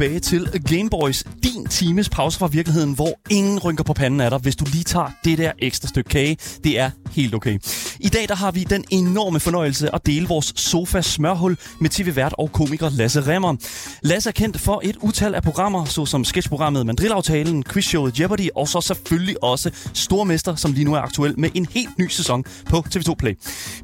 tilbage 0.00 0.20
til 0.20 0.62
Gameboys, 0.68 1.24
din 1.42 1.66
times 1.66 2.08
pause 2.08 2.38
fra 2.38 2.46
virkeligheden, 2.46 2.92
hvor 2.92 3.20
ingen 3.30 3.58
rynker 3.58 3.84
på 3.84 3.92
panden 3.92 4.20
af 4.20 4.30
dig, 4.30 4.38
hvis 4.38 4.56
du 4.56 4.64
lige 4.72 4.84
tager 4.84 5.10
det 5.24 5.38
der 5.38 5.52
ekstra 5.58 5.88
stykke 5.88 6.08
kage. 6.08 6.36
Det 6.64 6.78
er 6.78 6.90
helt 7.10 7.34
okay. 7.34 7.58
I 8.00 8.08
dag 8.08 8.28
der 8.28 8.34
har 8.34 8.50
vi 8.50 8.64
den 8.64 8.84
enorme 8.90 9.40
fornøjelse 9.40 9.94
at 9.94 10.06
dele 10.06 10.28
vores 10.28 10.52
sofa 10.56 11.02
smørhul 11.02 11.56
med 11.80 11.90
tv-vært 11.90 12.34
og 12.38 12.52
komiker 12.52 12.90
Lasse 12.90 13.20
Remmer. 13.20 13.56
Lasse 14.02 14.30
er 14.30 14.32
kendt 14.32 14.60
for 14.60 14.80
et 14.84 14.96
utal 14.96 15.34
af 15.34 15.42
programmer, 15.42 15.84
såsom 15.84 16.24
sketchprogrammet 16.24 16.86
Mandrillaftalen, 16.86 17.64
quizshowet 17.64 18.20
Jeopardy 18.20 18.48
og 18.54 18.68
så 18.68 18.80
selvfølgelig 18.80 19.44
også 19.44 19.70
Stormester, 19.94 20.54
som 20.54 20.72
lige 20.72 20.84
nu 20.84 20.94
er 20.94 21.00
aktuel 21.00 21.40
med 21.40 21.50
en 21.54 21.66
helt 21.70 21.98
ny 21.98 22.08
sæson 22.08 22.44
på 22.68 22.84
TV2 22.94 23.14
Play. 23.14 23.32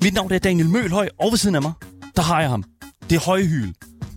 Mit 0.03 0.15
navn 0.15 0.33
er 0.33 0.39
Daniel 0.39 0.69
Mølhøj, 0.69 1.09
og 1.21 1.31
ved 1.31 1.39
siden 1.39 1.55
af 1.55 1.63
mig, 1.63 1.73
der 2.17 2.23
har 2.23 2.41
jeg 2.41 2.51
ham. 2.51 2.65
Det 3.11 3.19
høje 3.19 3.45
hyl. 3.45 3.73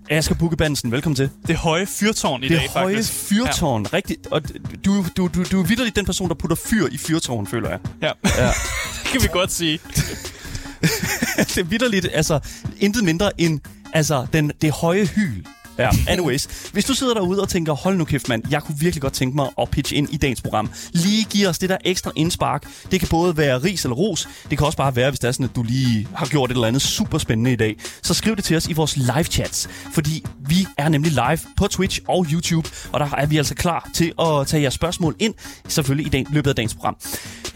Asger 0.10 0.36
Bukke 0.36 0.58
Bansen, 0.58 0.92
velkommen 0.92 1.16
til. 1.16 1.30
Det 1.48 1.56
høje 1.56 1.86
fyrtårn 1.86 2.44
i 2.44 2.48
det 2.48 2.58
dag, 2.58 2.70
høje 2.70 2.96
faktisk. 2.96 3.14
fyrtårn, 3.14 3.86
ja. 3.92 3.98
rigtigt. 3.98 4.28
Og 4.28 4.42
du, 4.86 5.06
du, 5.18 5.28
du, 5.28 5.44
du 5.44 5.62
er 5.62 5.66
vidderligt 5.68 5.96
den 5.96 6.06
person, 6.06 6.30
der 6.30 6.36
putter 6.36 6.56
fyr 6.56 6.88
i 6.92 6.98
fyrtårn, 6.98 7.48
føler 7.48 7.70
jeg. 7.70 7.80
Ja, 8.02 8.12
ja. 8.24 8.44
Ja. 8.44 8.48
det 9.04 9.12
kan 9.12 9.22
vi 9.22 9.28
godt 9.32 9.52
sige. 9.52 9.80
det 11.38 11.58
er 11.58 11.64
vidderligt, 11.64 12.08
altså 12.14 12.40
intet 12.80 13.04
mindre 13.04 13.42
end 13.42 13.60
altså, 13.94 14.28
den, 14.34 14.52
det 14.62 14.72
høje 14.72 15.06
hyl. 15.06 15.46
Ja, 15.80 15.90
anyways. 16.08 16.70
Hvis 16.74 16.86
du 16.86 16.94
sidder 16.94 17.14
derude 17.14 17.42
og 17.42 17.50
tænker, 17.50 17.74
hold 17.74 17.98
nu 17.98 18.06
kæft 18.06 18.30
mand, 18.30 18.44
jeg 18.52 18.64
kunne 18.64 18.80
virkelig 18.80 19.02
godt 19.02 19.14
tænke 19.14 19.36
mig 19.36 19.50
at 19.62 19.70
pitche 19.70 19.96
ind 19.98 20.10
i 20.12 20.18
dagens 20.18 20.42
program. 20.42 20.70
Lige 20.92 21.24
give 21.24 21.48
os 21.48 21.60
det 21.60 21.70
der 21.70 21.78
ekstra 21.86 22.12
indspark. 22.16 22.68
Det 22.92 23.00
kan 23.00 23.10
både 23.10 23.38
være 23.38 23.58
ris 23.64 23.84
eller 23.84 23.96
ros. 23.96 24.30
Det 24.50 24.58
kan 24.58 24.68
også 24.68 24.78
bare 24.78 24.96
være, 24.96 25.10
hvis 25.10 25.20
det 25.20 25.28
er 25.28 25.32
sådan, 25.32 25.46
at 25.46 25.56
du 25.56 25.64
lige 25.64 26.08
har 26.16 26.26
gjort 26.26 26.52
et 26.52 26.56
eller 26.56 26.68
andet 26.68 26.82
super 26.82 27.18
spændende 27.18 27.54
i 27.54 27.56
dag. 27.56 27.76
Så 28.04 28.14
skriv 28.14 28.36
det 28.36 28.44
til 28.44 28.58
os 28.58 28.68
i 28.68 28.74
vores 28.74 28.98
live 28.98 29.24
chats. 29.24 29.70
Fordi 29.94 30.26
vi 30.48 30.68
er 30.78 30.90
nemlig 30.90 31.12
live 31.12 31.40
på 31.58 31.68
Twitch 31.68 32.00
og 32.08 32.26
YouTube. 32.32 32.70
Og 32.92 33.00
der 33.00 33.10
er 33.18 33.26
vi 33.26 33.38
altså 33.38 33.56
klar 33.56 33.90
til 33.94 34.14
at 34.22 34.48
tage 34.48 34.62
jeres 34.62 34.74
spørgsmål 34.74 35.16
ind. 35.20 35.34
Selvfølgelig 35.68 36.06
i 36.06 36.10
dag, 36.10 36.26
løbet 36.32 36.50
af 36.50 36.56
dagens 36.56 36.74
program. 36.74 36.98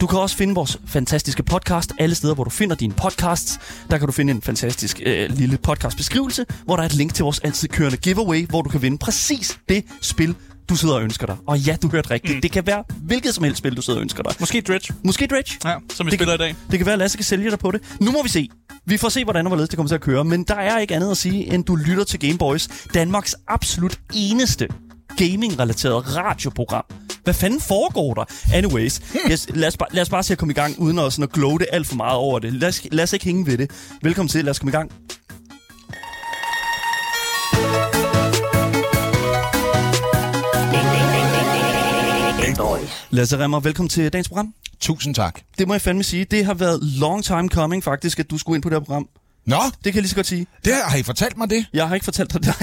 Du 0.00 0.06
kan 0.06 0.18
også 0.18 0.36
finde 0.36 0.54
vores 0.54 0.78
fantastiske 0.86 1.42
podcast 1.42 1.92
alle 1.98 2.14
steder, 2.14 2.34
hvor 2.34 2.44
du 2.44 2.50
finder 2.50 2.76
dine 2.76 2.92
podcasts. 2.92 3.58
Der 3.90 3.98
kan 3.98 4.06
du 4.06 4.12
finde 4.12 4.30
en 4.30 4.42
fantastisk 4.42 5.00
øh, 5.06 5.30
lille 5.30 5.58
podcastbeskrivelse, 5.58 6.44
hvor 6.64 6.76
der 6.76 6.82
er 6.82 6.86
et 6.86 6.94
link 6.94 7.14
til 7.14 7.22
vores 7.22 7.38
altid 7.38 7.68
kørende 7.68 7.96
giveaway, 8.14 8.46
hvor 8.46 8.62
du 8.62 8.68
kan 8.70 8.82
vinde 8.82 8.98
præcis 8.98 9.58
det 9.68 9.84
spil, 10.00 10.34
du 10.68 10.76
sidder 10.76 10.94
og 10.94 11.02
ønsker 11.02 11.26
dig. 11.26 11.36
Og 11.46 11.58
ja, 11.58 11.76
du 11.82 11.88
hørte 11.88 12.10
rigtigt. 12.10 12.34
Mm. 12.34 12.40
Det 12.40 12.52
kan 12.52 12.66
være 12.66 12.84
hvilket 13.02 13.34
som 13.34 13.44
helst 13.44 13.58
spil, 13.58 13.76
du 13.76 13.82
sidder 13.82 13.98
og 13.98 14.02
ønsker 14.02 14.22
dig. 14.22 14.32
Måske 14.40 14.60
Dredge. 14.60 14.94
Måske 15.04 15.26
Dredge. 15.26 15.52
Ja, 15.64 15.74
som 15.94 16.06
vi 16.06 16.10
Det 16.10 16.18
spiller 16.18 16.36
kan- 16.36 16.46
i 16.46 16.48
dag. 16.48 16.56
Det 16.70 16.78
kan 16.78 16.86
være, 16.86 16.92
at 16.92 16.98
Lasse 16.98 17.18
kan 17.18 17.24
sælge 17.24 17.50
dig 17.50 17.58
på 17.58 17.70
det. 17.70 17.80
Nu 18.00 18.10
må 18.10 18.22
vi 18.22 18.28
se. 18.28 18.48
Vi 18.86 18.96
får 18.96 19.08
se, 19.08 19.24
hvordan 19.24 19.46
og 19.46 19.48
hvorledes 19.50 19.68
det 19.68 19.76
kommer 19.76 19.88
til 19.88 19.94
at 19.94 20.00
køre. 20.00 20.24
Men 20.24 20.44
der 20.44 20.54
er 20.54 20.78
ikke 20.78 20.94
andet 20.96 21.10
at 21.10 21.16
sige, 21.16 21.54
end 21.54 21.64
du 21.64 21.76
lytter 21.76 22.04
til 22.04 22.20
Gameboys. 22.20 22.68
Danmarks 22.94 23.34
absolut 23.48 23.98
eneste 24.14 24.68
gaming-relateret 25.16 26.16
radioprogram. 26.16 26.84
Hvad 27.24 27.34
fanden 27.34 27.60
foregår 27.60 28.14
der? 28.14 28.24
Anyways, 28.54 29.00
yes, 29.30 29.46
lad, 29.54 29.68
os 29.68 29.76
bare, 29.76 29.88
lad 29.92 30.02
os 30.02 30.08
bare 30.10 30.22
se 30.22 30.32
at 30.32 30.38
komme 30.38 30.52
i 30.52 30.54
gang, 30.54 30.78
uden 30.78 30.98
at, 30.98 31.12
sådan 31.12 31.22
at 31.22 31.32
glow 31.32 31.56
det 31.56 31.66
alt 31.72 31.86
for 31.86 31.96
meget 31.96 32.16
over 32.16 32.38
det. 32.38 32.52
Lad 32.52 32.68
os, 32.68 32.82
lad 32.92 33.04
os 33.04 33.12
ikke 33.12 33.24
hænge 33.24 33.46
ved 33.46 33.58
det. 33.58 33.70
Velkommen 34.02 34.28
til, 34.28 34.44
lad 34.44 34.50
os 34.50 34.58
komme 34.58 34.70
i 34.70 34.76
gang. 34.76 34.90
Lasse 43.10 43.38
Remmer, 43.38 43.60
velkommen 43.60 43.88
til 43.88 44.12
dagens 44.12 44.28
program. 44.28 44.54
Tusind 44.80 45.14
tak. 45.14 45.40
Det 45.58 45.68
må 45.68 45.74
jeg 45.74 45.80
fandme 45.80 46.02
sige. 46.04 46.24
Det 46.24 46.44
har 46.44 46.54
været 46.54 46.82
long 46.82 47.24
time 47.24 47.48
coming 47.48 47.84
faktisk, 47.84 48.18
at 48.18 48.30
du 48.30 48.38
skulle 48.38 48.56
ind 48.56 48.62
på 48.62 48.68
det 48.70 48.76
her 48.78 48.84
program. 48.84 49.08
Nå, 49.46 49.56
Det 49.56 49.82
kan 49.84 49.94
jeg 49.94 50.02
lige 50.02 50.08
så 50.08 50.14
godt 50.16 50.26
sige. 50.26 50.46
det 50.64 50.72
har, 50.84 50.96
I 50.96 51.02
fortalt 51.02 51.36
mig 51.36 51.50
det? 51.50 51.66
Jeg 51.72 51.88
har 51.88 51.94
ikke 51.94 52.04
fortalt 52.04 52.32
dig 52.32 52.42
det. 52.44 52.54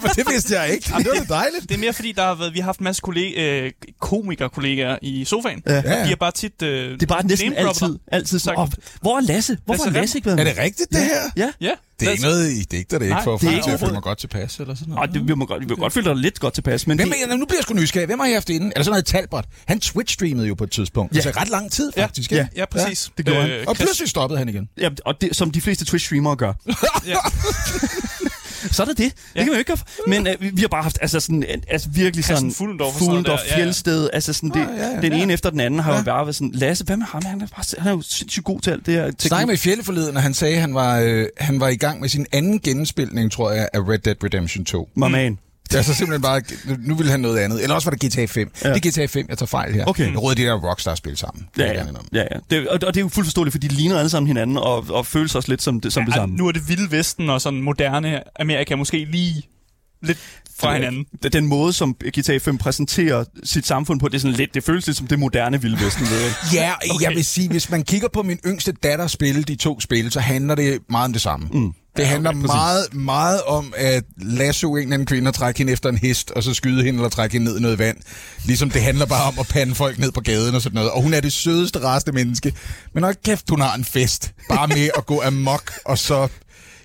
For 0.00 0.08
det 0.18 0.24
vidste 0.32 0.60
jeg 0.60 0.70
ikke. 0.72 0.92
det 0.98 1.06
var 1.18 1.24
dejligt. 1.36 1.62
Det 1.68 1.74
er 1.74 1.78
mere 1.78 1.92
fordi, 1.92 2.12
der 2.12 2.22
har 2.22 2.34
været, 2.34 2.54
vi 2.54 2.58
har 2.58 2.64
haft 2.64 2.78
en 2.80 2.84
masse 2.84 3.00
kollega, 3.02 3.60
øh, 3.60 3.72
komikerkollegaer 4.00 4.98
i 5.02 5.24
sofaen. 5.24 5.62
Ja. 5.66 5.74
Ja, 5.74 5.80
De 5.82 5.88
ja. 5.88 6.04
har 6.06 6.16
bare 6.16 6.32
tit... 6.32 6.62
Øh, 6.62 6.92
Det 6.92 7.02
er 7.02 7.06
bare 7.06 7.26
næsten 7.26 7.52
altid. 7.56 7.98
altid 8.12 8.40
"Åh, 8.58 8.68
hvor 9.00 9.16
er 9.16 9.20
Lasse? 9.20 9.58
Hvorfor 9.64 9.82
har 9.84 9.90
Lasse 9.90 10.00
Lasse 10.00 10.18
ikke 10.18 10.26
været 10.26 10.40
Er 10.40 10.44
med? 10.44 10.52
det 10.54 10.62
rigtigt, 10.62 10.90
det 10.92 11.00
her? 11.04 11.30
Ja. 11.36 11.50
Ja. 11.60 11.70
Det 12.00 12.08
er 12.08 12.12
ikke 12.12 12.22
noget, 12.22 12.50
I 12.52 12.62
digter 12.62 12.98
det 12.98 13.04
ikke 13.06 13.14
Nej, 13.14 13.24
for 13.24 13.34
at 13.34 13.34
er 13.34 13.38
få 13.38 13.44
mig 13.44 13.54
ikke 13.54 13.64
til 13.66 13.70
at 13.70 13.80
føle 13.80 13.92
mig 13.92 14.02
godt 14.02 14.18
tilpas 14.18 14.58
eller 14.60 14.74
sådan 14.74 14.94
noget. 14.94 15.14
det, 15.14 15.28
vi, 15.28 15.34
må 15.34 15.46
godt, 15.46 15.60
vi 15.62 15.66
må 15.68 15.74
godt 15.76 15.92
føle 15.92 16.06
dig 16.08 16.16
lidt 16.16 16.40
godt 16.40 16.54
tilpas, 16.54 16.86
men 16.86 16.98
Hvem 16.98 17.10
det, 17.10 17.32
er, 17.32 17.36
nu 17.36 17.44
bliver 17.44 17.58
jeg 17.58 17.62
sgu 17.62 17.74
nysgerrig. 17.74 18.06
Hvem 18.06 18.18
har 18.18 18.26
I 18.26 18.32
haft 18.32 18.50
inde? 18.50 18.66
Er 18.66 18.70
det 18.70 18.84
sådan 18.84 18.90
noget 18.92 19.06
Talbot? 19.06 19.44
Han 19.66 19.78
Twitch-streamede 19.84 20.42
jo 20.46 20.54
på 20.54 20.64
et 20.64 20.70
tidspunkt. 20.70 21.12
Ja. 21.14 21.20
Ja. 21.20 21.26
Altså 21.28 21.40
ret 21.40 21.48
lang 21.48 21.72
tid, 21.72 21.92
Ja. 21.96 22.02
faktisk. 22.04 22.32
Ja. 22.32 22.36
ikke? 22.38 22.50
Ja, 22.56 22.64
præcis. 22.66 23.06
Øh, 23.08 23.12
det 23.16 23.24
gjorde 23.26 23.40
han. 23.42 23.50
Og 23.68 23.76
Chris- 23.76 23.84
pludselig 23.84 24.08
stoppede 24.08 24.38
han 24.38 24.48
igen. 24.48 24.68
ja, 24.78 24.88
og 25.04 25.20
det, 25.20 25.36
som 25.36 25.50
de 25.50 25.60
fleste 25.60 25.84
Twitch-streamere 25.96 26.34
gør. 26.34 26.52
Ja. 27.06 27.16
Så 28.72 28.82
er 28.82 28.86
det 28.86 28.98
det. 28.98 29.12
Det 29.14 29.22
Ja. 29.34 29.40
kan 29.40 29.46
man 29.46 29.54
jo 29.54 29.58
ikke 29.58 29.68
gøre. 29.68 29.78
Men 30.06 30.26
uh, 30.28 30.56
vi, 30.56 30.60
har 30.60 30.68
bare 30.68 30.82
haft 30.82 30.98
altså, 31.00 31.20
sådan, 31.20 31.42
en- 31.48 31.64
altså 31.70 31.88
virkelig 31.90 32.24
sådan... 32.24 32.52
Fuglendorf 32.52 32.94
Fuglendorf, 32.94 33.38
der. 33.38 33.44
Ja, 33.46 33.50
ja. 33.58 33.64
Fjeldsted. 33.64 34.10
Altså 34.12 34.32
sådan, 34.32 34.50
det, 34.50 34.56
Ah, 34.60 34.78
ja, 34.78 34.86
ja, 34.94 35.00
den 35.00 35.12
ja. 35.12 35.22
ene 35.22 35.32
efter 35.32 35.50
den 35.50 35.60
anden 35.60 35.80
har 35.80 35.92
jo 35.92 35.96
Ja. 35.98 36.02
bare 36.04 36.26
været 36.26 36.36
sådan... 36.36 36.50
Lasse, 36.54 36.84
hvad 36.84 36.96
med 36.96 37.06
ham? 37.06 37.22
Han 37.24 37.40
er, 37.40 37.46
bare, 37.46 37.64
han 37.78 37.86
er 37.92 37.96
jo 37.96 38.02
sindssygt 38.02 38.44
god 38.44 38.60
til 38.60 38.70
alt 38.70 38.86
det 38.86 38.94
her. 38.94 39.10
Snak 39.18 39.46
med 39.46 39.56
Fjelle 39.56 39.84
forleden, 39.84 40.16
og 40.16 40.22
han 40.22 40.34
sagde, 40.34 40.54
at 40.54 40.60
han 40.60 40.74
var, 40.74 40.98
øh, 41.00 41.26
han 41.38 41.60
var 41.60 41.68
i 41.68 41.76
gang 41.76 42.00
med 42.00 42.08
sin 42.08 42.26
anden 42.32 42.60
genspilning, 42.60 43.32
tror 43.32 43.50
jeg, 43.50 43.68
af 43.72 43.78
Red 43.88 43.98
Dead 43.98 44.24
Redemption 44.24 44.64
2. 44.64 44.88
My 44.96 45.06
man. 45.10 45.38
Det 45.70 45.78
er 45.78 45.82
så 45.82 45.94
simpelthen 45.94 46.22
bare, 46.22 46.42
nu 46.78 46.94
vil 46.94 47.10
han 47.10 47.20
noget 47.20 47.38
andet. 47.38 47.62
Eller 47.62 47.74
også 47.74 47.90
var 47.90 47.96
det 47.96 48.12
GTA 48.12 48.24
5. 48.24 48.50
Ja. 48.64 48.68
Ja. 48.68 48.74
Det 48.74 48.86
er 48.86 48.90
GTA 48.90 49.06
5, 49.06 49.26
jeg 49.28 49.38
tager 49.38 49.46
fejl 49.46 49.74
her. 49.74 49.84
Okay. 49.84 50.10
Jeg 50.10 50.22
råder 50.22 50.34
de 50.34 50.42
der 50.42 50.52
Rockstar-spil 50.54 51.16
sammen. 51.16 51.46
Det 51.56 51.62
Ja, 51.62 51.72
ja. 51.72 51.84
ja, 52.12 52.20
ja. 52.32 52.38
Det, 52.50 52.68
og, 52.68 52.74
og 52.74 52.94
det 52.94 52.96
er 52.96 53.00
jo 53.00 53.08
fuldt 53.08 53.26
forståeligt, 53.26 53.52
for 53.52 53.58
de 53.58 53.68
ligner 53.68 53.98
alle 53.98 54.10
sammen 54.10 54.26
hinanden 54.26 54.56
og, 54.56 54.84
og 54.90 55.06
føles 55.06 55.34
også 55.34 55.48
lidt 55.48 55.62
som 55.62 55.80
det, 55.80 55.92
som 55.92 56.04
det 56.04 56.12
Ej, 56.12 56.18
samme. 56.18 56.34
nu 56.36 56.48
er 56.48 56.52
det 56.52 56.68
vilde 56.68 56.90
vesten 56.90 57.30
og 57.30 57.40
sådan 57.40 57.60
moderne 57.62 58.20
Amerika 58.40 58.76
måske 58.76 59.04
lige 59.04 59.42
lidt 60.02 60.18
fra 60.60 60.74
hinanden. 60.74 61.04
Den- 61.22 61.32
Den 61.32 61.46
måde, 61.46 61.72
som 61.72 61.94
GTA 62.18 62.38
5 62.38 62.58
præsenterer 62.58 63.24
sit 63.44 63.66
samfund 63.66 64.00
på, 64.00 64.08
det 64.08 64.14
er 64.14 64.18
sådan 64.18 64.36
lidt, 64.36 64.54
det 64.54 64.64
føles 64.64 64.86
lidt 64.86 64.96
som 64.96 65.06
det 65.06 65.18
moderne 65.18 65.62
Vilde 65.62 65.84
Vesten. 65.84 66.06
Ja, 66.54 66.72
okay. 66.94 67.04
jeg 67.04 67.10
vil 67.16 67.24
sige, 67.24 67.48
hvis 67.48 67.70
man 67.70 67.82
kigger 67.82 68.08
på 68.12 68.22
min 68.22 68.38
yngste 68.46 68.72
datter 68.72 69.06
spille 69.06 69.42
de 69.42 69.54
to 69.56 69.80
spil, 69.80 70.10
så 70.10 70.20
handler 70.20 70.54
det 70.54 70.78
meget 70.90 71.04
om 71.04 71.12
det 71.12 71.22
samme. 71.22 71.48
Mm. 71.52 71.72
Det 71.96 72.06
handler 72.06 72.30
okay, 72.30 72.40
meget, 72.40 72.94
meget 72.94 73.42
om 73.42 73.74
at 73.76 74.04
lasso 74.16 74.76
en 74.76 74.82
eller 74.82 74.94
anden 74.94 75.06
kvinde 75.06 75.28
og 75.28 75.34
trække 75.34 75.58
hende 75.58 75.72
efter 75.72 75.88
en 75.88 75.98
hest, 75.98 76.30
og 76.30 76.42
så 76.42 76.54
skyde 76.54 76.84
hende 76.84 76.98
eller 76.98 77.08
trække 77.08 77.32
hende 77.32 77.46
ned 77.46 77.58
i 77.58 77.62
noget 77.62 77.78
vand. 77.78 77.96
Ligesom 78.44 78.70
det 78.70 78.82
handler 78.82 79.06
bare 79.06 79.28
om 79.28 79.38
at 79.38 79.46
pande 79.48 79.74
folk 79.74 79.98
ned 79.98 80.12
på 80.12 80.20
gaden 80.20 80.54
og 80.54 80.62
sådan 80.62 80.74
noget. 80.74 80.90
Og 80.90 81.02
hun 81.02 81.14
er 81.14 81.20
det 81.20 81.32
sødeste, 81.32 81.82
rareste 81.84 82.12
menneske. 82.12 82.52
Men 82.94 83.04
hold 83.04 83.16
kæft, 83.24 83.50
hun 83.50 83.60
har 83.60 83.74
en 83.74 83.84
fest. 83.84 84.32
Bare 84.48 84.68
med 84.68 84.90
at 84.96 85.06
gå 85.06 85.22
amok, 85.22 85.72
og 85.84 85.98
så... 85.98 86.28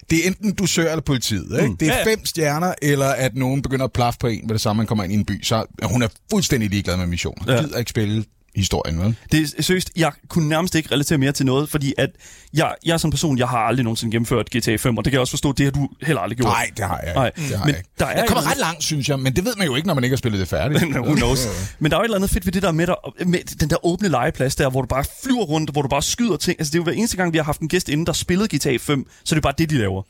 Det 0.10 0.24
er 0.24 0.28
enten 0.28 0.54
dusør 0.54 0.90
eller 0.90 1.02
politiet. 1.02 1.58
Ikke? 1.60 1.68
Mm. 1.68 1.78
Det 1.78 1.88
er 1.88 1.94
Ja, 1.94 2.00
ja. 2.00 2.06
fem 2.06 2.26
stjerner, 2.26 2.74
eller 2.82 3.08
at 3.08 3.36
nogen 3.36 3.62
begynder 3.62 3.86
at 3.86 3.92
plaffe 3.94 4.18
på 4.20 4.28
en 4.28 4.42
med 4.48 4.54
det 4.54 4.62
samme, 4.62 4.78
man 4.78 4.88
kommer 4.88 5.04
ind 5.04 5.14
i 5.14 5.16
en 5.16 5.26
by. 5.26 5.44
Så 5.44 5.66
hun 5.84 6.02
er 6.02 6.08
fuldstændig 6.32 6.70
ligeglad 6.70 6.98
med 6.98 7.08
missioner. 7.08 7.44
Ja. 7.48 7.54
Ja. 7.54 7.62
Gider 7.62 7.78
ikke 7.78 7.90
spille 7.90 8.26
historien, 8.56 9.00
vel? 9.02 9.16
Det 9.32 9.42
er 9.58 9.62
seriøst, 9.64 9.92
jeg 9.96 10.12
kunne 10.30 10.50
nærmest 10.50 10.76
ikke 10.76 10.92
relatere 10.92 11.18
mere 11.18 11.32
til 11.32 11.46
noget, 11.46 11.70
fordi 11.70 11.94
at 11.98 12.10
jeg, 12.54 12.74
jeg 12.86 13.00
som 13.00 13.12
person, 13.12 13.38
jeg 13.38 13.48
har 13.48 13.58
aldrig 13.58 13.84
nogensinde 13.84 14.12
gennemført 14.12 14.50
GTA 14.58 14.76
5, 14.76 14.98
og 14.98 15.06
det 15.06 15.12
kan 15.12 15.16
jeg 15.16 15.22
også 15.22 15.32
forstå, 15.32 15.52
det 15.52 15.64
har 15.66 15.72
du 15.72 15.90
heller 16.02 16.22
aldrig 16.22 16.38
gjort. 16.38 16.48
Nej, 16.48 16.70
det 16.78 16.86
har 16.86 16.98
jeg 17.00 17.08
ikke. 17.10 17.20
Nej, 17.20 17.30
det 17.50 17.58
har 17.58 17.66
men 17.66 17.70
jeg 17.74 17.78
ikke. 17.78 17.90
der 18.00 18.06
er 18.06 18.18
jeg 18.20 18.28
kommer 18.28 18.42
et- 18.44 18.48
ret 18.52 18.58
langt, 18.58 18.84
synes 18.84 19.10
jeg, 19.10 19.20
men 19.20 19.36
det 19.36 19.46
ved 19.46 19.54
man 19.58 19.68
jo 19.68 19.76
ikke, 19.76 19.88
når 19.88 19.94
man 19.94 20.04
ikke 20.04 20.14
har 20.14 20.18
spillet 20.18 20.40
det 20.40 20.48
færdigt. 20.48 20.84
Who 20.96 21.16
knows? 21.16 21.48
Men 21.80 21.92
der 21.92 21.98
er 21.98 22.02
jo 22.02 22.04
et 22.04 22.06
eller 22.06 22.16
andet 22.18 22.30
fedt 22.30 22.46
ved 22.46 22.54
det 22.54 22.62
der 22.64 22.72
med, 22.72 22.88
der, 22.88 23.24
med 23.26 23.40
den 23.60 23.70
der 23.70 23.86
åbne 23.86 24.08
legeplads 24.10 24.56
der, 24.56 24.70
hvor 24.70 24.82
du 24.82 24.88
bare 24.88 25.04
flyver 25.24 25.44
rundt, 25.44 25.72
hvor 25.72 25.82
du 25.82 25.88
bare 25.88 26.02
skyder 26.02 26.38
ting. 26.38 26.60
Altså 26.60 26.72
det 26.72 26.76
er 26.76 26.80
jo 26.80 26.84
hver 26.84 26.94
eneste 26.94 27.18
gang, 27.18 27.34
vi 27.34 27.38
har 27.38 27.46
haft 27.46 27.60
en 27.62 27.68
gæst 27.70 27.90
inde, 27.90 28.06
der 28.06 28.14
spillede 28.14 28.58
GTA 28.58 28.78
5, 28.78 29.08
så 29.24 29.36
er 29.36 29.38
det 29.38 29.44
bare 29.44 29.54
det, 29.58 29.70
de 29.70 29.78
laver. 29.78 30.04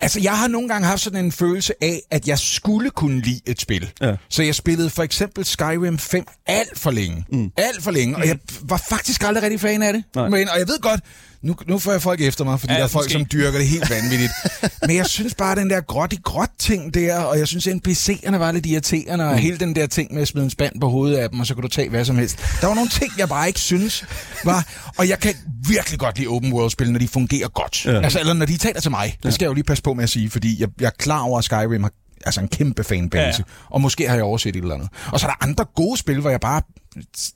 Altså, 0.00 0.20
jeg 0.20 0.38
har 0.38 0.48
nogle 0.48 0.68
gange 0.68 0.86
haft 0.86 1.00
sådan 1.00 1.24
en 1.24 1.32
følelse 1.32 1.74
af, 1.84 2.00
at 2.10 2.28
jeg 2.28 2.38
skulle 2.38 2.90
kunne 2.90 3.20
lide 3.20 3.40
et 3.46 3.60
spil. 3.60 3.90
Ja. 4.00 4.14
Så 4.28 4.42
jeg 4.42 4.54
spillede 4.54 4.90
for 4.90 5.02
eksempel 5.02 5.44
Skyrim 5.44 5.98
5 5.98 6.24
alt 6.46 6.78
for 6.78 6.90
længe. 6.90 7.24
Mm. 7.32 7.52
Alt 7.56 7.69
for 7.80 7.90
længe, 7.90 8.16
og 8.16 8.26
jeg 8.26 8.38
var 8.62 8.82
faktisk 8.88 9.22
aldrig 9.24 9.42
rigtig 9.42 9.60
fan 9.60 9.82
af 9.82 9.92
det. 9.92 10.04
Nej. 10.16 10.28
Men, 10.28 10.48
og 10.48 10.58
jeg 10.58 10.68
ved 10.68 10.80
godt, 10.80 11.00
nu, 11.42 11.54
nu 11.68 11.78
får 11.78 11.92
jeg 11.92 12.02
folk 12.02 12.20
efter 12.20 12.44
mig, 12.44 12.60
fordi 12.60 12.72
Ja, 12.72 12.78
der 12.78 12.84
er 12.84 12.88
folk, 12.88 13.04
måske. 13.04 13.12
som 13.12 13.24
dyrker 13.32 13.58
det 13.58 13.68
helt 13.68 13.90
vanvittigt. 13.90 14.32
Men 14.86 14.96
jeg 14.96 15.06
synes 15.06 15.34
bare, 15.34 15.56
den 15.56 15.70
der 15.70 15.80
gråt 15.80 16.12
i 16.12 16.18
gråt 16.24 16.48
ting 16.58 16.94
der, 16.94 17.18
og 17.18 17.38
jeg 17.38 17.48
synes, 17.48 17.66
NPC'erne 17.66 18.36
var 18.36 18.52
lidt 18.52 18.66
irriterende, 18.66 19.24
og 19.28 19.38
hele 19.38 19.58
den 19.58 19.76
der 19.76 19.86
ting 19.86 20.14
med 20.14 20.22
at 20.22 20.28
smide 20.28 20.44
en 20.44 20.50
spand 20.50 20.80
på 20.80 20.88
hovedet 20.88 21.16
af 21.16 21.30
dem, 21.30 21.40
og 21.40 21.46
så 21.46 21.54
kunne 21.54 21.62
du 21.62 21.68
tage 21.68 21.88
hvad 21.88 22.04
som 22.04 22.16
helst. 22.16 22.38
Der 22.60 22.66
var 22.66 22.74
nogle 22.74 22.90
ting, 22.90 23.12
jeg 23.18 23.28
bare 23.28 23.46
ikke 23.46 23.60
synes 23.60 24.04
var... 24.44 24.66
Og 24.98 25.08
jeg 25.08 25.18
kan 25.20 25.34
virkelig 25.68 25.98
godt 25.98 26.18
lide 26.18 26.28
open 26.28 26.52
world-spil, 26.52 26.92
når 26.92 26.98
de 26.98 27.08
fungerer 27.08 27.48
godt. 27.48 27.86
Ja. 27.86 27.92
Ja. 27.92 28.00
Altså, 28.00 28.20
eller 28.20 28.32
når 28.32 28.46
de 28.46 28.56
taler 28.56 28.80
til 28.80 28.90
mig. 28.90 29.16
Det 29.22 29.34
skal 29.34 29.44
jeg 29.44 29.48
jo 29.48 29.54
lige 29.54 29.64
passe 29.64 29.82
på 29.82 29.94
med 29.94 30.04
at 30.04 30.10
sige, 30.10 30.30
fordi 30.30 30.60
jeg, 30.60 30.68
jeg 30.80 30.86
er 30.86 30.90
klar 30.98 31.20
over, 31.20 31.38
at 31.38 31.44
Skyrim 31.44 31.82
har 31.82 31.92
altså 32.26 32.40
en 32.40 32.48
kæmpe 32.48 32.84
fanbase. 32.84 33.20
Ja, 33.20 33.26
Ja, 33.26 33.30
ja. 33.30 33.34
ja. 33.38 33.42
Og 33.70 33.80
måske 33.80 34.08
har 34.08 34.14
jeg 34.14 34.24
overset 34.24 34.56
et 34.56 34.62
eller 34.62 34.74
andet. 34.74 34.88
Og 35.12 35.20
så 35.20 35.26
er 35.26 35.30
der 35.30 35.44
andre 35.44 35.64
gode 35.74 35.96
spil, 35.96 36.20
hvor 36.20 36.30
jeg 36.30 36.40
bare... 36.40 36.62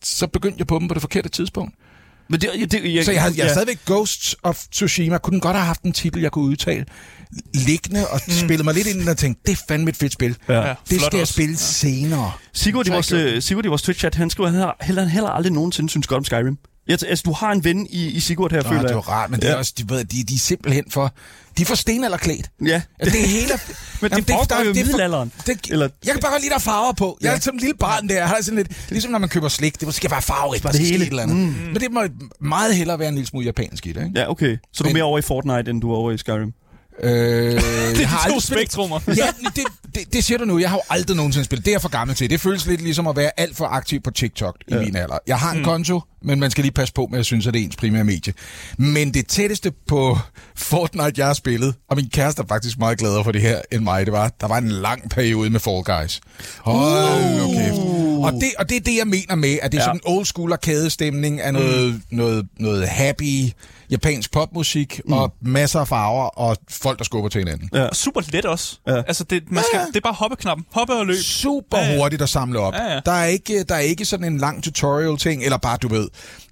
Så 0.03 0.27
begyndte 0.27 0.59
jeg 0.59 0.67
på 0.67 0.79
dem 0.79 0.89
på 0.89 0.95
det 0.95 1.01
forkerte 1.03 1.29
tidspunkt. 1.29 1.75
Men 2.29 2.41
det, 2.41 2.73
det, 2.73 2.95
jeg, 2.95 3.05
Så 3.05 3.13
jeg 3.13 3.23
har, 3.23 3.29
jeg 3.29 3.37
ja. 3.37 3.49
stadigvæk 3.53 3.79
Ghosts 3.87 4.37
of 4.43 4.65
Tsushima. 4.73 5.19
Kunne 5.19 5.33
den 5.33 5.41
godt 5.41 5.57
have 5.57 5.67
haft 5.67 5.83
en 5.83 5.93
titel, 5.93 6.23
jeg 6.23 6.33
kunne 6.33 6.45
udtale 6.45 6.85
liggende 7.55 8.09
og 8.09 8.21
mm. 8.27 8.33
spille 8.33 8.65
mig 8.65 8.75
lidt 8.75 8.87
ind 8.87 9.09
og 9.09 9.17
tænke, 9.17 9.41
det 9.47 9.53
er 9.53 9.63
fandme 9.69 9.91
et 9.91 9.97
fedt 9.97 10.13
spil. 10.13 10.37
Ja. 10.49 10.55
Ja, 10.55 10.75
Det 10.91 11.01
skal 11.01 11.09
jeg 11.13 11.21
også. 11.21 11.33
spille 11.33 11.57
senere. 11.57 12.33
Sigurd 12.53 12.87
i 12.87 12.91
vores, 12.91 13.45
Sigurd 13.45 13.65
i 13.65 13.69
vores 13.69 13.83
Twitch-chat, 13.83 14.15
han 14.15 14.31
skriver, 14.31 14.51
han 14.51 14.73
heller, 14.83 15.05
heller 15.05 15.31
aldrig 15.31 15.53
nogensinde 15.53 15.91
synes 15.91 16.07
godt 16.07 16.19
om 16.19 16.25
Skyrim. 16.25 16.59
Jeg, 16.89 16.99
altså, 17.09 17.23
du 17.27 17.33
har 17.33 17.53
en 17.53 17.65
ven 17.65 17.87
i, 17.91 18.07
i 18.07 18.21
Sigurd 18.21 18.51
her, 18.53 18.63
Nå, 18.63 18.69
føler 18.69 18.81
det 18.83 18.89
jeg. 18.89 18.97
var 18.97 19.09
rart, 19.09 19.31
men 19.31 19.41
det 19.41 19.47
er 19.49 19.53
Ja. 19.53 19.59
også, 19.59 19.73
de, 19.79 19.89
ved, 19.89 20.05
de, 20.05 20.25
de 20.25 20.35
er 20.35 20.39
simpelthen 20.39 20.85
for... 20.91 21.13
De 21.59 21.63
er 21.63 21.67
for 21.67 21.75
stenalderklædt. 21.75 22.51
Ja, 22.67 22.83
Altså, 22.99 23.19
det 23.19 23.25
er 23.25 23.29
hele... 23.29 23.49
Men 24.03 24.11
det 24.11 24.25
foregår 24.29 24.65
jo 24.65 24.73
det 24.73 24.81
er 24.81 24.85
middelalderen. 24.85 25.33
Det, 25.47 25.61
Eller- 25.71 25.89
jeg 26.05 26.13
kan 26.13 26.21
bare 26.21 26.31
godt 26.33 26.43
lide, 26.43 26.51
der 26.51 26.57
er 26.57 26.61
farver 26.61 26.93
på. 26.93 27.19
Jeg 27.21 27.29
Ja. 27.31 27.37
er 27.37 27.41
som 27.41 27.55
en 27.55 27.61
lille 27.61 27.75
barn 27.77 28.09
der. 28.09 28.15
Jeg 28.15 28.29
har 28.29 28.39
sådan 28.43 28.57
lidt, 28.57 28.91
ligesom 28.91 29.11
når 29.11 29.19
man 29.19 29.29
køber 29.29 29.49
slik. 29.49 29.81
Det 29.81 29.95
skal 29.95 30.11
være 30.11 30.23
farverigt. 30.23 30.63
Der 30.63 30.69
det 30.69 30.77
skal 30.77 30.87
hele. 30.87 31.05
et 31.05 31.09
eller 31.11 31.23
andet. 31.23 31.37
Mm. 31.37 31.43
Men 31.73 31.75
det 31.75 31.93
må 31.93 32.03
meget 32.41 32.77
hellere 32.77 32.99
være 32.99 33.09
en 33.09 33.15
lille 33.15 33.27
smule 33.27 33.47
japansk 33.47 33.87
i 33.87 33.93
det, 33.93 34.05
ikke? 34.05 34.21
ja, 34.21 34.31
okay. 34.31 34.57
Så 34.73 34.83
du 34.83 34.85
er 34.85 34.89
Men- 34.89 34.95
mere 34.95 35.05
over 35.05 35.19
i 35.19 35.23
Fortnite, 35.23 35.71
end 35.71 35.81
du 35.81 35.93
er 35.93 35.97
over 35.97 36.11
i 36.13 36.19
Skyrim? 36.19 36.53
Øh, 37.03 37.11
det 37.97 38.03
er 38.03 38.27
de 38.27 38.33
to 38.33 38.41
spektrummer. 38.41 39.01
Ja, 39.17 39.27
det, 39.57 39.65
det, 39.95 40.13
det 40.13 40.25
siger 40.25 40.39
du 40.39 40.45
nu. 40.45 40.59
Jeg 40.59 40.71
har 40.71 40.77
jo 40.77 40.83
aldrig 40.91 41.17
nogensinde 41.17 41.45
spillet. 41.45 41.65
Det 41.65 41.71
er 41.71 41.75
jeg 41.75 41.83
for 41.83 41.89
gammel 41.89 42.17
til. 42.17 42.31
Det 42.31 42.41
føles 42.41 42.67
lidt 42.67 42.81
ligesom 42.81 43.07
at 43.07 43.17
være 43.17 43.31
alt 43.41 43.57
for 43.57 43.65
aktiv 43.65 44.01
på 44.01 44.11
TikTok 44.11 44.57
i 44.69 44.75
Ja. 44.75 44.81
min 44.81 44.97
alder. 44.97 45.19
Jeg 45.27 45.39
har 45.39 45.53
en 45.53 45.59
Mm. 45.59 45.65
konto, 45.65 46.01
men 46.23 46.41
man 46.41 46.51
skal 46.51 46.63
lige 46.63 46.73
passe 46.73 46.95
på 46.95 47.07
med, 47.11 47.13
at 47.13 47.19
jeg 47.19 47.25
synes, 47.25 47.47
at 47.47 47.55
det 47.55 47.61
er 47.61 47.65
ens 47.65 47.77
primære 47.77 48.05
medie. 48.05 48.33
Men 48.79 49.15
det 49.15 49.27
tætteste 49.27 49.73
på 49.89 50.19
Fortnite, 50.57 51.13
jeg 51.17 51.27
har 51.27 51.35
spillet, 51.35 51.75
og 51.91 51.97
min 51.97 52.09
kæreste 52.09 52.43
er 52.43 52.47
faktisk 52.47 52.79
meget 52.79 52.99
gladere 52.99 53.25
for 53.25 53.33
det 53.33 53.41
her 53.43 53.61
end 53.73 53.83
mig, 53.83 54.07
det 54.07 54.13
var, 54.13 54.33
der 54.41 54.47
var 54.49 54.59
en 54.59 54.69
lang 54.69 55.11
periode 55.11 55.51
med 55.51 55.61
Fall 55.61 55.83
Guys. 55.85 56.21
Hold 56.61 57.39
nu 57.39 57.53
kæft. 57.53 57.77
Og 58.27 58.33
det, 58.33 58.53
og 58.59 58.69
det 58.69 58.77
er 58.77 58.81
det, 58.81 58.97
jeg 58.97 59.07
mener 59.07 59.35
med, 59.35 59.59
at 59.63 59.73
det 59.73 59.79
er 59.79 59.83
Ja. 59.83 59.87
sådan 59.87 60.01
en 60.07 60.17
old 60.17 60.25
school 60.27 60.53
arcade-stemning 60.53 61.41
af 61.41 61.53
noget, 61.53 61.95
mm. 61.95 62.03
noget, 62.11 62.47
noget 62.59 62.89
happy 62.89 63.51
japansk 63.91 64.33
popmusik, 64.33 65.01
mm. 65.07 65.13
og 65.13 65.33
masser 65.41 65.81
af 65.81 65.89
farver, 65.89 66.25
og 66.25 66.57
folk, 66.71 66.99
der 66.99 67.05
skubber 67.05 67.29
til 67.29 67.39
hinanden. 67.39 67.69
Ja. 67.75 67.89
Super 67.93 68.21
let 68.33 68.45
også. 68.45 68.79
Ja. 68.87 68.97
Altså, 68.97 69.25
det, 69.25 69.43
man 69.51 69.65
skal, 69.71 69.79
Ja. 69.81 69.87
det 69.87 69.97
er 69.97 70.01
bare 70.01 70.13
hoppeknappen. 70.13 70.67
Hoppe 70.73 70.93
og 70.95 71.07
løb. 71.07 71.17
super 71.17 71.79
Ja, 71.79 71.91
ja. 71.93 71.99
hurtigt 71.99 72.23
at 72.23 72.29
samle 72.29 72.59
op. 72.61 72.75
Ja, 72.75 72.93
ja. 72.95 73.01
Der, 73.07 73.13
er 73.13 73.25
ikke, 73.25 73.63
der 73.63 73.75
er 73.75 73.79
ikke 73.79 74.05
sådan 74.05 74.33
en 74.33 74.39
lang 74.39 74.65
tutorial-ting, 74.65 75.43
eller 75.45 75.57
bare, 75.59 75.77
du 75.83 75.89
ved, 75.89 76.09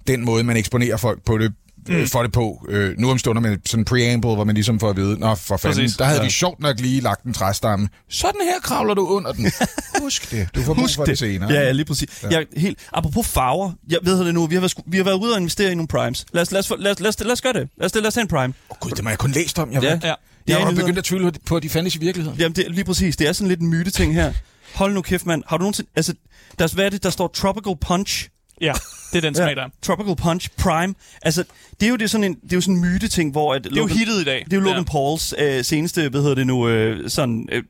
den 0.07 0.25
måde, 0.25 0.43
man 0.43 0.57
eksponerer 0.57 0.97
folk 0.97 1.25
på 1.25 1.37
det, 1.37 1.53
mm. 1.87 2.07
for 2.07 2.23
det 2.23 2.31
på. 2.31 2.65
Øh, 2.69 2.97
nu 2.97 3.11
om 3.11 3.17
stunder 3.17 3.41
med 3.41 3.57
sådan 3.65 3.81
en 3.81 3.85
preamble, 3.85 4.33
hvor 4.35 4.43
man 4.43 4.55
ligesom 4.55 4.79
får 4.79 4.89
at 4.89 4.95
vide, 4.97 5.19
nå 5.19 5.35
for 5.35 5.57
fanden, 5.57 5.79
Præcis. 5.81 5.97
der 5.97 6.05
havde 6.05 6.19
Ja. 6.19 6.25
vi 6.25 6.31
sjovt 6.31 6.59
nok 6.59 6.79
lige 6.79 7.01
lagt 7.01 7.23
en 7.23 7.33
træstamme. 7.33 7.89
Sådan 8.09 8.41
her 8.43 8.59
kravler 8.63 8.93
du 8.93 9.07
under 9.07 9.31
den. 9.31 9.51
Husk 10.01 10.31
det. 10.31 10.47
Du 10.55 10.61
får 10.61 10.73
brug 10.73 10.89
for 10.95 11.05
det, 11.05 11.19
senere. 11.19 11.51
Ja, 11.53 11.71
lige 11.71 11.85
præcis. 11.85 12.09
Ja. 12.23 12.27
Jeg, 12.29 12.45
helt, 12.57 12.79
apropos 12.93 13.27
farver, 13.27 13.71
jeg 13.89 13.99
ved 14.03 14.25
det 14.25 14.33
nu, 14.33 14.45
vi 14.47 14.55
har, 14.55 14.59
været, 14.61 14.73
vi 14.85 14.97
har 14.97 15.03
været 15.03 15.17
ude 15.17 15.31
og 15.33 15.37
investere 15.39 15.71
i 15.71 15.75
nogle 15.75 15.87
primes. 15.87 16.25
Lad 16.33 16.41
os, 16.41 16.51
lad 16.51 16.59
os, 16.59 16.69
lad 16.79 16.91
os, 16.91 16.99
lad 16.99 17.09
os, 17.09 17.19
lad 17.19 17.31
os 17.31 17.41
gøre 17.41 17.53
det. 17.53 17.69
Lad 17.77 17.85
os, 17.85 17.95
lad 17.95 18.05
os 18.07 18.13
tage 18.13 18.21
en 18.21 18.27
prime. 18.27 18.53
Åh 18.71 18.77
gud, 18.79 18.91
det 18.91 19.03
må 19.03 19.09
jeg 19.09 19.17
kun 19.19 19.31
læst 19.31 19.59
om. 19.59 19.71
Jeg, 19.71 19.83
Ja. 19.83 19.89
ja. 19.89 19.99
Ja. 20.07 20.13
Det 20.47 20.59
jeg 20.59 20.65
var 20.65 20.71
begyndt 20.71 20.97
at 20.97 21.03
tvivle 21.03 21.31
på, 21.45 21.55
at 21.57 21.63
de 21.63 21.69
fandtes 21.69 21.95
i 21.95 21.99
virkeligheden. 21.99 22.39
Jamen, 22.39 22.55
det, 22.55 22.65
lige 22.71 22.83
præcis. 22.83 23.15
Det 23.17 23.27
er 23.27 23.33
sådan 23.33 23.47
lidt 23.47 23.59
en 23.59 23.67
myte-ting 23.69 24.13
her. 24.13 24.33
Hold 24.75 24.93
nu 24.93 25.01
kæft, 25.01 25.25
mand. 25.25 25.43
Har 25.47 25.57
du 25.57 25.61
nogensinde... 25.61 25.89
Altså, 25.95 26.13
der, 26.59 26.67
hvad 26.73 26.85
er 26.85 26.89
det, 26.89 27.03
der 27.03 27.09
står 27.09 27.27
Tropical 27.27 27.73
Punch? 27.81 28.29
Ja, 28.63 28.73
det 29.13 29.17
er 29.17 29.21
den 29.21 29.35
smag, 29.41 29.55
der. 29.55 29.63
er. 29.63 29.67
Tropical 29.81 30.15
Punch 30.15 30.49
Prime. 30.57 30.93
Altså, 31.21 31.43
det 31.79 31.85
er 31.85 31.89
jo, 31.89 31.95
det 31.95 32.03
er 32.03 32.07
sådan 32.07 32.23
en, 32.23 32.33
det 32.43 32.51
er 32.53 32.57
jo 32.57 32.61
sådan 32.61 32.75
en 32.75 32.81
myte-ting, 32.81 33.31
hvor... 33.31 33.53
At 33.53 33.63
Det 33.63 33.71
er 33.73 33.75
jo 33.81 33.85
hittet 33.87 34.21
i 34.21 34.23
dag. 34.23 34.43
Det 34.45 34.53
er 34.53 34.57
jo 34.57 34.63
Logan 34.63 34.85
Pauls 34.85 35.33
øh, 35.37 35.63
seneste, 35.65 36.09
hvad 36.09 36.21
hedder 36.21 36.35
det 36.35 36.47
nu, 36.47 36.67
øh, 36.67 37.09
sådan 37.09 37.47
øh, 37.51 37.63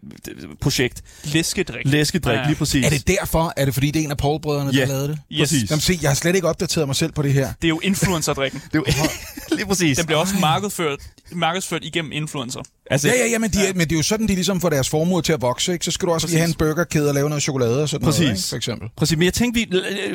projekt. 0.61 1.01
Læskedrik. 1.23 1.87
Læskedrik, 1.87 2.35
Ja, 2.35 2.41
ja. 2.41 2.47
lige 2.47 2.55
præcis. 2.55 2.85
Er 2.85 2.89
det 2.89 3.07
derfor? 3.07 3.53
Er 3.57 3.65
det 3.65 3.73
fordi, 3.73 3.91
det 3.91 3.99
er 3.99 4.03
en 4.03 4.11
af 4.11 4.17
Paul-brødrene, 4.17 4.71
Ja. 4.73 4.81
der 4.81 4.87
lavede 4.87 5.07
det? 5.07 5.19
Yes. 5.31 5.39
Præcis. 5.39 5.69
Jamen 5.69 5.81
se, 5.81 5.99
jeg 6.01 6.09
har 6.09 6.15
slet 6.15 6.35
ikke 6.35 6.47
opdateret 6.47 6.87
mig 6.87 6.95
selv 6.95 7.11
på 7.11 7.21
det 7.21 7.33
her. 7.33 7.47
Det 7.61 7.67
er 7.67 7.69
jo 7.69 7.79
influencerdrikken. 7.83 8.61
Det 8.73 8.75
er 8.75 8.79
jo, 8.79 8.85
lige 9.57 9.65
præcis. 9.67 9.97
Den 9.97 10.05
bliver 10.05 10.19
også 10.19 10.35
markedsført, 10.41 10.99
markedsført 11.31 11.83
igennem 11.83 12.11
influencer. 12.11 12.61
Altså, 12.91 13.07
Ja, 13.07 13.13
ja, 13.13 13.27
ja, 13.27 13.37
men, 13.39 13.51
de, 13.51 13.61
ja. 13.61 13.73
men 13.73 13.81
det 13.81 13.91
er 13.91 13.95
jo 13.97 14.03
sådan, 14.03 14.27
de 14.27 14.33
ligesom 14.35 14.61
får 14.61 14.69
deres 14.69 14.89
formue 14.89 15.21
til 15.21 15.33
at 15.33 15.41
vokse, 15.41 15.73
ikke? 15.73 15.85
Så 15.85 15.91
skal 15.91 16.07
du 16.07 16.13
også 16.13 16.27
Præcis. 16.27 16.33
lige 16.33 16.39
have 16.41 16.47
en 16.49 16.53
burgerkæde 16.53 17.07
og 17.09 17.13
lave 17.13 17.29
noget 17.29 17.43
chokolade 17.43 17.81
og 17.83 17.89
sådan 17.89 18.05
Præcis. 18.05 18.19
noget, 18.21 18.31
ikke? 18.37 18.47
for 18.49 18.55
eksempel. 18.55 18.89
Præcis, 18.97 19.17
men 19.17 19.25
jeg 19.25 19.33
tænkte, 19.33 19.59
vi, 19.61 19.67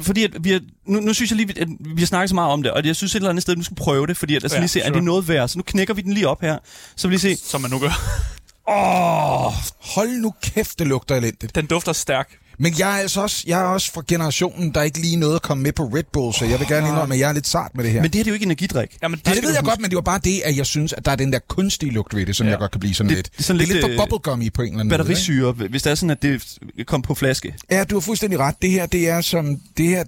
fordi 0.02 0.24
at 0.24 0.30
vi 0.40 0.50
har, 0.50 0.60
nu, 0.86 1.00
nu 1.00 1.14
synes 1.14 1.30
jeg 1.30 1.36
lige, 1.36 1.60
at 1.60 1.68
vi 1.94 2.00
har 2.02 2.06
snakket 2.06 2.28
så 2.28 2.34
meget 2.34 2.52
om 2.52 2.62
det, 2.62 2.72
og 2.72 2.84
jeg 2.86 2.96
synes 2.96 3.12
et 3.12 3.16
eller 3.16 3.30
andet 3.30 3.42
sted, 3.42 3.52
at 3.54 3.58
du 3.58 3.64
skal 3.64 3.76
prøve 3.76 4.06
det, 4.06 4.16
fordi 4.16 4.36
at, 4.36 4.42
altså, 4.44 4.56
Ja, 4.56 4.60
lige 4.60 4.68
se, 4.68 4.80
er 4.80 4.84
sure. 4.86 4.94
det 4.94 5.04
noget 5.04 5.28
værd? 5.28 5.48
Så 5.48 5.58
nu 5.58 5.62
knækker 5.66 5.94
vi 5.94 6.02
den 6.02 6.12
lige 6.12 6.28
op 6.28 6.40
her. 6.40 6.58
Så 6.96 7.08
vil 7.08 7.20
lige 7.20 7.36
se, 7.36 7.42
Som 7.48 7.60
man 7.60 7.70
nu 7.70 7.78
gør. 7.78 8.20
åh, 8.68 9.52
Hold 9.94 10.20
nu 10.20 10.32
kæft, 10.42 10.78
det 10.78 10.86
lugter 10.86 11.14
elendigt. 11.16 11.54
Den 11.54 11.66
dufter 11.66 11.92
stærk. 11.92 12.28
Men 12.60 12.74
jeg 12.78 12.94
er, 12.96 13.00
altså 13.02 13.20
også, 13.22 13.44
jeg 13.46 13.60
er 13.60 13.64
også 13.64 13.92
fra 13.92 14.02
generationen, 14.08 14.74
der 14.74 14.82
ikke 14.82 14.98
lige 14.98 15.16
nåede 15.16 15.34
at 15.34 15.42
komme 15.42 15.62
med 15.62 15.72
på 15.72 15.82
Red 15.84 16.02
Bull, 16.12 16.34
så 16.34 16.44
jeg 16.44 16.58
vil 16.58 16.68
gerne 16.68 16.88
indrømme, 16.88 17.14
at 17.14 17.20
jeg 17.20 17.28
er 17.28 17.32
lidt 17.32 17.46
sart 17.46 17.70
med 17.74 17.84
det 17.84 17.92
her. 17.92 18.02
men 18.02 18.10
det 18.10 18.14
her 18.18 18.22
det 18.24 18.28
er 18.28 18.32
jo 18.32 18.34
ikke 18.34 18.44
energidrik. 18.46 18.96
Jamen, 19.02 19.20
Ja, 19.26 19.34
det 19.34 19.42
ved 19.42 19.50
jeg 19.50 19.58
huske. 19.60 19.70
godt, 19.70 19.80
men 19.80 19.90
det 19.90 19.94
var 19.96 20.02
bare 20.02 20.20
det, 20.24 20.40
at 20.44 20.56
jeg 20.56 20.66
synes, 20.66 20.92
at 20.92 21.04
der 21.04 21.10
er 21.12 21.16
den 21.16 21.32
der 21.32 21.38
kunstige 21.48 21.92
lugt 21.92 22.16
ved 22.16 22.26
det, 22.26 22.36
som 22.36 22.46
Ja. 22.46 22.50
jeg 22.50 22.58
godt 22.58 22.70
kan 22.70 22.80
blive 22.80 22.94
sådan 22.94 23.08
Det- 23.08 23.16
lidt. 23.16 23.32
det 23.32 23.38
er 23.38 23.42
sådan 23.42 23.58
det 23.60 23.64
er 23.64 23.66
lidt, 23.74 23.86
lidt 23.86 23.96
for 23.96 24.02
øh, 24.02 24.08
bubblegum 24.10 24.42
i 24.42 24.50
på 24.50 24.62
en 24.62 24.68
eller 24.68 24.80
anden 24.80 24.88
måde. 24.88 24.98
Batterisyre, 24.98 25.52
hvis 25.52 25.82
det 25.82 25.90
er 25.90 25.94
sådan, 25.94 26.10
at 26.10 26.22
det 26.22 26.42
kom 26.86 27.02
på 27.02 27.14
flaske. 27.14 27.54
Ja, 27.70 27.84
du 27.84 27.94
har 27.96 28.00
fuldstændig 28.00 28.38
ret. 28.38 28.54
Det 28.62 28.70
her, 28.70 28.86
det 28.86 29.08
er 29.08 29.20
som... 29.20 29.56
Det 29.76 29.86
her, 29.88 30.04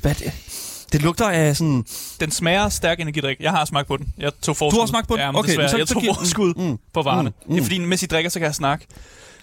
Hvad 0.00 0.10
er 0.10 0.14
det? 0.14 0.32
Det 0.92 1.02
lugter 1.02 1.28
af 1.28 1.56
sådan... 1.56 1.84
Den 2.20 2.30
smager 2.30 2.68
stærk 2.68 3.00
energidrik. 3.00 3.36
Jeg 3.40 3.50
har 3.50 3.64
smagt 3.64 3.88
på 3.88 3.96
den. 3.96 4.06
Jeg 4.18 4.32
tog 4.42 4.56
forskud. 4.56 4.76
Du 4.76 4.80
har 4.80 4.86
smagt 4.86 5.08
på 5.08 5.14
den? 5.14 5.20
Ja, 5.20 5.30
men 5.32 5.38
Okay, 5.38 5.48
desværre. 5.50 5.68
så- 5.70 5.76
jeg 5.76 5.86
tog 5.88 6.02
forskud 6.16 6.54
Mm, 6.56 6.62
mm, 6.62 6.76
på 6.94 7.02
varerne. 7.02 7.30
mm, 7.46 7.54
Det 7.54 7.60
er 7.60 7.64
fordi, 7.64 7.78
mens 7.78 8.02
I 8.02 8.06
drikker, 8.06 8.30
så 8.30 8.38
kan 8.38 8.46
jeg 8.46 8.54
snakke. 8.54 8.86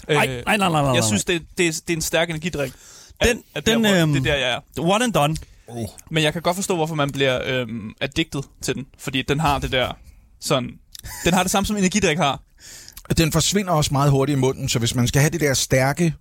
Nej, 0.10 0.28
Øh, 0.30 0.44
nej, 0.46 0.58
nej, 0.58 0.58
nej, 0.58 0.70
nej, 0.70 0.82
nej. 0.82 0.92
Jeg 0.96 1.04
synes, 1.04 1.26
det, 1.26 1.42
det, 1.58 1.68
er, 1.68 1.72
det 1.88 1.94
er 1.94 1.98
en 1.98 2.02
stærk 2.02 2.30
energidrik. 2.30 2.72
At- 3.20 3.28
Den- 3.28 3.44
at 3.56 3.66
der, 3.66 3.72
den, 3.74 3.82
hvor- 3.86 4.02
øhm, 4.02 4.14
det 4.14 4.20
er 4.20 4.24
der, 4.24 4.36
jeg 4.36 4.50
er. 4.52 4.60
One 4.80 5.04
and 5.04 5.14
done. 5.14 5.36
oh. 5.68 5.86
Men 6.12 6.24
jeg 6.24 6.34
kan 6.34 6.42
godt 6.42 6.56
forstå, 6.56 6.76
hvorfor 6.76 6.96
man 6.96 7.12
bliver 7.12 7.42
øhm, 7.46 7.90
addicted 8.02 8.42
til 8.62 8.76
den. 8.76 8.86
Fordi 9.00 9.22
den 9.22 9.40
har 9.40 9.60
det 9.60 9.72
der 9.72 9.98
sådan... 10.42 10.70
Den 11.26 11.34
har 11.34 11.44
det 11.44 11.52
samme, 11.52 11.68
som 11.68 11.78
energidrik 11.78 12.18
har. 12.18 12.42
den 13.18 13.32
forsvinder 13.32 13.72
også 13.74 13.90
meget 13.94 14.12
hurtigt 14.12 14.38
i 14.38 14.40
munden, 14.40 14.70
så 14.70 14.80
hvis 14.80 14.96
man 14.96 15.08
skal 15.08 15.22
have 15.22 15.30
det 15.30 15.42
der 15.42 15.54
stærke 15.54 16.14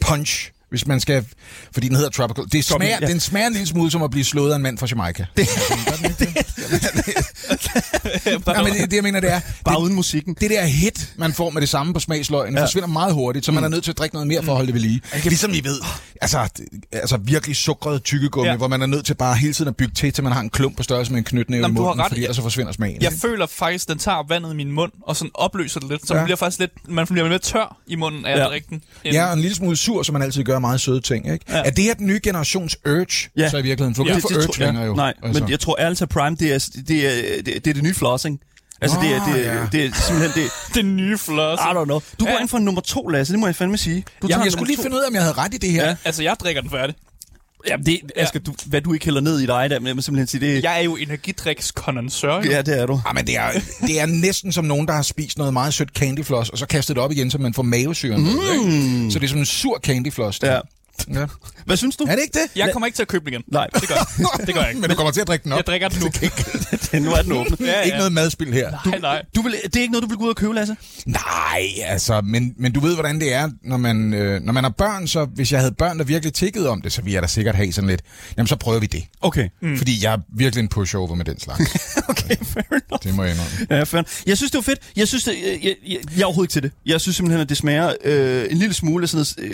punch, 0.00 0.50
hvis 0.70 0.86
man 0.86 1.00
skal... 1.00 1.26
Fordi 1.72 1.88
den 1.88 1.96
hedder 1.96 2.10
Tropical. 2.10 2.44
Det 2.52 2.64
smager, 2.64 2.84
ja. 2.92 2.98
ja. 3.00 3.06
Den 3.06 3.20
smager 3.20 3.46
en 3.46 3.52
lille 3.52 3.66
smule 3.68 3.90
som 3.90 4.02
at 4.02 4.10
blive 4.10 4.24
slået 4.24 4.52
af 4.52 4.56
en 4.56 4.62
mand 4.62 4.78
fra 4.78 4.86
Jamaica. 4.90 5.26
Det, 5.36 5.48
ja, 8.26 8.62
men 8.62 8.72
det, 8.72 8.90
det, 8.90 8.96
jeg 8.96 9.02
mener, 9.02 9.20
det 9.20 9.32
er... 9.32 9.40
Bare 9.64 9.74
det, 9.76 9.80
uden 9.82 9.94
musikken. 9.94 10.34
det 10.40 10.50
der 10.50 10.64
hit, 10.64 11.12
man 11.18 11.32
får 11.32 11.50
med 11.50 11.60
det 11.60 11.68
samme 11.68 11.94
på 11.94 12.00
smagsløgene, 12.00 12.56
Ja. 12.56 12.60
ja. 12.60 12.64
forsvinder 12.66 12.88
meget 12.88 13.14
hurtigt, 13.14 13.44
så 13.44 13.52
man 13.52 13.64
er 13.64 13.68
nødt 13.68 13.84
til 13.84 13.90
at 13.90 13.98
drikke 13.98 14.14
noget 14.14 14.28
mere 14.28 14.42
for 14.42 14.52
at 14.52 14.56
holde 14.56 14.66
det 14.66 14.74
ved 14.74 14.80
lige. 14.80 15.00
Ligesom 15.24 15.52
I 15.54 15.60
ved, 15.64 15.80
altså, 16.20 16.48
altså 16.92 17.16
virkelig 17.16 17.56
sukret 17.56 18.02
tykkegummi, 18.04 18.46
Ja. 18.46 18.52
ja. 18.52 18.56
hvor 18.56 18.68
man 18.68 18.82
er 18.82 18.86
nødt 18.86 19.06
til 19.06 19.14
bare 19.14 19.36
hele 19.36 19.52
tiden 19.52 19.68
at 19.68 19.76
bygge 19.76 19.94
til, 19.94 20.12
til 20.12 20.24
man 20.24 20.32
har 20.32 20.40
en 20.40 20.50
klump 20.50 20.76
på 20.76 20.82
størrelse 20.82 21.12
med 21.12 21.18
en 21.18 21.24
knytnæve 21.24 21.60
i 21.60 21.62
men 21.66 21.74
du 21.76 21.82
har 21.82 21.88
munden, 21.88 22.02
ret. 22.04 22.08
fordi 22.08 22.20
ellers 22.22 22.36
så 22.36 22.42
forsvinder 22.42 22.72
smagen. 22.72 23.02
Jeg 23.02 23.12
ikke? 23.12 23.20
føler 23.20 23.46
faktisk, 23.46 23.88
den 23.88 23.98
tager 23.98 24.26
vandet 24.28 24.52
i 24.52 24.56
min 24.56 24.72
mund, 24.72 24.92
og 25.02 25.16
sådan 25.16 25.30
opløser 25.34 25.80
det 25.80 25.88
lidt. 25.90 26.06
Så 26.06 26.14
Ja. 26.14 26.18
man 26.20 26.24
bliver 26.24 26.36
faktisk 26.36 26.58
lidt, 26.60 26.70
man 26.88 27.06
bliver 27.06 27.28
mere 27.28 27.38
tør 27.38 27.76
i 27.86 27.94
munden 27.94 28.24
af 28.26 28.32
at 28.32 28.38
Ja. 28.38 28.44
drikke 28.44 28.66
den. 28.70 28.82
end- 29.04 29.14
Ja, 29.14 29.26
og 29.26 29.32
en 29.32 29.40
lille 29.40 29.54
smule 29.56 29.76
sur, 29.76 30.02
som 30.02 30.12
man 30.12 30.22
altid 30.22 30.44
gør 30.44 30.58
meget 30.58 30.80
søde 30.80 31.00
ting, 31.00 31.32
ikke? 31.32 31.44
Ja. 31.48 31.56
Ja. 31.56 31.62
Er 31.64 31.70
det 31.70 31.84
her 31.84 31.94
den 31.94 32.06
nye 32.06 32.20
generations 32.22 32.76
urge, 32.86 33.06
Ja. 33.36 33.42
ja. 33.42 33.50
så 33.50 33.56
i 33.58 33.62
virkeligheden? 33.62 33.94
For 33.94 34.04
Ja, 34.06 34.16
ikke 34.16 34.28
det 34.28 34.36
urge 34.36 34.58
længere 34.58 34.84
jo. 34.84 34.94
Nej, 34.94 35.14
altså. 35.22 35.42
men 35.42 35.50
jeg 35.50 35.60
tror 35.60 35.76
ærligt 35.80 35.98
talt 35.98 36.10
Prime, 36.10 36.36
det 36.36 36.52
er 36.54 36.68
det, 36.88 37.06
er, 37.06 37.42
det, 37.42 37.46
det, 37.46 37.66
er 37.66 37.74
det 37.74 37.82
nye 37.82 37.94
flossing. 37.98 38.40
Altså, 38.80 38.96
Nå, 38.96 39.02
det, 39.02 39.14
er, 39.14 39.24
det, 39.24 39.44
ja. 39.44 39.66
det 39.72 39.84
er 39.84 39.90
simpelthen 40.06 40.42
det. 40.44 40.50
Det 40.74 40.84
nye 40.84 41.18
floss. 41.18 41.62
I 41.62 41.64
don't 41.64 41.84
know. 41.84 42.00
Du 42.20 42.24
går 42.24 42.32
Ja. 42.32 42.40
ind 42.40 42.48
for 42.48 42.58
nummer 42.58 42.80
to, 42.80 43.08
Lasse, 43.08 43.32
det 43.32 43.40
må 43.40 43.46
jeg 43.46 43.56
fandme 43.56 43.76
sige. 43.78 44.04
Du 44.22 44.26
Jamen, 44.30 44.44
jeg 44.44 44.52
skulle 44.52 44.66
lige 44.66 44.76
to. 44.76 44.82
finde 44.82 44.96
ud 44.96 45.02
af, 45.02 45.08
om 45.08 45.14
jeg 45.14 45.22
havde 45.22 45.34
ret 45.34 45.54
i 45.54 45.56
det 45.58 45.70
her. 45.70 45.82
Ja. 45.82 45.88
Ja. 45.88 45.96
Altså, 46.04 46.22
jeg 46.22 46.36
drikker 46.40 46.60
den 46.62 46.70
færdig. 46.70 46.94
Jamen, 47.68 47.86
det, 47.86 48.00
Asger, 48.16 48.40
du, 48.40 48.54
hvad 48.66 48.80
du 48.80 48.92
ikke 48.92 49.04
hælder 49.04 49.20
ned 49.20 49.40
i 49.40 49.46
dig, 49.46 49.70
der, 49.70 49.78
men 49.80 49.86
jeg 49.86 49.96
må 49.96 50.02
simpelthen 50.02 50.26
sige, 50.26 50.40
det, 50.56 50.62
Jeg 50.64 50.78
er 50.78 50.82
jo 50.82 50.96
energidriks-kondensør. 50.96 52.34
ja, 52.50 52.62
det 52.62 52.80
er 52.80 52.86
du. 52.86 53.00
Ja, 53.06 53.12
men 53.12 53.26
det 53.26 53.36
er, 53.36 53.50
det 53.80 54.00
er 54.00 54.06
næsten 54.06 54.52
som 54.52 54.64
nogen, 54.64 54.86
der 54.88 54.94
har 54.94 55.02
spist 55.02 55.38
noget 55.38 55.52
meget 55.52 55.74
sødt 55.74 55.88
candyfloss, 55.90 56.50
og 56.50 56.58
så 56.58 56.66
kastet 56.66 56.96
det 56.96 57.04
op 57.04 57.12
igen, 57.12 57.30
så 57.30 57.38
man 57.38 57.54
får 57.54 57.62
mavesyren. 57.62 58.20
Mm. 58.22 58.28
Ikke? 58.28 59.10
Så 59.12 59.18
det 59.18 59.24
er 59.24 59.28
som 59.28 59.38
en 59.38 59.46
sur 59.46 59.78
candyfloss. 59.78 60.40
Ja. 60.42 60.58
Ja. 61.14 61.26
Hvad 61.64 61.76
synes 61.76 61.96
du? 61.96 62.04
Er 62.04 62.14
det 62.14 62.22
ikke 62.22 62.38
det? 62.38 62.56
Jeg 62.60 62.72
kommer 62.72 62.86
ikke 62.86 62.96
til 62.96 63.02
at 63.02 63.08
købe 63.08 63.24
den 63.24 63.32
igen. 63.32 63.42
Nej, 63.48 63.66
Det 63.74 63.88
gør 63.88 63.94
jeg. 63.94 64.46
Det 64.46 64.54
gør 64.54 64.60
jeg 64.60 64.70
ikke. 64.70 64.80
Men 64.82 64.90
du 64.90 64.96
kommer 64.96 65.12
til 65.12 65.20
at 65.20 65.28
drikke 65.28 65.44
den 65.44 65.52
op. 65.52 65.56
Jeg 65.56 65.66
drikker 65.66 65.88
den 65.88 65.98
nu. 66.00 66.06
nu 67.10 67.12
er 67.12 67.22
den 67.22 67.32
åbne. 67.32 67.56
Ja, 67.60 67.80
Ikke 67.80 67.94
ja. 67.94 67.98
noget 67.98 68.12
madspil 68.12 68.52
her. 68.52 68.70
Nej, 68.86 68.98
nej. 68.98 69.22
Du 69.36 69.42
vil, 69.42 69.54
det 69.64 69.76
er 69.76 69.80
ikke 69.80 69.92
noget, 69.92 70.02
du 70.02 70.08
vil 70.08 70.16
gå 70.18 70.24
ud 70.24 70.28
og 70.30 70.36
købe, 70.36 70.54
Lasse? 70.54 70.76
Nej, 71.06 71.62
altså, 71.84 72.20
men, 72.20 72.54
men 72.56 72.72
du 72.72 72.80
ved, 72.80 72.94
hvordan 72.94 73.20
det 73.20 73.32
er, 73.32 73.48
når 73.64 73.76
man, 73.76 74.14
øh, 74.14 74.42
når 74.42 74.52
man 74.52 74.64
har 74.64 74.70
børn, 74.70 75.08
så 75.08 75.24
hvis 75.24 75.52
jeg 75.52 75.60
havde 75.60 75.74
børn, 75.74 75.98
der 75.98 76.04
virkelig 76.04 76.32
tikkede 76.34 76.68
om 76.68 76.82
det, 76.82 76.92
så 76.92 77.02
ville 77.02 77.14
jeg 77.14 77.22
da 77.22 77.28
sikkert 77.28 77.54
have 77.54 77.72
sådan 77.72 77.90
lidt, 77.90 78.02
jamen 78.36 78.46
så 78.46 78.56
prøver 78.56 78.80
vi 78.80 78.86
det. 78.86 79.04
Okay. 79.20 79.48
Mm. 79.62 79.78
Fordi 79.78 80.04
jeg 80.04 80.12
er 80.12 80.18
virkelig 80.36 80.62
en 80.62 80.68
pushover 80.68 81.14
med 81.14 81.24
den 81.24 81.40
slags. 81.40 81.60
Okay, 82.08 82.36
fair 82.44 82.62
enough. 82.70 83.02
det 83.02 83.14
må 83.14 83.22
jeg 83.22 83.32
indrømme. 83.32 83.76
Ja, 83.76 83.82
fair. 83.82 84.02
Jeg 84.26 84.36
synes, 84.36 84.50
det 84.50 84.58
var 84.58 84.62
fedt. 84.62 84.78
Jeg 84.96 85.08
synes, 85.08 85.24
det, 85.24 85.34
jeg, 85.46 85.58
jeg, 85.62 85.74
jeg, 85.86 85.98
jeg 86.16 86.22
er 86.22 86.26
overhovedet 86.26 86.46
ikke 86.48 86.52
til 86.52 86.62
det. 86.62 86.72
Jeg 86.86 87.00
synes 87.00 87.16
simpelthen, 87.16 87.40
at 87.40 87.48
det 87.48 87.56
smager 87.56 87.92
øh, 88.04 88.46
en 88.50 88.56
lille 88.58 88.74
smule 88.74 89.02
af 89.02 89.08
sådan 89.08 89.26
noget, 89.38 89.52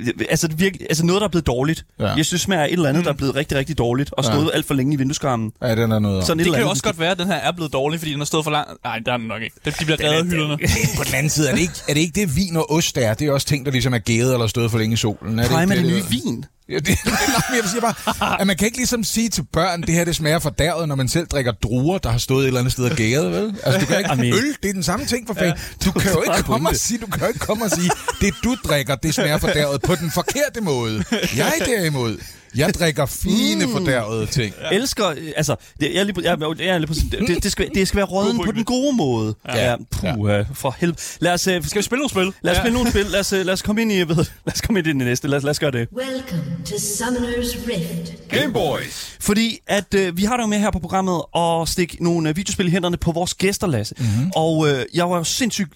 øh, 0.00 0.26
altså, 0.32 0.48
det 0.48 0.60
virkelig, 0.60 0.86
altså 0.90 1.06
noget, 1.06 1.20
der 1.20 1.26
er 1.26 1.30
blevet 1.30 1.46
dårligt. 1.46 1.84
Ja. 1.98 2.04
Ja. 2.04 2.08
Jeg 2.08 2.14
synes, 2.24 2.30
det 2.30 2.40
smager 2.40 2.64
et 2.64 2.72
eller 2.72 2.88
andet, 2.88 3.04
der 3.04 3.10
er 3.10 3.14
blevet 3.16 3.34
rigtig, 3.36 3.58
rigtig 3.58 3.78
dårligt, 3.78 4.12
og 4.12 4.24
Ja. 4.24 4.30
stået 4.32 4.50
alt 4.54 4.66
for 4.66 4.74
længe 4.74 4.94
i 4.94 4.96
vindueskarmen. 4.96 5.52
Ja, 5.62 5.74
den 5.74 5.92
er 5.92 5.98
noget. 5.98 6.24
Sådan 6.26 6.40
et 6.40 6.46
Det 6.46 6.54
kan 6.54 6.62
jo 6.62 6.68
også 6.70 6.82
godt 6.82 6.98
være, 7.00 7.10
at 7.10 7.18
den 7.18 7.26
her 7.26 7.34
er 7.34 7.52
blevet 7.52 7.72
dårlig, 7.72 8.00
fordi 8.00 8.10
den 8.12 8.20
har 8.20 8.24
stået 8.24 8.44
for 8.44 8.50
lang... 8.50 8.68
Nej, 8.84 8.98
der 9.06 9.12
er 9.12 9.16
den 9.16 9.26
nok 9.26 9.42
ikke. 9.42 9.56
Det- 9.64 9.78
De 9.80 9.84
bliver 9.84 10.00
reddet 10.04 10.18
af 10.18 10.24
hylderne. 10.26 10.56
På 10.98 11.04
den 11.04 11.14
anden 11.14 11.30
side, 11.30 11.48
er 11.48 11.52
det, 11.54 11.60
ikke, 11.60 11.72
er 11.88 11.94
det 11.94 12.00
ikke 12.00 12.20
det, 12.20 12.36
vin 12.36 12.56
og 12.56 12.70
ost 12.72 12.98
er? 12.98 13.14
Det 13.14 13.28
er 13.28 13.32
også 13.32 13.46
ting, 13.46 13.66
der 13.66 13.72
ligesom 13.72 13.94
er 13.94 13.98
gæret 13.98 14.32
eller 14.32 14.46
stået 14.46 14.70
for 14.70 14.78
længe 14.78 14.94
i 14.94 14.96
solen. 14.96 15.38
Er 15.38 15.42
det 15.42 15.50
Prime 15.52 15.74
er 15.74 15.76
ikke 15.78 15.88
det 15.88 16.02
det, 16.04 16.10
nye 16.12 16.20
vin. 16.24 16.44
Ja, 16.68 16.74
det, 16.74 16.86
det, 17.04 17.04
men 17.50 17.56
jeg 17.56 17.64
siger 17.70 17.80
bare, 17.80 18.40
at 18.40 18.46
man 18.46 18.56
kan 18.56 18.66
ikke 18.66 18.76
ligesom 18.76 19.04
sige 19.04 19.28
til 19.28 19.44
børn, 19.52 19.82
det 19.82 19.94
her 19.94 20.04
det 20.04 20.16
smager 20.16 20.38
fordærvet, 20.38 20.88
når 20.88 20.94
man 20.94 21.08
selv 21.08 21.26
drikker 21.26 21.52
druer, 21.52 21.98
der 21.98 22.10
har 22.10 22.18
stået 22.18 22.42
et 22.42 22.46
eller 22.46 22.60
andet 22.60 22.72
sted 22.72 22.84
og 22.84 22.96
gæret, 22.96 23.32
vel? 23.32 23.54
Altså, 23.62 23.80
du 23.80 23.86
kan 23.86 23.98
ikke, 23.98 24.10
Amen. 24.16 24.32
øl, 24.32 24.56
det 24.62 24.68
er 24.68 24.72
den 24.72 24.82
samme 24.82 25.06
ting 25.06 25.26
for 25.26 25.34
fanden. 25.34 25.58
Du 25.84 25.92
kan 25.92 26.12
jo 26.12 26.22
ikke 26.22 26.42
komme 26.42 26.68
og 26.68 26.76
sige, 26.76 26.98
du 26.98 27.06
kan 27.06 27.20
jo 27.20 27.26
ikke 27.26 27.38
komme 27.40 27.64
og 27.64 27.70
sige, 27.70 27.90
det 28.20 28.34
du 28.44 28.56
drikker, 28.64 28.94
det 28.94 29.14
smager 29.14 29.38
fordærvet 29.38 29.82
på 29.82 29.94
den 29.94 30.10
forkerte 30.10 30.60
måde. 30.60 31.04
Jeg 31.36 31.52
derimod, 31.66 32.18
Jeg 32.54 32.74
drikker 32.74 33.06
fine 33.06 33.66
mm. 33.66 33.72
fordærvede 33.72 34.26
ting. 34.26 34.54
Ja. 34.60 34.76
Elsker, 34.76 35.08
øh, 35.08 35.32
altså, 35.36 35.56
det, 35.80 35.94
jeg 35.94 36.06
lige, 36.06 36.30
jeg, 36.30 36.38
jeg 36.40 36.66
er 36.66 36.78
lige 36.78 36.86
på, 36.86 36.94
det, 36.94 37.42
det, 37.42 37.52
skal, 37.52 37.70
det 37.74 37.88
skal 37.88 37.96
være 37.96 38.06
råden 38.06 38.44
på 38.44 38.52
den 38.52 38.64
gode 38.64 38.96
måde. 38.96 39.34
Ja, 39.48 39.70
ja 39.70 39.76
puh, 39.90 40.30
ja. 40.30 40.44
for 40.54 40.76
helvede. 40.78 40.98
Lad 41.20 41.32
os, 41.32 41.48
uh, 41.48 41.64
skal 41.64 41.78
vi 41.78 41.82
spille 41.82 41.98
nogle 41.98 42.10
spil? 42.10 42.32
Lad 42.42 42.52
os 42.52 42.56
ja. 42.56 42.62
spille 42.62 42.74
nogle 42.74 42.90
spil. 42.90 43.06
Lad 43.06 43.20
os, 43.20 43.32
uh, 43.32 43.38
lad 43.38 43.52
os 43.52 43.62
komme 43.62 43.82
ind 43.82 43.92
i, 43.92 44.00
ved, 44.00 44.16
lad 44.46 44.54
os 44.54 44.60
komme 44.60 44.78
ind 44.78 44.86
i 44.86 44.90
det 44.90 44.96
næste. 44.96 45.28
Lad 45.28 45.38
os, 45.38 45.44
lad 45.44 45.50
os 45.50 45.58
gøre 45.58 45.70
det. 45.70 45.88
Welcome 45.92 46.42
to 46.66 46.76
Summoner's 46.76 47.68
Rift. 47.68 48.28
Game 48.28 48.52
Boys. 48.52 49.16
Fordi 49.20 49.58
at 49.66 49.94
uh, 49.94 50.16
vi 50.16 50.24
har 50.24 50.36
dig 50.36 50.48
med 50.48 50.58
her 50.58 50.70
på 50.70 50.78
programmet 50.78 51.22
og 51.32 51.68
stikke 51.68 52.04
nogle 52.04 52.30
uh, 52.30 52.36
videospil 52.36 52.66
i 52.66 52.70
hænderne 52.70 52.96
på 52.96 53.12
vores 53.12 53.34
gæster, 53.34 53.66
Lasse. 53.66 53.94
Mm-hmm. 53.98 54.30
Og 54.36 54.58
uh, 54.58 54.68
jeg 54.94 55.10
var 55.10 55.16
jo 55.16 55.24
sindssygt 55.24 55.72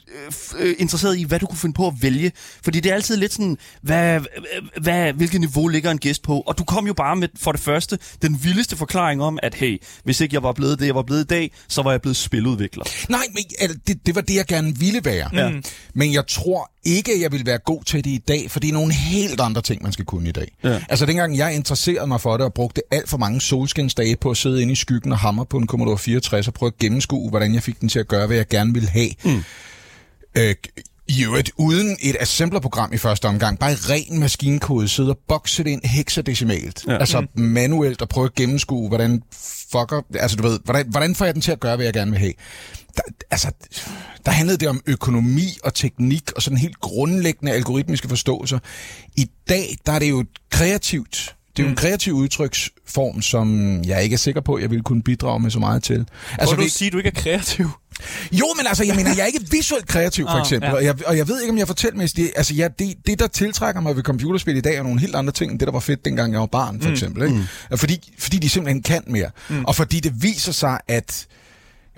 uh, 0.60 0.66
interesseret 0.78 1.18
i, 1.18 1.24
hvad 1.24 1.38
du 1.38 1.46
kunne 1.46 1.58
finde 1.58 1.74
på 1.74 1.86
at 1.86 1.94
vælge. 2.00 2.32
Fordi 2.64 2.80
det 2.80 2.90
er 2.90 2.94
altid 2.94 3.16
lidt 3.16 3.32
sådan, 3.32 3.58
hvad, 3.82 4.20
hvad, 4.80 5.12
hvilket 5.12 5.40
niveau 5.40 5.68
ligger 5.68 5.90
en 5.90 5.98
gæst 5.98 6.22
på? 6.22 6.40
Og 6.40 6.58
du 6.58 6.64
kom 6.66 6.86
jo 6.86 6.94
bare 6.94 7.16
med, 7.16 7.28
for 7.36 7.52
det 7.52 7.60
første, 7.60 7.98
den 8.22 8.38
vildeste 8.42 8.76
forklaring 8.76 9.22
om, 9.22 9.38
at 9.42 9.54
hey, 9.54 9.82
hvis 10.04 10.20
ikke 10.20 10.34
jeg 10.34 10.42
var 10.42 10.52
blevet 10.52 10.78
det, 10.78 10.86
jeg 10.86 10.94
var 10.94 11.02
blevet 11.02 11.20
i 11.20 11.26
dag, 11.26 11.50
så 11.68 11.82
var 11.82 11.90
jeg 11.90 12.00
blevet 12.00 12.16
spiludvikler. 12.16 12.84
Nej, 13.08 13.24
men 13.34 13.70
det, 13.86 14.06
det 14.06 14.14
var 14.14 14.20
det, 14.20 14.34
jeg 14.34 14.46
gerne 14.46 14.78
ville 14.78 15.00
være. 15.04 15.30
Ja. 15.32 15.48
Mm. 15.48 15.64
Men 15.94 16.12
jeg 16.12 16.26
tror 16.26 16.70
ikke, 16.84 17.12
at 17.12 17.20
jeg 17.20 17.32
vil 17.32 17.46
være 17.46 17.58
god 17.58 17.84
til 17.84 18.04
det 18.04 18.10
i 18.10 18.22
dag, 18.28 18.50
for 18.50 18.60
det 18.60 18.68
er 18.68 18.72
nogle 18.72 18.92
helt 18.92 19.40
andre 19.40 19.62
ting, 19.62 19.82
man 19.82 19.92
skal 19.92 20.04
kunne 20.04 20.28
i 20.28 20.32
dag. 20.32 20.52
Ja. 20.64 20.80
Altså 20.88 21.06
dengang 21.06 21.36
jeg 21.36 21.54
interesserede 21.54 22.06
mig 22.06 22.20
for 22.20 22.36
det 22.36 22.46
og 22.46 22.54
brugte 22.54 22.82
alt 22.90 23.08
for 23.08 23.18
mange 23.18 23.40
solskinsdage 23.40 24.16
på 24.16 24.30
at 24.30 24.36
sidde 24.36 24.62
inde 24.62 24.72
i 24.72 24.76
skyggen 24.76 25.12
og 25.12 25.18
hamre 25.18 25.46
på 25.46 25.56
en 25.56 25.66
Commodore 25.66 25.98
64 25.98 26.48
og 26.48 26.54
prøve 26.54 26.68
at 26.68 26.78
gennemskue, 26.78 27.30
hvordan 27.30 27.54
jeg 27.54 27.62
fik 27.62 27.80
den 27.80 27.88
til 27.88 27.98
at 27.98 28.08
gøre, 28.08 28.26
hvad 28.26 28.36
jeg 28.36 28.48
gerne 28.48 28.72
ville 28.72 28.88
have. 28.88 29.10
Mm. 29.24 29.44
Øh, 30.38 30.54
i 31.08 31.24
øvrigt, 31.24 31.50
uden 31.56 31.96
et 32.02 32.16
assemblerprogram 32.20 32.92
i 32.92 32.98
første 32.98 33.26
omgang, 33.26 33.58
bare 33.58 33.72
i 33.72 33.74
ren 33.74 34.18
maskinkode, 34.20 34.88
sidde 34.88 35.10
og 35.10 35.18
bokse 35.28 35.64
det 35.64 35.70
ind 35.70 35.84
hexadecimalt. 35.84 36.84
Ja. 36.86 36.98
Altså 36.98 37.20
mm. 37.20 37.42
manuelt 37.42 38.02
og 38.02 38.08
prøve 38.08 38.24
at 38.24 38.34
gennemskue, 38.34 38.88
hvordan 38.88 39.22
fucker, 39.70 40.02
altså 40.14 40.36
du 40.36 40.42
ved, 40.42 40.58
hvordan, 40.64 40.86
hvordan 40.88 41.14
får 41.14 41.24
jeg 41.24 41.34
den 41.34 41.42
til 41.42 41.52
at 41.52 41.60
gøre, 41.60 41.76
hvad 41.76 41.84
jeg 41.84 41.94
gerne 41.94 42.10
vil 42.10 42.20
have. 42.20 42.32
Der, 42.96 43.02
altså, 43.30 43.50
der 44.26 44.32
handlede 44.32 44.58
det 44.58 44.68
om 44.68 44.80
økonomi 44.86 45.58
og 45.64 45.74
teknik 45.74 46.32
og 46.32 46.42
sådan 46.42 46.58
helt 46.58 46.80
grundlæggende 46.80 47.52
algoritmiske 47.52 48.08
forståelser. 48.08 48.58
I 49.16 49.30
dag, 49.48 49.76
der 49.86 49.92
er 49.92 49.98
det 49.98 50.10
jo 50.10 50.24
kreativt 50.50 51.36
det 51.56 51.62
er 51.62 51.66
jo 51.66 51.68
en 51.68 51.72
mm. 51.72 51.76
kreativ 51.76 52.12
udtryksform, 52.12 53.22
som 53.22 53.80
jeg 53.84 54.02
ikke 54.02 54.14
er 54.14 54.18
sikker 54.18 54.40
på, 54.40 54.54
at 54.54 54.62
jeg 54.62 54.70
ville 54.70 54.82
kunne 54.82 55.02
bidrage 55.02 55.40
med 55.40 55.50
så 55.50 55.58
meget 55.58 55.82
til. 55.82 56.06
Altså, 56.38 56.56
du 56.56 56.62
vi... 56.62 56.68
sige, 56.68 56.86
at 56.86 56.92
du 56.92 56.98
ikke 56.98 57.08
er 57.08 57.20
kreativ? 57.20 57.70
Jo, 58.32 58.46
men 58.56 58.66
altså, 58.66 58.84
jeg 58.84 58.96
mener, 58.96 59.10
jeg 59.10 59.22
er 59.22 59.26
ikke 59.26 59.50
visuelt 59.50 59.86
kreativ, 59.86 60.26
for 60.30 60.38
eksempel. 60.38 60.74
Oh, 60.74 60.84
ja. 60.84 60.90
og, 60.90 60.98
jeg, 60.98 61.06
og 61.06 61.16
jeg 61.16 61.28
ved 61.28 61.40
ikke, 61.40 61.52
om 61.52 61.58
jeg 61.58 61.66
fortæller 61.66 61.96
mig, 61.96 62.16
det, 62.16 62.30
altså, 62.36 62.54
ja, 62.54 62.68
det, 62.78 62.94
det, 63.06 63.18
der 63.18 63.26
tiltrækker 63.26 63.80
mig 63.80 63.96
ved 63.96 64.02
computerspil 64.02 64.56
i 64.56 64.60
dag, 64.60 64.76
er 64.76 64.82
nogle 64.82 65.00
helt 65.00 65.14
andre 65.14 65.32
ting, 65.32 65.52
end 65.52 65.60
det, 65.60 65.66
der 65.66 65.72
var 65.72 65.80
fedt, 65.80 66.04
dengang 66.04 66.32
jeg 66.32 66.40
var 66.40 66.46
barn, 66.46 66.80
for 66.80 66.88
mm. 66.88 66.92
eksempel. 66.92 67.22
Ikke? 67.22 67.36
Mm. 67.70 67.76
Fordi, 67.76 68.12
fordi 68.18 68.38
de 68.38 68.48
simpelthen 68.48 68.82
kan 68.82 69.02
mere. 69.06 69.30
Mm. 69.48 69.64
Og 69.64 69.74
fordi 69.74 70.00
det 70.00 70.22
viser 70.22 70.52
sig, 70.52 70.80
at 70.88 71.26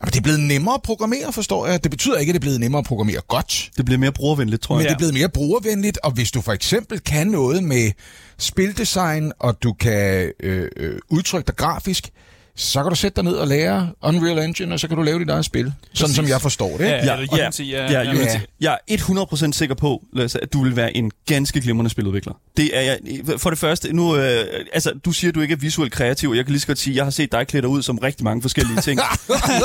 Jamen, 0.02 0.12
det 0.12 0.18
er 0.18 0.22
blevet 0.22 0.40
nemmere 0.40 0.74
at 0.74 0.82
programmere, 0.82 1.32
forstår 1.32 1.66
jeg. 1.66 1.82
Det 1.82 1.90
betyder 1.90 2.16
ikke, 2.18 2.30
at 2.30 2.34
det 2.34 2.38
er 2.38 2.40
blevet 2.40 2.60
nemmere 2.60 2.78
at 2.78 2.84
programmere 2.84 3.20
godt. 3.28 3.70
Det 3.76 3.84
bliver 3.84 3.98
mere 3.98 4.12
brugervenligt, 4.12 4.62
tror 4.62 4.74
jeg. 4.74 4.78
Men 4.78 4.86
det 4.86 4.92
er 4.92 4.98
blevet 4.98 5.14
mere 5.14 5.28
brugervenligt, 5.28 5.98
og 6.02 6.10
hvis 6.10 6.30
du 6.30 6.40
for 6.40 6.52
eksempel 6.52 7.00
kan 7.00 7.26
noget 7.26 7.64
med 7.64 7.90
spildesign, 8.38 9.32
og 9.38 9.62
du 9.62 9.72
kan 9.72 10.32
øh, 10.40 10.68
øh, 10.76 10.98
udtrykke 11.10 11.46
dig 11.46 11.56
grafisk, 11.56 12.10
så 12.58 12.82
kan 12.82 12.90
du 12.90 12.96
sætte 12.96 13.16
dig 13.16 13.24
ned 13.24 13.32
og 13.32 13.48
lære 13.48 13.90
Unreal 14.02 14.38
Engine, 14.38 14.74
og 14.74 14.80
så 14.80 14.88
kan 14.88 14.96
du 14.96 15.02
lave 15.02 15.18
dit 15.18 15.28
eget 15.28 15.44
spil. 15.44 15.64
Præcis. 15.64 15.98
Sådan 15.98 16.14
som 16.14 16.28
jeg 16.28 16.40
forstår 16.42 16.76
det. 16.76 16.84
Ja, 16.84 16.96
ja, 16.96 17.20
ja, 17.36 17.44
Unity, 17.44 17.60
ja, 17.60 17.92
ja, 17.92 18.10
Unity. 18.10 18.34
ja. 18.34 18.40
Jeg 18.60 18.78
er 18.88 19.46
100% 19.48 19.52
sikker 19.52 19.74
på, 19.74 20.04
Lasse, 20.12 20.42
at 20.42 20.52
du 20.52 20.62
vil 20.62 20.76
være 20.76 20.96
en 20.96 21.10
ganske 21.26 21.60
glimrende 21.60 21.90
spiludvikler. 21.90 22.32
Det 22.56 22.70
er 22.72 22.80
jeg. 22.80 22.98
For 23.38 23.50
det 23.50 23.58
første, 23.58 23.92
nu, 23.92 24.16
øh, 24.16 24.44
altså, 24.72 24.92
du 25.04 25.12
siger, 25.12 25.30
at 25.30 25.34
du 25.34 25.40
ikke 25.40 25.52
er 25.52 25.58
visuelt 25.58 25.92
kreativ. 25.92 26.32
Jeg 26.36 26.44
kan 26.44 26.52
lige 26.52 26.60
så 26.60 26.66
godt 26.66 26.78
sige, 26.78 26.92
at 26.92 26.96
jeg 26.96 27.04
har 27.04 27.10
set 27.10 27.32
dig 27.32 27.46
klæde 27.46 27.68
ud 27.68 27.82
som 27.82 27.98
rigtig 27.98 28.24
mange 28.24 28.42
forskellige 28.42 28.80
ting. 28.80 29.00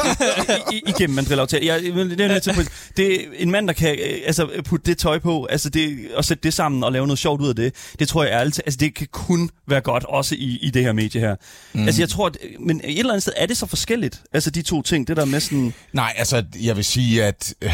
I, 0.74 0.82
igennem 0.88 1.16
Mandrill 1.16 1.40
jeg, 1.40 1.82
det, 1.82 2.22
er 2.22 2.40
til, 2.40 2.70
det 2.98 3.14
er 3.14 3.20
en 3.38 3.52
mand, 3.52 3.68
der 3.68 3.74
kan 3.74 3.90
øh, 3.90 4.18
altså, 4.26 4.48
putte 4.66 4.86
det 4.86 4.98
tøj 4.98 5.20
på, 5.20 5.46
altså 5.46 5.70
det, 5.70 5.98
og 6.16 6.26
sætte 6.26 6.44
det 6.44 6.54
sammen 6.54 6.84
og 6.84 6.92
lave 6.92 7.08
noget 7.08 7.20
sjovt 7.20 7.42
ud 7.42 7.50
af 7.50 7.56
det. 7.56 7.74
Det 8.00 8.08
tror 8.08 8.24
jeg 8.24 8.34
ærligt, 8.34 8.62
altså 8.66 8.78
det 8.78 8.96
kan 8.96 9.08
kun 9.12 9.50
være 9.68 9.82
godt, 9.82 10.04
også 10.04 10.36
i, 10.36 10.60
i 10.62 10.70
det 10.70 10.84
her 10.84 10.94
medie 10.94 11.22
her. 11.22 11.36
Mm. 11.74 11.86
Altså 11.86 12.02
jeg 12.02 12.10
tror, 12.10 12.28
at, 12.28 12.38
men 12.60 12.82
et 12.84 13.00
eller 13.00 13.12
andet 13.12 13.22
sted 13.22 13.34
er 13.38 13.46
det 13.46 13.58
så 13.58 13.66
forskelligt, 13.66 14.22
altså 14.34 14.50
de 14.50 14.62
to 14.62 14.82
ting, 14.82 15.08
det 15.08 15.18
der 15.18 15.26
med 15.26 15.40
sådan... 15.40 15.74
Nej, 15.94 16.14
altså 16.18 16.44
jeg 16.62 16.76
vil 16.76 16.86
sige, 16.86 17.24
at 17.24 17.54
øh, 17.62 17.72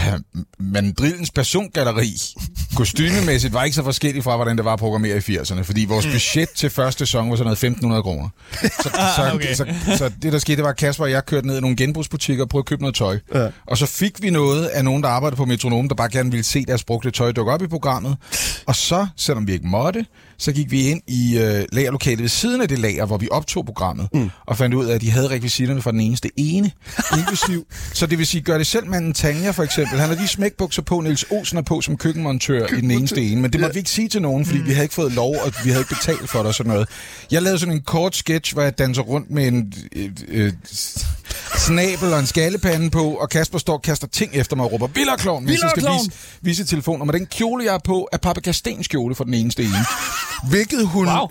mandrillens 0.59 1.31
persongalleri 1.31 2.13
kostymemæssigt 2.75 3.53
var 3.53 3.63
ikke 3.63 3.75
så 3.75 3.83
forskelligt 3.83 4.23
fra, 4.23 4.35
hvordan 4.35 4.57
det 4.57 4.65
var 4.65 4.75
programmeret 4.75 5.29
i 5.29 5.37
80'erne, 5.37 5.61
fordi 5.61 5.85
vores 5.85 6.05
mm. 6.05 6.11
budget 6.11 6.49
til 6.49 6.69
første 6.69 7.05
sæson 7.05 7.29
var 7.29 7.35
sådan 7.35 7.57
noget 7.61 7.97
1.500 7.97 8.01
kroner. 8.01 8.29
Så, 8.61 8.89
ah, 8.99 9.15
så, 9.15 9.31
okay. 9.35 9.53
så, 9.53 9.65
så, 9.85 9.97
så 9.97 10.11
det 10.21 10.33
der 10.33 10.39
skete, 10.39 10.55
det 10.55 10.63
var, 10.63 10.69
at 10.69 10.77
Kasper 10.77 11.03
og 11.03 11.11
jeg 11.11 11.25
kørte 11.25 11.47
ned 11.47 11.57
i 11.57 11.61
nogle 11.61 11.75
genbrugsbutikker 11.75 12.43
og 12.43 12.49
prøvede 12.49 12.63
at 12.63 12.69
købe 12.69 12.81
noget 12.81 12.95
tøj. 12.95 13.19
Ja. 13.35 13.47
Og 13.65 13.77
så 13.77 13.85
fik 13.85 14.21
vi 14.21 14.29
noget 14.29 14.65
af 14.65 14.83
nogen, 14.83 15.03
der 15.03 15.09
arbejdede 15.09 15.37
på 15.37 15.45
Metronom, 15.45 15.87
der 15.87 15.95
bare 15.95 16.09
gerne 16.09 16.31
ville 16.31 16.43
se 16.43 16.65
deres 16.65 16.83
brugte 16.83 17.11
tøj 17.11 17.31
dukke 17.31 17.51
op 17.51 17.61
i 17.61 17.67
programmet. 17.67 18.17
Og 18.65 18.75
så, 18.75 19.07
selvom 19.15 19.47
vi 19.47 19.53
ikke 19.53 19.67
måtte, 19.67 20.05
så 20.39 20.51
gik 20.51 20.71
vi 20.71 20.87
ind 20.89 21.01
i 21.07 21.37
øh, 21.37 21.65
lagerlokalet 21.71 22.21
ved 22.21 22.29
siden 22.29 22.61
af 22.61 22.67
det 22.67 22.79
lager, 22.79 23.05
hvor 23.05 23.17
vi 23.17 23.27
optog 23.31 23.65
programmet, 23.65 24.07
mm. 24.13 24.29
og 24.45 24.57
fandt 24.57 24.75
ud 24.75 24.85
af, 24.85 24.95
at 24.95 25.01
de 25.01 25.11
havde 25.11 25.29
rekvisitterne 25.29 25.81
for 25.81 25.91
den 25.91 25.99
eneste 25.99 26.29
ene, 26.37 26.71
inklusiv. 27.17 27.67
så 27.93 28.05
det 28.05 28.17
vil 28.17 28.27
sige, 28.27 28.41
gør 28.41 28.57
det 28.57 28.67
selv 28.67 28.87
manden 28.87 29.13
Tanja 29.13 29.51
for 29.51 29.63
eksempel. 29.63 29.99
Han 29.99 30.09
har 30.09 30.15
de 30.15 30.27
smækbukser 30.27 30.81
på, 30.81 31.01
Niels 31.01 31.25
Olsen 31.31 31.57
er 31.57 31.61
på 31.61 31.81
som 31.81 31.97
køkkenmontør 31.97 32.67
i 32.67 32.81
den 32.81 32.91
eneste 32.91 33.21
ene, 33.21 33.41
men 33.41 33.53
det 33.53 33.61
måtte 33.61 33.73
vi 33.73 33.79
ikke 33.79 33.89
sige 33.89 34.09
til 34.09 34.21
nogen, 34.21 34.45
fordi 34.45 34.59
mm. 34.59 34.65
vi 34.65 34.71
havde 34.71 34.85
ikke 34.85 34.95
fået 34.95 35.11
lov, 35.11 35.35
og 35.45 35.53
vi 35.63 35.69
havde 35.69 35.81
ikke 35.81 35.95
betalt 35.95 36.29
for 36.29 36.39
det 36.39 36.47
og 36.47 36.55
sådan 36.55 36.71
noget. 36.71 36.89
Jeg 37.31 37.41
lavede 37.41 37.59
sådan 37.59 37.75
en 37.75 37.81
kort 37.81 38.15
sketch, 38.15 38.53
hvor 38.53 38.63
jeg 38.63 38.77
danser 38.77 39.01
rundt 39.01 39.31
med 39.31 39.47
en 39.47 39.73
et, 39.91 40.25
et, 40.27 40.55
snabel 41.57 42.13
og 42.13 42.19
en 42.19 42.27
skallepande 42.27 42.89
på, 42.89 43.03
og 43.03 43.29
Kasper 43.29 43.57
står 43.57 43.73
og 43.73 43.81
kaster 43.81 44.07
ting 44.07 44.33
efter 44.33 44.55
mig 44.55 44.65
og 44.65 44.71
råber, 44.71 44.87
Villerklovn, 44.87 45.45
hvis 45.45 45.61
jeg 45.61 45.69
skal 45.69 45.83
vise, 45.83 46.11
vise 46.41 46.65
telefonen. 46.65 47.09
Og 47.09 47.13
den 47.13 47.25
kjole, 47.25 47.65
jeg 47.65 47.73
er 47.73 47.79
på, 47.83 48.09
er 48.11 48.17
Papa 48.17 48.39
Kastens 48.39 48.87
kjole 48.87 49.15
for 49.15 49.23
den 49.23 49.33
eneste 49.33 49.63
ene. 49.63 49.85
Hvilket 50.49 50.87
hun... 50.87 51.07
Wow. 51.07 51.27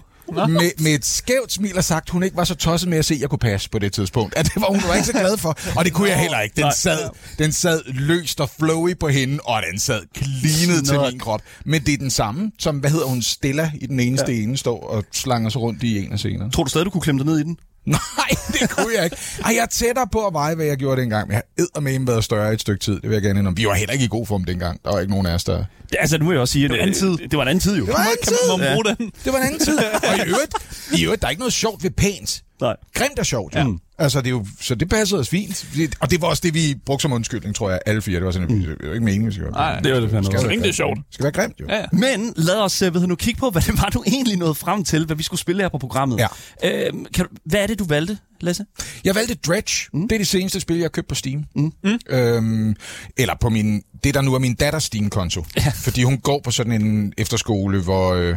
Med, 0.48 0.70
med 0.78 0.94
et 0.94 1.06
skævt 1.06 1.52
smil 1.52 1.74
har 1.74 1.80
sagt, 1.80 2.10
hun 2.10 2.22
ikke 2.22 2.36
var 2.36 2.44
så 2.44 2.54
tosset 2.54 2.88
med 2.88 2.98
at 2.98 3.04
se, 3.04 3.14
at 3.14 3.20
jeg 3.20 3.28
kunne 3.28 3.38
passe 3.38 3.70
på 3.70 3.78
det 3.78 3.92
tidspunkt. 3.92 4.34
At 4.36 4.44
det 4.44 4.52
var 4.56 4.66
hun 4.66 4.82
var 4.88 4.94
ikke 4.94 5.06
så 5.06 5.12
glad 5.12 5.36
for. 5.36 5.58
Og 5.76 5.84
det 5.84 5.92
kunne 5.92 6.08
jeg 6.08 6.18
heller 6.18 6.40
ikke. 6.40 6.56
Den 6.56 6.72
sad, 6.76 7.10
den 7.38 7.52
sad 7.52 7.82
løst 7.86 8.40
og 8.40 8.50
flowy 8.58 8.98
på 9.00 9.08
hende, 9.08 9.38
og 9.44 9.62
den 9.72 9.80
sad 9.80 10.02
klinet 10.14 10.86
til 10.86 11.00
min 11.00 11.18
krop. 11.18 11.40
Men 11.64 11.82
det 11.82 11.94
er 11.94 11.98
den 11.98 12.10
samme, 12.10 12.50
som, 12.58 12.78
hvad 12.78 12.90
hedder 12.90 13.06
hun, 13.06 13.22
Stella 13.22 13.72
i 13.80 13.86
den 13.86 14.00
eneste 14.00 14.32
ja. 14.32 14.42
ene, 14.42 14.56
står 14.56 14.86
og 14.86 15.04
slanger 15.12 15.50
sig 15.50 15.60
rundt 15.60 15.82
i 15.82 15.98
en 15.98 16.12
af 16.12 16.18
scenerne. 16.18 16.50
Tror 16.50 16.64
du 16.64 16.70
stadig, 16.70 16.84
du 16.84 16.90
kunne 16.90 17.02
klemme 17.02 17.18
dig 17.18 17.26
ned 17.26 17.38
i 17.38 17.42
den? 17.42 17.58
Nej, 18.18 18.30
det 18.60 18.70
kunne 18.70 18.92
jeg 18.96 19.04
ikke. 19.04 19.16
Ej, 19.44 19.52
jeg 19.56 19.62
er 19.62 19.66
tættere 19.66 20.06
på 20.12 20.26
at 20.26 20.34
veje, 20.34 20.54
hvad 20.54 20.66
jeg 20.66 20.76
gjorde 20.76 21.00
dengang, 21.00 21.28
men 21.28 21.34
jeg 21.34 21.66
har 21.74 21.80
med 21.80 22.06
været 22.06 22.24
større 22.24 22.52
et 22.52 22.60
stykke 22.60 22.80
tid. 22.80 22.94
Det 22.94 23.02
vil 23.02 23.12
jeg 23.12 23.22
gerne 23.22 23.38
indrømme. 23.38 23.56
Vi 23.56 23.66
var 23.66 23.74
heller 23.74 23.92
ikke 23.92 24.04
i 24.04 24.08
god 24.08 24.26
form 24.26 24.44
dengang. 24.44 24.80
Der 24.84 24.92
var 24.92 25.00
ikke 25.00 25.10
nogen 25.10 25.26
af 25.26 25.34
os, 25.34 25.44
der... 25.44 25.64
Det, 25.90 25.96
altså, 26.00 26.18
nu 26.18 26.24
må 26.24 26.32
jeg 26.32 26.40
også 26.40 26.52
sige, 26.52 26.62
det, 26.62 26.70
var 26.70 26.76
en 26.76 26.82
anden 26.82 26.94
tid. 26.94 27.28
det 27.28 27.36
var 27.36 27.42
en 27.42 27.48
anden 27.48 27.60
tid, 27.60 27.76
jo. 27.76 27.86
Det 27.86 27.94
var 27.94 28.00
en 28.00 28.06
anden 28.06 28.26
tid. 28.26 28.36
Kan 28.50 28.58
man, 28.58 28.70
man 28.76 28.86
ja. 28.86 29.04
den? 29.04 29.12
Det 29.24 29.32
var 29.32 29.38
en 29.38 29.44
anden 29.44 29.60
tid. 29.60 29.78
Og 29.78 30.16
i 30.16 30.28
øvrigt, 30.28 30.54
i 30.98 31.04
øvrigt, 31.04 31.22
der 31.22 31.26
er 31.26 31.30
ikke 31.30 31.40
noget 31.40 31.52
sjovt 31.52 31.82
ved 31.82 31.90
pænt. 31.90 32.42
Nej. 32.60 32.76
Grimt 32.94 33.18
er 33.18 33.22
sjovt. 33.22 33.54
Ja. 33.54 33.64
Mm. 33.64 33.78
Altså, 34.00 34.18
det 34.18 34.26
er 34.26 34.30
jo, 34.30 34.46
så 34.60 34.74
det 34.74 34.88
passede 34.88 35.20
os 35.20 35.28
fint. 35.28 35.66
Og 36.00 36.10
det 36.10 36.20
var 36.20 36.28
også 36.28 36.40
det, 36.44 36.54
vi 36.54 36.74
brugte 36.86 37.02
som 37.02 37.12
undskyldning, 37.12 37.54
tror 37.54 37.70
jeg, 37.70 37.80
alle 37.86 38.02
fire. 38.02 38.16
Det 38.16 38.24
var 38.24 38.30
sådan, 38.30 38.48
mm. 38.48 38.60
det 38.62 38.86
var 38.88 38.92
ikke 38.92 39.04
meningen, 39.04 39.30
vi 39.30 39.50
Nej, 39.50 39.80
det 39.80 39.92
var 39.92 40.00
det 40.00 40.10
fandme. 40.10 40.38
Skal 40.38 40.60
det 40.60 40.68
er 40.68 40.72
sjovt. 40.72 40.98
Det 40.98 41.04
skal 41.10 41.24
være 41.24 41.32
grimt, 41.32 41.60
jo. 41.60 41.66
Ja, 41.68 41.76
ja. 41.76 41.84
Men 41.92 42.32
lad 42.36 42.56
os 42.56 42.82
ved 42.82 43.06
nu 43.06 43.14
kigge 43.14 43.40
på, 43.40 43.50
hvad 43.50 43.62
det 43.62 43.82
var, 43.82 43.88
du 43.88 44.04
egentlig 44.06 44.36
nåede 44.36 44.54
frem 44.54 44.84
til, 44.84 45.06
hvad 45.06 45.16
vi 45.16 45.22
skulle 45.22 45.40
spille 45.40 45.62
her 45.62 45.68
på 45.68 45.78
programmet. 45.78 46.18
Ja. 46.18 46.86
Øhm, 46.86 47.04
kan 47.14 47.26
hvad 47.44 47.62
er 47.62 47.66
det, 47.66 47.78
du 47.78 47.84
valgte, 47.84 48.18
Lasse? 48.40 48.64
Jeg 49.04 49.14
valgte 49.14 49.34
Dredge. 49.34 49.88
Mm. 49.92 50.08
Det 50.08 50.16
er 50.16 50.18
det 50.18 50.28
seneste 50.28 50.60
spil, 50.60 50.76
jeg 50.76 50.84
har 50.84 50.88
købt 50.88 51.08
på 51.08 51.14
Steam. 51.14 51.44
Mm. 51.54 51.72
Mm. 51.84 51.98
Øhm, 52.10 52.76
eller 53.16 53.34
på 53.40 53.48
min, 53.48 53.82
det, 54.04 54.14
der 54.14 54.22
nu 54.22 54.34
er 54.34 54.38
min 54.38 54.54
datters 54.54 54.84
Steam-konto. 54.84 55.44
Ja. 55.56 55.72
Fordi 55.74 56.02
hun 56.02 56.18
går 56.18 56.40
på 56.44 56.50
sådan 56.50 56.82
en 56.82 57.12
efterskole, 57.18 57.82
hvor... 57.82 58.14
Øh, 58.14 58.36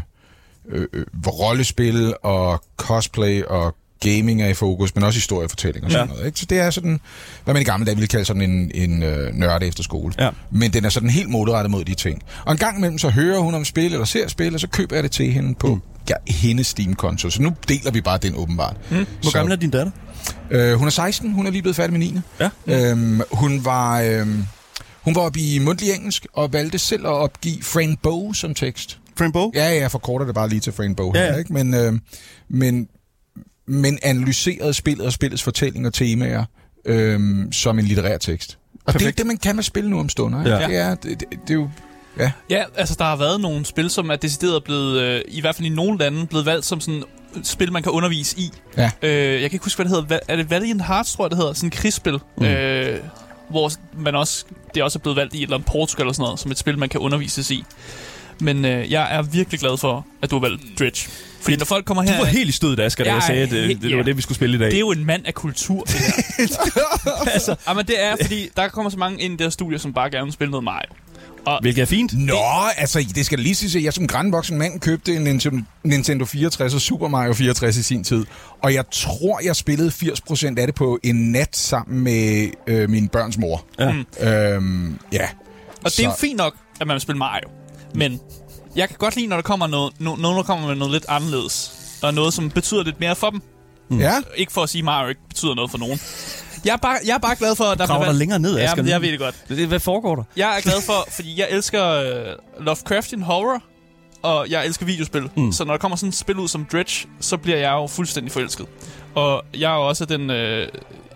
øh, 0.69 0.87
øh 0.93 1.05
hvor 1.13 1.31
rollespil 1.31 2.13
og 2.23 2.63
cosplay 2.77 3.43
og 3.43 3.75
gaming 4.01 4.41
er 4.41 4.47
i 4.47 4.53
fokus, 4.53 4.95
men 4.95 5.03
også 5.03 5.17
historiefortælling 5.17 5.85
og 5.85 5.91
sådan 5.91 6.07
ja. 6.07 6.13
noget. 6.13 6.25
Ikke? 6.25 6.39
Så 6.39 6.45
det 6.45 6.59
er 6.59 6.69
sådan, 6.69 6.99
hvad 7.43 7.53
man 7.53 7.61
i 7.61 7.65
gamle 7.65 7.85
dage 7.85 7.95
ville 7.95 8.07
kalde 8.07 8.25
sådan 8.25 8.41
en, 8.41 8.71
en 8.73 9.03
øh, 9.03 9.33
nørde 9.33 9.67
efter 9.67 9.83
skole. 9.83 10.13
Ja. 10.19 10.29
Men 10.51 10.73
den 10.73 10.85
er 10.85 10.89
sådan 10.89 11.09
helt 11.09 11.29
målrettet 11.29 11.71
mod 11.71 11.83
de 11.85 11.93
ting. 11.93 12.21
Og 12.45 12.51
en 12.51 12.57
gang 12.57 12.77
imellem 12.77 12.97
så 12.97 13.09
hører 13.09 13.39
hun 13.39 13.53
om 13.53 13.65
spil, 13.65 13.93
eller 13.93 14.05
ser 14.05 14.27
spil, 14.27 14.53
og 14.53 14.59
så 14.59 14.67
køber 14.67 14.95
jeg 14.95 15.03
det 15.03 15.11
til 15.11 15.31
hende 15.31 15.55
på 15.55 15.75
mm. 15.75 15.81
ja, 16.09 16.15
hendes 16.27 16.67
Steam-konto. 16.67 17.29
Så 17.29 17.41
nu 17.41 17.53
deler 17.67 17.91
vi 17.91 18.01
bare 18.01 18.17
den 18.17 18.35
åbenbart. 18.35 18.77
Mm. 18.91 19.05
Hvor 19.21 19.31
gammel 19.31 19.51
er 19.51 19.55
din 19.55 19.69
datter? 19.69 19.91
Øh, 20.51 20.73
hun 20.73 20.87
er 20.87 20.91
16, 20.91 21.31
hun 21.31 21.47
er 21.47 21.51
lige 21.51 21.61
blevet 21.61 21.75
færdig 21.75 21.91
med 21.91 21.99
9. 21.99 22.19
Ja. 22.39 22.89
Øhm, 22.91 23.21
hun 23.31 23.65
var... 23.65 24.01
Øh, 24.01 24.27
hun 25.01 25.15
var 25.15 25.21
oppe 25.21 25.39
i 25.39 25.59
mundtlig 25.59 25.93
engelsk 25.93 26.27
og 26.33 26.53
valgte 26.53 26.79
selv 26.79 27.05
at 27.05 27.11
opgive 27.11 27.63
Frank 27.63 28.01
Bow 28.01 28.33
som 28.33 28.53
tekst. 28.53 28.99
Frank 29.17 29.33
Bow? 29.33 29.51
Ja, 29.55 29.69
ja, 29.69 29.79
jeg 29.79 29.91
forkorter 29.91 30.25
det 30.25 30.35
bare 30.35 30.49
lige 30.49 30.59
til 30.59 30.73
Frank 30.73 30.97
Bow 30.97 31.11
ja, 31.15 31.19
her, 31.19 31.37
ikke? 31.37 31.53
Men, 31.53 31.73
øh, 31.73 31.93
men 32.49 32.87
men 33.67 33.99
analyseret 34.03 34.75
spillet 34.75 35.05
og 35.05 35.13
spillets 35.13 35.43
fortælling 35.43 35.87
og 35.87 35.93
temaer 35.93 36.45
øhm, 36.85 37.51
som 37.51 37.79
en 37.79 37.85
litterær 37.85 38.17
tekst. 38.17 38.57
Og 38.85 38.93
Perfekt. 38.93 39.03
det 39.03 39.13
er 39.13 39.23
det, 39.23 39.27
man 39.27 39.37
kan 39.37 39.55
med 39.55 39.63
spil 39.63 39.89
nu 39.89 39.99
om 39.99 40.09
stunder. 40.09 40.49
Ja. 40.49 40.67
Det, 40.67 40.75
er, 40.77 40.95
det, 40.95 41.19
det, 41.19 41.27
det 41.29 41.49
er 41.49 41.53
jo... 41.53 41.69
Ja. 42.19 42.31
ja, 42.49 42.63
altså 42.75 42.95
der 42.99 43.05
har 43.05 43.15
været 43.15 43.41
nogle 43.41 43.65
spil, 43.65 43.89
som 43.89 44.09
er 44.09 44.15
decideret 44.15 44.63
blevet, 44.63 45.01
øh, 45.01 45.21
i 45.27 45.41
hvert 45.41 45.55
fald 45.55 45.65
i 45.65 45.69
nogle 45.69 45.97
lande, 45.99 46.27
blevet 46.27 46.45
valgt 46.45 46.65
som 46.65 46.79
sådan 46.81 47.03
spil, 47.43 47.71
man 47.71 47.83
kan 47.83 47.91
undervise 47.91 48.39
i. 48.39 48.51
Ja. 48.77 48.91
Øh, 49.01 49.41
jeg 49.41 49.49
kan 49.49 49.55
ikke 49.55 49.65
huske, 49.65 49.77
hvad 49.77 49.85
det 49.85 49.95
hedder. 49.95 50.19
Er 50.27 50.35
det 50.35 50.49
Valiant 50.49 50.85
Hearts, 50.85 51.13
tror 51.13 51.25
jeg, 51.25 51.29
det 51.31 51.37
hedder? 51.37 51.53
Sådan 51.53 51.67
et 51.67 51.73
krigsspil. 51.73 52.19
Mm. 52.37 52.45
Øh, 52.45 52.99
hvor 53.49 53.71
man 53.97 54.15
også, 54.15 54.45
det 54.75 54.83
også 54.83 54.99
er 54.99 55.01
blevet 55.01 55.15
valgt 55.15 55.33
i 55.33 55.37
et 55.37 55.43
eller 55.43 55.55
andet 55.55 55.69
Portugal 55.71 56.03
eller 56.03 56.13
sådan 56.13 56.23
noget, 56.23 56.39
som 56.39 56.51
et 56.51 56.57
spil, 56.57 56.77
man 56.77 56.89
kan 56.89 56.99
undervises 56.99 57.51
i. 57.51 57.63
Men 58.39 58.65
øh, 58.65 58.91
jeg 58.91 59.15
er 59.15 59.21
virkelig 59.21 59.59
glad 59.59 59.77
for, 59.77 60.05
at 60.21 60.31
du 60.31 60.35
har 60.35 60.41
valgt 60.49 60.79
Dredge. 60.79 61.09
Fordi 61.41 61.55
når 61.55 61.65
folk 61.65 61.85
kommer 61.85 62.03
Du 62.03 62.09
her... 62.11 62.17
var 62.17 62.25
helt 62.25 62.49
i 62.49 62.51
stødet, 62.51 62.79
Asger, 62.79 63.03
da 63.03 63.09
Jeg 63.09 63.15
jeg 63.15 63.23
er 63.23 63.27
sagde, 63.27 63.43
at 63.43 63.49
det, 63.51 63.67
helt- 63.67 63.81
det 63.81 63.97
var 63.97 64.03
det, 64.03 64.17
vi 64.17 64.21
skulle 64.21 64.35
spille 64.35 64.55
i 64.55 64.59
dag. 64.59 64.67
Det 64.67 64.75
er 64.75 64.79
jo 64.79 64.91
en 64.91 65.05
mand 65.05 65.25
af 65.25 65.33
kultur, 65.33 65.83
det 65.83 65.95
her. 65.95 66.13
altså, 67.33 67.55
Jamen, 67.67 67.85
det 67.85 68.03
er, 68.03 68.15
fordi 68.21 68.49
der 68.57 68.67
kommer 68.67 68.91
så 68.91 68.97
mange 68.97 69.21
ind 69.21 69.33
i 69.33 69.37
det 69.37 69.45
her 69.45 69.49
studie, 69.49 69.79
som 69.79 69.93
bare 69.93 70.09
gerne 70.09 70.23
vil 70.25 70.33
spille 70.33 70.51
noget 70.51 70.63
Mario. 70.63 70.89
hvilket 71.61 71.81
er 71.81 71.85
fint. 71.85 72.13
Nå, 72.17 72.35
altså, 72.77 73.05
det 73.15 73.25
skal 73.25 73.39
lige 73.39 73.55
sige, 73.55 73.77
at 73.79 73.83
jeg 73.85 73.93
som 73.93 74.07
grandvoksen 74.07 74.57
mand 74.57 74.79
købte 74.79 75.15
en 75.15 75.27
Nintendo- 75.27 75.63
Nintendo 75.83 76.25
64 76.25 76.73
og 76.73 76.81
Super 76.81 77.07
Mario 77.07 77.33
64 77.33 77.77
i 77.77 77.83
sin 77.83 78.03
tid. 78.03 78.25
Og 78.63 78.73
jeg 78.73 78.83
tror, 78.91 79.39
jeg 79.45 79.55
spillede 79.55 79.89
80% 79.89 80.45
af 80.59 80.67
det 80.67 80.75
på 80.75 80.99
en 81.03 81.15
nat 81.31 81.57
sammen 81.57 81.99
med 82.03 82.49
øh, 82.67 82.89
min 82.89 83.07
børns 83.07 83.37
mor. 83.37 83.65
Ja. 83.79 83.93
Øhm, 84.53 84.99
ja. 85.13 85.27
Og 85.83 85.91
det 85.91 85.99
er 85.99 86.03
jo 86.03 86.11
Så- 86.11 86.17
fint 86.19 86.37
nok, 86.37 86.53
at 86.81 86.87
man 86.87 86.93
vil 86.93 87.01
spille 87.01 87.17
Mario. 87.19 87.47
Men 87.95 88.19
jeg 88.75 88.87
kan 88.89 88.97
godt 88.99 89.15
lide, 89.15 89.27
når 89.27 89.35
der 89.35 89.41
kommer 89.43 89.67
noget, 89.67 89.93
no, 89.99 90.15
nogen, 90.15 90.37
der 90.37 90.43
kommer 90.43 90.67
med 90.67 90.75
noget 90.75 90.91
lidt 90.91 91.05
anderledes. 91.09 91.71
Og 92.03 92.13
noget, 92.13 92.33
som 92.33 92.49
betyder 92.49 92.83
lidt 92.83 92.99
mere 92.99 93.15
for 93.15 93.29
dem. 93.29 93.41
Ja, 93.99 94.13
Ikke 94.35 94.51
for 94.51 94.63
at 94.63 94.69
sige, 94.69 94.79
at 94.79 94.85
Mario 94.85 95.09
ikke 95.09 95.21
betyder 95.27 95.55
noget 95.55 95.71
for 95.71 95.77
nogen. 95.77 95.99
Jeg 96.65 96.73
er 96.73 96.77
bare, 96.77 96.97
jeg 97.05 97.13
er 97.13 97.17
bare 97.17 97.35
glad 97.35 97.55
for, 97.55 97.63
at 97.63 97.77
der 97.79 97.87
Graver 97.87 97.99
bliver 97.99 98.11
dig 98.11 98.19
længere 98.19 98.39
ned, 98.39 98.57
Ja, 98.57 98.63
Asger. 98.63 98.75
men 98.75 98.85
nu. 98.85 98.91
jeg 98.91 99.01
ved 99.01 99.11
det 99.11 99.19
godt. 99.19 99.67
Hvad 99.67 99.79
foregår 99.79 100.15
der? 100.15 100.23
Jeg 100.37 100.57
er 100.57 100.61
glad 100.61 100.81
for, 100.85 101.07
fordi 101.11 101.39
jeg 101.39 101.47
elsker 101.51 101.99
uh, 102.59 102.65
Lovecraftian 102.65 103.21
horror, 103.21 103.63
og 104.21 104.49
jeg 104.49 104.65
elsker 104.65 104.85
videospil. 104.85 105.29
Mm. 105.37 105.51
Så 105.51 105.63
når 105.65 105.73
der 105.73 105.77
kommer 105.79 105.95
sådan 105.95 106.09
et 106.09 106.15
spil 106.15 106.39
ud 106.39 106.47
som 106.47 106.65
Dredge, 106.71 107.07
så 107.19 107.37
bliver 107.37 107.57
jeg 107.57 107.71
jo 107.71 107.87
fuldstændig 107.87 108.31
forelsket. 108.31 108.65
Og 109.15 109.43
jeg 109.57 109.71
er 109.71 109.75
jo 109.75 109.87
også 109.87 110.05
den 110.05 110.29
øh, 110.29 110.67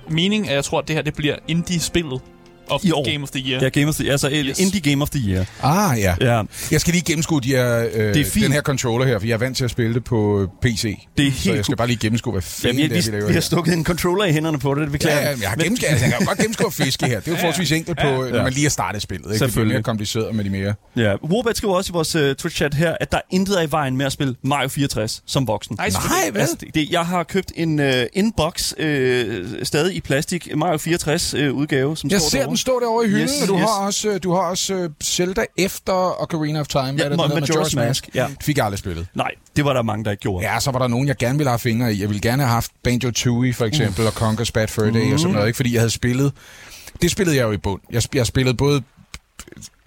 mening, 0.10 0.50
at 0.50 0.56
jeg 0.56 0.64
tror, 0.66 0.80
at 0.80 0.88
det 0.88 0.96
her 0.96 1.04
det 1.04 1.14
bliver 1.16 1.36
indie-spillet 1.48 2.22
of 2.70 2.84
I 2.86 2.92
år. 2.92 3.12
Game 3.12 3.24
of 3.24 3.30
the 3.30 3.42
Year. 3.52 3.64
Ja, 3.64 3.70
Game 3.70 3.88
of 3.88 3.96
the, 3.96 4.12
altså 4.12 4.30
Yes. 4.32 4.60
Indie 4.60 4.82
Game 4.92 5.02
of 5.04 5.10
the 5.10 5.20
Year. 5.30 5.46
ah 5.64 6.00
ja. 6.00 6.16
Ja, 6.22 6.42
Jeg 6.72 6.82
skal 6.82 6.94
lige 6.94 7.04
gennemskue 7.04 7.42
de 7.42 7.48
her, 7.48 7.88
øh, 7.94 8.14
Det 8.14 8.18
er 8.22 8.26
fint. 8.26 8.44
den 8.46 8.52
her 8.54 8.62
controller 8.62 9.08
her, 9.08 9.20
for 9.20 9.28
jeg 9.28 9.34
er 9.34 9.38
vant 9.38 9.58
til 9.58 9.64
at 9.64 9.72
spille 9.72 9.94
det 9.94 10.04
på 10.04 10.42
øh, 10.42 10.48
PC. 10.62 10.82
det 11.18 11.28
er 11.28 11.32
Så 11.32 11.38
jeg 11.46 11.54
helt 11.54 11.66
skal 11.66 11.78
bare 11.78 11.88
lige 11.88 11.98
gennemskue, 11.98 12.32
hvad 12.32 12.42
fanden 12.42 12.78
vi, 12.78 12.82
det 12.84 12.92
er, 12.92 12.96
vi 13.02 13.06
vi, 13.06 13.12
laver 13.18 13.28
vi 13.28 13.34
har 13.34 13.42
stukket 13.42 13.74
en 13.74 13.86
controller 13.86 14.26
i 14.26 14.32
hænderne 14.32 14.60
på 14.60 14.74
det, 14.76 14.82
det 14.84 14.92
beklager 14.92 15.20
Ja, 15.20 15.30
ja, 15.32 15.36
jeg 15.42 15.50
har 15.50 15.56
gennemskue, 15.56 15.90
altså, 15.90 16.06
jeg 16.06 16.14
kan 16.18 16.26
godt 16.28 16.38
gennemskue 16.38 16.72
fiske 16.72 17.06
her. 17.06 17.20
Det 17.20 17.28
er 17.28 17.32
jo 17.32 17.38
forholdsvis 17.38 17.72
enkelt 17.72 17.98
på, 18.02 18.04
når 18.08 18.26
Ja. 18.38 18.44
man 18.44 18.54
lige 18.54 18.64
har 18.64 18.70
startet 18.70 19.02
spillet. 19.02 19.26
Ikke? 19.26 19.34
Det 19.34 19.38
bliver 19.40 19.48
Selvfølgelig. 19.50 19.76
mere 19.76 19.84
kompliceret 19.84 20.36
med 20.36 20.44
de 20.44 20.50
mere. 20.50 20.74
Ja. 20.96 21.14
Warbat 21.24 21.58
skriver 21.58 21.76
også 21.76 21.92
i 21.92 21.94
vores 21.94 22.16
uh, 22.16 22.22
Twitch-chat 22.22 22.76
her, 22.76 22.96
at 23.02 23.12
der 23.12 23.20
intet 23.32 23.58
er 23.60 23.68
i 23.68 23.72
vejen 23.72 23.98
med 23.98 24.06
at 24.06 24.12
spille 24.12 24.36
Mario 24.44 24.68
64 24.68 25.24
som 25.26 25.48
voksen. 25.48 25.76
Nej, 25.80 25.90
Nej, 25.90 26.32
hvad? 26.32 26.42
Altså, 26.42 26.56
det, 26.60 26.76
det, 26.76 26.90
jeg 26.92 27.06
har 27.06 27.24
købt 27.24 27.52
en 27.56 27.80
uh, 27.80 27.86
inbox 28.14 28.72
uh, 28.72 28.86
stadig 29.64 29.96
i 29.96 30.02
plastik 30.02 30.48
Mario 30.56 30.78
64 30.78 31.34
uh, 31.34 31.40
udgave, 31.40 31.98
som 31.98 32.10
Jeg 32.10 32.22
står. 32.22 32.55
Den 32.56 32.60
stå 32.62 32.80
derovre 32.80 33.06
i 33.06 33.10
hylden, 33.10 33.24
Yes, 33.24 33.42
og 33.42 33.48
du 33.48 33.54
yes. 33.56 33.62
har 33.64 33.86
også, 33.86 34.10
øh, 34.10 34.20
du 34.24 34.34
har 34.34 34.42
også 34.42 34.74
øh, 34.74 34.90
Zelda 35.04 35.46
efter 35.58 36.22
Ocarina 36.24 36.60
of 36.60 36.68
Time. 36.68 36.82
Hvad 36.84 36.94
Ja, 36.94 37.04
er 37.06 37.10
det, 37.10 37.20
den 37.20 37.32
Ma- 37.32 37.40
hedder? 37.40 37.64
Majora's 37.64 37.76
Mask, 37.76 38.10
ja. 38.16 38.28
Det 38.30 38.44
fik 38.44 38.58
jeg 38.58 38.66
aldrig 38.66 38.80
spillet. 38.80 39.08
Nej, 39.14 39.32
det 39.56 39.66
var 39.66 39.74
der 39.74 39.82
mange, 39.82 40.06
der 40.06 40.12
ikke 40.12 40.22
gjorde. 40.22 40.52
Ja, 40.52 40.60
så 40.60 40.72
var 40.72 40.80
der 40.80 40.88
nogen, 40.88 41.08
jeg 41.08 41.16
gerne 41.18 41.38
ville 41.38 41.50
have 41.50 41.60
fingre 41.60 41.94
i. 41.94 42.00
Jeg 42.02 42.10
ville 42.10 42.22
gerne 42.22 42.44
have 42.44 42.54
haft 42.54 42.72
Banjo-Tooie, 42.88 43.54
for 43.54 43.64
eksempel, 43.66 44.02
uh. 44.02 44.08
og 44.08 44.30
Conker's 44.32 44.52
Bad 44.54 44.68
Fur 44.68 44.84
Day 44.86 45.14
og 45.14 45.20
sådan 45.20 45.34
noget, 45.34 45.48
ikke? 45.48 45.58
fordi 45.58 45.74
jeg 45.74 45.82
havde 45.82 45.90
spillet... 45.92 46.32
Det 47.02 47.12
spillede 47.12 47.38
jeg 47.38 47.44
jo 47.44 47.52
i 47.52 47.58
bund. 47.58 47.82
Jeg, 47.92 48.02
jeg 48.16 48.26
spillede 48.26 48.58
både 48.58 48.82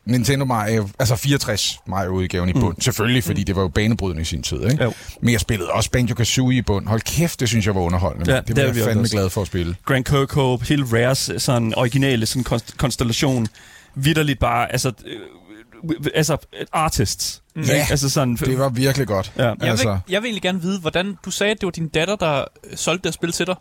Nintendo 0.09 0.45
Mario, 0.45 0.89
altså 0.99 1.17
64 1.17 1.81
Mario-udgaven 1.87 2.49
i 2.49 2.53
bund. 2.53 2.77
Mm. 2.77 2.81
Selvfølgelig, 2.81 3.25
fordi 3.25 3.45
det 3.45 3.57
var 3.57 3.63
jo 3.63 3.69
banebrydende 3.69 4.23
i 4.23 4.25
sin 4.25 4.43
tid. 4.43 4.63
Ikke? 4.71 4.85
Jo. 4.85 4.93
Men 5.21 5.33
jeg 5.33 5.41
spillede 5.41 5.71
også 5.71 5.91
Banjo-Kazooie 5.97 6.53
i 6.55 6.63
bund. 6.63 6.87
Hold 6.89 7.01
kæft, 7.01 7.41
det 7.41 7.49
synes 7.49 7.67
jeg 7.67 7.75
var 7.75 7.81
underholdende. 7.81 8.33
Ja, 8.35 8.41
det 8.41 8.49
det 8.49 8.57
var 8.57 8.63
jeg 8.63 8.75
vi 8.75 8.81
fandme 8.81 9.01
også. 9.03 9.17
glad 9.17 9.31
for 9.31 9.41
at 9.41 9.47
spille. 9.47 9.77
Grand 9.85 10.05
Kirkhope, 10.05 10.65
hele 10.67 10.85
Rares 10.93 11.31
sådan 11.39 11.75
originale 11.77 12.27
sådan 12.27 12.45
konst- 12.53 12.77
konstellation, 12.77 13.47
vidderligt 13.95 14.39
bare, 14.41 14.73
altså, 14.73 14.93
øh, 15.07 15.97
altså 16.15 16.37
artists. 16.73 17.43
Ja, 17.57 17.61
Ikke? 17.61 17.75
altså 17.91 18.09
sådan, 18.11 18.37
Det 18.37 18.59
var 18.59 18.69
virkelig 18.69 19.07
godt. 19.07 19.33
Ja. 19.39 19.43
Jeg 19.45 19.57
vil, 19.61 19.67
Altså, 19.69 19.99
jeg 20.09 20.23
vil 20.23 20.27
egentlig 20.29 20.43
gerne 20.43 20.61
vide, 20.63 20.81
hvordan 20.81 21.17
du 21.25 21.31
sagde, 21.31 21.51
at 21.51 21.61
det 21.61 21.67
var 21.67 21.71
din 21.71 21.89
datter, 21.89 22.17
der 22.17 22.45
solgte 22.77 23.07
det 23.07 23.15
spil 23.15 23.33
til 23.33 23.47
dig. 23.47 23.55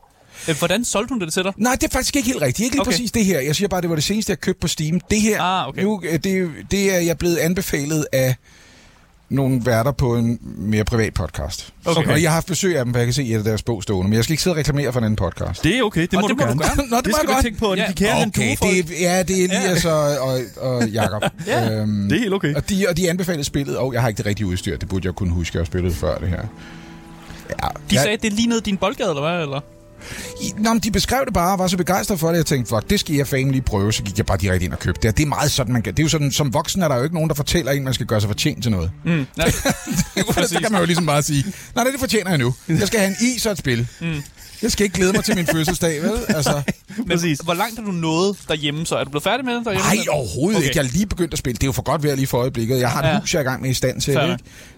Hvordan 0.59 0.85
solgte 0.85 1.09
hun 1.11 1.21
det 1.21 1.33
til 1.33 1.43
dig? 1.43 1.53
Nej, 1.57 1.75
det 1.75 1.83
er 1.83 1.91
faktisk 1.91 2.15
ikke 2.15 2.27
helt 2.27 2.41
rigtigt. 2.41 2.59
Ikke 2.65 2.75
lige 2.75 2.81
Okay. 2.81 2.91
præcis 2.91 3.11
det 3.11 3.25
her. 3.25 3.39
Jeg 3.39 3.55
siger 3.55 3.67
bare, 3.67 3.81
det 3.81 3.89
var 3.89 3.95
det 3.95 4.03
seneste, 4.03 4.29
jeg 4.29 4.39
købte 4.39 4.59
på 4.61 4.67
Steam. 4.67 4.99
Det 5.11 5.21
her, 5.21 5.41
Ah, 5.41 5.67
okay. 5.67 5.81
nu, 5.83 6.01
øh, 6.09 6.19
det, 6.23 6.49
det 6.71 6.95
er 6.95 6.99
jeg 6.99 7.17
blevet 7.17 7.37
anbefalet 7.37 8.05
af 8.13 8.35
nogle 9.29 9.61
værter 9.65 9.91
på 9.91 10.15
en 10.15 10.39
mere 10.57 10.83
privat 10.83 11.13
podcast. 11.13 11.73
Okay. 11.85 12.11
Og 12.11 12.21
jeg 12.21 12.29
har 12.29 12.33
haft 12.33 12.47
besøg 12.47 12.77
af 12.77 12.85
dem, 12.85 12.93
for 12.93 12.99
jeg 12.99 13.05
kan 13.07 13.13
se 13.13 13.31
af 13.37 13.43
deres 13.43 13.63
bog 13.63 13.83
stående. 13.83 14.09
Men 14.09 14.15
jeg 14.15 14.23
skal 14.23 14.33
ikke 14.33 14.43
sidde 14.43 14.53
og 14.53 14.57
reklamere 14.57 14.91
for 14.93 14.99
en 14.99 15.03
anden 15.05 15.15
podcast. 15.15 15.63
det 15.63 15.77
er 15.77 15.83
okay, 15.83 16.01
det 16.01 16.13
Og 16.13 16.21
må 16.21 16.27
det 16.27 16.29
du 16.29 16.35
må 16.35 16.41
du 16.41 16.47
gerne. 16.47 16.63
gerne. 16.77 16.89
Nå, 16.89 16.97
det 16.97 17.05
det 17.05 17.11
må 17.11 17.17
skal 17.17 17.27
jeg 17.27 17.35
godt. 17.35 17.43
tænke 17.45 17.59
på, 17.59 17.75
Ja. 17.75 17.81
ja. 17.81 17.87
de 17.87 17.93
kære 17.93 18.25
Okay, 18.27 18.55
det, 18.61 19.01
er- 19.03 19.15
ja, 19.15 19.23
det 19.23 19.39
er 19.39 19.43
Elias 19.43 19.85
og, 19.85 20.01
og, 20.01 20.39
og 20.57 20.89
Jacob. 20.89 21.23
Ja. 21.47 21.71
øhm, 21.73 22.09
Det 22.09 22.15
er 22.15 22.19
helt 22.19 22.33
okay. 22.33 22.53
og, 22.55 22.69
de, 22.69 22.85
og 22.89 22.97
de 22.97 23.09
anbefalede 23.09 23.43
spillet, 23.43 23.77
og 23.77 23.93
jeg 23.93 24.01
har 24.01 24.07
ikke 24.07 24.17
det 24.17 24.25
rigtige 24.25 24.47
udstyr. 24.47 24.77
Det 24.77 24.89
burde 24.89 25.05
jeg 25.07 25.15
kunne 25.15 25.31
huske, 25.33 25.51
at 25.51 25.55
jeg 25.55 25.61
har 25.61 25.65
spillet 25.65 25.95
før 25.95 26.17
det 26.17 26.29
her. 26.29 26.37
Ja, 26.37 27.67
De 27.67 27.95
jeg- 27.95 28.01
sagde, 28.01 28.13
at 28.17 28.21
det 28.21 28.33
lignede 28.33 28.61
din 28.61 28.77
boldgade, 28.77 29.09
eller 29.09 29.21
hvad? 29.31 29.41
Eller? 29.41 29.59
I- 30.41 30.51
Nå, 30.57 30.73
men 30.73 30.79
de 30.79 30.91
beskrev 30.91 31.19
det 31.25 31.33
bare 31.33 31.51
og 31.53 31.59
var 31.59 31.67
så 31.67 31.77
begejstret 31.77 32.19
for 32.19 32.27
det. 32.29 32.37
Jeg 32.37 32.45
tænkte, 32.45 32.69
fuck, 32.69 32.89
det 32.89 32.99
skal 32.99 33.15
jeg 33.15 33.27
fanden 33.27 33.51
lige 33.51 33.61
prøve. 33.61 33.93
Så 33.93 34.03
gik 34.03 34.17
jeg 34.17 34.25
bare 34.25 34.37
direkte 34.37 34.65
ind 34.65 34.73
og 34.73 34.79
købte 34.79 35.07
det. 35.07 35.17
Det 35.17 35.23
er 35.23 35.27
meget 35.27 35.51
sådan, 35.51 35.73
man 35.73 35.81
kan. 35.81 35.93
Det 35.93 35.99
er 35.99 36.03
jo 36.03 36.09
sådan, 36.09 36.31
som 36.31 36.53
voksen 36.53 36.81
er 36.81 36.87
der 36.87 36.95
jo 36.97 37.03
ikke 37.03 37.15
nogen, 37.15 37.29
der 37.29 37.35
fortæller 37.35 37.71
en, 37.71 37.83
man 37.83 37.93
skal 37.93 38.05
gøre 38.05 38.21
sig 38.21 38.29
fortjent 38.29 38.63
til 38.63 38.71
noget. 38.71 38.91
Mm. 39.05 39.25
Ja. 39.37 39.51
så 40.47 40.59
kan 40.61 40.71
man 40.71 40.81
jo 40.81 40.85
ligesom 40.85 41.05
bare 41.05 41.23
sige, 41.23 41.43
nej, 41.75 41.83
nej, 41.83 41.91
det 41.91 41.99
fortjener 41.99 42.29
jeg 42.29 42.37
nu. 42.37 42.53
Jeg 42.69 42.87
skal 42.87 42.99
have 42.99 43.09
en 43.09 43.27
is 43.35 43.45
og 43.45 43.51
et 43.51 43.57
spil. 43.57 43.87
Mm. 44.01 44.13
Jeg 44.61 44.71
skal 44.71 44.83
ikke 44.83 44.95
glæde 44.95 45.13
mig 45.13 45.23
til 45.23 45.35
min 45.35 45.45
fødselsdag, 45.47 46.03
vel? 46.03 46.11
Altså, 46.35 46.61
Men 46.97 47.07
Præcis. 47.09 47.39
hvor 47.39 47.53
langt 47.53 47.79
er 47.79 47.83
du 47.83 47.91
nået 47.91 48.37
derhjemme, 48.47 48.85
så 48.85 48.95
er 48.95 49.03
du 49.03 49.09
blevet 49.09 49.23
færdig 49.23 49.45
med 49.45 49.53
det 49.55 49.65
derhjemme? 49.65 49.87
nej, 49.95 50.05
overhovedet 50.11 50.57
Okay. 50.57 50.67
ikke. 50.67 50.79
Jeg 50.79 50.85
er 50.87 50.91
lige 50.91 51.05
begyndt 51.05 51.33
at 51.33 51.39
spille. 51.39 51.53
Det 51.53 51.63
er 51.63 51.67
jo 51.67 51.71
for 51.71 51.81
godt 51.81 52.03
vejr 52.03 52.15
lige 52.15 52.27
for 52.27 52.37
øjeblikket. 52.37 52.79
Jeg 52.79 52.89
har 52.91 53.03
et 53.03 53.07
Ja. 53.07 53.19
hus, 53.19 53.33
jeg 53.33 53.39
er 53.39 53.43
i 53.43 53.47
gang 53.47 53.61
med 53.61 53.69
i 53.69 53.73
stand 53.73 54.01
til. 54.01 54.11
Ikke? 54.13 54.37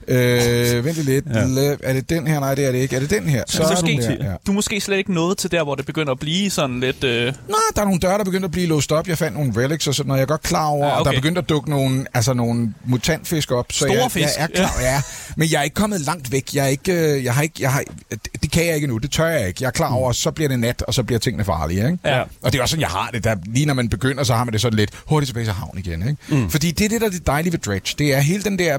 Øh, 0.09 0.85
vent 0.85 0.97
lidt. 0.97 1.25
Ja. 1.33 1.39
Er 1.83 1.93
det 1.93 2.09
den 2.09 2.27
her? 2.27 2.39
Nej, 2.39 2.55
det 2.55 2.65
er 2.65 2.71
det 2.71 2.79
ikke. 2.79 2.95
Er 2.95 2.99
det 2.99 3.09
den 3.09 3.29
her? 3.29 3.43
Så 3.47 3.63
er 3.63 3.69
måske, 3.69 3.87
den 3.87 4.01
der. 4.01 4.29
Ja. 4.29 4.33
du 4.47 4.51
er 4.51 4.55
måske 4.55 4.81
slet 4.81 4.97
ikke 4.97 5.13
nået 5.13 5.37
til 5.37 5.51
der, 5.51 5.63
hvor 5.63 5.75
det 5.75 5.85
begynder 5.85 6.11
at 6.11 6.19
blive 6.19 6.49
sådan 6.49 6.79
lidt... 6.79 7.03
Øh, 7.03 7.25
Nej, 7.25 7.33
der 7.75 7.81
er 7.81 7.85
nogle 7.85 7.99
døre, 7.99 8.17
der 8.17 8.23
begynder 8.23 8.45
at 8.45 8.51
blive 8.51 8.67
låst 8.67 8.91
op. 8.91 9.07
Jeg 9.07 9.17
fandt 9.17 9.37
nogle 9.37 9.53
relics 9.65 9.87
og 9.87 9.95
sådan 9.95 10.07
noget. 10.07 10.19
Jeg 10.19 10.23
er 10.23 10.27
godt 10.27 10.41
klar 10.41 10.65
over, 10.65 10.85
Ja, 10.87 10.91
okay. 10.91 10.99
og 10.99 11.05
der 11.05 11.11
er 11.11 11.15
begyndt 11.21 11.37
at 11.37 11.49
dukke 11.49 11.69
nogle, 11.69 12.05
altså 12.13 12.33
nogle 12.33 12.73
mutantfisk 12.85 13.51
op. 13.51 13.65
Så 13.71 13.77
Store 13.77 13.91
jeg, 13.91 14.11
fisk, 14.11 14.25
Jeg 14.37 14.43
er 14.43 14.47
klar, 14.47 14.73
ja. 14.81 14.93
ja. 14.93 15.01
Men 15.35 15.51
jeg 15.51 15.59
er 15.59 15.63
ikke 15.63 15.73
kommet 15.73 16.01
langt 16.01 16.31
væk. 16.31 16.45
Jeg 16.53 16.63
er 16.63 16.67
ikke, 16.69 16.93
øh, 16.93 17.23
jeg 17.23 17.33
har 17.33 17.41
ikke, 17.41 17.55
jeg 17.59 17.71
har, 17.71 17.83
det- 18.11 18.19
det 18.41 18.51
kan 18.51 18.65
jeg 18.65 18.75
ikke 18.75 18.87
nu. 18.87 18.97
Det 18.97 19.11
tør 19.11 19.25
jeg 19.27 19.47
ikke. 19.47 19.57
Jeg 19.61 19.67
er 19.67 19.71
klar 19.71 19.93
over, 19.93 20.11
så 20.11 20.31
bliver 20.31 20.47
det 20.49 20.59
nat, 20.59 20.81
og 20.81 20.93
så 20.93 21.03
bliver 21.03 21.19
tingene 21.19 21.43
farlige. 21.45 21.85
Ikke? 21.85 21.97
Ja. 22.05 22.21
Og 22.41 22.51
det 22.51 22.55
er 22.57 22.61
også 22.61 22.71
sådan, 22.71 22.81
jeg 22.81 22.89
har 22.89 23.09
det. 23.13 23.23
Der, 23.23 23.35
lige 23.45 23.65
når 23.65 23.73
man 23.73 23.89
begynder, 23.89 24.23
så 24.23 24.33
har 24.33 24.43
man 24.43 24.53
det 24.53 24.61
sådan 24.61 24.77
lidt 24.77 24.89
hurtigt 25.05 25.27
tilbage 25.27 25.45
til 25.45 25.53
havn 25.53 25.77
igen. 25.77 26.01
Ikke? 26.09 26.17
Mm. 26.43 26.49
Fordi 26.49 26.71
det 26.71 26.85
er 26.85 26.89
det, 26.89 27.01
der 27.01 27.07
er 27.07 27.11
det 27.11 27.27
dejlige 27.27 27.51
ved 27.53 27.59
Dredge. 27.59 27.95
Det 27.99 28.13
er 28.15 28.19
hele 28.19 28.43
den 28.43 28.59
der 28.59 28.77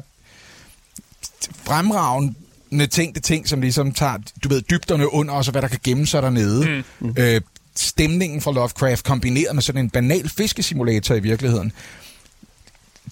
fremragende 1.64 2.86
tænkte 2.90 3.20
ting, 3.20 3.48
som 3.48 3.60
ligesom 3.60 3.92
tager, 3.92 4.18
du 4.44 4.48
ved, 4.48 4.62
dybderne 4.62 5.12
under 5.12 5.34
os, 5.34 5.48
og 5.48 5.52
hvad 5.52 5.62
der 5.62 5.68
kan 5.68 5.80
gemme 5.84 6.06
sig 6.06 6.22
dernede. 6.22 6.84
Mm. 7.00 7.14
Øh, 7.18 7.40
stemningen 7.76 8.40
fra 8.40 8.52
Lovecraft, 8.52 9.04
kombineret 9.04 9.54
med 9.54 9.62
sådan 9.62 9.84
en 9.84 9.90
banal 9.90 10.28
fiskesimulator 10.28 11.14
i 11.14 11.20
virkeligheden. 11.20 11.72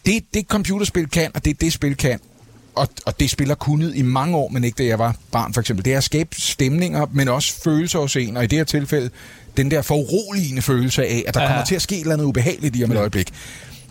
Det, 0.07 0.25
det 0.35 0.47
computerspil 0.49 1.11
kan, 1.11 1.31
og 1.35 1.45
det 1.45 1.61
det 1.61 1.73
spil 1.73 1.97
kan, 1.97 2.21
og, 2.75 2.89
og 3.07 3.21
det 3.21 3.31
spiller 3.31 3.55
kunnet 3.55 3.97
i 3.97 4.03
mange 4.03 4.37
år, 4.37 4.49
men 4.49 4.65
ikke 4.65 4.83
da 4.83 4.89
jeg 4.89 4.99
var 4.99 5.17
barn 5.33 5.55
for 5.55 5.61
eksempel, 5.61 5.85
det 5.85 5.93
er 5.93 5.99
at 5.99 6.05
skabe 6.05 6.41
stemninger, 6.41 7.07
men 7.13 7.29
også 7.29 7.63
følelser 7.65 7.99
hos 7.99 8.17
en, 8.17 8.37
og 8.37 8.45
i 8.45 8.47
det 8.47 8.59
her 8.59 8.65
tilfælde, 8.65 9.11
den 9.57 9.71
der 9.71 9.83
foruroligende 9.83 10.63
følelse 10.63 11.07
af, 11.07 11.25
at 11.27 11.35
der 11.35 11.43
ja. 11.43 11.47
kommer 11.49 11.65
til 11.65 11.75
at 11.75 11.83
ske 11.83 11.95
et 11.95 12.01
eller 12.01 12.15
andet 12.15 12.25
ubehageligt 12.25 12.77
i 12.77 12.85
om 12.85 12.93
et 12.93 12.97
øjeblik. 12.97 13.33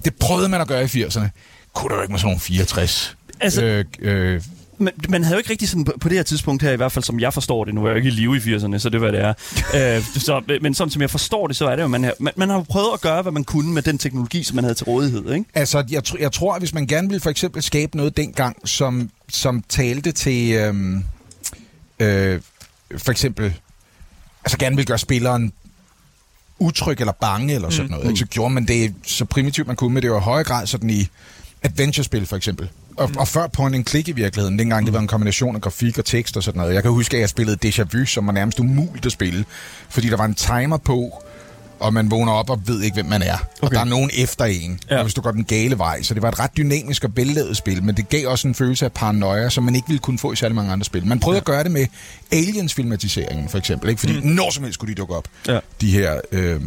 Det 0.06 0.15
prøvede 0.15 0.50
man 0.50 0.62
at 0.62 0.67
gøre 0.67 0.84
i 0.84 0.86
80'erne. 0.86 1.28
Kunne 1.73 1.89
der 1.89 1.95
jo 1.95 2.02
ikke 2.02 2.12
med 2.12 2.19
sådan 2.19 2.28
nogle 2.28 2.39
64 2.39 3.16
Altså- 3.39 3.63
øh, 3.63 3.86
øh, 4.00 4.41
Men 4.80 4.93
man 5.10 5.23
havde 5.23 5.36
jo 5.36 5.38
ikke 5.38 5.50
rigtig 5.50 5.69
sådan, 5.69 5.84
på, 5.86 5.93
på 6.02 6.10
det 6.10 6.17
her 6.17 6.23
tidspunkt 6.23 6.63
her, 6.63 6.71
i 6.71 6.76
hvert 6.76 6.91
fald 6.91 7.04
som 7.04 7.19
jeg 7.19 7.34
forstår 7.34 7.65
det, 7.65 7.73
nu 7.73 7.84
er 7.84 7.88
jeg 7.88 7.91
jo 7.93 7.97
ikke 7.97 8.08
i 8.08 8.12
live 8.12 8.38
i 8.38 8.39
80'erne, 8.39 8.78
så 8.78 8.89
det 8.89 9.02
var 9.02 9.12
det 9.12 9.19
er. 9.19 9.34
øh, 9.97 10.04
så, 10.04 10.41
men 10.62 10.73
sådan 10.73 10.91
som 10.91 11.02
jeg 11.02 11.10
forstår 11.10 11.47
det, 11.47 11.56
så 11.56 11.67
er 11.67 11.76
det 11.76 11.84
jo, 11.84 11.88
man, 11.88 12.04
har- 12.04 12.13
man, 12.19 12.34
man 12.36 12.50
har 12.50 12.62
prøvet 12.69 12.89
at 12.93 13.02
gøre, 13.02 13.21
hvad 13.21 13.32
man 13.32 13.43
kunne 13.43 13.73
med 13.73 13.82
den 13.82 13.97
teknologi, 13.97 14.43
som 14.43 14.56
man 14.56 14.63
havde 14.63 14.76
til 14.76 14.86
rådighed, 14.86 15.34
ikke? 15.34 15.45
Altså, 15.54 15.84
jeg, 15.89 16.02
tr- 16.08 16.19
jeg 16.21 16.32
tror, 16.32 16.54
at 16.54 16.62
hvis 16.62 16.73
man 16.73 16.88
gerne 16.88 17.08
ville 17.08 17.21
for 17.21 17.30
eksempel 17.30 17.63
skabe 17.63 17.97
noget 17.97 18.17
dengang, 18.17 18.58
som, 18.67 19.10
som 19.30 19.63
talte 19.69 20.12
til 20.12 20.52
øhm, 20.54 21.04
øh, 22.00 22.41
for 22.97 23.12
eksempel, 23.12 23.54
altså 24.45 24.58
gerne 24.58 24.76
ville 24.76 24.88
gøre 24.88 24.97
spilleren 24.97 25.54
utryg 26.60 27.00
eller 27.00 27.13
bange 27.13 27.54
eller 27.56 27.69
sådan 27.69 27.91
noget, 27.91 28.06
ikke? 28.06 28.19
så 28.19 28.26
gjorde 28.26 28.54
man 28.54 28.65
det 28.65 28.93
så 29.06 29.26
primitivt 29.26 29.67
man 29.67 29.76
kunne, 29.76 29.93
men 29.93 30.04
det 30.04 30.12
var 30.12 30.17
i 30.17 30.23
højere 30.23 30.43
grad 30.43 30.67
sådan 30.67 30.89
i 30.89 31.08
adventure-spil 31.63 32.26
for 32.26 32.36
eksempel. 32.36 32.69
Og, 32.98 33.12
og 33.18 33.28
før 33.28 33.48
point 33.48 33.76
and 33.76 33.86
click 33.86 34.08
i 34.08 34.12
virkeligheden, 34.12 34.60
dengang 34.60 34.86
det 34.86 34.94
var 34.94 35.00
en 35.00 35.08
kombination 35.08 35.56
af 35.56 35.62
grafik 35.62 35.98
og 35.98 36.06
tekst 36.06 36.38
og 36.38 36.44
sådan 36.44 36.60
noget. 36.62 36.74
Jeg 36.74 36.84
kan 36.84 36.92
huske, 36.92 37.18
at 37.18 37.22
jeg 37.22 37.30
spillede 37.30 37.58
Déjà 37.68 37.84
Vu, 37.94 38.06
som 38.06 38.28
var 38.28 38.34
nærmest 38.34 38.60
umuligt 38.60 39.06
at 39.06 39.12
spille, 39.12 39.46
fordi 39.90 40.10
der 40.10 40.18
var 40.18 40.26
en 40.26 40.36
timer 40.36 40.78
på, 40.78 41.24
og 41.80 41.94
man 41.94 42.12
vågner 42.12 42.32
op 42.32 42.50
og 42.50 42.62
ved 42.66 42.82
ikke, 42.82 42.94
hvem 42.94 43.06
man 43.06 43.22
er. 43.22 43.34
Okay. 43.38 43.48
Og 43.62 43.72
der 43.72 43.80
er 43.80 43.84
nogen 43.84 44.10
efter 44.18 44.46
en, 44.46 44.80
Ja. 44.92 45.02
hvis 45.04 45.14
du 45.14 45.22
går 45.22 45.32
den 45.32 45.44
gale 45.44 45.78
vej. 45.78 46.02
Så 46.02 46.14
det 46.14 46.22
var 46.22 46.30
et 46.30 46.40
ret 46.40 46.58
dynamisk 46.58 47.04
og 47.04 47.12
vellavet 47.16 47.58
spil, 47.58 47.84
men 47.84 47.98
det 47.98 48.10
gav 48.10 48.28
også 48.28 48.48
en 48.48 48.56
følelse 48.56 48.86
af 48.86 48.92
paranoia, 48.92 49.50
som 49.50 49.64
man 49.64 49.76
ikke 49.76 49.88
ville 49.88 50.00
kunne 50.00 50.20
få 50.20 50.32
i 50.32 50.36
særlig 50.36 50.56
mange 50.56 50.72
andre 50.72 50.86
spil. 50.86 51.06
Man 51.06 51.20
prøvede 51.20 51.36
ja. 51.38 51.42
at 51.42 51.46
gøre 51.46 51.64
det 51.64 51.72
med 51.72 51.86
Aliens-filmatiseringen, 52.32 53.50
for 53.50 53.58
eksempel. 53.58 53.90
Ikke? 53.90 54.00
Fordi 54.00 54.20
mm. 54.20 54.28
når 54.28 54.52
som 54.52 54.64
helst 54.64 54.74
skulle 54.74 54.94
de 54.96 54.98
dukke 54.98 55.16
op. 55.16 55.28
Ja. 55.48 55.60
De 55.82 55.92
her... 55.92 56.20
Øh, 56.32 56.62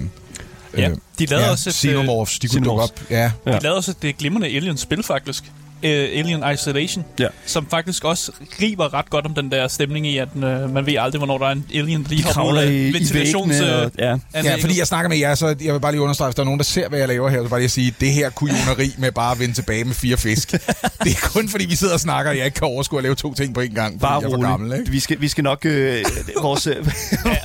Ja, 0.77 0.91
de 1.19 1.27
lavede 1.27 1.45
ja, 1.45 1.51
også 1.51 1.71
et, 1.71 1.75
Xenomorphs, 1.75 2.39
de 2.39 2.49
kunne 2.49 2.65
dukke 2.65 2.83
op. 2.83 3.01
Ja. 3.11 3.31
Ja. 3.47 3.53
De 3.53 3.59
lavede 3.63 3.77
også 3.77 3.91
et 3.91 4.05
øh, 4.09 4.15
glimrende 4.19 4.47
Alien-spil, 4.49 5.03
faktisk. 5.03 5.45
Uh, 5.85 5.91
Alien 5.91 6.45
Isolation, 6.55 7.05
Ja. 7.19 7.27
som 7.47 7.67
faktisk 7.71 8.05
også 8.05 8.33
griber 8.59 8.95
ret 8.95 9.11
godt 9.11 9.27
om 9.27 9.35
den 9.35 9.51
der 9.51 9.69
stemning 9.69 10.07
i, 10.07 10.19
at 10.19 10.29
uh, 10.35 10.43
man 10.43 10.87
ved 10.87 10.95
aldrig, 10.99 11.19
hvornår 11.19 11.39
der 11.39 11.47
er 11.47 11.51
en 11.53 11.67
alien, 11.75 12.03
der 12.03 12.09
lige 12.09 12.25
hopper 12.25 12.43
ud 12.43 12.47
kravler 12.47 12.61
af 12.61 12.67
i, 12.67 12.89
i 12.89 12.93
ventilations... 12.93 13.51
væggene. 13.61 13.77
øh, 13.79 13.85
Og, 13.85 13.91
ja. 13.99 14.17
Ja, 14.45 14.55
fordi 14.61 14.79
jeg 14.79 14.87
snakker 14.87 15.09
med 15.09 15.19
jer, 15.19 15.35
så 15.35 15.57
jeg 15.65 15.75
vil 15.75 15.81
bare 15.81 15.93
lige 15.93 16.03
understrege, 16.03 16.29
hvis 16.29 16.35
der 16.35 16.43
er 16.43 16.45
nogen, 16.45 16.59
der 16.59 16.65
ser, 16.65 16.89
hvad 16.89 16.99
jeg 16.99 17.09
laver 17.09 17.29
her, 17.29 17.43
så 17.43 17.49
bare 17.49 17.61
lige 17.61 17.65
at 17.65 17.71
sige, 17.71 17.95
det 18.01 18.13
her 18.13 18.31
kujoneri 18.31 18.95
med 18.99 19.13
bare 19.13 19.33
at 19.33 19.39
vende 19.41 19.55
tilbage 19.55 19.85
med 19.85 19.95
fire 19.95 20.17
fisk. 20.17 20.53
det 21.05 21.13
er 21.13 21.29
kun 21.33 21.49
fordi, 21.49 21.67
vi 21.67 21.75
sidder 21.77 21.95
og 21.95 22.01
snakker, 22.01 22.31
og 22.31 22.37
jeg 22.39 22.45
ikke 22.45 22.55
kan 22.55 22.67
overskue 22.67 22.99
at 22.99 23.03
lave 23.03 23.15
to 23.15 23.35
ting 23.35 23.55
på 23.55 23.61
en 23.61 23.71
gang, 23.75 23.93
fordi 23.93 24.01
Bare 24.01 24.21
jeg 24.21 24.27
er 24.27 24.31
for 24.31 24.43
gammel, 24.43 24.79
ikke? 24.81 24.91
Vi 24.91 25.01
skal, 25.01 25.21
vi 25.21 25.29
skal 25.29 25.45
nok... 25.45 25.59
Øh, 25.65 26.05
vores, 26.43 26.67
øh, 26.67 26.87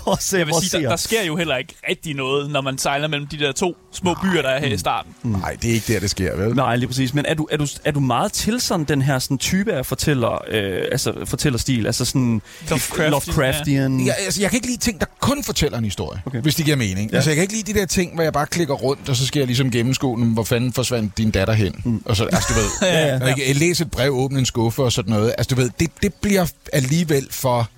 vores, 0.06 0.34
Jeg 0.34 0.40
vil 0.46 0.52
vores 0.52 0.66
sige, 0.66 0.84
der, 0.84 0.90
der 0.90 0.96
sker 0.96 1.24
jo 1.24 1.36
heller 1.36 1.58
ikke 1.58 1.74
rigtig 1.90 2.14
noget, 2.16 2.50
når 2.50 2.62
man 2.62 2.78
sejler 2.78 3.08
mellem 3.08 3.28
de 3.28 3.40
der 3.40 3.52
to 3.52 3.78
små 3.94 4.16
byer, 4.24 4.42
der 4.42 4.50
er 4.50 4.60
her 4.60 4.74
i 4.74 4.78
starten. 4.78 5.12
Nej, 5.24 5.58
det 5.62 5.70
er 5.70 5.74
ikke 5.74 5.94
der, 5.94 6.00
det 6.00 6.10
sker, 6.10 6.36
vel? 6.38 6.56
Nej, 6.56 6.76
lige 6.76 6.88
præcis. 6.88 7.14
Men 7.14 7.26
er 7.26 7.34
du, 7.34 7.48
er 7.52 7.58
du, 7.58 7.68
er 7.86 7.92
du 7.92 8.00
meget 8.00 8.25
til 8.28 8.62
sådan 8.62 8.86
den 8.86 9.02
her 9.02 9.20
sådan 9.20 9.38
type 9.38 9.74
af 9.74 9.86
fortæller, 9.86 10.42
øh, 10.48 10.82
altså 10.92 11.14
fortællerstil? 11.26 11.86
Altså 11.86 12.06
sådan 12.06 12.42
Lovecraftian, 12.70 13.12
Lovecraftian. 13.12 14.06
Jeg, 14.06 14.16
altså, 14.20 14.42
jeg 14.42 14.50
kan 14.50 14.58
ikke 14.58 14.68
lide 14.68 14.78
ting, 14.80 15.00
der 15.00 15.06
kun 15.20 15.44
fortæller 15.44 15.78
en 15.78 15.84
historie, 15.84 16.22
Okay. 16.26 16.42
hvis 16.42 16.56
det 16.56 16.66
giver 16.66 16.78
mening. 16.78 16.98
Ja. 17.00 17.06
Ja. 17.12 17.16
Altså, 17.16 17.30
jeg 17.30 17.36
kan 17.36 17.42
ikke 17.42 17.54
lide 17.54 17.74
de 17.74 17.80
der 17.80 17.86
ting, 17.86 18.14
hvor 18.14 18.24
jeg 18.24 18.34
bare 18.34 18.46
klikker 18.48 18.74
rundt, 18.74 19.10
og 19.10 19.16
så 19.16 19.26
skal 19.28 19.40
jeg 19.40 19.48
ligesom 19.48 19.72
gennemskue, 19.72 20.20
"Nå, 20.20 20.26
hvor 20.26 20.44
fanden 20.44 20.74
forsvandt 20.74 21.18
din 21.18 21.32
datter 21.32 21.54
hen. 21.54 21.82
Mm. 21.86 22.02
Og 22.06 22.16
så, 22.16 22.24
altså, 22.26 22.54
du 22.54 22.60
ved, 22.60 22.70
Ja, 22.92 23.06
ja. 23.08 23.20
Når 23.20 23.28
jeg, 23.28 23.56
læser 23.56 23.86
et 23.86 23.92
brev, 23.92 24.12
åbne 24.12 24.40
en 24.40 24.46
skuffe 24.46 24.84
og 24.84 24.92
sådan 24.92 25.14
noget. 25.14 25.36
Altså, 25.38 25.56
du 25.56 25.62
ved, 25.62 25.70
det, 25.80 25.90
det 26.02 26.14
bliver 26.14 26.46
alligevel 26.74 27.28
for... 27.32 27.70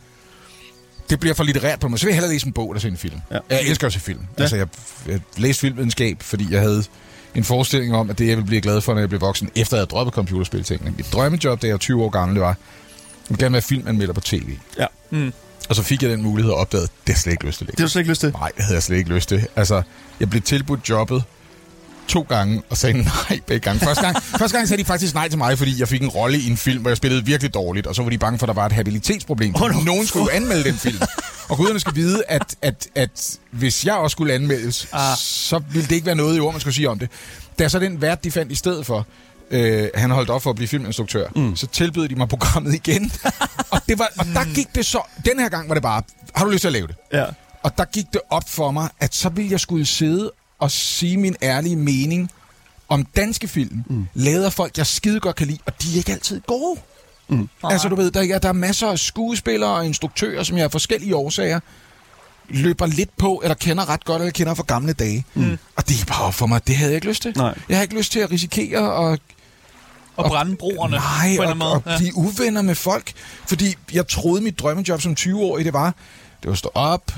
Det 1.09 1.19
bliver 1.19 1.33
for 1.35 1.43
litterært 1.43 1.79
på 1.79 1.87
mig. 1.87 1.99
Så 1.99 2.05
vil 2.05 2.11
jeg 2.11 2.15
hellere 2.15 2.33
læse 2.33 2.47
en 2.47 2.53
bog, 2.53 2.73
der 2.73 2.79
se 2.81 2.87
en 2.87 2.97
film. 2.97 3.19
Ja. 3.31 3.37
Jeg 3.49 3.61
elsker 3.61 3.87
også 3.87 3.99
film. 3.99 4.19
Ja. 4.19 4.25
Ja. 4.37 4.41
Altså, 4.43 4.55
jeg, 4.55 4.67
jeg 5.07 5.19
læste 5.37 5.59
filmvidenskab, 5.61 6.17
fordi 6.21 6.47
jeg 6.51 6.61
havde 6.61 6.83
en 7.35 7.43
forestilling 7.43 7.95
om, 7.95 8.09
at 8.09 8.17
det, 8.17 8.27
jeg 8.27 8.37
ville 8.37 8.47
blive 8.47 8.61
glad 8.61 8.81
for, 8.81 8.93
når 8.93 8.99
jeg 8.99 9.09
blev 9.09 9.21
voksen, 9.21 9.49
efter 9.55 9.77
jeg 9.77 9.81
havde 9.81 9.89
droppet 9.89 10.13
computerspiltingene. 10.13 10.93
Mit 10.97 11.13
drømmejob, 11.13 11.61
da 11.61 11.67
jeg 11.67 11.73
var 11.73 11.77
20 11.77 12.03
år 12.03 12.09
gammel, 12.09 12.35
det 12.35 12.41
var, 12.41 12.47
jeg 12.47 12.55
ville 13.29 13.43
gerne 13.43 13.53
være 13.53 13.61
filmanmelder 13.61 14.13
på 14.13 14.21
tv. 14.21 14.49
Ja. 14.79 14.85
Mm. 15.09 15.33
Og 15.69 15.75
så 15.75 15.83
fik 15.83 16.01
jeg 16.01 16.09
den 16.09 16.23
mulighed 16.23 16.51
og 16.51 16.57
opdagede, 16.57 16.87
det 17.07 17.15
har 17.15 17.19
slet 17.19 17.31
ikke 17.31 17.45
lyst 17.45 17.57
til. 17.57 17.67
Det 17.67 17.79
har 17.79 17.87
slet 17.87 17.99
ikke 17.99 18.11
lyst 18.11 18.21
til? 18.21 18.31
Nej, 18.31 18.51
det 18.55 18.63
havde 18.63 18.75
jeg 18.75 18.83
slet 18.83 18.97
ikke 18.97 19.13
lyst 19.13 19.29
til. 19.29 19.47
Altså, 19.55 19.81
jeg 20.19 20.29
blev 20.29 20.41
tilbudt 20.41 20.89
jobbet 20.89 21.23
to 22.07 22.25
gange, 22.29 22.61
og 22.69 22.77
sagde 22.77 22.97
nej 23.03 23.39
begge 23.47 23.59
gange. 23.59 23.79
Første 23.79 24.03
gang, 24.03 24.23
første 24.39 24.57
gang 24.57 24.67
sagde 24.67 24.83
de 24.83 24.87
faktisk 24.87 25.13
nej 25.13 25.29
til 25.29 25.37
mig, 25.37 25.57
fordi 25.57 25.79
jeg 25.79 25.87
fik 25.87 26.01
en 26.01 26.09
rolle 26.09 26.39
i 26.39 26.49
en 26.49 26.57
film, 26.57 26.81
hvor 26.81 26.89
jeg 26.89 26.97
spillede 26.97 27.25
virkelig 27.25 27.53
dårligt, 27.53 27.87
og 27.87 27.95
så 27.95 28.03
var 28.03 28.09
de 28.09 28.17
bange 28.17 28.39
for, 28.39 28.45
at 28.45 28.47
der 28.47 28.53
var 28.53 28.65
et 28.65 28.71
habilitetsproblem. 28.71 29.55
Åh, 29.55 29.71
nå. 29.71 29.81
Nogen 29.85 30.07
skulle 30.07 30.23
jo 30.23 30.29
anmelde 30.29 30.63
den 30.63 30.77
film. 30.77 30.99
Og 31.49 31.57
guderne 31.57 31.79
skal 31.79 31.95
vide, 31.95 32.23
at, 32.27 32.55
at, 32.61 32.87
at 32.95 33.39
hvis 33.51 33.85
jeg 33.85 33.95
også 33.95 34.13
skulle 34.13 34.33
anmeldes, 34.33 34.87
Ah. 34.93 35.17
så 35.17 35.59
ville 35.71 35.87
det 35.87 35.95
ikke 35.95 36.05
være 36.05 36.15
noget 36.15 36.37
i 36.37 36.39
ord, 36.39 36.53
man 36.53 36.61
skulle 36.61 36.73
sige 36.73 36.89
om 36.89 36.99
det. 36.99 37.09
Da 37.59 37.69
så 37.69 37.79
den 37.79 38.01
vært, 38.01 38.23
de 38.23 38.31
fandt 38.31 38.51
i 38.51 38.55
stedet 38.55 38.85
for, 38.85 39.05
øh, 39.51 39.89
han 39.95 40.11
holdt 40.11 40.29
op 40.29 40.41
for 40.43 40.49
at 40.49 40.55
blive 40.55 40.67
filminstruktør, 40.67 41.27
mm. 41.35 41.55
så 41.55 41.67
tilbød 41.67 42.07
de 42.09 42.15
mig 42.15 42.29
programmet 42.29 42.73
igen. 42.73 43.11
og, 43.71 43.81
det 43.89 43.99
var, 43.99 44.11
og 44.19 44.25
der 44.25 44.53
gik 44.53 44.75
det 44.75 44.85
så... 44.85 45.01
Den 45.25 45.39
her 45.39 45.49
gang 45.49 45.67
var 45.69 45.73
det 45.73 45.83
bare, 45.83 46.01
har 46.35 46.45
du 46.45 46.51
lyst 46.51 46.61
til 46.61 46.67
at 46.67 46.73
lave 46.73 46.87
det? 46.87 46.95
Ja. 47.13 47.25
Og 47.63 47.77
der 47.77 47.85
gik 47.85 48.05
det 48.13 48.21
op 48.29 48.49
for 48.49 48.71
mig, 48.71 48.89
at 48.99 49.15
så 49.15 49.29
ville 49.29 49.51
jeg 49.51 49.59
skulle 49.59 49.85
sidde 49.85 50.31
og 50.59 50.71
sige 50.71 51.17
min 51.17 51.35
ærlige 51.43 51.75
mening 51.75 52.31
om 52.89 53.05
danske 53.05 53.47
film, 53.47 53.83
mm. 53.89 54.07
lavet 54.13 54.45
af 54.45 54.53
folk, 54.53 54.77
jeg 54.77 54.87
skide 54.87 55.19
godt 55.19 55.35
kan 55.35 55.47
lide, 55.47 55.59
og 55.65 55.81
de 55.81 55.93
er 55.93 55.97
ikke 55.97 56.11
altid 56.11 56.41
gode. 56.47 56.79
Mm. 57.29 57.49
Altså 57.63 57.89
du 57.89 57.95
ved, 57.95 58.11
der, 58.11 58.33
er- 58.35 58.39
der 58.39 58.49
er 58.49 58.53
masser 58.53 58.87
af 58.87 58.99
skuespillere 58.99 59.69
og 59.71 59.85
instruktører, 59.85 60.43
som 60.43 60.57
jeg 60.57 60.63
af 60.65 60.71
forskellige 60.71 61.15
årsager 61.15 61.59
løber 62.49 62.85
lidt 62.85 63.17
på, 63.17 63.39
eller 63.43 63.55
kender 63.55 63.89
ret 63.89 64.05
godt, 64.05 64.21
eller 64.21 64.31
kender 64.31 64.53
fra 64.53 64.63
gamle 64.67 64.93
dage. 64.93 65.25
Mm. 65.33 65.57
Og 65.75 65.87
det 65.89 66.01
er 66.01 66.05
bare 66.05 66.33
for 66.33 66.45
mig, 66.47 66.67
det 66.67 66.75
havde 66.75 66.91
jeg 66.91 66.95
ikke 66.95 67.07
lyst 67.07 67.21
til. 67.21 67.33
Nej. 67.37 67.57
Jeg 67.69 67.77
har 67.77 67.81
ikke 67.81 67.95
lyst 67.97 68.11
til 68.11 68.19
at 68.19 68.31
risikere 68.31 68.91
og 68.91 69.19
Og 70.15 70.25
brænde 70.25 70.55
broerne 70.55 70.95
Nej, 70.95 71.35
på 71.37 71.41
en 71.43 71.47
og, 71.47 71.51
anden 71.51 71.61
og 71.61 71.81
måde. 71.85 71.93
Ja. 71.93 71.97
blive 71.97 72.15
uvenner 72.17 72.61
med 72.61 72.75
folk. 72.75 73.13
Fordi 73.47 73.75
jeg 73.93 74.07
troede, 74.07 74.41
mit 74.41 74.59
drømmejob 74.59 75.01
som 75.01 75.15
20-årig, 75.19 75.65
det 75.65 75.73
var, 75.73 75.85
det 76.41 76.45
var 76.45 76.51
at 76.51 76.57
stå 76.57 76.71
op, 76.73 77.11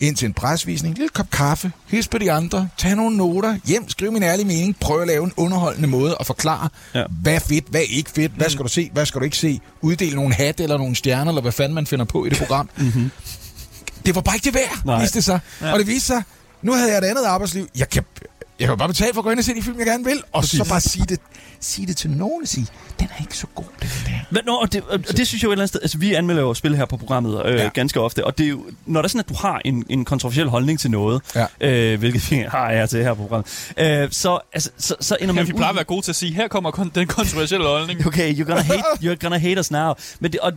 ind 0.00 0.16
til 0.16 0.26
en 0.26 0.32
presvisning, 0.32 0.94
lille 0.94 1.08
kop 1.08 1.30
kaffe, 1.30 1.72
hils 1.88 2.08
på 2.08 2.18
de 2.18 2.32
andre, 2.32 2.68
tage 2.78 2.96
nogle 2.96 3.16
noter, 3.16 3.58
hjem, 3.64 3.88
skrive 3.88 4.12
min 4.12 4.22
ærlige 4.22 4.46
mening, 4.46 4.76
prøve 4.80 5.00
at 5.02 5.06
lave 5.08 5.24
en 5.24 5.32
underholdende 5.36 5.88
måde 5.88 6.16
at 6.20 6.26
forklare, 6.26 6.68
Ja. 6.94 7.04
hvad 7.22 7.34
er 7.34 7.38
fedt, 7.38 7.64
hvad 7.70 7.80
ikke 7.88 8.10
fedt, 8.10 8.32
hvad 8.32 8.48
skal 8.50 8.62
du 8.62 8.68
se, 8.68 8.90
hvad 8.92 9.06
skal 9.06 9.18
du 9.18 9.24
ikke 9.24 9.36
se, 9.36 9.60
uddele 9.80 10.16
nogle 10.16 10.34
hat 10.34 10.60
eller 10.60 10.78
nogle 10.78 10.94
stjerner, 10.96 11.30
eller 11.30 11.42
hvad 11.42 11.52
fanden 11.52 11.74
man 11.74 11.86
finder 11.86 12.04
på 12.04 12.24
i 12.24 12.28
det 12.28 12.38
program. 12.38 12.70
mm-hmm. 12.76 13.10
Det 14.06 14.14
var 14.14 14.20
bare 14.20 14.36
ikke 14.36 14.44
det 14.44 14.54
værd, 14.54 14.78
Nej. 14.84 15.00
viste 15.00 15.14
det 15.14 15.24
sig. 15.24 15.40
Ja. 15.60 15.72
Og 15.72 15.78
det 15.78 15.86
viste 15.86 16.06
sig, 16.06 16.22
nu 16.62 16.72
havde 16.72 16.90
jeg 16.90 16.98
et 16.98 17.04
andet 17.04 17.24
arbejdsliv. 17.24 17.68
Jeg 17.78 17.88
kan, 17.90 18.02
jeg 18.60 18.66
kan 18.66 18.72
jo 18.72 18.76
bare 18.76 18.88
betale 18.88 19.14
for 19.14 19.20
at 19.20 19.24
gå 19.24 19.30
ind 19.30 19.38
og 19.38 19.44
se 19.44 19.54
de 19.54 19.62
film, 19.62 19.78
jeg 19.78 19.86
gerne 19.86 20.04
vil, 20.04 20.22
og 20.32 20.44
så 20.44 20.66
bare 20.68 20.80
sige 20.80 21.04
det, 21.08 21.18
sige 21.60 21.86
det 21.86 21.96
til 21.96 22.10
nogen 22.10 22.42
og 22.42 22.48
sige, 22.48 22.66
den 23.00 23.08
er 23.18 23.22
ikke 23.22 23.36
så 23.36 23.46
god, 23.54 23.64
den 23.82 23.88
der. 24.06 24.12
Men, 24.30 24.40
nå, 24.46 24.54
og 24.54 24.72
det, 24.72 24.82
og 24.88 24.98
det 25.16 25.26
synes 25.28 25.42
jeg 25.42 25.44
jo 25.44 25.48
et 25.48 25.52
eller 25.52 25.62
andet 25.62 25.68
sted... 25.68 25.80
Altså, 25.82 25.98
vi 25.98 26.14
anmelder 26.14 26.42
jo 26.42 26.54
spil 26.54 26.76
her 26.76 26.84
på 26.84 26.96
programmet 26.96 27.42
øh, 27.46 27.54
ja. 27.54 27.62
Ja. 27.62 27.68
ganske 27.74 28.00
ofte, 28.00 28.24
og 28.26 28.38
det 28.38 28.44
er 28.44 28.50
jo, 28.50 28.64
når 28.86 29.00
der 29.02 29.06
er 29.06 29.08
sådan, 29.08 29.20
at 29.20 29.28
du 29.28 29.34
har 29.34 29.60
en, 29.64 29.84
en 29.88 30.04
kontroversiel 30.04 30.48
holdning 30.48 30.80
til 30.80 30.90
noget, 30.90 31.22
Ja. 31.34 31.46
øh, 31.60 31.98
hvilket 31.98 32.30
vi 32.30 32.36
har 32.48 32.70
jeg 32.70 32.90
til 32.90 33.02
her 33.02 33.14
på 33.14 33.20
programmet, 33.22 33.72
øh, 33.76 34.08
så, 34.10 34.38
altså, 34.52 34.70
så, 34.78 34.94
så 35.00 35.16
ender 35.20 35.26
Ja, 35.34 35.36
man 35.36 35.46
vi 35.46 35.52
ud- 35.52 35.56
plejer 35.56 35.70
at 35.70 35.76
være 35.76 35.84
gode 35.84 36.02
til 36.02 36.12
at 36.12 36.16
sige, 36.16 36.34
her 36.34 36.48
kommer 36.48 36.70
kon- 36.70 36.90
den 36.94 37.06
kontroversielle 37.06 37.66
holdning. 37.66 38.06
Okay, 38.06 38.34
you're 38.34 38.44
gonna 38.44 38.62
hate, 38.62 38.82
you're 39.04 39.14
gonna 39.20 39.38
hate 39.38 39.60
us 39.60 39.70
now. 39.70 39.92
Men 40.20 40.32
det, 40.32 40.40
og, 40.40 40.52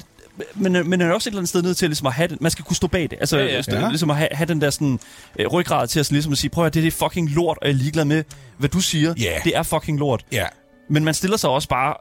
men, 0.55 0.71
men 0.73 0.89
man 0.89 1.01
er 1.01 1.11
også 1.11 1.29
et 1.29 1.31
eller 1.31 1.39
andet 1.39 1.49
sted 1.49 1.61
nødt 1.61 1.77
til 1.77 1.89
ligesom 1.89 2.07
at 2.07 2.13
have 2.13 2.27
det. 2.27 2.41
Man 2.41 2.51
skal 2.51 2.65
kunne 2.65 2.75
stå 2.75 2.87
bag 2.87 3.01
det. 3.01 3.13
Altså, 3.19 3.37
Ja, 3.37 3.43
ja, 3.45 3.61
ja. 3.67 3.79
ja. 3.81 3.87
Ligesom 3.89 4.09
at 4.09 4.15
have, 4.17 4.29
have 4.31 4.47
den 4.47 4.61
der 4.61 4.69
sådan, 4.69 4.99
øh, 5.39 5.47
ryggrad 5.47 5.87
til 5.87 5.99
at, 5.99 6.05
sådan, 6.05 6.15
ligesom 6.15 6.31
at 6.31 6.37
sige, 6.37 6.49
prøv 6.49 6.61
at 6.61 6.65
høre, 6.65 6.69
det 6.71 6.79
er 6.79 6.83
det 6.83 6.93
fucking 6.93 7.29
lort, 7.29 7.57
og 7.61 7.67
jeg 7.67 7.73
er 7.73 7.77
ligeglad 7.77 8.05
med, 8.05 8.23
hvad 8.57 8.69
du 8.69 8.79
siger. 8.79 9.13
Ja. 9.19 9.39
Det 9.43 9.57
er 9.57 9.63
fucking 9.63 9.99
lort. 9.99 10.25
Ja, 10.31 10.45
Men 10.89 11.03
man 11.03 11.13
stiller 11.13 11.37
sig 11.37 11.49
også 11.49 11.67
bare 11.67 11.93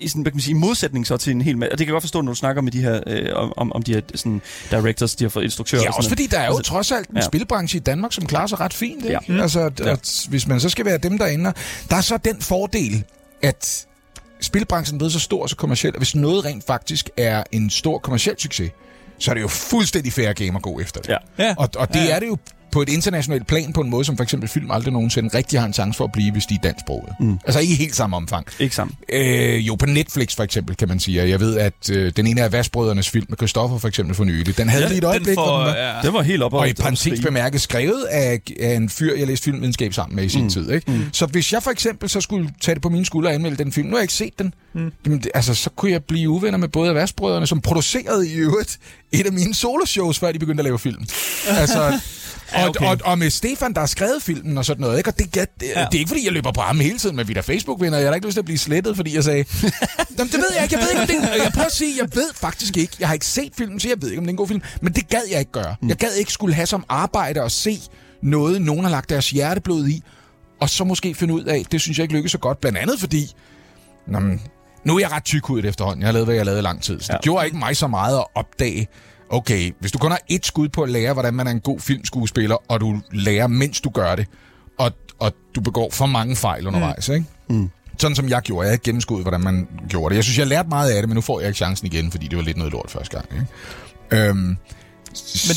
i 0.00 0.08
sådan, 0.08 0.22
hvad 0.22 0.32
kan 0.32 0.36
man 0.36 0.40
sige, 0.42 0.50
i 0.50 0.58
modsætning 0.58 1.06
så 1.06 1.16
til 1.16 1.30
en 1.30 1.40
hel 1.42 1.58
masse. 1.58 1.72
Og 1.72 1.78
det 1.78 1.86
kan 1.86 1.90
jeg 1.90 1.94
godt 1.94 2.02
forstå, 2.02 2.20
når 2.20 2.32
du 2.32 2.36
snakker 2.36 2.62
med 2.62 2.72
de 2.72 2.80
her, 2.82 3.00
øh, 3.06 3.28
om- 3.34 3.52
om, 3.56 3.72
om 3.72 3.82
de 3.82 3.94
her 3.94 4.00
sådan, 4.14 4.42
directors, 4.70 5.16
de 5.16 5.24
her 5.24 5.28
for 5.28 5.40
instruktører. 5.40 5.82
Ja, 5.82 5.88
og 5.90 5.96
også 5.96 6.08
sådan 6.08 6.16
fordi 6.16 6.26
der 6.26 6.38
er 6.38 6.46
jo 6.46 6.56
Altså, 6.56 6.72
trods 6.72 6.92
alt 6.92 7.08
en 7.08 7.16
ja. 7.16 7.20
spilbranche 7.22 7.76
i 7.76 7.80
Danmark, 7.80 8.12
som 8.12 8.26
klarer 8.26 8.46
sig 8.46 8.60
ret 8.60 8.74
fint. 8.74 9.04
Ikke? 9.04 9.18
Ja. 9.28 9.34
Ja. 9.34 9.42
Altså, 9.42 9.60
at, 9.60 9.80
Ja. 9.80 9.92
at, 9.92 10.26
hvis 10.28 10.46
man 10.46 10.60
så 10.60 10.68
skal 10.68 10.84
være 10.84 10.98
dem 10.98 11.18
derinde. 11.18 11.52
Der 11.90 11.96
er 11.96 12.00
så 12.00 12.16
den 12.16 12.40
fordel, 12.40 13.04
at 13.42 13.86
spilbranchen 14.40 14.96
er 14.96 14.98
blevet 14.98 15.12
så 15.12 15.20
stor 15.20 15.42
og 15.42 15.48
så 15.48 15.56
kommerciel, 15.56 15.94
at 15.94 16.00
hvis 16.00 16.14
noget 16.14 16.44
rent 16.44 16.64
faktisk 16.66 17.10
er 17.16 17.44
en 17.52 17.70
stor 17.70 17.98
kommerciel 17.98 18.36
succes, 18.38 18.70
så 19.18 19.30
er 19.30 19.34
det 19.34 19.42
jo 19.42 19.48
fuldstændig 19.48 20.12
fair 20.12 20.32
game 20.32 20.56
at 20.56 20.62
gå 20.62 20.80
efter 20.80 21.00
det. 21.00 21.08
Ja. 21.08 21.16
Ja. 21.38 21.54
Og, 21.58 21.68
og 21.76 21.88
det 21.88 22.04
ja. 22.04 22.14
er 22.14 22.20
det 22.20 22.26
jo 22.26 22.38
på 22.72 22.82
et 22.82 22.88
internationalt 22.88 23.46
plan 23.46 23.72
på 23.72 23.80
en 23.80 23.90
måde, 23.90 24.04
som 24.04 24.16
for 24.16 24.24
eksempel 24.24 24.48
film 24.48 24.70
aldrig 24.70 24.92
nogensinde 24.92 25.30
rigtig 25.34 25.60
har 25.60 25.66
en 25.66 25.72
chance 25.72 25.96
for 25.96 26.04
at 26.04 26.12
blive, 26.12 26.32
hvis 26.32 26.46
de 26.46 26.54
er 26.54 26.58
dansksproget. 26.62 27.12
Mm. 27.20 27.38
Altså 27.44 27.60
ikke 27.60 27.72
i 27.72 27.76
helt 27.76 27.96
samme 27.96 28.16
omfang. 28.16 28.46
Ikke 28.58 28.74
sammen. 28.74 28.96
Øh, 29.12 29.66
jo, 29.68 29.74
på 29.74 29.86
Netflix 29.86 30.36
for 30.36 30.42
eksempel, 30.42 30.76
kan 30.76 30.88
man 30.88 31.00
sige. 31.00 31.28
Jeg 31.28 31.40
ved, 31.40 31.56
at 31.58 31.90
øh, 31.92 32.12
den 32.16 32.26
ene 32.26 32.42
af 32.42 32.52
Vasbrødrenes 32.52 33.10
film 33.10 33.26
med 33.28 33.36
Christoffer 33.36 33.78
for 33.78 33.88
eksempel 33.88 34.14
for 34.14 34.24
nylig, 34.24 34.58
den 34.58 34.68
havde 34.68 34.84
Ja, 34.84 34.88
lige 34.88 34.96
et 34.98 35.02
Den 35.02 35.08
øjeblik, 35.08 35.34
hvor 35.34 35.44
får, 35.44 35.56
den 35.58 35.66
var, 35.66 35.76
ja. 35.76 35.92
Det 36.02 36.12
var 36.12 36.22
helt 36.22 36.42
op 36.42 36.52
og 36.54 36.68
i 36.68 36.72
parentes 36.72 37.20
bemærket 37.20 37.60
skrevet 37.60 38.04
af, 38.04 38.40
af 38.60 38.74
en 38.74 38.88
fyr, 38.88 39.16
jeg 39.16 39.26
læste 39.26 39.44
filmvidenskab 39.44 39.94
sammen 39.94 40.16
med 40.16 40.24
i 40.24 40.28
sin 40.28 40.42
mm. 40.42 40.50
tid. 40.50 40.70
Ikke? 40.70 40.90
Mm. 40.90 41.02
Så 41.12 41.26
hvis 41.26 41.52
jeg 41.52 41.62
for 41.62 41.70
eksempel 41.70 42.08
så 42.08 42.20
skulle 42.20 42.50
tage 42.60 42.74
det 42.74 42.82
på 42.82 42.88
mine 42.88 43.06
skuldre 43.06 43.30
og 43.30 43.34
anmelde 43.34 43.64
den 43.64 43.72
film, 43.72 43.86
nu 43.86 43.90
har 43.90 43.98
jeg 43.98 44.04
ikke 44.04 44.14
set 44.14 44.38
den, 44.38 44.54
mm. 44.74 44.92
jamen, 45.06 45.22
altså, 45.34 45.54
så 45.54 45.70
kunne 45.70 45.92
jeg 45.92 46.04
blive 46.04 46.30
uvenner 46.30 46.58
med 46.58 46.68
både 46.68 46.94
Vasbrødrene, 46.94 47.46
som 47.46 47.60
producerede 47.60 48.28
i 48.28 48.34
øvrigt 48.34 48.78
et 49.12 49.26
af 49.26 49.32
mine 49.32 49.54
soloshows, 49.54 50.18
før 50.18 50.32
de 50.32 50.38
begyndte 50.38 50.60
at 50.60 50.64
lave 50.64 50.78
film. 50.78 51.04
altså, 51.48 52.00
Ja, 52.52 52.68
okay. 52.68 52.80
okay. 52.80 52.86
og, 52.90 52.98
og 53.04 53.18
med 53.18 53.30
Stefan, 53.30 53.72
der 53.72 53.80
har 53.80 53.86
skrevet 53.86 54.22
filmen 54.22 54.58
og 54.58 54.64
sådan 54.64 54.80
noget. 54.80 54.98
Ikke? 54.98 55.10
Og 55.10 55.18
det, 55.18 55.34
det, 55.34 55.48
det, 55.60 55.66
Ja. 55.66 55.80
det 55.84 55.94
er 55.94 55.98
ikke, 55.98 56.08
fordi 56.08 56.24
jeg 56.24 56.32
løber 56.32 56.52
på 56.52 56.60
ham 56.60 56.80
hele 56.80 56.98
tiden, 56.98 57.16
men 57.16 57.28
vi 57.28 57.34
er 57.36 57.42
Facebook-venner. 57.42 57.98
Jeg 57.98 58.06
har 58.06 58.10
da 58.10 58.14
ikke 58.14 58.26
lyst 58.26 58.34
til 58.34 58.40
at 58.40 58.44
blive 58.44 58.58
slettet, 58.58 58.96
fordi 58.96 59.14
jeg 59.14 59.24
sagde, 59.24 59.44
Jamen, 60.18 60.32
det 60.32 60.38
ved 60.40 60.46
jeg 60.54 60.62
ikke. 60.62 60.74
Jeg 60.78 60.82
ved 60.82 60.90
ikke, 60.90 61.00
om 61.00 61.06
det 61.06 61.16
er, 61.38 61.42
jeg 61.42 61.52
prøver 61.54 61.66
at 61.66 61.72
sige, 61.72 61.94
jeg 61.98 62.08
ved 62.14 62.28
faktisk 62.34 62.76
ikke. 62.76 62.96
Jeg 63.00 63.08
har 63.08 63.12
ikke 63.14 63.26
set 63.26 63.52
filmen, 63.58 63.80
så 63.80 63.88
jeg 63.88 63.96
ved 64.02 64.08
ikke, 64.10 64.18
om 64.18 64.24
det 64.24 64.28
er 64.28 64.32
en 64.32 64.36
god 64.36 64.48
film. 64.48 64.62
Men 64.82 64.92
det 64.92 65.08
gad 65.08 65.20
jeg 65.30 65.38
ikke 65.38 65.52
gøre. 65.52 65.74
Jeg 65.88 65.96
gad 65.96 66.14
ikke 66.18 66.32
skulle 66.32 66.54
have 66.54 66.66
som 66.66 66.84
arbejde 66.88 67.42
at 67.42 67.52
se 67.52 67.78
noget, 68.22 68.62
nogen 68.62 68.84
har 68.84 68.90
lagt 68.90 69.10
deres 69.10 69.30
hjerteblod 69.30 69.88
i, 69.88 70.02
og 70.60 70.70
så 70.70 70.84
måske 70.84 71.14
finde 71.14 71.34
ud 71.34 71.44
af, 71.44 71.64
det 71.72 71.80
synes 71.80 71.98
jeg 71.98 72.04
ikke 72.04 72.14
lykkes 72.14 72.32
så 72.32 72.38
godt. 72.38 72.60
Blandt 72.60 72.78
andet 72.78 73.00
fordi, 73.00 73.32
nå, 74.08 74.20
nu 74.84 74.94
er 74.96 75.00
jeg 75.00 75.12
ret 75.12 75.24
tykhudet 75.24 75.64
efterhånden. 75.64 76.00
Jeg 76.00 76.08
har 76.08 76.12
lavet, 76.12 76.26
hvad 76.26 76.34
jeg 76.34 76.40
har 76.40 76.44
lavet 76.44 76.58
i 76.58 76.62
lang 76.62 76.82
tid. 76.82 77.00
Så 77.00 77.06
det 77.12 77.14
Ja. 77.18 77.20
gjorde 77.22 77.46
ikke 77.46 77.58
mig 77.58 77.76
så 77.76 77.86
meget 77.86 78.18
at 78.18 78.24
opdage, 78.34 78.88
okay, 79.30 79.74
hvis 79.80 79.92
du 79.92 79.98
kun 79.98 80.10
har 80.10 80.20
et 80.28 80.46
skud 80.46 80.68
på 80.68 80.82
at 80.82 80.90
lære, 80.90 81.12
hvordan 81.12 81.34
man 81.34 81.46
er 81.46 81.50
en 81.50 81.60
god 81.60 81.80
filmskuespiller, 81.80 82.56
og 82.68 82.80
du 82.80 83.00
lærer, 83.12 83.46
mens 83.46 83.80
du 83.80 83.90
gør 83.90 84.14
det, 84.14 84.26
og, 84.78 84.92
og 85.18 85.32
du 85.54 85.60
begår 85.60 85.90
for 85.92 86.06
mange 86.06 86.36
fejl 86.36 86.66
undervejs, 86.66 87.08
mm. 87.08 87.14
ikke? 87.14 87.26
Mm. 87.48 87.70
Sådan 87.98 88.14
som 88.14 88.28
jeg 88.28 88.42
gjorde. 88.42 88.60
Jeg 88.60 88.66
havde 88.66 88.74
ikke 88.74 88.84
gennemskuddet, 88.84 89.24
hvordan 89.24 89.40
man 89.40 89.68
gjorde 89.88 90.10
det. 90.10 90.16
Jeg 90.16 90.24
synes, 90.24 90.38
jeg 90.38 90.46
lærte 90.46 90.68
meget 90.68 90.90
af 90.90 91.02
det, 91.02 91.08
men 91.08 91.14
nu 91.14 91.20
får 91.20 91.40
jeg 91.40 91.48
ikke 91.48 91.56
chancen 91.56 91.86
igen, 91.86 92.10
fordi 92.10 92.28
det 92.28 92.38
var 92.38 92.44
lidt 92.44 92.56
noget 92.56 92.72
lort 92.72 92.90
første 92.90 93.16
gang. 93.16 93.28
Ikke? 93.32 94.28
Øhm, 94.28 94.36
Men 94.38 94.56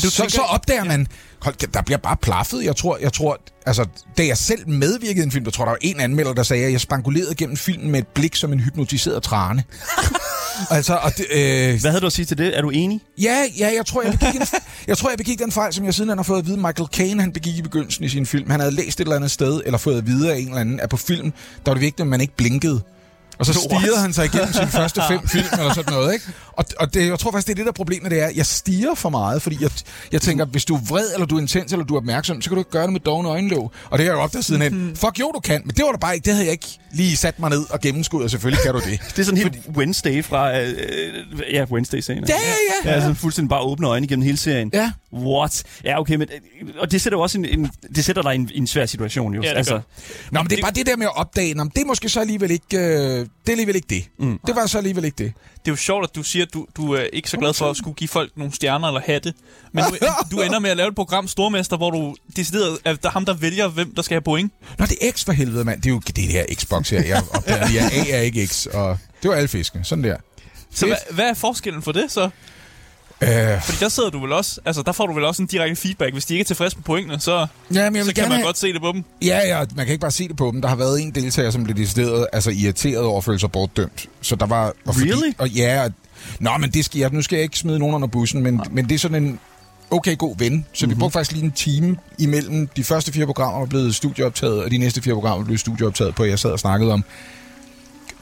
du 0.02 0.10
så, 0.10 0.16
tænker, 0.16 0.30
så 0.30 0.40
opdager 0.42 0.84
man, 0.84 1.06
hold, 1.44 1.72
der 1.72 1.82
bliver 1.82 1.98
bare 1.98 2.16
plaffet. 2.16 2.64
Jeg 2.64 2.76
tror, 2.76 2.98
jeg 3.00 3.12
tror, 3.12 3.38
altså, 3.66 3.86
da 4.18 4.26
jeg 4.26 4.38
selv 4.38 4.68
medvirkede 4.68 5.20
i 5.20 5.22
en 5.22 5.30
film, 5.30 5.44
der 5.44 5.50
tror, 5.50 5.64
der 5.64 5.70
var 5.70 5.78
en 5.80 6.00
anmelder, 6.00 6.32
der 6.32 6.42
sagde, 6.42 6.64
at 6.64 6.72
jeg 6.72 6.80
spangulerede 6.80 7.34
gennem 7.34 7.56
filmen 7.56 7.90
med 7.90 7.98
et 7.98 8.06
blik 8.06 8.36
som 8.36 8.52
en 8.52 8.60
hypnotiseret 8.60 9.22
trane. 9.22 9.64
altså, 10.70 10.94
og 10.94 11.16
det, 11.16 11.26
øh, 11.32 11.80
Hvad 11.80 11.90
havde 11.90 12.00
du 12.00 12.06
at 12.06 12.12
sige 12.12 12.26
til 12.26 12.38
det? 12.38 12.58
Er 12.58 12.62
du 12.62 12.70
enig? 12.70 13.00
Ja, 13.18 13.42
ja 13.58 13.72
jeg 13.76 13.86
tror, 13.86 14.02
jeg 14.02 14.12
begik, 14.12 14.34
en, 14.34 14.46
jeg 14.86 14.98
tror, 14.98 15.08
jeg 15.08 15.18
begik 15.18 15.38
den 15.38 15.52
fejl, 15.52 15.72
som 15.72 15.84
jeg 15.84 15.94
siden 15.94 16.08
har 16.08 16.22
fået 16.22 16.38
at 16.38 16.46
vide, 16.46 16.56
Michael 16.56 16.88
Caine 16.92 17.20
han 17.20 17.32
begik 17.32 17.56
i 17.58 17.62
begyndelsen 17.62 18.04
i 18.04 18.08
sin 18.08 18.26
film. 18.26 18.50
Han 18.50 18.60
havde 18.60 18.74
læst 18.74 19.00
et 19.00 19.04
eller 19.04 19.16
andet 19.16 19.30
sted, 19.30 19.62
eller 19.66 19.78
fået 19.78 19.98
at 19.98 20.06
vide 20.06 20.32
af 20.32 20.38
en 20.38 20.48
eller 20.48 20.60
anden, 20.60 20.80
at 20.80 20.88
på 20.88 20.96
film, 20.96 21.30
der 21.30 21.70
var 21.70 21.74
det 21.74 21.80
vigtigt, 21.80 22.00
at 22.00 22.06
man 22.06 22.20
ikke 22.20 22.36
blinkede. 22.36 22.80
Og 23.38 23.46
så 23.46 23.52
stirrede 23.52 24.00
han 24.00 24.12
sig 24.12 24.24
igennem 24.24 24.52
sine 24.52 24.68
første 24.68 25.00
fem 25.08 25.28
film, 25.28 25.46
eller 25.58 25.74
sådan 25.74 25.92
noget, 25.92 26.14
ikke? 26.14 26.26
Og, 26.52 26.64
og 26.78 26.94
det, 26.94 27.06
jeg 27.06 27.18
tror 27.18 27.30
faktisk, 27.30 27.46
det 27.46 27.52
er 27.52 27.56
det 27.56 27.66
der 27.66 27.72
problemet, 27.72 28.10
det 28.10 28.22
er, 28.22 28.30
jeg 28.36 28.46
stiger 28.46 28.94
for 28.94 29.08
meget, 29.08 29.42
fordi 29.42 29.56
jeg, 29.60 29.70
jeg 30.12 30.22
tænker, 30.22 30.44
hvis 30.44 30.64
du 30.64 30.74
er 30.74 30.80
vred, 30.88 31.06
eller 31.14 31.26
du 31.26 31.36
er 31.36 31.40
intens, 31.40 31.72
eller 31.72 31.84
du 31.84 31.94
er 31.94 31.98
opmærksom, 31.98 32.42
så 32.42 32.50
kan 32.50 32.54
du 32.54 32.60
ikke 32.60 32.70
gøre 32.70 32.82
det 32.82 32.92
med 32.92 33.00
dogne 33.00 33.28
øjenlåg. 33.28 33.72
Og 33.90 33.98
det 33.98 34.06
har 34.06 34.12
jeg 34.12 34.18
jo 34.18 34.22
opdaget 34.22 34.44
sidenhen. 34.44 34.86
Mm. 34.88 34.96
Fuck 34.96 35.20
jo, 35.20 35.32
du 35.34 35.40
kan, 35.40 35.62
men 35.64 35.76
det 35.76 35.84
var 35.84 35.92
da 35.92 35.98
bare 35.98 36.14
ikke, 36.14 36.24
det 36.24 36.32
havde 36.32 36.46
jeg 36.46 36.52
ikke 36.52 36.78
lige 36.92 37.16
sat 37.16 37.40
mig 37.40 37.50
ned 37.50 37.64
og 37.70 37.80
gennemskuddet, 37.80 38.24
og 38.24 38.30
selvfølgelig 38.30 38.62
kan 38.64 38.74
du 38.74 38.80
det. 38.80 39.00
det 39.16 39.18
er 39.18 39.24
sådan 39.24 39.38
helt 39.38 39.56
fordi... 39.64 39.78
Wednesday 39.78 40.24
fra, 40.24 40.60
øh, 40.60 40.74
ja, 41.52 41.64
Wednesday-serien. 41.64 42.24
Ja, 42.28 42.34
ja, 42.34 42.90
ja. 42.90 42.94
Ja, 42.94 43.00
sådan 43.00 43.16
fuldstændig 43.16 43.48
bare 43.48 43.60
åbne 43.60 43.86
øjne 43.86 44.06
gennem 44.06 44.24
hele 44.24 44.36
serien. 44.36 44.70
Ja. 44.74 44.92
What? 45.12 45.62
Ja, 45.84 46.00
okay, 46.00 46.14
men, 46.14 46.28
øh, 46.62 46.68
og 46.78 46.90
det 46.90 47.00
sætter 47.00 47.18
jo 47.18 47.22
også 47.22 47.38
en, 47.38 47.44
en 47.44 47.70
det 47.96 48.04
sætter 48.04 48.22
dig 48.22 48.32
i 48.32 48.34
en, 48.34 48.50
en 48.54 48.66
svær 48.66 48.86
situation, 48.86 49.34
jo. 49.34 49.42
Ja, 49.42 49.50
det 49.50 49.56
altså. 49.56 49.80
Nå, 50.30 50.42
men 50.42 50.50
det 50.50 50.58
er 50.58 50.62
bare 50.62 50.72
det 50.72 50.86
der 50.86 50.96
med 50.96 51.06
at 51.06 51.16
opdage, 51.16 51.54
Nå, 51.54 51.64
det 51.64 51.78
er 51.78 51.86
måske 51.86 52.08
så 52.08 52.20
alligevel 52.20 52.50
ikke, 52.50 52.78
øh, 52.78 53.23
det 53.24 53.48
er 53.48 53.50
alligevel 53.52 53.76
ikke 53.76 53.86
det. 53.90 54.08
Mm. 54.18 54.38
Det 54.46 54.56
var 54.56 54.66
så 54.66 54.78
alligevel 54.78 55.04
ikke 55.04 55.24
det. 55.24 55.32
Det 55.36 55.68
er 55.68 55.72
jo 55.72 55.76
sjovt, 55.76 56.04
at 56.04 56.14
du 56.14 56.22
siger, 56.22 56.44
at 56.46 56.54
du, 56.54 56.66
du 56.76 56.92
er 56.92 57.02
ikke 57.12 57.30
så 57.30 57.36
glad 57.36 57.54
for 57.54 57.70
at 57.70 57.76
skulle 57.76 57.94
give 57.94 58.08
folk 58.08 58.36
nogle 58.36 58.52
stjerner 58.52 58.88
eller 58.88 59.00
hatte. 59.06 59.34
Men 59.72 59.84
du, 59.84 59.96
du 60.36 60.42
ender 60.42 60.58
med 60.58 60.70
at 60.70 60.76
lave 60.76 60.88
et 60.88 60.94
program 60.94 61.28
Stormester, 61.28 61.76
hvor 61.76 61.90
du 61.90 62.14
decideret 62.36 62.78
er 62.84 62.94
der 62.94 63.10
ham, 63.10 63.24
der 63.24 63.34
vælger, 63.34 63.68
hvem 63.68 63.94
der 63.94 64.02
skal 64.02 64.14
have 64.14 64.22
point. 64.22 64.52
Nå, 64.78 64.86
det 64.86 64.98
er 65.00 65.12
X 65.12 65.24
for 65.24 65.32
helvede, 65.32 65.64
mand. 65.64 65.82
Det 65.82 65.90
er 65.90 65.94
jo 65.94 66.00
det 66.00 66.24
her 66.24 66.44
Xbox 66.54 66.90
her. 66.90 67.02
Jeg 67.04 67.22
opdager, 67.30 67.68
jeg 67.74 67.90
A 67.92 68.16
er 68.16 68.20
ikke 68.20 68.46
X, 68.46 68.66
og 68.66 68.98
det 69.22 69.30
var 69.30 69.36
alle 69.36 69.48
fiskene. 69.48 69.84
Sådan 69.84 70.04
der. 70.04 70.16
Så 70.70 70.86
hvad, 70.86 70.96
hvad 71.10 71.24
er 71.24 71.34
forskellen 71.34 71.82
for 71.82 71.92
det 71.92 72.12
så? 72.12 72.30
Øh. 73.20 73.62
Fordi 73.62 73.78
der 73.80 73.88
sidder 73.88 74.10
du 74.10 74.20
vel 74.20 74.32
også, 74.32 74.60
altså 74.64 74.82
der 74.82 74.92
får 74.92 75.06
du 75.06 75.12
vel 75.12 75.24
også 75.24 75.42
en 75.42 75.48
direkte 75.48 75.76
feedback. 75.76 76.12
Hvis 76.12 76.24
de 76.24 76.34
ikke 76.34 76.42
er 76.42 76.44
tilfredse 76.44 76.76
med 76.76 76.84
pointene, 76.84 77.20
så, 77.20 77.46
ja, 77.74 77.90
men 77.90 77.96
jeg 77.96 78.04
så 78.04 78.14
kan 78.14 78.24
man 78.24 78.32
have... 78.32 78.44
godt 78.44 78.58
se 78.58 78.72
det 78.72 78.80
på 78.80 78.92
dem. 78.92 79.04
Ja, 79.22 79.40
ja, 79.46 79.64
man 79.76 79.86
kan 79.86 79.92
ikke 79.92 80.00
bare 80.00 80.10
se 80.10 80.28
det 80.28 80.36
på 80.36 80.50
dem. 80.52 80.62
Der 80.62 80.68
har 80.68 80.76
været 80.76 81.02
en 81.02 81.10
deltager, 81.10 81.50
som 81.50 81.64
blev 81.64 81.76
decideret, 81.76 82.26
altså 82.32 82.50
irriteret 82.50 83.04
over 83.04 83.18
at 83.18 83.24
føle 83.24 83.38
sig 83.38 83.52
bortdømt. 83.52 84.06
Så 84.20 84.36
der 84.36 84.46
var... 84.46 84.66
Og 84.66 84.94
really? 84.96 85.12
Fordi, 85.14 85.34
og 85.38 85.48
ja, 85.48 85.88
Nå, 86.40 86.50
men 86.60 86.70
det 86.70 86.84
skal 86.84 86.98
jeg, 86.98 87.10
nu 87.10 87.22
skal 87.22 87.36
jeg 87.36 87.42
ikke 87.42 87.58
smide 87.58 87.78
nogen 87.78 87.94
under 87.94 88.08
bussen, 88.08 88.42
men, 88.42 88.54
ja. 88.54 88.70
men 88.70 88.88
det 88.88 88.94
er 88.94 88.98
sådan 88.98 89.24
en 89.24 89.40
okay 89.90 90.18
god 90.18 90.38
ven. 90.38 90.66
Så 90.72 90.86
mm-hmm. 90.86 90.90
vi 90.90 90.94
mhm. 90.94 91.00
brugte 91.00 91.12
faktisk 91.12 91.32
lige 91.32 91.44
en 91.44 91.52
time 91.52 91.96
imellem 92.18 92.66
de 92.66 92.84
første 92.84 93.12
fire 93.12 93.26
programmer 93.26 93.58
var 93.58 93.66
blevet 93.66 93.94
studieoptaget, 93.94 94.64
og 94.64 94.70
de 94.70 94.78
næste 94.78 95.02
fire 95.02 95.14
programmer 95.14 95.44
blev 95.44 95.58
studieoptaget 95.58 96.14
på, 96.14 96.22
at 96.22 96.30
jeg 96.30 96.38
sad 96.38 96.50
og 96.50 96.58
snakkede 96.58 96.92
om, 96.92 97.04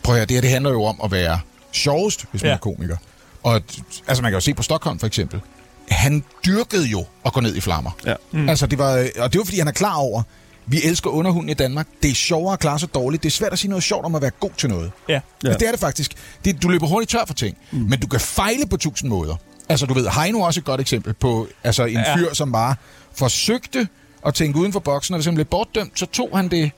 prøv 0.02 0.14
at 0.14 0.18
høre, 0.18 0.26
det 0.26 0.35
her 0.35 0.40
det 0.40 0.50
handler 0.50 0.70
jo 0.70 0.85
om 0.85 1.00
at 1.05 1.11
være 1.11 1.40
sjovest, 1.72 2.24
hvis 2.31 2.42
man 2.42 2.48
ja. 2.48 2.55
er 2.55 2.59
komiker. 2.59 2.96
Og 3.42 3.62
altså, 4.09 4.22
man 4.22 4.31
kan 4.31 4.37
jo 4.37 4.40
se 4.40 4.55
på 4.55 4.62
Stockholm 4.62 4.98
for 4.98 5.07
eksempel. 5.07 5.40
Han 5.88 6.24
dyrkede 6.46 6.87
jo 6.87 7.05
at 7.26 7.33
gå 7.33 7.40
ned 7.40 7.57
i 7.57 7.61
flammer. 7.61 7.90
Ja. 8.07 8.14
Mm. 8.33 8.48
Altså, 8.48 8.66
det 8.66 8.78
var, 8.78 9.09
og 9.18 9.33
det 9.33 9.38
var, 9.38 9.44
fordi 9.44 9.59
han 9.59 9.68
er 9.68 9.72
klar 9.72 9.94
over, 9.94 10.22
vi 10.66 10.81
elsker 10.85 11.11
underhunden 11.11 11.48
i 11.48 11.55
Danmark. 11.55 11.87
Det 12.02 12.11
er 12.11 12.14
sjovere 12.14 12.52
at 12.52 12.61
klare 12.61 12.78
sig 12.78 12.94
dårligt. 12.94 13.22
Det 13.22 13.28
er 13.28 13.31
svært 13.31 13.52
at 13.52 13.59
sige 13.59 13.68
noget 13.68 13.85
sjovt 13.85 14.05
om 14.05 14.14
at 14.14 14.22
være 14.22 14.31
god 14.40 14.50
til 14.57 14.68
noget. 14.68 14.92
Ja. 15.09 15.14
ja. 15.14 15.20
Men 15.42 15.52
det 15.52 15.62
er 15.62 15.70
det 15.70 15.81
faktisk. 15.81 16.14
Det, 16.44 16.62
du 16.62 16.68
løber 16.68 16.87
hurtigt 16.87 17.11
tør 17.11 17.24
for 17.26 17.35
ting. 17.35 17.57
Mm. 17.70 17.78
Men 17.78 18.00
du 18.00 18.07
kan 18.07 18.20
fejle 18.20 18.66
på 18.66 18.76
tusind 18.76 19.11
måder. 19.11 19.37
Altså, 19.68 19.87
du 19.87 19.94
ved, 19.94 20.09
Heino 20.09 20.40
er 20.40 20.46
også 20.46 20.61
et 20.61 20.64
godt 20.64 20.81
eksempel 20.81 21.12
på 21.12 21.48
altså, 21.64 21.85
en 21.85 21.92
ja. 21.94 22.16
fyr, 22.16 22.35
som 22.35 22.52
bare 22.52 22.74
forsøgte 23.14 23.88
at 24.26 24.35
tænke 24.35 24.59
uden 24.59 24.72
for 24.72 24.81
boksen, 24.81 25.14
og 25.14 25.18
hvis 25.18 25.26
han 25.26 25.35
blev 25.35 25.44
bortdømt, 25.44 25.98
så 25.98 26.07
tog 26.07 26.37
han 26.37 26.48
det 26.48 26.70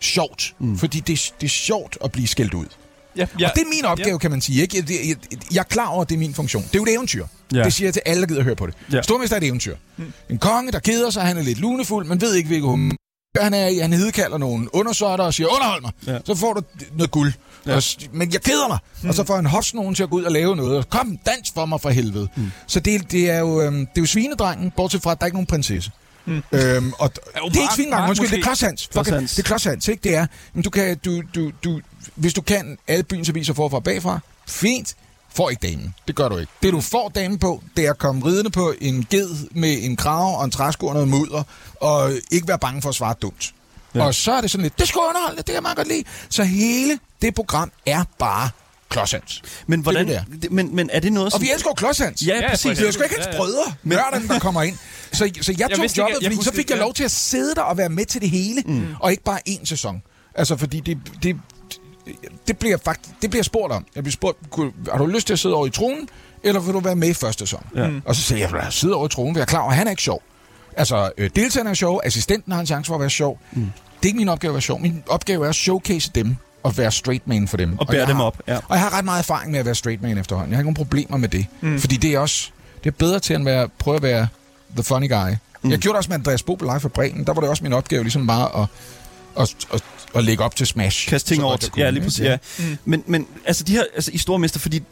sjovt. 0.00 0.54
Mm. 0.58 0.78
Fordi 0.78 1.00
det, 1.00 1.32
det 1.40 1.46
er 1.46 1.50
sjovt 1.50 1.98
at 2.04 2.12
blive 2.12 2.26
skældt 2.26 2.54
ud. 2.54 2.66
Ja, 3.16 3.26
ja, 3.38 3.48
og 3.48 3.54
det 3.54 3.62
er 3.62 3.68
min 3.68 3.84
opgave, 3.84 4.12
ja. 4.12 4.18
kan 4.18 4.30
man 4.30 4.40
sige. 4.40 4.62
Ikke? 4.62 4.76
Jeg, 4.76 4.90
jeg, 4.90 5.16
jeg 5.52 5.60
er 5.60 5.64
klar 5.64 5.86
over, 5.86 6.02
at 6.02 6.08
det 6.08 6.14
er 6.14 6.18
min 6.18 6.34
funktion. 6.34 6.62
Det 6.62 6.74
er 6.74 6.78
jo 6.78 6.82
et 6.82 6.92
eventyr. 6.92 7.26
Ja. 7.54 7.64
Det 7.64 7.74
siger 7.74 7.86
jeg 7.86 7.94
til 7.94 8.02
alle, 8.06 8.20
der 8.20 8.26
gider 8.26 8.40
at 8.40 8.44
høre 8.44 8.56
på 8.56 8.66
det. 8.66 8.74
Ja. 8.92 9.02
Stormester 9.02 9.36
er 9.36 9.40
et 9.40 9.46
eventyr. 9.46 9.76
Mm. 9.96 10.12
En 10.30 10.38
konge, 10.38 10.72
der 10.72 10.78
keder 10.78 11.10
sig, 11.10 11.22
han 11.22 11.36
er 11.36 11.42
lidt 11.42 11.58
lunefuld, 11.58 12.06
man 12.06 12.20
ved 12.20 12.34
ikke, 12.34 12.46
hvilket 12.46 12.68
hum 12.68 12.92
han 13.36 13.54
er 13.54 13.82
Han 13.82 13.92
hedkalder 13.92 14.38
nogle 14.38 14.74
undersøgter 14.74 15.24
og 15.24 15.34
siger, 15.34 15.48
underhold 15.54 15.82
mig, 15.82 15.92
ja. 16.06 16.18
så 16.24 16.34
får 16.34 16.52
du 16.52 16.62
noget 16.92 17.10
guld. 17.10 17.32
Ja. 17.66 17.76
Og, 17.76 17.82
men 18.12 18.32
jeg 18.32 18.40
keder 18.40 18.68
mig. 18.68 18.78
Mm. 19.02 19.08
Og 19.08 19.14
så 19.14 19.24
får 19.24 19.36
han 19.36 19.46
hos 19.46 19.74
nogen 19.74 19.94
til 19.94 20.02
at 20.02 20.10
gå 20.10 20.16
ud 20.16 20.24
og 20.24 20.32
lave 20.32 20.56
noget. 20.56 20.90
Kom, 20.90 21.18
dans 21.26 21.50
for 21.54 21.66
mig 21.66 21.80
for 21.80 21.90
helvede. 21.90 22.28
Mm. 22.36 22.50
Så 22.66 22.80
det, 22.80 23.12
det, 23.12 23.30
er 23.30 23.38
jo, 23.38 23.60
øhm, 23.60 23.78
det 23.78 23.96
er 23.96 24.00
jo 24.00 24.06
svinedrengen, 24.06 24.72
bortset 24.76 25.02
fra, 25.02 25.12
at 25.12 25.18
der 25.18 25.24
er 25.24 25.26
ikke 25.26 25.36
nogen 25.36 25.46
prinsesse. 25.46 25.90
Mm. 26.24 26.42
Øhm, 26.52 26.92
og 26.98 27.14
det 27.14 27.22
er 27.34 27.60
ikke 27.60 27.74
svinedrengen, 27.74 28.08
undskyld, 28.08 28.30
det 28.30 28.38
er 28.38 28.42
Klods 28.42 28.60
Fuck 28.92 29.06
det 29.06 29.38
er 29.38 29.42
Klods 29.42 29.88
ikke? 29.88 30.02
Det 30.02 30.16
er, 30.16 30.26
men 30.54 30.62
du 30.62 30.70
kan, 30.70 30.98
du, 31.04 31.22
du, 31.34 31.50
du, 31.64 31.80
hvis 32.14 32.34
du 32.34 32.40
kan 32.40 32.78
alle 32.88 33.02
byens 33.02 33.28
aviser 33.28 33.54
forfra 33.54 33.76
og 33.76 33.84
bagfra, 33.84 34.20
fint, 34.48 34.94
får 35.34 35.50
ikke 35.50 35.68
damen. 35.68 35.94
Det 36.08 36.16
gør 36.16 36.28
du 36.28 36.36
ikke. 36.36 36.52
Det 36.62 36.72
du 36.72 36.80
får 36.80 37.08
damen 37.08 37.38
på, 37.38 37.62
det 37.76 37.86
er 37.86 37.90
at 37.90 37.98
komme 37.98 38.26
ridende 38.26 38.50
på 38.50 38.74
en 38.80 39.06
ged 39.10 39.48
med 39.50 39.78
en 39.82 39.96
krav 39.96 40.38
og 40.38 40.44
en 40.44 40.50
træsko 40.50 40.86
og 40.86 40.94
noget 40.94 41.08
mudder, 41.08 41.42
og 41.80 42.12
ikke 42.30 42.48
være 42.48 42.58
bange 42.58 42.82
for 42.82 42.88
at 42.88 42.94
svare 42.94 43.14
dumt. 43.22 43.54
Ja. 43.94 44.04
Og 44.04 44.14
så 44.14 44.32
er 44.32 44.40
det 44.40 44.50
sådan 44.50 44.62
lidt, 44.62 44.78
det 44.78 44.88
skal 44.88 45.00
underholde, 45.08 45.36
det 45.36 45.44
kan 45.44 45.54
jeg 45.54 45.62
meget 45.62 45.76
godt 45.76 45.88
lide. 45.88 46.04
Så 46.28 46.44
hele 46.44 46.98
det 47.22 47.34
program 47.34 47.72
er 47.86 48.04
bare 48.18 48.50
klodshands. 48.90 49.42
Men, 49.66 49.80
hvordan, 49.80 50.08
det 50.08 50.16
er 50.16 50.24
det 50.42 50.52
men, 50.52 50.76
men 50.76 50.90
er 50.92 51.00
det 51.00 51.12
noget, 51.12 51.32
som... 51.32 51.38
Og 51.38 51.42
vi 51.42 51.50
elsker 51.54 51.70
klodshands. 51.72 52.26
Ja, 52.26 52.36
ja, 52.36 52.48
præcis. 52.50 52.78
Det 52.78 52.88
er 52.88 52.92
sgu 52.92 53.02
ikke 53.02 53.14
hans 53.14 53.36
brødre, 53.36 53.72
men... 53.82 53.96
nørderne, 53.96 54.28
der 54.28 54.38
kommer 54.38 54.62
ind. 54.62 54.76
Så, 55.12 55.16
så 55.16 55.22
jeg 55.22 55.30
tog 55.30 55.52
jeg 55.58 55.70
jobbet, 55.70 55.84
ikke, 55.84 56.02
jeg, 56.22 56.32
fordi 56.32 56.44
så 56.44 56.52
fik 56.52 56.70
jeg 56.70 56.78
lov 56.78 56.94
til 56.94 57.04
at 57.04 57.10
sidde 57.10 57.54
der 57.54 57.62
og 57.62 57.76
være 57.76 57.88
med 57.88 58.04
til 58.04 58.20
det 58.20 58.30
hele, 58.30 58.62
mm. 58.66 58.86
og 59.00 59.10
ikke 59.10 59.22
bare 59.22 59.38
én 59.48 59.64
sæson. 59.64 60.02
Altså, 60.34 60.56
fordi 60.56 60.80
det, 60.80 60.98
det, 61.22 61.36
det 62.46 62.58
bliver 62.58 62.76
faktisk 62.84 63.14
det 63.22 63.30
bliver 63.30 63.42
spurgt 63.42 63.72
om. 63.72 63.86
Jeg 63.94 64.02
bliver 64.02 64.12
spurgt, 64.12 64.38
har 64.90 64.98
du 64.98 65.06
lyst 65.06 65.26
til 65.26 65.32
at 65.32 65.38
sidde 65.38 65.54
over 65.54 65.66
i 65.66 65.70
tronen, 65.70 66.08
eller 66.42 66.60
vil 66.60 66.74
du 66.74 66.80
være 66.80 66.96
med 66.96 67.08
i 67.08 67.14
første 67.14 67.46
sæson? 67.46 67.66
Ja. 67.76 67.88
Mm. 67.88 68.02
Og 68.04 68.16
så 68.16 68.22
siger 68.22 68.38
jeg, 68.38 68.52
jeg 68.52 68.72
sidder 68.72 68.94
over 68.94 69.06
i 69.06 69.08
tronen, 69.08 69.34
for 69.34 69.38
jeg 69.38 69.42
er 69.42 69.46
klar 69.46 69.60
over, 69.60 69.70
at 69.70 69.76
han 69.76 69.86
er 69.86 69.90
ikke 69.90 70.02
sjov. 70.02 70.22
Altså, 70.76 71.10
øh, 71.18 71.30
deltagerne 71.36 71.70
er 71.70 71.74
sjov, 71.74 72.00
assistenten 72.04 72.52
har 72.52 72.60
en 72.60 72.66
chance 72.66 72.88
for 72.88 72.94
at 72.94 73.00
være 73.00 73.10
sjov. 73.10 73.38
Mm. 73.52 73.60
Det 73.62 74.02
er 74.02 74.06
ikke 74.06 74.18
min 74.18 74.28
opgave 74.28 74.50
at 74.50 74.54
være 74.54 74.62
sjov. 74.62 74.80
Min 74.80 75.02
opgave 75.08 75.44
er 75.44 75.48
at 75.48 75.54
showcase 75.54 76.10
dem 76.14 76.36
og 76.62 76.78
være 76.78 76.92
straight 76.92 77.28
man 77.28 77.48
for 77.48 77.56
dem. 77.56 77.78
Og 77.78 77.86
bære 77.86 78.06
dem 78.06 78.16
har, 78.16 78.24
op, 78.24 78.42
ja. 78.48 78.56
Og 78.56 78.62
jeg 78.70 78.80
har 78.80 78.98
ret 78.98 79.04
meget 79.04 79.18
erfaring 79.18 79.50
med 79.50 79.58
at 79.58 79.64
være 79.64 79.74
straight 79.74 80.02
man 80.02 80.18
efterhånden. 80.18 80.50
Jeg 80.50 80.56
har 80.56 80.60
ikke 80.60 80.66
nogen 80.66 80.76
problemer 80.76 81.16
med 81.16 81.28
det. 81.28 81.46
Mm. 81.60 81.80
Fordi 81.80 81.96
det 81.96 82.14
er 82.14 82.18
også 82.18 82.50
det 82.84 82.90
er 82.90 82.94
bedre 82.98 83.20
til 83.20 83.34
at 83.34 83.44
være, 83.44 83.68
prøve 83.78 83.96
at 83.96 84.02
være 84.02 84.28
the 84.74 84.82
funny 84.82 85.08
guy. 85.08 85.30
Mm. 85.62 85.70
Jeg 85.70 85.78
gjorde 85.78 85.94
det 85.94 85.98
også 85.98 86.10
med 86.10 86.14
Andreas 86.14 86.42
Bo 86.42 86.54
på 86.54 86.64
Live 86.64 86.80
for 86.80 86.88
Bremen. 86.88 87.26
Der 87.26 87.32
var 87.32 87.40
det 87.40 87.50
også 87.50 87.62
min 87.62 87.72
opgave 87.72 88.02
ligesom 88.02 88.26
bare 88.26 88.62
at, 88.62 88.68
at, 89.42 89.54
at 89.74 89.82
at 90.14 90.24
lægge 90.24 90.44
op 90.44 90.56
til 90.56 90.66
Smash. 90.66 91.08
Kaste 91.08 91.34
ting 91.34 91.44
over 91.44 91.56
til, 91.56 91.72
ja, 91.76 91.90
lige 91.90 92.02
præcis. 92.02 92.20
Ja. 92.20 92.36
Mm. 92.58 92.78
Men, 92.84 93.04
men 93.06 93.26
altså, 93.46 93.64
de 93.64 93.72
her 93.72 93.82
altså, 93.94 94.10
i 94.14 94.18
Stormester, 94.18 94.60
fordi 94.60 94.82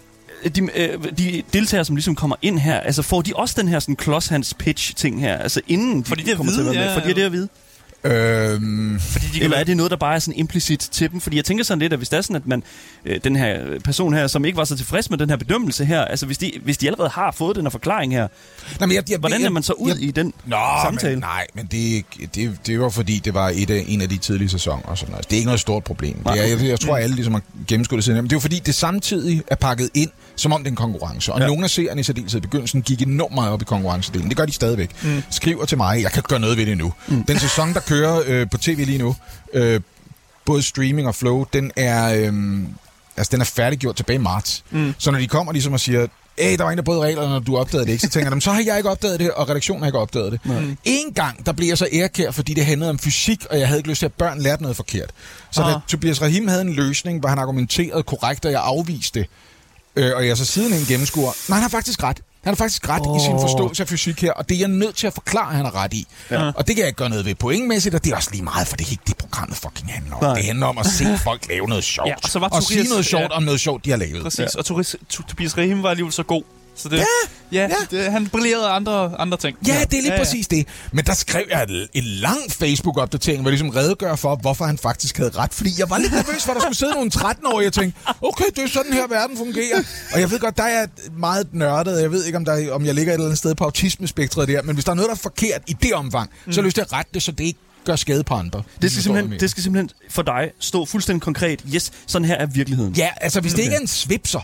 øh, 0.44 0.50
de, 0.50 0.68
øh, 0.74 1.04
de 1.18 1.42
deltagere, 1.52 1.85
som 1.85 1.96
ligesom 1.96 2.14
kommer 2.14 2.37
ind 2.42 2.59
her, 2.59 2.81
altså 2.81 3.02
får 3.02 3.22
de 3.22 3.33
også 3.37 3.54
den 3.59 3.68
her 3.68 3.81
sådan 3.81 3.96
klodshands 3.96 4.54
pitch 4.54 4.94
ting 4.94 5.20
her, 5.20 5.38
altså 5.38 5.61
inden 5.66 6.02
de, 6.02 6.16
de 6.16 6.35
kommer 6.37 6.52
vide, 6.52 6.57
til 6.57 6.68
at 6.68 6.74
være 6.74 6.85
med? 6.85 6.92
Ja, 6.92 7.00
Fordi 7.00 7.12
det 7.12 7.22
er 7.22 7.26
at 7.26 7.33
vide? 7.33 7.48
Øhm, 8.04 9.00
fordi 9.00 9.26
de 9.34 9.42
eller 9.42 9.56
er 9.56 9.64
det 9.64 9.76
noget, 9.76 9.90
der 9.90 9.96
bare 9.96 10.14
er 10.14 10.18
sådan 10.18 10.38
implicit 10.38 10.80
til 10.80 11.11
dem? 11.11 11.20
Fordi 11.20 11.37
jeg 11.37 11.44
tænker 11.44 11.64
sådan 11.64 11.78
lidt, 11.78 11.92
at 11.92 11.98
hvis 11.98 12.08
det 12.08 12.16
er 12.16 12.20
sådan, 12.20 12.37
at 12.37 12.46
man, 12.46 12.62
øh, 13.04 13.20
den 13.24 13.37
her 13.37 13.78
person 13.84 14.14
her, 14.14 14.26
som 14.26 14.44
ikke 14.44 14.56
var 14.56 14.64
så 14.64 14.76
tilfreds 14.76 15.11
med 15.11 15.18
den 15.18 15.30
her 15.30 15.37
bedømmelse 15.37 15.84
her, 15.84 16.04
altså 16.04 16.26
hvis 16.26 16.38
de, 16.38 16.52
hvis 16.62 16.78
de 16.78 16.87
allerede 16.87 17.08
har 17.08 17.30
fået 17.30 17.56
den 17.56 17.64
her 17.64 17.70
forklaring 17.70 18.12
her, 18.12 18.28
nej, 18.78 18.87
men 18.87 18.94
jeg, 18.94 19.11
jeg, 19.11 19.18
hvordan 19.18 19.44
er 19.44 19.50
man 19.50 19.62
så 19.62 19.72
ud 19.72 19.90
jeg, 19.90 20.02
i 20.02 20.11
den 20.11 20.32
nå, 20.46 20.56
samtale? 20.84 21.14
Men, 21.14 21.20
nej, 21.20 21.46
men 21.54 21.66
det, 21.66 22.04
det, 22.34 22.58
det 22.66 22.80
var 22.80 22.88
fordi, 22.88 23.18
det 23.24 23.34
var 23.34 23.52
et 23.54 23.70
af, 23.70 23.84
en 23.88 24.00
af 24.00 24.08
de 24.08 24.16
tidlige 24.16 24.48
sæsoner. 24.48 24.82
Og 24.82 24.98
sådan 24.98 25.11
noget. 25.11 25.24
Det 25.24 25.32
er 25.32 25.37
ikke 25.37 25.46
noget 25.46 25.61
stort 25.61 25.84
problem. 25.84 26.14
Det 26.14 26.26
er, 26.26 26.46
jeg, 26.46 26.62
jeg 26.62 26.80
tror, 26.80 26.96
alle 26.96 27.14
ligesom 27.14 27.34
har 27.34 27.42
gennemskuddet 27.68 28.06
det. 28.06 28.14
Men 28.14 28.24
det 28.24 28.32
er 28.32 28.37
jo 28.37 28.40
fordi, 28.40 28.58
det 28.58 28.74
samtidig 28.74 29.42
er 29.46 29.56
pakket 29.56 29.90
ind, 29.94 30.11
som 30.38 30.53
om 30.53 30.61
det 30.61 30.66
er 30.66 30.72
en 30.72 30.77
konkurrence. 30.77 31.33
Og 31.33 31.40
ja. 31.40 31.46
nogle 31.46 31.64
af 31.64 31.70
seerne 31.70 32.01
i 32.01 32.05
særdeleshed 32.05 32.38
i 32.38 32.42
begyndelsen 32.42 32.83
gik 32.83 33.03
enormt 33.03 33.35
meget 33.35 33.51
op 33.51 33.62
i 33.62 33.64
konkurrencedelen. 33.64 34.29
Det 34.29 34.37
gør 34.37 34.46
de 34.46 34.53
stadigvæk. 34.53 34.90
Mm. 35.03 35.22
Skriver 35.31 35.64
til 35.64 35.77
mig, 35.77 36.03
jeg 36.03 36.12
kan 36.12 36.22
gøre 36.29 36.40
noget 36.40 36.57
ved 36.57 36.66
det 36.66 36.79
nu. 36.79 36.92
Mm. 37.09 37.24
Den 37.24 37.38
sæson, 37.38 37.74
der 37.74 37.81
kører 37.81 38.22
øh, 38.27 38.51
på 38.51 38.59
tv 38.59 38.85
lige 38.87 38.98
nu, 38.98 39.16
øh, 39.55 39.81
både 40.44 40.62
streaming 40.62 41.09
og 41.09 41.14
flow, 41.14 41.44
den 41.53 41.72
er, 41.77 42.14
øh, 42.14 42.33
altså, 43.16 43.31
den 43.33 43.40
er 43.40 43.44
færdiggjort 43.44 43.96
tilbage 43.96 44.18
i 44.18 44.22
marts. 44.22 44.64
Mm. 44.70 44.94
Så 44.98 45.11
når 45.11 45.18
de 45.18 45.27
kommer 45.27 45.53
ligesom 45.53 45.72
og 45.72 45.81
siger, 45.81 46.07
Æh, 46.40 46.59
der 46.59 46.64
var 46.64 46.70
en, 46.70 46.79
der 46.79 46.85
brød 46.85 46.98
reglerne, 46.98 47.35
og 47.35 47.46
du 47.46 47.57
opdagede 47.57 47.87
det 47.87 47.92
ikke. 47.92 48.07
Så 48.07 48.11
tænker 48.11 48.35
de, 48.35 48.40
så 48.40 48.53
har 48.53 48.62
jeg 48.66 48.77
ikke 48.77 48.90
opdaget 48.90 49.20
det, 49.20 49.31
og 49.31 49.48
redaktionen 49.48 49.83
har 49.83 49.88
ikke 49.88 49.98
opdaget 49.98 50.33
det. 50.33 50.40
Mm. 50.44 50.77
En 50.85 51.12
gang, 51.14 51.46
der 51.46 51.53
blev 51.53 51.68
jeg 51.68 51.79
så 51.79 51.88
ærkær, 51.92 52.31
fordi 52.31 52.55
det 52.55 52.66
handlede 52.66 52.90
om 52.90 52.98
fysik, 52.98 53.44
og 53.51 53.59
jeg 53.59 53.66
havde 53.66 53.79
ikke 53.79 53.88
lyst 53.88 53.98
til, 53.98 54.07
at 54.07 54.12
børn 54.12 54.40
lærte 54.40 54.62
noget 54.62 54.77
forkert. 54.77 55.11
Så 55.51 55.62
ah. 55.62 55.72
da 55.72 55.79
Tobias 55.88 56.22
Rahim 56.22 56.48
havde 56.48 56.61
en 56.61 56.72
løsning, 56.72 57.20
hvor 57.20 57.29
han 57.29 57.38
argumenterede 57.38 58.03
korrekt, 58.03 58.44
og 58.44 58.53
jeg 58.53 58.61
afviste 58.64 59.27
øh, 59.98 60.16
og 60.16 60.26
jeg 60.26 60.37
så 60.37 60.44
siden 60.44 60.72
en 60.72 60.84
gennemskuer, 60.84 61.32
nej, 61.48 61.56
han 61.56 61.62
har 61.62 61.68
faktisk 61.68 62.02
ret. 62.02 62.20
Han 62.44 62.50
har 62.50 62.56
faktisk 62.56 62.88
ret 62.88 63.02
oh. 63.06 63.16
i 63.16 63.20
sin 63.20 63.32
forståelse 63.32 63.82
af 63.82 63.88
fysik 63.88 64.22
her, 64.22 64.32
og 64.32 64.48
det 64.48 64.54
er 64.54 64.58
jeg 64.58 64.68
nødt 64.68 64.96
til 64.96 65.06
at 65.06 65.12
forklare, 65.12 65.50
at 65.50 65.56
han 65.56 65.64
har 65.64 65.74
ret 65.74 65.94
i. 65.94 66.06
Ja. 66.30 66.52
Og 66.56 66.66
det 66.66 66.76
kan 66.76 66.78
jeg 66.78 66.87
ikke 66.87 66.96
gøre 66.96 67.08
noget 67.08 67.24
ved 67.24 67.34
pointmæssigt, 67.34 67.94
og 67.94 68.04
det 68.04 68.12
er 68.12 68.16
også 68.16 68.30
lige 68.32 68.42
meget, 68.42 68.68
for 68.68 68.76
det 68.76 68.87
er 68.87 68.90
ikke 68.90 69.02
det, 69.06 69.16
programmet 69.16 69.56
fucking 69.56 69.92
handler 69.92 70.16
om. 70.16 70.22
Nej. 70.22 70.34
Det 70.34 70.44
handler 70.44 70.66
om 70.66 70.78
at 70.78 70.87
se 70.87 71.04
folk 71.28 71.48
lave 71.48 71.68
noget 71.68 71.84
sjovt, 71.84 72.08
ja, 72.08 72.14
og, 72.22 72.30
så 72.30 72.38
var 72.38 72.48
og 72.48 72.62
Tobias, 72.62 72.66
sige 72.66 72.88
noget 72.88 73.06
sjovt 73.06 73.22
ja. 73.22 73.37
om 73.37 73.42
noget 73.42 73.61
sjovt, 73.61 73.84
de 73.84 73.90
har 73.90 73.96
lavet. 73.96 74.22
Præcis, 74.22 74.38
ja. 74.38 74.58
og 74.58 74.64
Tobias 75.28 75.58
Rahim 75.58 75.82
var 75.82 75.90
alligevel 75.90 76.12
så 76.12 76.22
god, 76.22 76.42
Så 76.78 76.88
det, 76.88 76.96
ja, 76.96 77.04
ja, 77.52 77.68
ja. 77.68 77.98
Det, 77.98 78.12
han 78.12 78.26
brillerede 78.26 78.68
andre, 78.68 79.16
andre 79.18 79.36
ting. 79.36 79.56
Ja, 79.66 79.72
det 79.72 79.98
er 79.98 80.02
lige 80.02 80.06
ja, 80.06 80.12
ja. 80.12 80.18
præcis 80.18 80.48
det. 80.48 80.66
Men 80.92 81.04
der 81.04 81.14
skrev 81.14 81.44
jeg 81.50 81.66
en, 81.68 81.88
en 81.92 82.04
lang 82.04 82.38
Facebook-opdatering, 82.52 83.40
hvor 83.42 83.50
jeg 83.50 83.58
ligesom 83.58 83.68
redegør 83.68 84.16
for, 84.16 84.36
hvorfor 84.36 84.64
han 84.64 84.78
faktisk 84.78 85.16
havde 85.16 85.30
ret. 85.30 85.54
Fordi 85.54 85.70
jeg 85.78 85.90
var 85.90 85.98
lidt 85.98 86.12
nervøs 86.12 86.44
for, 86.44 86.52
at 86.52 86.54
der 86.54 86.60
skulle 86.60 86.76
sidde 86.76 86.92
nogle 86.92 87.10
13-årige, 87.14 87.66
og 87.68 87.72
tænkte, 87.72 88.00
okay, 88.22 88.44
det 88.56 88.64
er 88.64 88.68
sådan 88.68 88.92
her, 88.92 89.06
verden 89.06 89.36
fungerer. 89.36 89.82
Og 90.12 90.20
jeg 90.20 90.30
ved 90.30 90.38
godt, 90.38 90.56
der 90.56 90.62
er 90.62 90.86
meget 91.18 91.54
nørdet. 91.54 92.02
Jeg 92.02 92.10
ved 92.10 92.24
ikke, 92.24 92.36
om, 92.38 92.44
der, 92.44 92.72
om 92.72 92.84
jeg 92.84 92.94
ligger 92.94 93.12
et 93.12 93.14
eller 93.14 93.26
andet 93.26 93.38
sted 93.38 93.54
på 93.54 93.64
autismespektret 93.64 94.48
der. 94.48 94.62
Men 94.62 94.74
hvis 94.74 94.84
der 94.84 94.90
er 94.90 94.96
noget, 94.96 95.08
der 95.08 95.14
er 95.14 95.18
forkert 95.18 95.62
i 95.66 95.72
det 95.72 95.94
omfang, 95.94 96.30
mm. 96.46 96.52
så 96.52 96.60
har 96.60 96.62
jeg 96.62 96.66
lyst 96.66 96.74
til 96.74 96.82
at 96.82 96.92
rette 96.92 97.10
det, 97.14 97.22
så 97.22 97.32
det 97.32 97.44
ikke 97.44 97.58
gør 97.84 97.96
skade 97.96 98.24
på 98.24 98.34
andre. 98.34 98.62
Det 98.82 98.90
skal, 98.90 99.02
simpelthen, 99.02 99.40
det 99.40 99.50
skal 99.50 99.62
simpelthen 99.62 99.90
for 100.10 100.22
dig 100.22 100.50
stå 100.60 100.84
fuldstændig 100.84 101.22
konkret. 101.22 101.64
Yes, 101.74 101.92
sådan 102.06 102.24
her 102.24 102.34
er 102.34 102.46
virkeligheden. 102.46 102.94
Ja, 102.94 103.10
altså 103.20 103.40
hvis 103.40 103.54
det 103.54 103.62
ikke 103.62 103.76
er 103.76 103.80
en 103.80 103.86
svipser, 103.86 104.40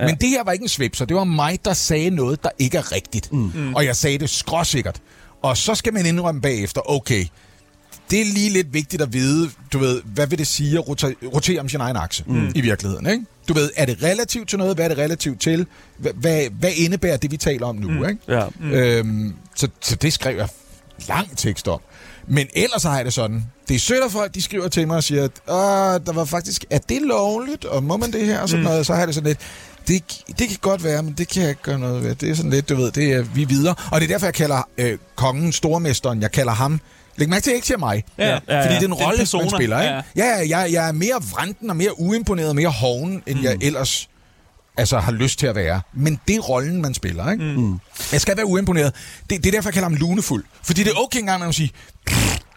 Ja. 0.00 0.06
Men 0.06 0.14
det 0.14 0.28
her 0.28 0.44
var 0.44 0.52
ikke 0.52 0.62
en 0.62 0.68
svipser. 0.68 1.04
Det 1.04 1.16
var 1.16 1.24
mig, 1.24 1.58
der 1.64 1.72
sagde 1.72 2.10
noget, 2.10 2.42
der 2.42 2.50
ikke 2.58 2.78
er 2.78 2.92
rigtigt. 2.92 3.32
Mm. 3.32 3.74
Og 3.74 3.84
jeg 3.84 3.96
sagde 3.96 4.18
det 4.18 4.30
skråsikkert. 4.30 5.00
Og 5.42 5.56
så 5.56 5.74
skal 5.74 5.92
man 5.92 6.06
indrømme 6.06 6.40
bagefter, 6.40 6.90
okay, 6.90 7.26
det 8.10 8.20
er 8.20 8.24
lige 8.24 8.50
lidt 8.50 8.74
vigtigt 8.74 9.02
at 9.02 9.12
vide, 9.12 9.50
du 9.72 9.78
ved, 9.78 10.02
hvad 10.04 10.26
vil 10.26 10.38
det 10.38 10.46
sige 10.46 10.78
at 10.78 10.88
rotere, 10.88 11.14
rotere 11.34 11.60
om 11.60 11.68
sin 11.68 11.80
egen 11.80 11.96
akse 11.96 12.24
mm. 12.26 12.52
i 12.54 12.60
virkeligheden, 12.60 13.06
ikke? 13.06 13.24
Du 13.48 13.54
ved, 13.54 13.70
er 13.76 13.86
det 13.86 14.02
relativt 14.02 14.48
til 14.48 14.58
noget? 14.58 14.76
Hvad 14.76 14.84
er 14.84 14.88
det 14.88 14.98
relativt 14.98 15.40
til? 15.40 15.66
Hvad, 15.98 16.12
hvad, 16.14 16.46
hvad 16.50 16.70
indebærer 16.76 17.16
det, 17.16 17.30
vi 17.30 17.36
taler 17.36 17.66
om 17.66 17.76
nu, 17.76 17.88
mm. 17.90 18.08
ikke? 18.08 18.18
Ja. 18.28 18.44
Mm. 18.60 18.72
Øhm, 18.72 19.34
så, 19.56 19.68
så 19.80 19.96
det 19.96 20.12
skrev 20.12 20.36
jeg 20.36 20.48
lang 21.08 21.36
tekst 21.36 21.68
om. 21.68 21.80
Men 22.26 22.46
ellers 22.54 22.82
har 22.82 22.96
jeg 22.96 23.04
det 23.04 23.12
sådan. 23.12 23.44
Det 23.68 23.74
er 23.74 23.78
sødt 23.78 24.04
at 24.04 24.12
folk, 24.12 24.34
de 24.34 24.42
skriver 24.42 24.68
til 24.68 24.86
mig 24.86 24.96
og 24.96 25.04
siger, 25.04 25.24
at 25.24 25.36
der 26.06 26.12
var 26.12 26.24
faktisk, 26.24 26.64
er 26.70 26.78
det 26.78 27.02
lovligt, 27.02 27.64
og 27.64 27.82
må 27.82 27.96
man 27.96 28.12
det 28.12 28.26
her, 28.26 28.40
og 28.40 28.48
sådan 28.48 28.64
mm. 28.64 28.70
noget. 28.70 28.86
Så 28.86 28.92
har 28.92 29.00
jeg 29.00 29.06
det 29.06 29.14
sådan 29.14 29.28
lidt, 29.28 29.38
det, 29.88 30.22
det 30.38 30.48
kan 30.48 30.56
godt 30.60 30.84
være, 30.84 31.02
men 31.02 31.14
det 31.18 31.28
kan 31.28 31.42
jeg 31.42 31.50
ikke 31.50 31.62
gøre 31.62 31.78
noget 31.78 32.04
ved. 32.04 32.14
Det 32.14 32.30
er 32.30 32.34
sådan 32.34 32.50
lidt, 32.50 32.68
du 32.68 32.76
ved, 32.76 32.90
det 32.90 33.12
er 33.12 33.22
vi 33.22 33.42
er 33.42 33.46
videre. 33.46 33.74
Og 33.92 34.00
det 34.00 34.06
er 34.06 34.14
derfor, 34.14 34.26
jeg 34.26 34.34
kalder 34.34 34.68
øh, 34.78 34.98
kongen, 35.14 35.52
stormesteren, 35.52 36.22
jeg 36.22 36.32
kalder 36.32 36.52
ham 36.52 36.80
Læg 37.16 37.28
mærke 37.28 37.42
til, 37.42 37.50
at 37.50 37.52
jeg 37.52 37.56
ikke 37.56 37.66
siger 37.66 37.78
mig. 37.78 38.04
Ja, 38.18 38.28
ja, 38.28 38.38
ja, 38.48 38.64
Fordi 38.64 38.74
det 38.74 38.82
er 38.82 38.86
en 38.86 38.94
rolle, 38.94 39.26
man 39.32 39.50
spiller. 39.50 39.80
Ikke? 39.80 39.94
ja. 39.94 40.02
Ja, 40.16 40.40
ja 40.40 40.58
jeg, 40.58 40.72
jeg 40.72 40.88
er 40.88 40.92
mere 40.92 41.22
vranden 41.30 41.70
og 41.70 41.76
mere 41.76 42.00
uimponeret 42.00 42.48
og 42.48 42.56
mere 42.56 42.68
hoven, 42.68 43.22
end 43.26 43.38
mm. 43.38 43.44
jeg 43.44 43.56
ellers 43.60 44.08
altså, 44.76 44.98
har 44.98 45.12
lyst 45.12 45.38
til 45.38 45.46
at 45.46 45.54
være. 45.54 45.80
Men 45.94 46.20
det 46.28 46.36
er 46.36 46.40
rollen, 46.40 46.82
man 46.82 46.94
spiller. 46.94 47.30
Ikke? 47.32 47.44
Mm. 47.44 47.78
Jeg 48.12 48.20
skal 48.20 48.36
være 48.36 48.46
uimponeret. 48.46 48.94
Det, 49.30 49.44
det 49.44 49.46
er 49.46 49.50
derfor, 49.50 49.68
jeg 49.68 49.74
kalder 49.74 49.88
ham 49.88 49.94
lunefuld. 49.94 50.44
Fordi 50.62 50.82
det 50.82 50.90
er 50.90 51.00
okay 51.00 51.18
engang, 51.18 51.38
når 51.38 51.46
man 51.46 51.52
siger, 51.52 51.68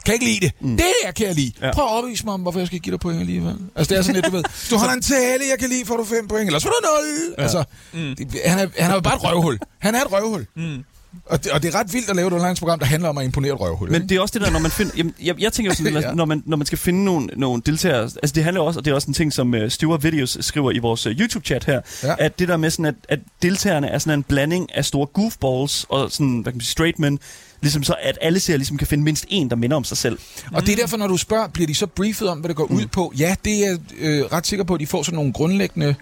kan 0.06 0.14
ikke 0.14 0.26
lide 0.26 0.40
det. 0.40 0.52
Mm. 0.60 0.78
Det 0.78 0.86
her 1.04 1.12
kan 1.12 1.28
jeg 1.28 1.36
lide. 1.36 1.52
Ja. 1.62 1.72
Prøv 1.74 1.86
at 1.86 1.92
opvise 1.92 2.26
mig 2.26 2.34
om, 2.34 2.42
hvorfor 2.42 2.60
jeg 2.60 2.68
skal 2.68 2.80
give 2.80 2.92
dig 2.92 3.00
point 3.00 3.20
alligevel. 3.20 3.56
Altså, 3.76 3.90
det 3.90 3.98
er 3.98 4.02
sådan 4.02 4.16
lidt, 4.16 4.26
du 4.26 4.32
ved, 4.32 4.44
hvis 4.60 4.70
du 4.70 4.78
holder 4.78 4.94
en 4.94 5.02
tale, 5.02 5.44
jeg 5.52 5.60
kan 5.60 5.70
lide, 5.70 5.86
får 5.86 5.98
du 5.98 6.04
fem 6.04 6.28
point, 6.28 6.46
eller 6.46 6.60
så 6.60 6.68
får 6.68 6.72
du 6.72 6.88
nul. 6.88 7.36
Ja. 7.38 7.44
Altså, 7.44 7.64
mm. 7.94 8.16
det, 8.16 8.42
han, 8.46 8.60
er, 8.60 8.68
han 8.78 8.92
er 8.92 8.96
jo 8.96 9.02
bare 9.02 9.16
et 9.16 9.24
røvhul. 9.24 9.60
Han 9.80 9.96
er 9.96 10.02
et 10.02 10.12
røvhul. 10.12 10.46
Mm. 10.56 10.84
Og 11.26 11.44
det, 11.44 11.52
og 11.52 11.64
det 11.64 11.76
er 11.76 11.80
ret 11.80 11.94
vildt 11.94 12.10
at 12.10 12.16
lave 12.16 12.28
et 12.28 12.34
underlandsprogram, 12.34 12.80
der 12.80 12.86
handler 12.86 13.10
om 13.10 13.18
at 13.18 13.26
imponere 13.26 13.54
et 13.54 13.60
røvhul. 13.60 13.92
Men 13.92 14.10
det 14.10 14.18
er 14.18 14.22
også 14.22 14.34
det 14.40 14.42
der, 14.42 14.52
når 14.52 14.60
man 14.60 14.72
finder... 14.72 14.94
Jamen, 14.98 15.14
jeg, 15.24 15.42
jeg 15.42 15.54
tænker 15.54 15.72
jo 15.72 15.76
sådan, 15.76 15.94
Ja. 16.04 16.14
når, 16.14 16.26
man, 16.26 16.44
når 16.46 16.58
man 16.58 16.66
skal 16.66 16.78
finde 16.78 17.04
nogle, 17.04 17.28
nogle 17.38 17.62
deltagere... 17.66 18.02
Altså 18.02 18.32
det 18.36 18.44
handler 18.44 18.62
også, 18.62 18.80
og 18.80 18.86
det 18.86 18.92
er 18.92 18.96
også 18.96 19.08
en 19.08 19.14
ting, 19.14 19.34
som 19.34 19.54
uh, 19.54 19.60
Stuart 19.70 20.04
Videos 20.04 20.38
skriver 20.42 20.72
i 20.72 20.78
vores 20.78 21.08
uh, 21.08 21.12
YouTube-chat 21.12 21.64
her, 21.66 21.82
Ja. 22.04 22.16
at 22.20 22.40
det 22.40 22.48
der 22.48 22.58
med 22.58 22.70
sådan, 22.70 22.86
at, 22.86 22.96
at 23.10 23.20
deltagerne 23.42 23.88
er 23.88 23.98
sådan 23.98 24.20
en 24.20 24.24
blanding 24.24 24.76
af 24.76 24.86
store 24.86 25.06
goofballs 25.06 25.86
og 25.90 26.12
sådan, 26.12 26.40
hvad 26.40 26.52
kan 26.52 26.58
man 26.58 26.62
sige, 26.62 26.72
straight 26.72 27.00
men, 27.00 27.20
ligesom 27.62 27.84
så, 27.84 27.96
at 28.02 28.18
alle 28.22 28.40
ser 28.40 28.58
ligesom 28.58 28.78
kan 28.78 28.88
finde 28.88 29.04
mindst 29.04 29.26
en, 29.30 29.50
der 29.50 29.56
minder 29.56 29.78
om 29.78 29.84
sig 29.84 29.98
selv. 29.98 30.20
Og 30.54 30.62
det 30.66 30.72
er 30.72 30.76
derfor, 30.76 30.98
når 30.98 31.08
du 31.08 31.18
spørger, 31.18 31.48
bliver 31.48 31.68
de 31.68 31.76
så 31.76 31.88
briefet 31.88 32.30
om, 32.30 32.40
hvad 32.40 32.48
det 32.48 32.56
går 32.58 32.68
mm. 32.70 32.76
ud 32.76 32.86
på? 32.86 33.14
Ja, 33.18 33.36
det 33.46 33.54
er 33.54 33.70
jeg 33.70 33.78
øh, 34.00 34.22
ret 34.26 34.48
sikker 34.48 34.64
på, 34.66 34.74
at 34.74 34.80
de 34.80 34.88
får 34.88 35.04
sådan 35.04 35.16
nogle 35.16 35.34
grundlæggende 35.34 35.96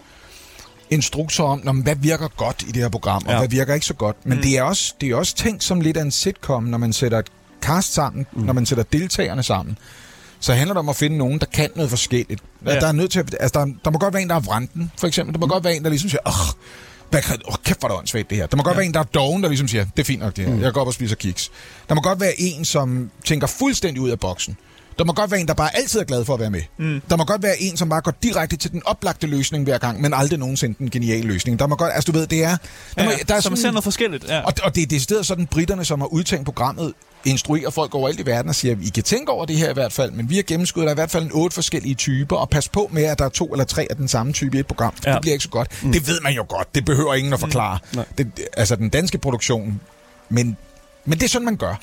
instrukser 0.91 1.43
om, 1.43 1.61
når, 1.63 1.73
hvad 1.73 1.95
virker 1.95 2.27
godt 2.27 2.63
i 2.67 2.71
det 2.71 2.81
her 2.81 2.89
program, 2.89 3.23
og 3.25 3.31
ja. 3.31 3.37
Hvad 3.37 3.47
virker 3.47 3.73
ikke 3.73 3.85
så 3.85 3.93
godt. 3.93 4.25
Men 4.25 4.37
mm. 4.37 4.43
det, 4.43 4.57
er 4.57 4.63
også, 4.63 4.93
det 5.01 5.09
er 5.09 5.15
også 5.15 5.35
tænkt 5.35 5.63
som 5.63 5.81
lidt 5.81 5.97
af 5.97 6.01
en 6.01 6.11
sitcom, 6.11 6.63
når 6.63 6.77
man 6.77 6.93
sætter 6.93 7.19
et 7.19 7.27
cast 7.61 7.93
sammen, 7.93 8.25
mm. 8.33 8.41
når 8.43 8.53
man 8.53 8.65
sætter 8.65 8.83
deltagerne 8.83 9.43
sammen. 9.43 9.77
Så 10.39 10.53
handler 10.53 10.73
det 10.73 10.79
om 10.79 10.89
at 10.89 10.95
finde 10.95 11.17
nogen, 11.17 11.39
der 11.39 11.45
kan 11.45 11.69
noget 11.75 11.89
forskelligt. 11.89 12.41
Ja. 12.65 12.79
Der, 12.79 12.87
er 12.87 12.91
nødt 12.91 13.11
til 13.11 13.19
at, 13.19 13.35
altså 13.39 13.59
der, 13.59 13.73
der 13.85 13.91
må 13.91 13.99
godt 13.99 14.13
være 14.13 14.23
en, 14.23 14.29
der 14.29 14.35
er 14.35 14.39
vranden, 14.39 14.91
for 14.97 15.07
eksempel. 15.07 15.33
Der 15.33 15.39
må 15.39 15.45
mm. 15.45 15.49
godt 15.49 15.63
være 15.63 15.75
en, 15.75 15.83
der 15.83 15.89
ligesom 15.89 16.09
siger, 16.09 16.21
åh, 16.27 16.55
hvad 17.09 17.21
kan, 17.21 17.37
åh, 17.47 17.55
kæft, 17.63 17.79
hvor 17.79 17.89
er 17.89 17.91
det 17.91 17.99
åndssvagt, 17.99 18.29
det 18.29 18.37
her. 18.37 18.45
Der 18.45 18.57
må 18.57 18.63
godt 18.63 18.73
ja. 18.73 18.77
være 18.77 18.85
en, 18.85 18.93
der 18.93 18.99
er 18.99 19.03
doven, 19.03 19.43
der 19.43 19.49
ligesom 19.49 19.67
siger, 19.67 19.85
det 19.95 19.99
er 19.99 20.05
fint 20.05 20.21
nok, 20.21 20.35
det 20.35 20.45
her. 20.45 20.55
Mm. 20.55 20.61
Jeg 20.61 20.73
går 20.73 20.81
op 20.81 20.87
og 20.87 20.93
spiser 20.93 21.15
kiks. 21.15 21.51
Der 21.89 21.95
må 21.95 22.01
godt 22.01 22.19
være 22.19 22.33
en, 22.37 22.65
som 22.65 23.11
tænker 23.25 23.47
fuldstændig 23.47 24.01
ud 24.01 24.09
af 24.09 24.19
boksen. 24.19 24.57
Der 24.99 25.05
må 25.05 25.13
godt 25.13 25.31
være 25.31 25.39
en, 25.39 25.47
der 25.47 25.53
bare 25.53 25.75
altid 25.75 25.99
er 25.99 26.03
glad 26.03 26.25
for 26.25 26.33
at 26.33 26.39
være 26.39 26.49
med. 26.49 26.61
Mm. 26.77 27.01
Der 27.09 27.17
må 27.17 27.25
godt 27.25 27.43
være 27.43 27.61
en, 27.61 27.77
som 27.77 27.89
bare 27.89 28.01
går 28.01 28.13
direkte 28.23 28.57
til 28.57 28.71
den 28.71 28.81
oplagte 28.85 29.27
løsning 29.27 29.63
hver 29.63 29.77
gang, 29.77 30.01
men 30.01 30.13
aldrig 30.13 30.39
nogensinde 30.39 30.75
den 30.79 30.89
geniale 30.89 31.27
løsning. 31.27 31.59
Der 31.59 31.67
må 31.67 31.75
godt, 31.75 31.91
altså 31.93 32.11
du 32.11 32.17
ved, 32.17 32.27
det 32.27 32.43
er... 32.43 32.57
Der 32.97 33.03
Ja, 33.03 33.05
må, 33.05 33.11
der 33.27 33.35
er 33.35 33.39
så 33.39 33.49
man 33.49 33.57
ser 33.57 33.71
noget 33.71 33.83
forskelligt. 33.83 34.27
Ja. 34.27 34.41
og, 34.41 34.53
og 34.63 34.75
det 34.75 34.83
er 34.83 34.87
decideret 34.87 35.25
sådan, 35.25 35.45
britterne, 35.47 35.85
som 35.85 36.01
har 36.01 36.07
udtænkt 36.07 36.45
programmet, 36.45 36.93
instruerer 37.25 37.69
folk 37.69 37.95
overalt 37.95 38.19
i 38.19 38.25
verden 38.25 38.49
og 38.49 38.55
siger, 38.55 38.75
I 38.81 38.89
kan 38.89 39.03
tænke 39.03 39.31
over 39.31 39.45
det 39.45 39.57
her 39.57 39.69
i 39.69 39.73
hvert 39.73 39.93
fald, 39.93 40.11
men 40.11 40.29
vi 40.29 40.35
har 40.35 40.43
gennemskuddet, 40.43 40.85
der 40.85 40.91
er 40.91 40.95
i 40.95 40.99
hvert 40.99 41.11
fald 41.11 41.23
en 41.23 41.31
otte 41.33 41.53
forskellige 41.53 41.95
typer, 41.95 42.35
og 42.35 42.49
pas 42.49 42.69
på 42.69 42.89
med, 42.93 43.03
at 43.03 43.19
der 43.19 43.25
er 43.25 43.29
to 43.29 43.45
eller 43.51 43.65
tre 43.65 43.87
af 43.89 43.95
den 43.95 44.07
samme 44.07 44.33
type 44.33 44.57
i 44.57 44.59
et 44.59 44.67
program. 44.67 44.93
Ja. 45.05 45.09
Ja. 45.09 45.15
Det 45.15 45.21
bliver 45.21 45.33
ikke 45.33 45.43
så 45.43 45.49
godt. 45.49 45.83
Mm. 45.83 45.91
Det 45.91 46.07
ved 46.07 46.21
man 46.21 46.33
jo 46.33 46.45
godt. 46.49 46.75
Det 46.75 46.85
behøver 46.85 47.13
ingen 47.13 47.33
at 47.33 47.39
forklare. 47.39 47.79
Mm. 47.91 47.95
Nej. 47.97 48.05
Det, 48.17 48.31
altså 48.57 48.75
den 48.75 48.89
danske 48.89 49.17
produktion. 49.17 49.81
Men, 50.29 50.57
men 51.05 51.17
det 51.19 51.25
er 51.25 51.29
sådan, 51.29 51.45
man 51.45 51.55
gør. 51.57 51.75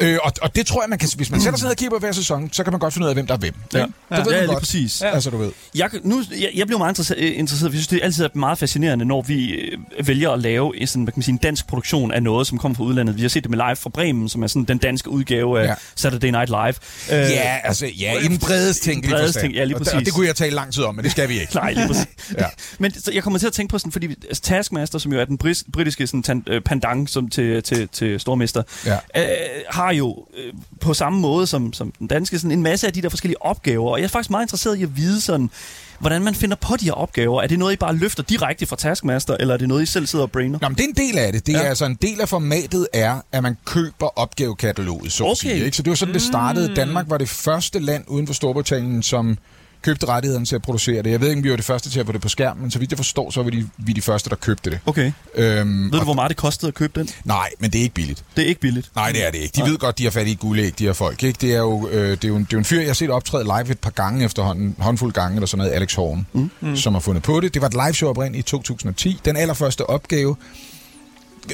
Øh, 0.00 0.18
og, 0.22 0.32
og 0.42 0.56
det 0.56 0.66
tror 0.66 0.82
jeg, 0.82 0.90
man 0.90 0.98
kan, 0.98 1.08
hvis 1.16 1.30
man 1.30 1.40
sætter 1.40 1.58
sig 1.58 1.64
ned 1.66 1.70
og 1.70 1.76
kigger 1.76 1.90
på 1.90 1.98
hver 1.98 2.12
sæson, 2.12 2.52
så 2.52 2.64
kan 2.64 2.72
man 2.72 2.80
godt 2.80 2.94
finde 2.94 3.04
ud 3.04 3.08
af, 3.08 3.14
hvem 3.16 3.26
der 3.26 3.34
er 3.34 3.38
hvem. 3.38 3.54
Ja. 3.74 3.78
Ikke? 3.84 3.92
Det 4.10 4.18
ved 4.18 4.18
Ja, 4.18 4.24
man 4.24 4.40
lige 4.40 4.46
godt. 4.46 4.58
præcis. 4.58 5.02
Ja. 5.02 5.10
Altså, 5.14 5.30
du 5.30 5.36
ved. 5.36 5.50
Jeg, 5.74 5.90
nu, 6.02 6.22
jeg, 6.40 6.50
jeg 6.54 6.66
blev 6.66 6.78
meget 6.78 6.90
interesseret, 6.90 7.18
interesseret, 7.18 7.70
for 7.70 7.76
jeg 7.76 7.78
synes, 7.78 7.86
det 7.88 7.98
er 8.00 8.04
altid 8.04 8.28
meget 8.34 8.58
fascinerende, 8.58 9.04
når 9.04 9.22
vi 9.22 9.50
øh, 9.50 9.78
vælger 10.08 10.30
at 10.30 10.38
lave 10.40 10.72
sådan, 10.86 11.02
hvad 11.02 11.12
kan 11.12 11.18
man 11.18 11.22
sige, 11.22 11.32
en 11.32 11.38
dansk 11.38 11.66
produktion 11.66 12.12
af 12.12 12.22
noget, 12.22 12.46
som 12.46 12.58
kommer 12.58 12.76
fra 12.76 12.84
udlandet. 12.84 13.16
Vi 13.16 13.22
har 13.22 13.28
set 13.28 13.42
det 13.44 13.50
med 13.50 13.58
Live 13.58 13.76
fra 13.76 13.90
Bremen, 13.90 14.28
som 14.28 14.42
er 14.42 14.46
sådan 14.46 14.64
den 14.64 14.78
danske 14.78 15.10
udgave 15.10 15.60
af 15.60 15.64
Ja. 15.64 15.68
ja. 15.68 15.74
Saturday 15.94 16.28
Night 16.30 16.48
Live. 16.48 16.74
Øh, 17.12 17.30
Ja, 17.30 17.58
altså, 17.64 17.86
ja, 17.86 18.12
i 18.20 18.22
den 18.28 18.38
bredest 18.38 18.82
tænkelige 18.82 19.10
bredest 19.12 19.26
forstand. 19.28 19.42
tænk- 19.44 19.56
ja, 19.56 19.64
lige 19.64 19.76
Og 19.76 19.80
det- 19.80 19.88
Og 19.88 19.92
præcis. 19.92 20.06
det 20.06 20.14
kunne 20.14 20.26
jeg 20.26 20.36
tale 20.36 20.54
lang 20.54 20.72
tid 20.72 20.82
om, 20.84 20.94
men 20.94 21.04
det 21.04 21.12
skal 21.12 21.28
vi 21.28 21.40
ikke. 21.40 21.54
Nej, 21.62 21.72
lige 21.72 21.86
præcis. 21.86 22.06
Ja. 22.38 22.44
Men 22.78 22.92
så 23.00 23.10
jeg 23.14 23.22
kommer 23.22 23.38
til 23.38 23.46
at 23.46 23.52
tænke 23.52 23.70
på 23.70 23.78
sådan, 23.78 23.92
fordi 23.92 24.08
altså, 24.28 24.42
Taskmaster, 24.42 24.98
som 24.98 25.12
jo 25.12 25.20
er 25.20 25.24
den 25.24 25.38
britiske 25.72 26.06
sådan, 26.06 26.22
tan, 26.22 26.44
øh, 26.46 26.60
pandang 26.62 27.08
som 27.08 27.28
til, 27.28 27.62
til, 27.62 27.88
til 27.88 28.20
Stormester, 28.20 28.62
Ja. 28.86 28.94
øh, 29.16 29.26
har 29.70 29.85
jo 29.90 30.26
øh, 30.36 30.52
på 30.80 30.94
samme 30.94 31.20
måde 31.20 31.46
som, 31.46 31.72
som 31.72 31.92
den 31.98 32.06
danske 32.06 32.38
sådan 32.38 32.50
en 32.52 32.62
masse 32.62 32.86
af 32.86 32.92
de 32.92 33.02
der 33.02 33.08
forskellige 33.08 33.42
opgaver. 33.42 33.90
Og 33.90 33.98
jeg 33.98 34.04
er 34.04 34.08
faktisk 34.08 34.30
meget 34.30 34.44
interesseret 34.44 34.78
i 34.78 34.82
at 34.82 34.96
vide 34.96 35.20
sådan, 35.20 35.50
hvordan 35.98 36.22
man 36.22 36.34
finder 36.34 36.56
på 36.56 36.76
de 36.80 36.84
her 36.84 36.92
opgaver. 36.92 37.42
Er 37.42 37.46
det 37.46 37.58
noget, 37.58 37.72
I 37.72 37.76
bare 37.76 37.96
løfter 37.96 38.22
direkte 38.22 38.66
fra 38.66 38.76
Taskmaster, 38.76 39.36
eller 39.40 39.54
er 39.54 39.58
det 39.58 39.68
noget, 39.68 39.82
I 39.82 39.86
selv 39.86 40.06
sidder 40.06 40.22
og 40.24 40.30
brainer? 40.30 40.58
Nå, 40.62 40.68
men 40.68 40.76
det 40.76 40.84
er 40.84 40.88
en 40.88 40.94
del 40.96 41.18
af 41.18 41.32
det. 41.32 41.46
Det 41.46 41.54
er 41.54 41.58
Ja. 41.62 41.68
altså 41.68 41.84
en 41.84 41.94
del 42.02 42.20
af 42.20 42.28
formatet 42.28 42.86
er, 42.92 43.20
at 43.32 43.42
man 43.42 43.56
køber 43.64 44.18
opgavekataloget, 44.18 45.12
så 45.12 45.24
Okay. 45.24 45.34
sige. 45.34 45.64
Ikke? 45.64 45.76
Så 45.76 45.82
det 45.82 45.90
var 45.90 45.96
sådan, 45.96 46.14
det 46.14 46.22
startede. 46.22 46.74
Danmark 46.76 47.06
var 47.10 47.18
det 47.18 47.28
første 47.28 47.78
land 47.78 48.04
uden 48.08 48.26
for 48.26 48.34
Storbritannien, 48.34 49.02
som 49.02 49.38
købte 49.82 50.06
rettighederne 50.06 50.46
til 50.46 50.54
at 50.54 50.62
producere 50.62 51.02
det. 51.02 51.10
Jeg 51.10 51.20
ved 51.20 51.28
ikke, 51.28 51.38
om 51.38 51.44
vi 51.44 51.50
var 51.50 51.56
det 51.56 51.64
første 51.64 51.90
til 51.90 52.00
at 52.00 52.06
få 52.06 52.12
det 52.12 52.20
på 52.20 52.28
skærm, 52.28 52.56
men 52.56 52.70
så 52.70 52.78
vidt 52.78 52.90
jeg 52.90 52.98
forstår, 52.98 53.30
så 53.30 53.42
var 53.42 53.50
de, 53.50 53.68
vi 53.78 53.92
de 53.92 54.02
første, 54.02 54.30
der 54.30 54.36
købte 54.36 54.70
det. 54.70 54.78
Okay. 54.86 55.12
Øhm, 55.34 55.92
Ved 55.92 55.98
du, 55.98 56.04
hvor 56.04 56.14
meget 56.14 56.28
det 56.28 56.36
kostede 56.36 56.68
at 56.68 56.74
købe 56.74 57.00
den? 57.00 57.08
Nej, 57.24 57.48
men 57.58 57.70
det 57.70 57.78
er 57.78 57.82
ikke 57.82 57.94
billigt. 57.94 58.24
Det 58.36 58.44
er 58.44 58.48
ikke 58.48 58.60
billigt. 58.60 58.90
Nej, 58.96 59.12
det 59.12 59.26
er 59.26 59.30
det 59.30 59.38
ikke. 59.38 59.52
De 59.56 59.70
ved 59.70 59.78
godt, 59.78 59.98
de 59.98 60.04
har 60.04 60.10
fat 60.10 60.26
i 60.26 60.32
et 60.32 60.38
guldæg, 60.38 60.78
de 60.78 60.84
her 60.84 60.92
folk. 60.92 61.22
Ikke? 61.22 61.38
Det, 61.40 61.54
er 61.54 61.58
jo, 61.58 61.88
øh, 61.88 62.10
det, 62.10 62.24
er 62.24 62.28
jo 62.28 62.36
en, 62.36 62.44
det 62.44 62.52
er 62.52 62.56
jo 62.56 62.58
en 62.58 62.64
fyr, 62.64 62.78
jeg 62.80 62.88
har 62.88 62.94
set 62.94 63.10
optræde 63.10 63.44
live 63.44 63.70
et 63.70 63.78
par 63.78 63.90
gange 63.90 64.24
efterhånden, 64.24 64.76
håndfuld 64.78 65.12
gange 65.12 65.36
eller 65.36 65.46
sådan 65.46 65.58
noget, 65.58 65.72
Alex 65.72 65.94
Horn, 65.94 66.26
mm. 66.32 66.50
Mm. 66.60 66.76
som 66.76 66.92
har 66.92 67.00
fundet 67.00 67.22
på 67.22 67.40
det. 67.40 67.54
Det 67.54 67.62
var 67.62 67.68
et 67.68 67.74
liveshow 67.86 68.10
oprindeligt 68.10 68.48
i 68.48 68.50
2010. 68.50 69.20
Den 69.24 69.36
allerførste 69.36 69.90
opgave. 69.90 70.36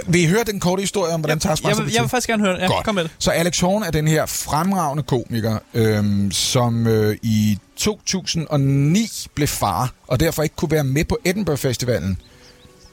Vil 0.06 0.20
I 0.22 0.26
høre 0.26 0.44
den 0.44 0.60
korte 0.60 0.80
historie 0.80 1.14
om, 1.14 1.20
hvordan 1.20 1.36
jeg, 1.36 1.42
Taskmaster 1.42 1.68
jeg, 1.68 1.76
vil, 1.76 1.86
til? 1.86 1.94
jeg 1.94 2.02
vil 2.02 2.08
faktisk 2.08 2.28
gerne 2.28 2.44
høre. 2.44 2.56
Ja, 2.60 2.66
Godt. 2.66 2.84
kom 2.84 2.94
med 2.94 3.02
det. 3.04 3.10
Så 3.18 3.30
Alex 3.30 3.60
Horn 3.60 3.82
er 3.82 3.90
den 3.90 4.08
her 4.08 4.26
fremragende 4.26 5.02
komiker, 5.02 5.58
øhm, 5.74 6.30
som 6.30 6.86
øh, 6.86 7.16
i 7.22 7.58
2009 7.76 9.08
blev 9.34 9.48
far, 9.48 9.92
og 10.06 10.20
derfor 10.20 10.42
ikke 10.42 10.56
kunne 10.56 10.70
være 10.70 10.84
med 10.84 11.04
på 11.04 11.18
Edinburgh 11.24 11.58
Festivalen 11.58 12.18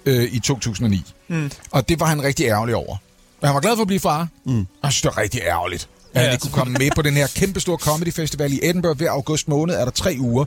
øh, 0.05 0.23
i 0.33 0.39
2009. 0.39 1.01
Mm. 1.27 1.51
Og 1.71 1.89
det 1.89 1.99
var 1.99 2.05
han 2.05 2.23
rigtig 2.23 2.45
ærgerlig 2.45 2.75
over. 2.75 2.97
Men 3.41 3.47
han 3.47 3.55
var 3.55 3.61
glad 3.61 3.75
for 3.75 3.81
at 3.81 3.87
blive 3.87 3.99
far, 3.99 4.27
mm. 4.45 4.67
og 4.81 4.91
synes, 4.91 5.01
det 5.01 5.11
var 5.15 5.21
rigtig 5.21 5.41
ærgerligt. 5.41 5.89
At 6.13 6.21
Ja, 6.21 6.25
han 6.25 6.33
ikke 6.33 6.41
kunne 6.41 6.51
komme 6.51 6.73
med 6.73 6.89
på 6.95 7.01
den 7.01 7.13
her 7.13 7.27
kæmpestore 7.35 7.77
comedy 7.77 8.13
festival 8.13 8.53
i 8.53 8.59
Edinburgh 8.63 8.97
hver 8.97 9.11
august 9.11 9.47
måned, 9.47 9.75
er 9.75 9.83
der 9.85 9.91
tre 9.91 10.15
uger, 10.19 10.45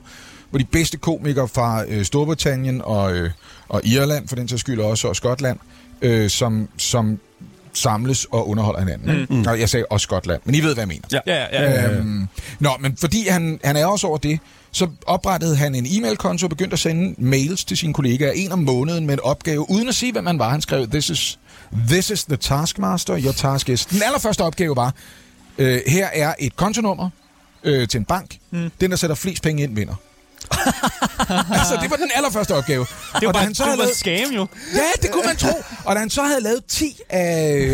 hvor 0.49 0.59
de 0.59 0.65
bedste 0.65 0.97
komikere 0.97 1.47
fra 1.47 1.85
øh, 1.87 2.05
Storbritannien 2.05 2.81
og, 2.83 3.13
øh, 3.13 3.31
og 3.69 3.81
Irland, 3.85 4.27
for 4.27 4.35
den 4.35 4.47
sags 4.47 4.59
skyld 4.59 4.79
også, 4.79 5.07
og 5.07 5.15
Skotland, 5.15 5.59
øh, 5.59 5.82
som, 6.29 6.69
som 6.77 7.19
samles 7.73 8.25
og 8.25 8.49
underholder 8.49 8.79
hinanden. 8.79 9.25
Mm. 9.29 9.45
Og 9.47 9.59
jeg 9.59 9.69
sagde 9.69 9.85
også 9.89 10.03
Skotland, 10.03 10.41
men 10.45 10.55
I 10.55 10.59
ved, 10.59 10.73
hvad 10.73 10.81
jeg 10.81 10.87
mener. 10.87 11.07
Ja. 11.11 11.19
Ja, 11.27 11.63
ja, 11.63 11.71
ja. 11.71 11.91
Øhm, 11.91 12.27
nå, 12.59 12.69
men 12.79 12.97
fordi 12.97 13.27
han, 13.27 13.59
han 13.63 13.75
er 13.75 13.85
også 13.85 14.07
over 14.07 14.17
det, 14.17 14.39
så 14.71 14.87
oprettede 15.05 15.55
han 15.55 15.75
en 15.75 15.85
e-mailkonto 15.85 16.45
og 16.45 16.49
begyndte 16.49 16.73
at 16.73 16.79
sende 16.79 17.15
mails 17.17 17.65
til 17.65 17.77
sine 17.77 17.93
kollegaer 17.93 18.31
en 18.31 18.51
om 18.51 18.59
måneden 18.59 19.05
med 19.05 19.13
en 19.13 19.19
opgave, 19.23 19.69
uden 19.69 19.87
at 19.87 19.95
sige, 19.95 20.11
hvem 20.11 20.23
man 20.23 20.39
var. 20.39 20.49
Han 20.49 20.61
skrev, 20.61 20.87
this 20.87 21.09
is, 21.09 21.39
this 21.87 22.09
is 22.09 22.23
the 22.23 22.35
taskmaster, 22.35 23.21
your 23.23 23.31
task 23.31 23.69
is. 23.69 23.85
Den 23.85 24.01
allerførste 24.05 24.41
opgave 24.41 24.75
var, 24.75 24.93
øh, 25.57 25.81
her 25.87 26.07
er 26.13 26.33
et 26.39 26.55
kontonummer 26.55 27.09
øh, 27.63 27.87
til 27.87 27.97
en 27.97 28.05
bank. 28.05 28.37
Mm. 28.51 28.71
Den, 28.81 28.91
der 28.91 28.97
sætter 28.97 29.15
flest 29.15 29.43
penge 29.43 29.63
ind, 29.63 29.75
vinder. 29.75 29.95
altså, 31.59 31.77
det 31.81 31.91
var 31.91 31.95
den 31.95 32.11
allerførste 32.15 32.55
opgave. 32.55 32.85
Det 33.13 33.21
var 33.21 33.27
og 33.27 33.33
bare, 33.33 33.43
han 33.43 33.55
så 33.55 33.63
det 33.63 33.69
var 33.71 33.77
lavet, 33.77 33.95
scam 33.95 34.31
jo. 34.35 34.47
Ja, 34.75 35.01
det 35.01 35.11
kunne 35.11 35.25
man 35.25 35.35
tro. 35.35 35.63
Og 35.85 35.95
da 35.95 35.99
han 35.99 36.09
så 36.09 36.23
havde 36.23 36.41
lavet 36.41 36.65
10 36.65 36.99
af, 37.09 37.23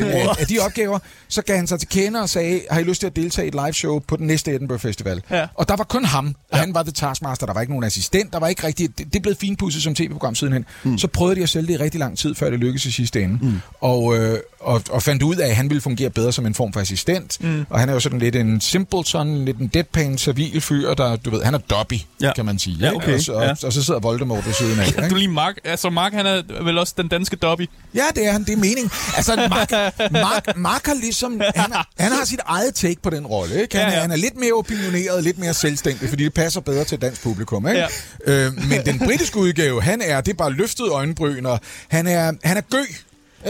af, 0.06 0.28
af 0.40 0.48
de 0.48 0.60
opgaver, 0.60 1.00
så 1.30 1.42
gav 1.42 1.56
han 1.56 1.68
sig 1.68 1.80
til 1.80 1.90
kende 1.90 2.22
og 2.22 2.30
sagde, 2.30 2.62
har 2.72 2.80
I 2.80 2.84
lyst 2.84 3.00
til 3.00 3.08
at 3.08 3.16
deltage 3.16 3.46
i 3.46 3.48
et 3.48 3.54
live 3.54 3.74
show 3.74 4.00
på 4.00 4.16
den 4.16 4.28
næste 4.28 4.52
Edinburgh 4.56 4.82
Festival? 4.82 5.22
Ja. 5.32 5.48
Og 5.56 5.68
der 5.70 5.76
var 5.76 5.84
kun 5.84 6.06
ham, 6.06 6.36
og 6.52 6.58
han 6.60 6.74
var 6.74 6.84
the 6.84 6.92
taskmaster, 6.92 7.46
der 7.46 7.54
var 7.54 7.62
ikke 7.62 7.74
nogen 7.74 7.84
assistent, 7.86 8.34
der 8.34 8.40
var 8.40 8.48
ikke 8.48 8.68
rigtig, 8.68 8.98
det, 8.98 9.14
det 9.14 9.22
blev 9.22 9.36
finpudset 9.36 9.84
som 9.84 9.96
tv-program 9.96 10.36
sidenhen. 10.36 10.66
Mm. 10.84 10.98
Så 10.98 11.08
prøvede 11.08 11.36
de 11.36 11.44
at 11.44 11.50
sælge 11.50 11.68
det 11.68 11.74
i 11.74 11.78
rigtig 11.84 12.00
lang 12.00 12.18
tid, 12.18 12.36
før 12.36 12.50
det 12.50 12.60
lykkedes 12.60 12.86
i 12.86 12.92
sidste 12.92 13.22
ende. 13.24 13.40
Mm. 13.42 13.60
Og, 13.82 14.18
øh, 14.18 14.40
og, 14.60 14.82
og 14.90 15.04
fandt 15.04 15.24
ud 15.24 15.36
af, 15.36 15.48
at 15.50 15.56
han 15.56 15.70
ville 15.70 15.82
fungere 15.82 16.10
bedre 16.10 16.32
som 16.34 16.46
en 16.46 16.54
form 16.54 16.74
for 16.74 16.80
assistent. 16.80 17.38
Mm. 17.44 17.66
Og 17.70 17.80
han 17.80 17.90
er 17.90 17.94
jo 17.94 18.00
sådan 18.00 18.20
lidt 18.20 18.36
en 18.36 18.62
simpleton, 18.62 19.46
lidt 19.46 19.58
en 19.58 19.68
deadpan, 19.68 20.18
servil 20.18 20.62
fyr, 20.62 20.94
der, 20.94 21.16
du 21.16 21.30
ved, 21.30 21.44
han 21.44 21.54
er 21.54 21.58
Dobby, 21.58 21.94
Ja. 21.94 22.28
ja. 22.28 22.34
kan 22.34 22.46
man 22.46 22.60
sige. 22.60 22.78
Ja, 22.80 22.96
okay. 22.96 23.14
Og, 23.16 23.22
så, 23.22 23.34
og, 23.34 23.44
Ja. 23.44 23.52
og, 23.68 23.74
så 23.74 23.84
sidder 23.84 24.00
Voldemort 24.00 24.46
ved 24.46 24.54
siden 24.54 24.80
af. 24.80 24.88
ikke? 24.88 25.10
Du 25.10 25.16
lige 25.16 25.28
Mark. 25.28 25.56
Altså, 25.64 25.90
Mark, 25.90 26.14
han 26.14 26.26
er 26.26 26.64
vel 26.64 26.78
også 26.78 26.94
den 26.98 27.08
danske 27.08 27.36
Dobby. 27.36 27.70
Ja, 27.96 28.04
det 28.16 28.28
er 28.28 28.32
han. 28.32 28.44
Det 28.44 28.54
er 28.54 28.58
meningen. 28.58 28.92
Altså, 29.18 29.36
Mark, 29.50 29.72
Mark, 30.12 30.58
Mark 30.58 30.86
har 30.86 30.94
ligesom... 31.22 31.42
Han, 31.56 31.72
har- 31.72 31.90
han 32.00 32.12
har 32.12 32.26
sit 32.26 32.40
eget 32.46 32.76
take 32.76 33.02
på 33.04 33.10
den 33.10 33.28
rolle, 33.28 33.62
ikke? 33.62 33.78
Han, 33.78 33.88
Ja, 33.88 33.94
ja, 33.96 34.02
han 34.02 34.12
er 34.12 34.16
lidt 34.16 34.36
mere 34.38 34.54
opinioneret, 34.54 35.24
lidt 35.24 35.38
mere 35.40 35.54
selvstændig, 35.54 36.10
fordi 36.10 36.24
det 36.24 36.34
passer 36.34 36.62
bedre 36.62 36.84
til 36.84 37.02
dansk 37.02 37.22
publikum, 37.22 37.68
ikke? 37.68 37.80
Ja. 38.28 38.46
Øh, 38.46 38.54
men 38.70 38.86
den 38.86 39.00
britiske 39.00 39.38
udgave, 39.40 39.82
han 39.82 40.02
er... 40.02 40.22
Det 40.22 40.32
er 40.32 40.36
bare 40.36 40.52
løftet 40.52 40.90
øjenbryn, 40.92 41.46
og 41.46 41.60
han 41.88 42.08
er, 42.08 42.34
han 42.44 42.58
er 42.58 42.62
gø, 42.62 42.82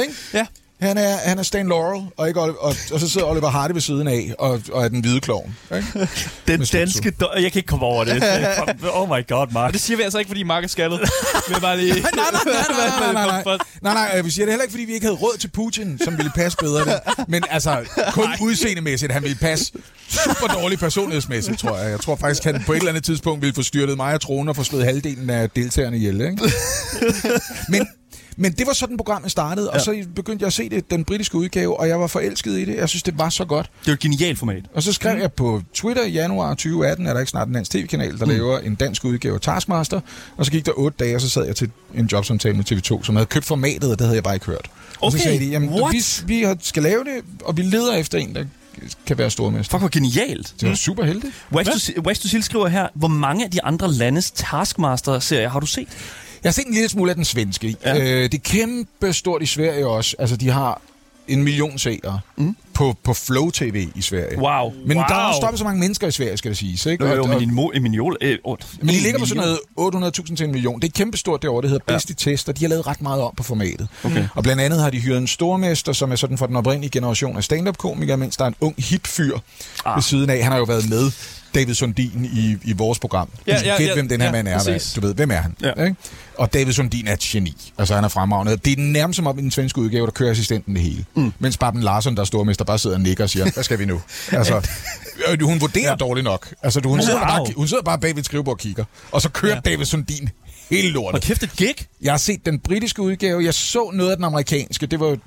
ikke? 0.01 0.13
Ja. 0.33 0.45
Han 0.81 0.97
er, 0.97 1.17
han 1.17 1.39
er 1.39 1.43
Stan 1.43 1.67
Laurel, 1.67 2.03
og, 2.17 2.27
ikke, 2.27 2.39
Oli- 2.39 2.53
og, 2.59 2.75
og 2.93 2.99
så 2.99 3.09
sidder 3.09 3.27
Oliver 3.27 3.49
Hardy 3.49 3.71
ved 3.71 3.81
siden 3.81 4.07
af, 4.07 4.33
og, 4.39 4.61
og 4.71 4.83
er 4.83 4.87
den 4.89 4.99
hvide 5.01 5.19
klovn. 5.21 5.55
Ikke? 5.75 6.07
Den 6.47 6.61
danske... 6.73 7.13
Do- 7.23 7.39
jeg 7.41 7.51
kan 7.51 7.59
ikke 7.59 7.67
komme 7.67 7.85
over 7.85 8.03
det. 8.03 8.23
Oh 8.93 9.09
my 9.09 9.27
god, 9.27 9.51
Mark. 9.53 9.67
Og 9.67 9.73
det 9.73 9.81
siger 9.81 9.97
vi 9.97 10.03
altså 10.03 10.17
ikke, 10.19 10.29
fordi 10.29 10.43
Mark 10.43 10.63
er 10.63 10.67
skaldet. 10.67 10.99
Er 11.55 11.59
bare 11.59 11.77
lige... 11.77 11.93
nej, 11.93 12.01
nej, 12.15 12.21
nej, 12.45 12.53
nej, 12.69 13.13
nej, 13.13 13.25
nej, 13.25 13.43
nej. 13.45 13.57
Nej, 13.81 13.93
nej, 13.93 14.15
øh, 14.17 14.25
vi 14.25 14.29
siger 14.31 14.45
det 14.45 14.51
heller 14.53 14.63
ikke, 14.63 14.71
fordi 14.71 14.83
vi 14.83 14.93
ikke 14.93 15.05
havde 15.05 15.17
råd 15.17 15.37
til 15.39 15.47
Putin, 15.47 15.99
som 16.03 16.17
ville 16.17 16.31
passe 16.35 16.57
bedre. 16.57 16.85
Der. 16.85 16.99
Men 17.27 17.43
altså, 17.49 17.85
kun 18.13 18.27
udseendemæssigt, 18.41 19.11
han 19.11 19.23
ville 19.23 19.37
passe 19.37 19.71
super 20.09 20.47
dårligt 20.53 20.79
personlighedsmæssigt, 20.79 21.59
tror 21.59 21.77
jeg. 21.77 21.91
Jeg 21.91 21.99
tror 21.99 22.15
faktisk, 22.15 22.43
han 22.43 22.63
på 22.65 22.71
et 22.73 22.77
eller 22.77 22.89
andet 22.89 23.03
tidspunkt 23.03 23.41
ville 23.41 23.55
få 23.55 23.63
styrtet 23.63 23.97
mig 23.97 24.13
og 24.13 24.21
tronen 24.21 24.49
og 24.49 24.55
få 24.55 24.63
slået 24.63 24.85
halvdelen 24.85 25.29
af 25.29 25.49
deltagerne 25.49 25.97
ihjel. 25.97 26.21
Ikke? 26.21 26.51
Men, 27.69 27.87
men 28.39 28.51
det 28.51 28.67
var 28.67 28.73
sådan, 28.73 28.97
programmet 28.97 29.31
startede, 29.31 29.69
og 29.69 29.75
Ja. 29.77 29.83
så 29.83 30.03
begyndte 30.15 30.43
jeg 30.43 30.47
at 30.47 30.53
se 30.53 30.69
det, 30.69 30.91
den 30.91 31.03
britiske 31.05 31.35
udgave, 31.37 31.79
og 31.79 31.87
jeg 31.87 31.99
var 31.99 32.07
forelsket 32.07 32.51
i 32.51 32.65
det. 32.65 32.75
Jeg 32.75 32.89
synes, 32.89 33.03
det 33.03 33.17
var 33.17 33.29
så 33.29 33.45
godt. 33.45 33.65
Det 33.79 33.87
er 33.87 33.91
jo 33.91 33.93
et 33.93 33.99
genialt 33.99 34.39
format. 34.39 34.63
Og 34.73 34.83
så 34.83 34.93
skrev 34.93 35.15
mm. 35.15 35.21
jeg 35.21 35.33
på 35.33 35.61
Twitter 35.73 36.03
i 36.05 36.11
januar 36.11 36.49
2018, 36.53 37.07
er 37.07 37.13
der 37.13 37.19
ikke 37.19 37.29
snart 37.29 37.47
en 37.47 37.53
dansk 37.53 37.71
tv-kanal, 37.71 38.19
der 38.19 38.25
mm. 38.25 38.31
laver 38.31 38.59
en 38.59 38.75
dansk 38.75 39.05
udgave 39.05 39.35
af 39.35 39.41
Taskmaster. 39.41 39.99
Og 40.37 40.45
så 40.45 40.51
gik 40.51 40.65
der 40.65 40.71
otte 40.77 40.97
dage, 40.99 41.15
og 41.15 41.21
så 41.21 41.29
sad 41.29 41.45
jeg 41.45 41.55
til 41.55 41.71
en 41.95 42.05
jobsamtale 42.05 42.55
med 42.55 42.71
TV2, 42.71 43.03
som 43.05 43.15
havde 43.15 43.25
købt 43.25 43.45
formatet, 43.45 43.91
og 43.91 43.99
det 43.99 44.05
havde 44.05 44.15
jeg 44.15 44.23
bare 44.23 44.33
ikke 44.35 44.45
hørt. 44.45 44.69
Og 45.01 45.11
så 45.11 45.17
Okay, 45.17 45.23
sagde 45.23 45.39
de, 45.39 45.45
jamen, 45.45 45.69
what? 45.69 45.93
vi, 46.27 46.35
vi 46.35 46.41
har- 46.43 46.57
skal 46.61 46.83
lave 46.83 47.03
det, 47.03 47.23
og 47.45 47.57
vi 47.57 47.61
leder 47.61 47.93
efter 47.95 48.17
en, 48.17 48.35
der 48.35 48.43
kan 49.05 49.17
være 49.17 49.29
stormester. 49.29 49.71
Fuck, 49.71 49.81
hvor 49.81 49.89
genialt. 49.89 50.53
Det 50.61 50.69
var 50.69 50.75
super 50.75 51.03
heldigt. 51.03 51.33
Wax 51.51 51.65
to, 51.67 52.01
Wax 52.01 52.19
to 52.19 52.27
Seal 52.27 52.43
skriver 52.43 52.67
her, 52.67 52.87
hvor 52.95 53.07
mange 53.07 53.45
af 53.45 53.51
de 53.51 53.63
andre 53.63 53.91
landes 53.91 54.31
Taskmaster-serier 54.31 55.49
har 55.49 55.59
du 55.59 55.65
set? 55.65 55.87
Jeg 56.43 56.49
har 56.49 56.53
set 56.53 56.67
en 56.67 56.73
lille 56.73 56.89
smule 56.89 57.11
af 57.11 57.15
den 57.15 57.25
svenske. 57.25 57.75
Ja. 57.85 57.95
Ja. 57.95 58.03
Øh, 58.03 58.23
det 58.23 58.33
er 58.33 58.37
kæmpe 58.43 59.13
stort 59.13 59.41
i 59.41 59.45
Sverige 59.45 59.87
også. 59.87 60.15
Altså, 60.19 60.35
de 60.35 60.49
har 60.49 60.81
en 61.29 61.43
million 61.43 61.79
seere 61.79 62.19
mm. 62.37 62.55
på, 62.73 62.95
på 63.03 63.13
Flow 63.13 63.49
TV 63.49 63.87
i 63.95 64.01
Sverige. 64.01 64.39
Wow. 64.39 64.73
Men 64.85 64.97
wow. 64.97 65.05
der 65.07 65.15
er 65.15 65.19
også 65.19 65.39
dobbelt 65.41 65.59
så 65.59 65.63
mange 65.63 65.79
mennesker 65.79 66.07
i 66.07 66.11
Sverige, 66.11 66.37
skal 66.37 66.49
det 66.49 66.57
siges. 66.57 66.85
Ikke? 66.85 67.05
Jo, 67.07 67.15
jo, 67.15 67.25
men 67.25 67.41
en, 67.41 67.59
mo- 67.59 67.75
en 67.75 67.81
million... 67.81 68.15
Øh, 68.21 68.37
oh, 68.43 68.57
Men 68.79 68.87
de 68.87 68.99
ligger 68.99 69.19
på 69.19 69.25
sådan 69.25 69.43
noget 69.43 70.11
800.000 70.19 70.35
til 70.35 70.43
en 70.43 70.51
million. 70.51 70.81
Det 70.81 70.87
er 70.87 70.91
kæmpestort 70.91 71.41
derovre, 71.41 71.61
det 71.61 71.69
hedder 71.69 71.85
Bedst 71.87 72.09
i 72.09 72.13
Test, 72.13 72.49
og 72.49 72.57
de 72.57 72.63
har 72.63 72.69
lavet 72.69 72.87
ret 72.87 73.01
meget 73.01 73.21
om 73.21 73.33
på 73.37 73.43
formatet. 73.43 73.87
Okay. 74.03 74.27
Og 74.35 74.43
blandt 74.43 74.61
andet 74.61 74.81
har 74.81 74.89
de 74.89 74.99
hyret 74.99 75.17
en 75.17 75.27
stormester, 75.27 75.93
som 75.93 76.11
er 76.11 76.15
sådan 76.15 76.37
for 76.37 76.45
den 76.45 76.55
oprindelige 76.55 76.91
generation 76.91 77.37
af 77.37 77.43
stand-up-komikere, 77.43 78.17
mens 78.17 78.37
der 78.37 78.43
er 78.43 78.47
en 78.47 78.55
ung 78.61 78.75
hip 78.77 79.07
fyr 79.07 79.37
ah. 79.85 79.95
ved 79.95 80.03
siden 80.03 80.29
af. 80.29 80.43
Han 80.43 80.51
har 80.51 80.59
jo 80.59 80.65
været 80.65 80.89
med 80.89 81.11
David 81.55 81.73
Sundin 81.73 82.29
i, 82.33 82.57
i 82.69 82.73
vores 82.73 82.99
program. 82.99 83.29
Ja, 83.47 83.53
Ja, 83.53 83.61
ja, 83.71 83.77
Gæt, 83.77 83.87
ja, 83.87 83.93
hvem 83.93 84.09
den 84.09 84.21
her 84.21 84.27
ja, 84.27 84.31
mand 84.31 84.47
er. 84.47 84.63
Hvad, 84.63 84.95
du 84.95 85.01
ved, 85.01 85.13
hvem 85.13 85.31
er 85.31 85.35
han? 85.35 85.55
Ja. 85.63 85.83
Ikke? 85.83 85.95
Og 86.37 86.53
David 86.53 86.73
Sundin 86.73 87.07
er 87.07 87.13
et 87.13 87.19
geni. 87.19 87.73
Altså, 87.77 87.95
han 87.95 88.03
er 88.03 88.07
fremragende. 88.07 88.57
Det 88.57 88.73
er 88.79 88.81
nærmest 88.81 89.15
som 89.15 89.27
om 89.27 89.39
i 89.39 89.41
den 89.41 89.51
svenske 89.51 89.79
udgave, 89.81 90.05
der 90.05 90.11
kører 90.11 90.31
assistenten 90.31 90.75
det 90.75 90.83
hele. 90.83 91.05
Mm. 91.15 91.33
Mens 91.39 91.57
Babben 91.57 91.83
Larsson, 91.83 92.15
der 92.15 92.21
er 92.21 92.25
stormester, 92.25 92.65
bare 92.65 92.79
sidder 92.79 92.95
og 92.95 93.01
nikker 93.01 93.23
og 93.23 93.29
siger, 93.29 93.51
hvad 93.53 93.63
skal 93.63 93.79
vi 93.79 93.85
nu? 93.85 94.01
Altså, 94.31 94.69
øh, 95.31 95.41
hun 95.41 95.61
vurderer 95.61 95.89
ja. 95.89 95.95
dårligt 95.95 96.23
nok. 96.23 96.53
Altså, 96.63 96.79
du, 96.79 96.89
hun, 96.89 97.01
sidder 97.01 97.15
Wow. 97.19 97.27
bare, 97.45 97.53
hun 97.55 97.67
sidder 97.67 97.83
bare 97.83 97.99
bag 97.99 98.09
ved 98.15 98.19
et 98.19 98.25
skrivebord 98.25 98.53
og 98.55 98.59
kigger. 98.59 98.85
Og 99.11 99.21
så 99.21 99.29
kører 99.29 99.55
ja. 99.65 99.71
David 99.71 99.85
Sundin 99.85 100.29
hele 100.69 100.89
Og 100.89 100.93
lortet. 100.93 101.21
kæft 101.23 101.43
et 101.43 101.51
gig. 101.57 101.75
Jeg 102.01 102.13
har 102.13 102.17
set 102.17 102.45
den 102.45 102.59
britiske 102.59 103.01
udgave. 103.01 103.43
Jeg 103.43 103.53
så 103.53 103.91
noget 103.93 104.11
af 104.11 104.17
den 104.17 104.23
amerikanske. 104.25 104.85
Det 104.85 104.99
var 104.99 105.17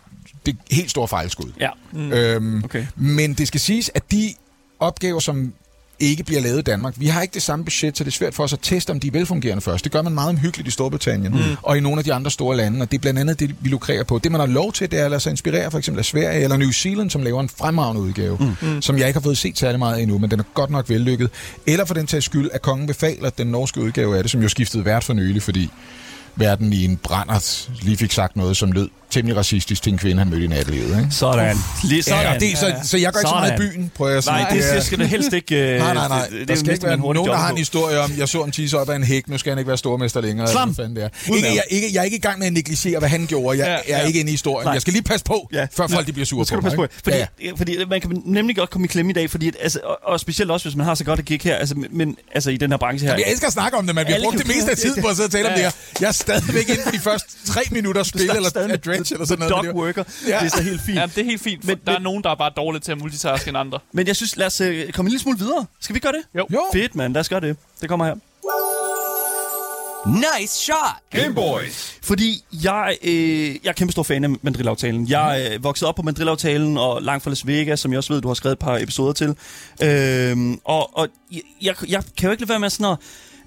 det 0.46 0.56
helt 0.70 0.90
store 0.90 1.08
fejlskud. 1.08 1.52
Ja. 1.60 1.68
Mm. 1.92 2.12
Øhm, 2.12 2.64
Okay. 2.64 2.86
Men 2.96 3.34
det 3.34 3.48
skal 3.48 3.60
siges, 3.60 3.90
at 3.94 4.02
de 4.10 4.34
opgaver, 4.80 5.20
som 5.20 5.52
ikke 6.00 6.24
bliver 6.24 6.40
lavet 6.40 6.58
i 6.58 6.62
Danmark. 6.62 6.94
Vi 6.96 7.06
har 7.06 7.22
ikke 7.22 7.34
det 7.34 7.42
samme 7.42 7.64
budget, 7.64 7.98
så 7.98 8.04
det 8.04 8.10
er 8.10 8.12
svært 8.12 8.34
for 8.34 8.44
os 8.44 8.52
at 8.52 8.58
teste, 8.62 8.90
om 8.90 9.00
de 9.00 9.06
er 9.06 9.10
velfungerende 9.12 9.60
først. 9.60 9.84
Det 9.84 9.92
gør 9.92 10.02
man 10.02 10.12
meget 10.12 10.28
omhyggeligt 10.28 10.68
i 10.68 10.70
Storbritannien 10.70 11.32
mm. 11.32 11.56
og 11.62 11.76
i 11.76 11.80
nogle 11.80 11.98
af 11.98 12.04
de 12.04 12.14
andre 12.14 12.30
store 12.30 12.56
lande, 12.56 12.82
og 12.82 12.90
det 12.90 12.98
er 12.98 13.00
blandt 13.00 13.20
andet 13.20 13.40
det, 13.40 13.56
vi 13.60 13.68
lukrerer 13.68 14.04
på. 14.04 14.18
Det, 14.18 14.32
man 14.32 14.40
har 14.40 14.46
lov 14.46 14.72
til, 14.72 14.90
det 14.90 15.00
er 15.00 15.04
at 15.04 15.10
lade 15.10 15.20
sig 15.20 15.30
inspirere 15.30 15.70
for 15.70 15.78
eksempel 15.78 15.98
af 15.98 16.04
Sverige 16.04 16.42
eller 16.42 16.56
New 16.56 16.70
Zealand, 16.70 17.10
som 17.10 17.22
laver 17.22 17.40
en 17.40 17.48
fremragende 17.48 18.02
udgave, 18.02 18.56
mm. 18.62 18.82
som 18.82 18.98
jeg 18.98 19.06
ikke 19.06 19.18
har 19.18 19.22
fået 19.22 19.38
set 19.38 19.58
særlig 19.58 19.78
meget 19.78 20.02
endnu, 20.02 20.18
men 20.18 20.30
den 20.30 20.40
er 20.40 20.44
godt 20.54 20.70
nok 20.70 20.88
vellykket. 20.88 21.30
Eller 21.66 21.84
for 21.84 21.94
den 21.94 22.06
tages 22.06 22.24
skyld, 22.24 22.50
at 22.52 22.62
kongen 22.62 22.86
befaler 22.86 23.30
den 23.30 23.46
norske 23.46 23.80
udgave 23.80 24.16
af 24.16 24.24
det, 24.24 24.30
som 24.30 24.42
jo 24.42 24.48
skiftede 24.48 24.84
vært 24.84 25.04
for 25.04 25.12
nylig, 25.12 25.42
fordi 25.42 25.70
verden 26.36 26.72
i 26.72 26.84
en 26.84 26.96
brændert 26.96 27.70
lige 27.82 27.96
fik 27.96 28.12
sagt 28.12 28.36
noget, 28.36 28.56
som 28.56 28.72
lød 28.72 28.88
temmelig 29.12 29.36
racistisk 29.36 29.82
til 29.82 29.92
en 29.92 29.98
kvinde, 29.98 30.18
han 30.18 30.30
mødte 30.30 30.44
i 30.44 30.48
nattelivet. 30.48 30.98
Ikke? 30.98 31.06
Sådan. 31.10 31.56
Lige 31.84 32.02
sådan. 32.02 32.32
Ja, 32.32 32.38
det, 32.38 32.58
så, 32.58 32.74
så 32.84 32.96
jeg 32.96 33.12
går 33.12 33.20
ikke 33.20 33.28
så 33.28 33.34
meget 33.34 33.52
i 33.52 33.56
Sådan. 33.56 33.72
byen, 33.72 33.90
prøver 33.94 34.10
jeg 34.10 34.18
at 34.18 34.24
sige. 34.24 34.32
Nej, 34.34 34.50
det, 34.50 34.64
det 34.74 34.84
skal 34.84 34.98
det 34.98 35.08
helst 35.08 35.32
ikke... 35.32 35.56
Øh, 35.74 35.78
Nej, 35.78 35.94
nej, 35.94 36.08
nej. 36.08 36.26
Det, 36.30 36.38
det, 36.40 36.48
der 36.48 36.54
er 36.54 36.58
skal 36.58 36.72
ikke 36.72 36.86
være 36.86 36.96
nogen, 36.96 37.16
der 37.28 37.36
har 37.36 37.50
en 37.50 37.58
historie 37.58 37.98
om, 38.00 38.12
jeg 38.18 38.28
så 38.28 38.42
en 38.42 38.50
tisse 38.52 38.78
op 38.78 38.88
af 38.90 38.96
en 38.96 39.04
hæk, 39.04 39.28
nu 39.28 39.38
skal 39.38 39.50
han 39.50 39.58
ikke 39.58 39.68
være 39.68 39.76
stormester 39.78 40.20
længere. 40.20 40.48
Slam. 40.48 40.68
hvad 40.68 40.84
fanden 40.84 40.96
det 40.96 41.04
er. 41.04 41.08
Uden 41.30 41.36
Ikke, 41.36 41.48
ad. 41.48 41.54
jeg, 41.54 41.62
ikke, 41.70 41.88
jeg 41.92 42.00
er 42.00 42.04
ikke 42.04 42.16
i 42.16 42.20
gang 42.20 42.38
med 42.38 42.46
at 42.46 42.52
negligere, 42.52 42.98
hvad 42.98 43.08
han 43.08 43.26
gjorde. 43.26 43.58
Jeg, 43.58 43.80
Ja, 43.88 43.92
jeg 43.94 44.02
er 44.02 44.06
ikke 44.06 44.20
inde 44.20 44.30
i 44.30 44.32
historien. 44.32 44.66
Nej. 44.66 44.72
Jeg 44.72 44.80
skal 44.82 44.92
lige 44.92 45.02
passe 45.02 45.24
på, 45.24 45.48
Ja. 45.52 45.66
før 45.76 45.86
folk 45.86 46.06
de 46.06 46.12
bliver 46.12 46.26
sure 46.26 46.44
på 46.46 46.54
du 46.56 46.60
passe 46.60 46.76
på. 46.76 46.82
mig. 46.82 46.90
Fordi, 47.04 47.16
Ja, 47.16 47.26
ja, 47.44 47.50
fordi 47.56 47.76
man 47.90 48.00
kan 48.00 48.22
nemlig 48.24 48.56
godt 48.56 48.70
komme 48.70 48.84
i 48.84 48.88
klemme 48.88 49.10
i 49.10 49.14
dag, 49.14 49.30
fordi, 49.30 49.48
at, 49.48 49.56
altså, 49.62 49.78
og, 49.84 49.98
og 50.02 50.20
specielt 50.20 50.50
også, 50.50 50.68
hvis 50.68 50.76
man 50.76 50.86
har 50.86 50.94
så 50.94 51.04
godt 51.04 51.18
et 51.20 51.24
gig 51.26 51.40
her, 51.44 51.56
altså, 51.56 51.74
men, 51.90 52.16
altså 52.34 52.50
i 52.50 52.56
den 52.56 52.70
her 52.70 52.76
branche 52.78 53.08
her. 53.08 53.14
Jeg 53.16 53.24
elsker 53.30 53.46
at 53.46 53.52
snakke 53.52 53.78
om 53.78 53.86
det, 53.86 53.94
men 53.94 54.06
vi 54.06 54.12
har 54.12 54.20
brugt 54.22 54.38
det 54.38 54.46
meste 54.46 54.70
af 54.70 54.76
tiden 54.76 55.02
på 55.02 55.08
at 55.08 55.16
sidde 55.16 55.26
og 55.26 55.30
tale 55.32 55.48
om 55.48 55.52
det 55.54 55.62
her. 55.62 55.70
Jeg 56.00 56.08
er 56.08 56.12
stadigvæk 56.12 56.68
inde 56.68 56.80
for 56.84 56.90
de 56.90 56.98
første 56.98 57.28
tre 57.46 57.60
minutter 57.70 58.02
spil, 58.02 58.30
eller 58.36 58.50
dredge, 59.02 59.14
eller 59.14 59.26
sådan 59.26 59.48
noget. 59.50 59.64
Dog 59.66 59.74
worker. 59.74 60.04
Ja. 60.28 60.38
Det 60.38 60.46
er 60.46 60.48
så 60.56 60.62
helt 60.62 60.80
fint. 60.86 60.98
Ja, 60.98 61.06
det 61.06 61.18
er 61.18 61.24
helt 61.24 61.42
fint, 61.42 61.62
for 61.64 61.66
Men- 61.68 61.78
der 61.86 61.92
er 61.92 61.96
men- 61.98 62.02
nogen, 62.02 62.22
der 62.24 62.30
er 62.30 62.34
bare 62.34 62.50
dårlige 62.56 62.80
til 62.80 62.92
at 62.92 62.98
multitaske 62.98 63.48
end 63.48 63.58
andre. 63.58 63.78
Men 63.92 64.06
jeg 64.06 64.16
synes, 64.16 64.36
lad 64.36 64.46
os 64.46 64.60
øh, 64.60 64.92
komme 64.92 65.06
en 65.08 65.10
lille 65.10 65.22
smule 65.22 65.38
videre. 65.38 65.66
Skal 65.80 65.94
vi 65.94 66.00
gøre 66.00 66.12
det? 66.12 66.38
Jo. 66.38 66.46
Jo. 66.52 66.60
Fedt, 66.72 66.94
mand. 66.94 67.12
Lad 67.14 67.20
os 67.20 67.28
gøre 67.28 67.40
det. 67.40 67.56
Det 67.80 67.88
kommer 67.88 68.06
her. 68.06 68.14
Nice 70.40 70.54
shot. 70.54 70.76
Game 71.10 71.34
Boys. 71.34 71.98
Fordi 72.02 72.44
jeg, 72.64 72.96
øh, 73.02 73.48
jeg 73.48 73.58
er 73.64 73.72
kæmpe 73.72 73.92
stor 73.92 74.02
fan 74.02 74.24
af 74.24 74.30
Mandrill-aftalen. 74.42 75.08
Jeg 75.08 75.42
er 75.46 75.54
øh, 75.54 75.64
vokset 75.64 75.88
op 75.88 75.94
på 75.94 76.02
Mandrill-aftalen 76.02 76.78
og 76.78 77.02
langt 77.02 77.24
fra 77.24 77.30
Las 77.30 77.46
Vegas, 77.46 77.80
som 77.80 77.92
jeg 77.92 77.98
også 77.98 78.12
ved, 78.12 78.20
du 78.22 78.28
har 78.28 78.34
skrevet 78.34 78.52
et 78.52 78.58
par 78.58 78.76
episoder 78.78 79.12
til. 79.12 79.34
Øhm, 79.82 80.58
og 80.64 80.98
og 80.98 81.08
jeg, 81.32 81.40
jeg, 81.62 81.74
jeg 81.88 82.02
kan 82.18 82.26
jo 82.26 82.30
ikke 82.30 82.40
lade 82.42 82.48
være 82.48 82.60
med 82.60 82.70
sådan 82.70 82.96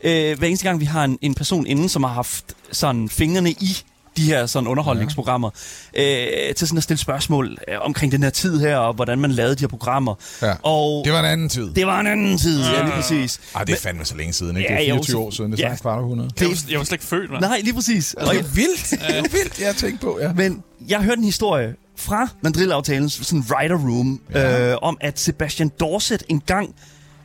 at, 0.03 0.31
øh, 0.31 0.37
hver 0.37 0.47
eneste 0.47 0.67
gang 0.67 0.79
vi 0.79 0.85
har 0.85 1.03
en, 1.03 1.17
en 1.21 1.35
person 1.35 1.67
inde, 1.67 1.89
som 1.89 2.03
har 2.03 2.13
haft 2.13 2.45
sådan 2.71 3.09
fingrene 3.09 3.51
i 3.51 3.77
de 4.17 4.23
her 4.23 4.45
sådan 4.45 4.67
underholdningsprogrammer, 4.67 5.49
øh, 5.97 6.27
til 6.57 6.67
sådan 6.67 6.77
at 6.77 6.83
stille 6.83 6.99
spørgsmål 6.99 7.57
øh, 7.67 7.75
omkring 7.81 8.11
den 8.11 8.23
her 8.23 8.29
tid 8.29 8.59
her, 8.59 8.77
og 8.77 8.93
hvordan 8.93 9.19
man 9.19 9.31
lavede 9.31 9.55
de 9.55 9.59
her 9.61 9.67
programmer. 9.67 10.15
Ja. 10.41 10.53
Og 10.63 11.01
Det 11.05 11.13
var 11.13 11.19
en 11.19 11.25
anden 11.25 11.49
tid. 11.49 11.73
det 11.73 11.87
var 11.87 11.99
en 11.99 12.07
anden 12.07 12.37
tid, 12.37 12.63
ja, 12.63 12.81
lige 12.83 12.91
præcis. 12.93 13.39
Ej, 13.55 13.63
det 13.63 13.75
er 13.75 13.79
fandme 13.79 14.05
så 14.05 14.15
længe 14.17 14.33
siden, 14.33 14.57
ikke? 14.57 14.67
Det 14.69 14.73
Ja, 14.75 14.79
er 14.79 14.87
jo, 14.87 14.93
24 14.95 15.11
så- 15.13 15.17
år 15.19 15.31
siden. 15.31 15.51
Det 15.51 15.59
er 15.59 15.69
ja. 15.69 15.75
snart 15.75 15.99
århundrede. 15.99 16.29
Jeg 16.39 16.47
var, 16.47 16.55
jeg 16.69 16.79
var 16.79 16.85
slet 16.85 16.93
ikke 16.95 17.05
født, 17.05 17.31
man. 17.31 17.41
Nej, 17.41 17.59
lige 17.63 17.73
præcis. 17.73 18.13
Og 18.13 18.33
Det 18.33 18.39
er 18.39 18.43
vildt. 18.43 18.89
Det 18.89 19.17
er 19.17 19.21
vildt, 19.21 19.59
jeg 19.59 19.67
har 19.67 19.73
tænkt 19.73 20.01
på, 20.01 20.19
ja. 20.21 20.33
Men 20.33 20.63
jeg 20.89 21.01
hørte 21.03 21.17
en 21.17 21.23
historie 21.23 21.75
fra 21.97 22.27
Mandrill-aftalens 22.41 23.13
sådan 23.27 23.45
writer 23.49 23.75
room, 23.77 24.21
ja. 24.33 24.71
øh, 24.71 24.77
om 24.81 24.97
at 25.01 25.19
Sebastian 25.19 25.71
Dorset 25.79 26.23
engang 26.29 26.75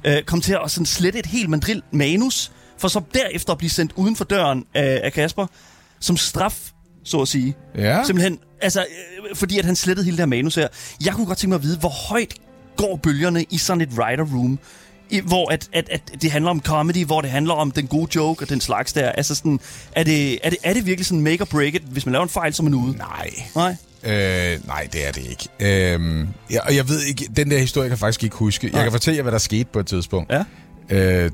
øh, 0.05 0.23
kom 0.23 0.41
til 0.41 0.57
at 0.65 0.71
sådan 0.71 0.87
slette 0.87 1.19
et 1.19 1.27
helt 1.27 1.49
Mandrill-manus, 1.51 2.51
for 2.79 2.89
så 2.89 3.01
derefter 3.15 3.53
at 3.53 3.59
blive 3.59 3.71
sendt 3.71 3.93
uden 3.97 4.17
for 4.17 4.25
døren 4.25 4.65
af, 4.75 5.01
af 5.05 5.13
Kasper, 5.13 5.47
som 6.01 6.17
straf, 6.17 6.59
så 7.11 7.21
at 7.21 7.29
sige. 7.29 7.55
Ja. 7.79 8.05
Simpelthen, 8.05 8.39
altså, 8.63 8.81
øh, 8.81 9.37
fordi 9.37 9.59
at 9.59 9.65
han 9.65 9.77
slettede 9.77 10.05
hele 10.05 10.17
det 10.17 10.23
her 10.23 10.27
manus 10.27 10.55
her. 10.55 10.69
Jeg 11.05 11.13
kunne 11.15 11.27
godt 11.27 11.39
tænke 11.39 11.49
mig 11.49 11.57
at 11.57 11.63
vide, 11.63 11.79
hvor 11.79 12.09
højt 12.09 12.35
går 12.77 12.97
bølgerne 13.03 13.45
i 13.51 13.59
sådan 13.59 13.81
et 13.81 13.89
writer 13.99 14.25
room, 14.35 14.59
i, 15.11 15.21
hvor 15.21 15.53
at, 15.53 15.69
at, 15.73 15.89
at 15.91 16.03
det 16.23 16.31
handler 16.31 16.51
om 16.51 16.61
comedy, 16.61 17.05
hvor 17.05 17.21
det 17.21 17.31
handler 17.31 17.55
om 17.55 17.71
den 17.71 17.87
gode 17.87 18.09
joke 18.15 18.45
og 18.45 18.49
den 18.49 18.61
slags 18.61 18.93
der. 18.93 19.09
Altså 19.09 19.35
sådan, 19.35 19.61
er 19.93 20.03
det, 20.03 20.39
er 20.43 20.51
det, 20.51 20.59
er 20.63 20.73
det 20.75 20.87
virkelig 20.87 21.07
sådan 21.07 21.21
make 21.21 21.41
or 21.41 21.45
break 21.45 21.75
it? 21.75 21.83
Hvis 21.83 22.07
man 22.07 22.13
laver 22.13 22.23
en 22.23 22.29
fejl, 22.29 22.55
så 22.55 22.63
er 22.63 22.65
man 22.65 22.75
ude. 22.75 22.97
Nej. 22.97 23.31
Nej. 23.55 23.77
Øh, 24.05 24.67
nej, 24.67 24.89
det 24.93 25.09
er 25.09 25.13
det 25.13 25.27
ikke. 25.31 25.49
Øh, 25.61 26.27
ja, 26.51 26.61
og 26.61 26.77
jeg 26.77 26.89
ved 26.89 27.03
ikke, 27.03 27.29
den 27.37 27.51
der 27.51 27.59
historie 27.59 27.89
kan 27.89 27.91
jeg 27.91 27.99
faktisk 27.99 28.25
ikke 28.25 28.37
huske. 28.37 28.67
Jeg 28.67 28.73
Nej. 28.73 28.83
kan 28.83 28.93
fortælle 28.93 29.17
jer, 29.17 29.23
hvad 29.23 29.33
der 29.33 29.39
skete 29.39 29.69
på 29.73 29.81
et 29.81 29.87
tidspunkt. 29.87 30.33
Ja. 30.33 30.45
Øh, 30.91 31.31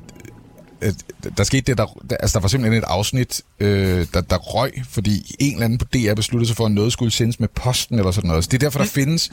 der 1.36 1.44
skete 1.44 1.60
det, 1.60 1.78
der, 1.78 1.86
der, 2.10 2.16
altså 2.16 2.38
der 2.38 2.40
var 2.40 2.48
simpelthen 2.48 2.82
et 2.82 2.84
afsnit, 2.86 3.42
øh, 3.60 4.06
der, 4.14 4.20
der 4.20 4.36
røg, 4.36 4.72
fordi 4.88 5.36
en 5.38 5.52
eller 5.52 5.64
anden 5.64 5.78
på 5.78 5.84
DR 5.84 6.14
besluttede 6.14 6.46
sig 6.46 6.56
for, 6.56 6.66
at 6.66 6.72
noget 6.72 6.92
skulle 6.92 7.10
sendes 7.10 7.40
med 7.40 7.48
posten 7.48 7.98
eller 7.98 8.10
sådan 8.10 8.28
noget. 8.28 8.44
Så 8.44 8.48
det 8.48 8.56
er 8.56 8.66
derfor, 8.66 8.78
der 8.78 8.84
mm. 8.84 8.90
findes... 8.90 9.30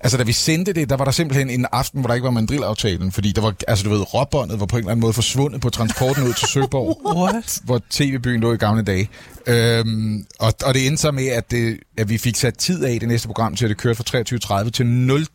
Altså, 0.00 0.18
da 0.18 0.22
vi 0.22 0.32
sendte 0.32 0.72
det, 0.72 0.90
der 0.90 0.96
var 0.96 1.04
der 1.04 1.12
simpelthen 1.12 1.50
en 1.50 1.66
aften, 1.72 2.00
hvor 2.00 2.08
der 2.08 2.14
ikke 2.14 2.24
var 2.24 2.30
mandrilaftalen, 2.30 3.12
fordi 3.12 3.32
der 3.32 3.42
var, 3.42 3.54
altså 3.68 3.84
du 3.84 3.90
ved, 3.90 4.14
råbåndet 4.14 4.60
var 4.60 4.66
på 4.66 4.76
en 4.76 4.80
eller 4.80 4.90
anden 4.90 5.00
måde 5.00 5.12
forsvundet 5.12 5.60
på 5.60 5.70
transporten 5.70 6.24
ud 6.24 6.32
til 6.32 6.48
Søborg, 6.48 7.00
What? 7.18 7.60
hvor 7.64 7.80
tv-byen 7.90 8.40
lå 8.40 8.52
i 8.52 8.56
gamle 8.56 8.82
dage. 8.82 9.08
Øhm, 9.46 10.26
og, 10.38 10.54
og 10.64 10.74
det 10.74 10.86
endte 10.86 11.02
så 11.02 11.10
med, 11.10 11.26
at, 11.26 11.50
det, 11.50 11.78
at 11.98 12.08
vi 12.08 12.18
fik 12.18 12.36
sat 12.36 12.58
tid 12.58 12.84
af 12.84 12.92
i 12.92 12.98
det 12.98 13.08
næste 13.08 13.28
program 13.28 13.56
til, 13.56 13.64
at 13.64 13.68
det 13.68 13.76
kørte 13.76 13.94
fra 13.94 14.62
23.30 14.64 14.70
til 14.70 14.86
0 14.86 15.26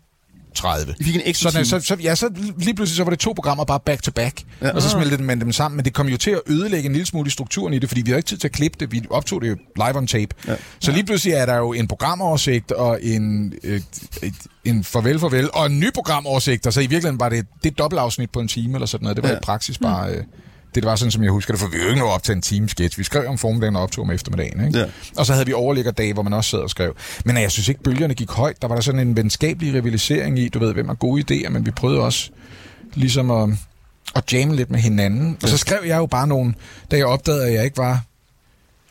30. 0.56 0.96
I 1.00 1.04
fik 1.04 1.16
en 1.16 1.22
ekstra 1.26 1.52
så, 1.52 1.58
time. 1.58 1.66
så, 1.66 1.80
så, 1.80 1.96
ja, 1.96 2.16
så 2.16 2.30
lige 2.58 2.74
pludselig 2.74 2.98
så 2.98 3.04
var 3.04 3.10
det 3.10 3.20
to 3.20 3.34
programmer 3.34 3.64
bare 3.64 3.80
back 3.80 4.04
to 4.04 4.12
back. 4.12 4.44
Ja. 4.62 4.72
Og 4.72 4.82
så 4.82 4.90
smeltede 4.90 5.24
man 5.24 5.42
dem 5.42 5.52
sammen, 5.52 5.76
men 5.76 5.86
det 5.86 5.94
kom 5.94 6.08
jo 6.08 6.18
til 6.18 6.32
at 6.32 6.42
ødelægge 6.48 6.86
en 6.86 6.94
lille 6.94 7.06
smule 7.06 7.28
i 7.28 7.30
strukturen 7.30 7.74
i 7.74 7.80
det, 7.80 7.90
fordi 7.90 8.02
vi 8.02 8.10
havde 8.10 8.20
ikke 8.20 8.28
tid 8.28 8.38
til 8.38 8.48
at 8.48 8.52
klippe 8.52 8.78
det. 8.80 8.92
Vi 8.92 9.04
optog 9.10 9.42
det 9.42 9.50
jo 9.50 9.56
live 9.76 9.98
on 9.98 10.08
tape. 10.08 10.36
Ja. 10.48 10.56
Så 10.80 10.92
lige 10.92 11.06
pludselig 11.06 11.34
er 11.34 11.46
der 11.46 11.56
jo 11.56 11.74
en 11.74 11.88
programoversigt 11.88 12.72
og 12.72 13.00
en, 13.04 13.54
et, 13.64 13.84
et, 14.24 14.34
en 14.66 14.84
farvel, 14.84 15.20
farvel, 15.20 15.50
og 15.54 15.66
en 15.66 15.80
ny 15.80 15.94
programoversigt, 15.94 16.68
og 16.68 16.74
så 16.74 16.80
i 16.80 16.84
virkeligheden 16.84 17.20
var 17.20 17.30
det 17.30 17.46
det 17.64 17.78
dobbeltafsnit 17.78 18.30
på 18.32 18.40
en 18.40 18.48
time 18.48 18.74
eller 18.74 18.86
sådan 18.86 19.04
noget. 19.04 19.16
Det 19.16 19.24
var 19.24 19.30
ja. 19.30 19.38
i 19.38 19.40
praksis 19.44 19.78
bare... 19.78 20.12
Øh, 20.12 20.24
det 20.76 20.86
var 20.86 20.96
sådan, 20.96 21.12
som 21.12 21.24
jeg 21.24 21.32
husker 21.32 21.54
det, 21.54 21.60
for 21.60 21.68
vi 21.68 21.78
jo 21.78 21.90
ikke 21.90 22.04
op 22.04 22.24
til 22.24 22.36
en 22.36 22.42
time 22.42 22.70
sketch. 22.70 22.98
Vi 22.98 23.04
skrev 23.04 23.30
om 23.30 23.38
formiddagen 23.38 23.76
og 23.76 23.82
optog 23.82 24.04
om 24.04 24.12
eftermiddagen. 24.12 24.66
Ikke? 24.66 24.80
Ja. 24.80 24.86
Og 25.18 25.26
så 25.26 25.34
havde 25.34 25.46
vi 25.46 25.54
overliggerdage, 25.54 26.14
hvor 26.14 26.24
man 26.24 26.34
også 26.34 26.50
sad 26.50 26.60
og 26.60 26.70
skrev. 26.70 26.96
Men 27.26 27.38
jeg 27.38 27.52
synes 27.52 27.70
ikke, 27.70 27.84
bølgerne 27.84 28.14
gik 28.14 28.30
højt. 28.30 28.62
Der 28.62 28.68
var 28.68 28.76
der 28.76 28.82
sådan 28.82 29.00
en 29.00 29.16
venskabelig 29.18 29.74
rivalisering 29.74 30.40
i, 30.40 30.50
du 30.50 30.60
ved, 30.60 30.74
hvem 30.74 30.88
har 30.88 30.96
gode 30.96 31.24
idéer, 31.32 31.50
men 31.50 31.66
vi 31.66 31.72
prøvede 31.72 32.00
også 32.00 32.30
ligesom 32.94 33.32
at, 33.32 33.50
at 34.16 34.34
jamme 34.34 34.56
lidt 34.56 34.72
med 34.72 34.80
hinanden. 34.80 35.38
Og 35.44 35.50
så 35.50 35.58
skrev 35.58 35.80
jeg 35.86 35.98
jo 35.98 36.06
bare 36.06 36.28
nogle, 36.28 36.54
da 36.92 36.98
jeg 36.98 37.06
opdagede, 37.06 37.46
at 37.46 37.54
jeg 37.54 37.64
ikke 37.64 37.78
var 37.78 38.02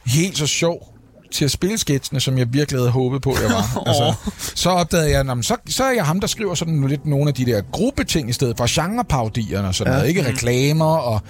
helt 0.07 0.39
så 0.39 0.47
sjov 0.47 0.95
til 1.33 1.45
at 1.45 1.51
spille 1.51 1.79
sketsene, 1.79 2.21
som 2.21 2.39
jeg 2.39 2.53
virkelig 2.53 2.81
havde 2.81 2.91
håbet 2.91 3.23
på, 3.23 3.35
jeg 3.43 3.51
var. 3.51 3.83
altså, 3.89 4.15
så 4.55 4.71
opdagede 4.71 5.11
jeg, 5.11 5.31
at 5.31 5.45
så, 5.45 5.57
så 5.67 5.85
er 5.85 5.91
jeg 5.91 6.07
ham, 6.07 6.21
der 6.21 6.27
skriver 6.27 6.55
sådan 6.55 6.89
lidt 6.89 7.07
nogle 7.07 7.29
af 7.29 7.35
de 7.35 7.47
der 7.47 7.63
gruppeting 7.73 8.31
i 8.31 8.33
stedet 8.33 8.57
for 8.57 8.83
genrepaudierne 8.83 9.69
og 9.69 9.75
sådan 9.75 9.93
ja. 9.93 9.97
noget. 9.99 10.09
Ikke 10.09 10.29
reklamer 10.29 10.97
og 10.97 11.23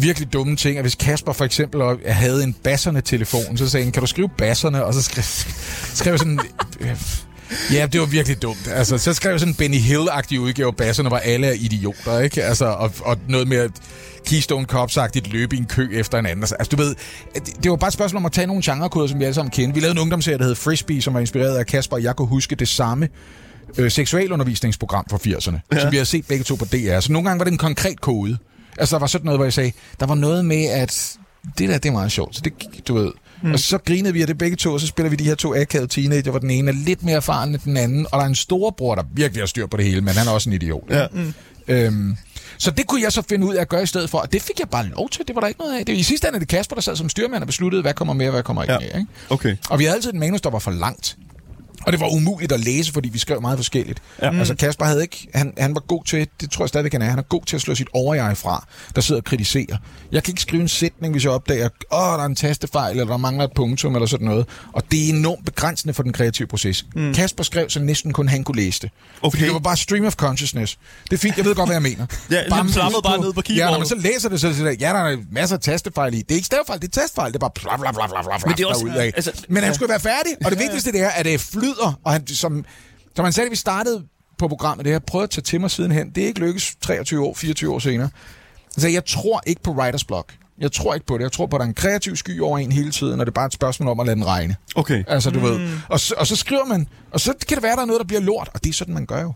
virkelig 0.00 0.32
dumme 0.32 0.56
ting. 0.56 0.76
At 0.76 0.84
hvis 0.84 0.94
Kasper 0.94 1.32
for 1.32 1.44
eksempel 1.44 1.82
havde 2.06 2.44
en 2.44 2.54
basserne-telefon, 2.62 3.58
så 3.58 3.68
sagde 3.68 3.84
han, 3.84 3.92
kan 3.92 4.00
du 4.00 4.06
skrive 4.06 4.28
basserne? 4.28 4.84
Og 4.84 4.94
så 4.94 5.02
skrev, 5.02 5.22
skrev 5.94 6.18
sådan... 6.18 6.40
Ja, 7.72 7.86
det 7.92 8.00
var 8.00 8.06
virkelig 8.06 8.42
dumt. 8.42 8.68
Altså, 8.74 8.98
så 8.98 9.14
skrev 9.14 9.30
jeg 9.30 9.40
sådan 9.40 9.52
en 9.52 9.56
Benny 9.56 9.78
Hill-agtig 9.78 10.40
udgave 10.40 10.66
af 10.66 10.76
basserne, 10.76 11.08
hvor 11.08 11.18
alle 11.18 11.46
er 11.46 11.52
idioter, 11.52 12.18
ikke? 12.18 12.42
Altså, 12.42 12.64
og, 12.64 12.92
og 13.00 13.18
noget 13.28 13.48
mere 13.48 13.68
Keystone 14.26 14.66
Cops-agtigt 14.72 15.30
løbe 15.32 15.56
i 15.56 15.58
en 15.58 15.64
kø 15.64 15.88
efter 15.92 16.18
en 16.18 16.26
anden. 16.26 16.42
Altså, 16.42 16.68
du 16.70 16.76
ved, 16.76 16.94
det 17.62 17.70
var 17.70 17.76
bare 17.76 17.88
et 17.88 17.94
spørgsmål 17.94 18.18
om 18.18 18.26
at 18.26 18.32
tage 18.32 18.46
nogle 18.46 18.62
genrekoder, 18.64 19.06
som 19.06 19.18
vi 19.18 19.24
alle 19.24 19.34
sammen 19.34 19.50
kender. 19.50 19.74
Vi 19.74 19.80
lavede 19.80 19.92
en 19.92 19.98
ungdomsserie, 19.98 20.38
der 20.38 20.44
hed 20.44 20.54
Frisbee, 20.54 21.02
som 21.02 21.14
var 21.14 21.20
inspireret 21.20 21.56
af 21.56 21.66
Kasper, 21.66 21.96
og 21.96 22.02
jeg 22.02 22.16
kunne 22.16 22.28
huske 22.28 22.56
det 22.56 22.68
samme 22.68 23.08
øh, 23.78 23.90
seksualundervisningsprogram 23.90 25.04
fra 25.10 25.16
80'erne, 25.16 25.58
ja. 25.72 25.80
som 25.80 25.92
vi 25.92 25.96
har 25.96 26.04
set 26.04 26.26
begge 26.26 26.44
to 26.44 26.54
på 26.54 26.64
DR. 26.64 27.00
Så 27.00 27.12
nogle 27.12 27.28
gange 27.28 27.38
var 27.38 27.44
det 27.44 27.52
en 27.52 27.58
konkret 27.58 28.00
kode. 28.00 28.38
Altså, 28.78 28.96
der 28.96 29.00
var 29.00 29.06
sådan 29.06 29.24
noget, 29.24 29.38
hvor 29.38 29.44
jeg 29.44 29.52
sagde, 29.52 29.72
der 30.00 30.06
var 30.06 30.14
noget 30.14 30.44
med, 30.44 30.64
at 30.64 31.16
det 31.58 31.68
der, 31.68 31.78
det 31.78 31.88
er 31.88 31.92
meget 31.92 32.12
sjovt. 32.12 32.36
Så 32.36 32.40
det, 32.44 32.52
du 32.88 32.94
ved. 32.94 33.12
Mm. 33.42 33.52
Og 33.52 33.58
så 33.58 33.78
grinede 33.78 34.12
vi 34.12 34.20
af 34.20 34.26
det 34.26 34.38
begge 34.38 34.56
to, 34.56 34.72
og 34.72 34.80
så 34.80 34.86
spiller 34.86 35.10
vi 35.10 35.16
de 35.16 35.24
her 35.24 35.34
to 35.34 35.54
akavede 35.54 35.88
teenager, 35.88 36.30
hvor 36.30 36.38
den 36.40 36.50
ene 36.50 36.68
er 36.70 36.74
lidt 36.74 37.02
mere 37.02 37.16
erfaren 37.16 37.50
end 37.50 37.58
den 37.64 37.76
anden, 37.76 38.06
og 38.12 38.18
der 38.18 38.24
er 38.24 38.28
en 38.28 38.34
storebror, 38.34 38.94
der 38.94 39.02
virkelig 39.14 39.42
har 39.42 39.46
styr 39.46 39.66
på 39.66 39.76
det 39.76 39.84
hele, 39.84 40.00
men 40.00 40.14
han 40.14 40.26
er 40.28 40.32
også 40.32 40.50
en 40.50 40.54
idiot. 40.54 40.82
Ja. 40.90 41.06
Mm. 41.12 41.34
Øhm, 41.68 42.16
så 42.58 42.70
det 42.70 42.86
kunne 42.86 43.02
jeg 43.02 43.12
så 43.12 43.22
finde 43.28 43.46
ud 43.46 43.54
af 43.54 43.60
at 43.60 43.68
gøre 43.68 43.82
i 43.82 43.86
stedet 43.86 44.10
for, 44.10 44.18
og 44.18 44.32
det 44.32 44.42
fik 44.42 44.58
jeg 44.60 44.68
bare 44.68 44.86
lov 44.86 45.08
til, 45.10 45.24
det 45.28 45.34
var 45.34 45.40
der 45.40 45.48
ikke 45.48 45.60
noget 45.60 45.78
af. 45.78 45.86
Det, 45.86 45.92
I 45.96 46.02
sidste 46.02 46.28
ende 46.28 46.36
er 46.36 46.40
det 46.40 46.48
Kasper, 46.48 46.74
der 46.74 46.82
sad 46.82 46.96
som 46.96 47.08
styrmand 47.08 47.42
og 47.42 47.46
besluttede, 47.46 47.82
hvad 47.82 47.94
kommer 47.94 48.14
med, 48.14 48.26
og 48.26 48.32
hvad 48.32 48.42
kommer 48.42 48.62
ikke 48.62 48.72
Ja. 48.72 48.78
med. 48.78 48.86
Ikke? 49.00 49.06
Okay. 49.30 49.56
Og 49.70 49.78
vi 49.78 49.84
havde 49.84 49.96
altid 49.96 50.10
et 50.10 50.16
manus, 50.16 50.40
der 50.40 50.50
var 50.50 50.58
for 50.58 50.70
langt. 50.70 51.16
Og 51.88 51.92
det 51.92 52.00
var 52.00 52.08
umuligt 52.08 52.52
at 52.52 52.60
læse, 52.60 52.92
fordi 52.92 53.08
vi 53.08 53.18
skrev 53.18 53.40
meget 53.40 53.58
forskelligt. 53.58 54.02
Ja. 54.22 54.38
Altså 54.38 54.54
Kasper 54.54 54.84
havde 54.84 55.02
ikke, 55.02 55.28
han, 55.34 55.52
han 55.58 55.74
var 55.74 55.80
god 55.80 56.04
til, 56.04 56.28
det 56.40 56.50
tror 56.50 56.64
jeg 56.64 56.68
stadigvæk 56.68 56.92
han 56.92 57.02
er, 57.02 57.06
han 57.10 57.18
er 57.18 57.22
god 57.22 57.42
til 57.44 57.56
at 57.56 57.62
slå 57.62 57.74
sit 57.74 57.88
overjeg 57.94 58.36
fra, 58.36 58.66
der 58.94 59.00
sidder 59.00 59.20
og 59.20 59.24
kritiserer. 59.24 59.76
Jeg 60.12 60.22
kan 60.22 60.32
ikke 60.32 60.42
skrive 60.42 60.62
en 60.62 60.68
sætning, 60.68 61.12
hvis 61.14 61.24
jeg 61.24 61.32
opdager, 61.32 61.68
åh, 61.92 61.98
der 61.98 62.18
er 62.18 62.24
en 62.26 62.34
tastefejl, 62.36 62.90
eller 62.90 63.04
der 63.06 63.16
mangler 63.16 63.44
et 63.44 63.50
punktum, 63.54 63.94
eller 63.94 64.06
sådan 64.06 64.26
noget. 64.26 64.46
Og 64.72 64.82
det 64.90 65.04
er 65.04 65.08
enormt 65.14 65.44
begrænsende 65.44 65.94
for 65.94 66.02
den 66.02 66.12
kreative 66.12 66.48
proces. 66.48 66.86
Mm. 66.94 67.14
Kasper 67.14 67.44
skrev, 67.44 67.70
så 67.70 67.80
næsten 67.80 68.12
kun 68.12 68.28
han 68.28 68.44
kunne 68.44 68.56
læse 68.56 68.80
det. 68.80 68.90
Okay. 69.22 69.30
Fordi 69.30 69.44
det 69.44 69.52
var 69.52 69.58
bare 69.58 69.76
stream 69.76 70.04
of 70.04 70.14
consciousness. 70.14 70.78
Det 71.04 71.12
er 71.12 71.18
fint, 71.18 71.36
jeg 71.36 71.44
ved 71.44 71.54
godt, 71.54 71.68
hvad 71.68 71.74
jeg 71.76 71.82
mener. 71.82 72.06
Ja, 72.30 72.42
ligesom 72.42 72.68
slappede 72.68 73.02
bare 73.04 73.20
ned 73.20 73.32
på 73.32 73.42
Ja, 73.48 73.52
når 73.54 73.54
keyboardet. 73.54 73.78
man 73.80 73.86
så 73.88 74.08
læser 74.08 74.28
det, 74.28 74.40
så 74.40 74.46
er 74.46 74.50
det 74.50 74.58
sådan, 74.58 74.76
ja, 74.80 74.88
der 74.88 74.94
er 75.00 75.16
masser 75.32 75.56
af 75.56 75.62
tastefejl 75.62 76.14
i. 76.14 76.16
Det 76.22 76.30
er 76.30 76.34
ikke 76.34 76.46
stavefejl, 76.46 76.80
det 76.80 76.96
er 76.96 77.00
tastefejl. 77.00 77.28
Det 77.32 77.36
er 77.36 77.38
bare 77.38 77.50
bla 77.54 77.76
bla 77.76 77.92
bla 77.92 78.06
bla 78.06 78.22
bla 78.22 78.36
Men 78.46 78.56
det 78.56 78.62
er 78.62 78.66
også- 78.66 79.12
altså- 79.16 79.32
Men 79.48 79.56
han 79.62 79.70
ja. 79.70 79.74
skulle 79.74 79.90
være 79.90 80.00
færdig, 80.00 80.32
og 80.44 80.50
det 80.50 80.58
vigtigste 80.60 80.92
det 80.92 81.00
er, 81.02 81.08
at 81.08 81.24
det 81.24 81.40
flyder, 81.78 82.00
og 82.04 82.12
han, 82.12 82.26
som, 82.26 82.64
som 83.16 83.24
han 83.24 83.32
sagde, 83.32 83.50
vi 83.50 83.56
startede 83.56 84.04
på 84.38 84.48
programmet, 84.48 84.84
det 84.84 84.90
har 84.90 84.94
jeg 84.94 85.02
prøvet 85.02 85.24
at 85.24 85.30
tage 85.30 85.42
til 85.42 85.60
mig 85.60 85.70
sidenhen. 85.70 86.10
Det 86.10 86.22
er 86.22 86.26
ikke 86.26 86.40
lykkes 86.40 86.76
23 86.80 87.26
år, 87.26 87.34
24 87.34 87.74
år 87.74 87.78
senere. 87.78 88.08
Altså, 88.76 88.88
jeg 88.88 89.04
tror 89.04 89.42
ikke 89.46 89.62
på 89.62 89.70
writers 89.70 90.04
block. 90.04 90.34
Jeg 90.58 90.72
tror 90.72 90.94
ikke 90.94 91.06
på 91.06 91.18
det. 91.18 91.22
Jeg 91.22 91.32
tror 91.32 91.46
på, 91.46 91.56
at 91.56 91.60
der 91.60 91.64
er 91.64 91.68
en 91.68 91.74
kreativ 91.74 92.16
sky 92.16 92.40
over 92.40 92.58
en 92.58 92.72
hele 92.72 92.90
tiden, 92.90 93.20
og 93.20 93.26
det 93.26 93.32
er 93.32 93.34
bare 93.34 93.46
et 93.46 93.52
spørgsmål 93.52 93.88
om 93.88 94.00
at 94.00 94.06
lade 94.06 94.16
den 94.16 94.26
regne. 94.26 94.56
Okay. 94.74 95.04
Altså, 95.06 95.30
du 95.30 95.38
mm. 95.38 95.44
ved. 95.44 95.70
Og 95.88 96.00
så, 96.00 96.14
og 96.18 96.26
så 96.26 96.36
skriver 96.36 96.64
man, 96.64 96.88
og 97.10 97.20
så 97.20 97.34
kan 97.48 97.56
det 97.56 97.62
være, 97.62 97.72
at 97.72 97.76
der 97.76 97.82
er 97.82 97.86
noget, 97.86 98.00
der 98.00 98.06
bliver 98.06 98.20
lort, 98.20 98.50
og 98.54 98.64
det 98.64 98.70
er 98.70 98.74
sådan, 98.74 98.94
man 98.94 99.06
gør 99.06 99.22
jo. 99.22 99.32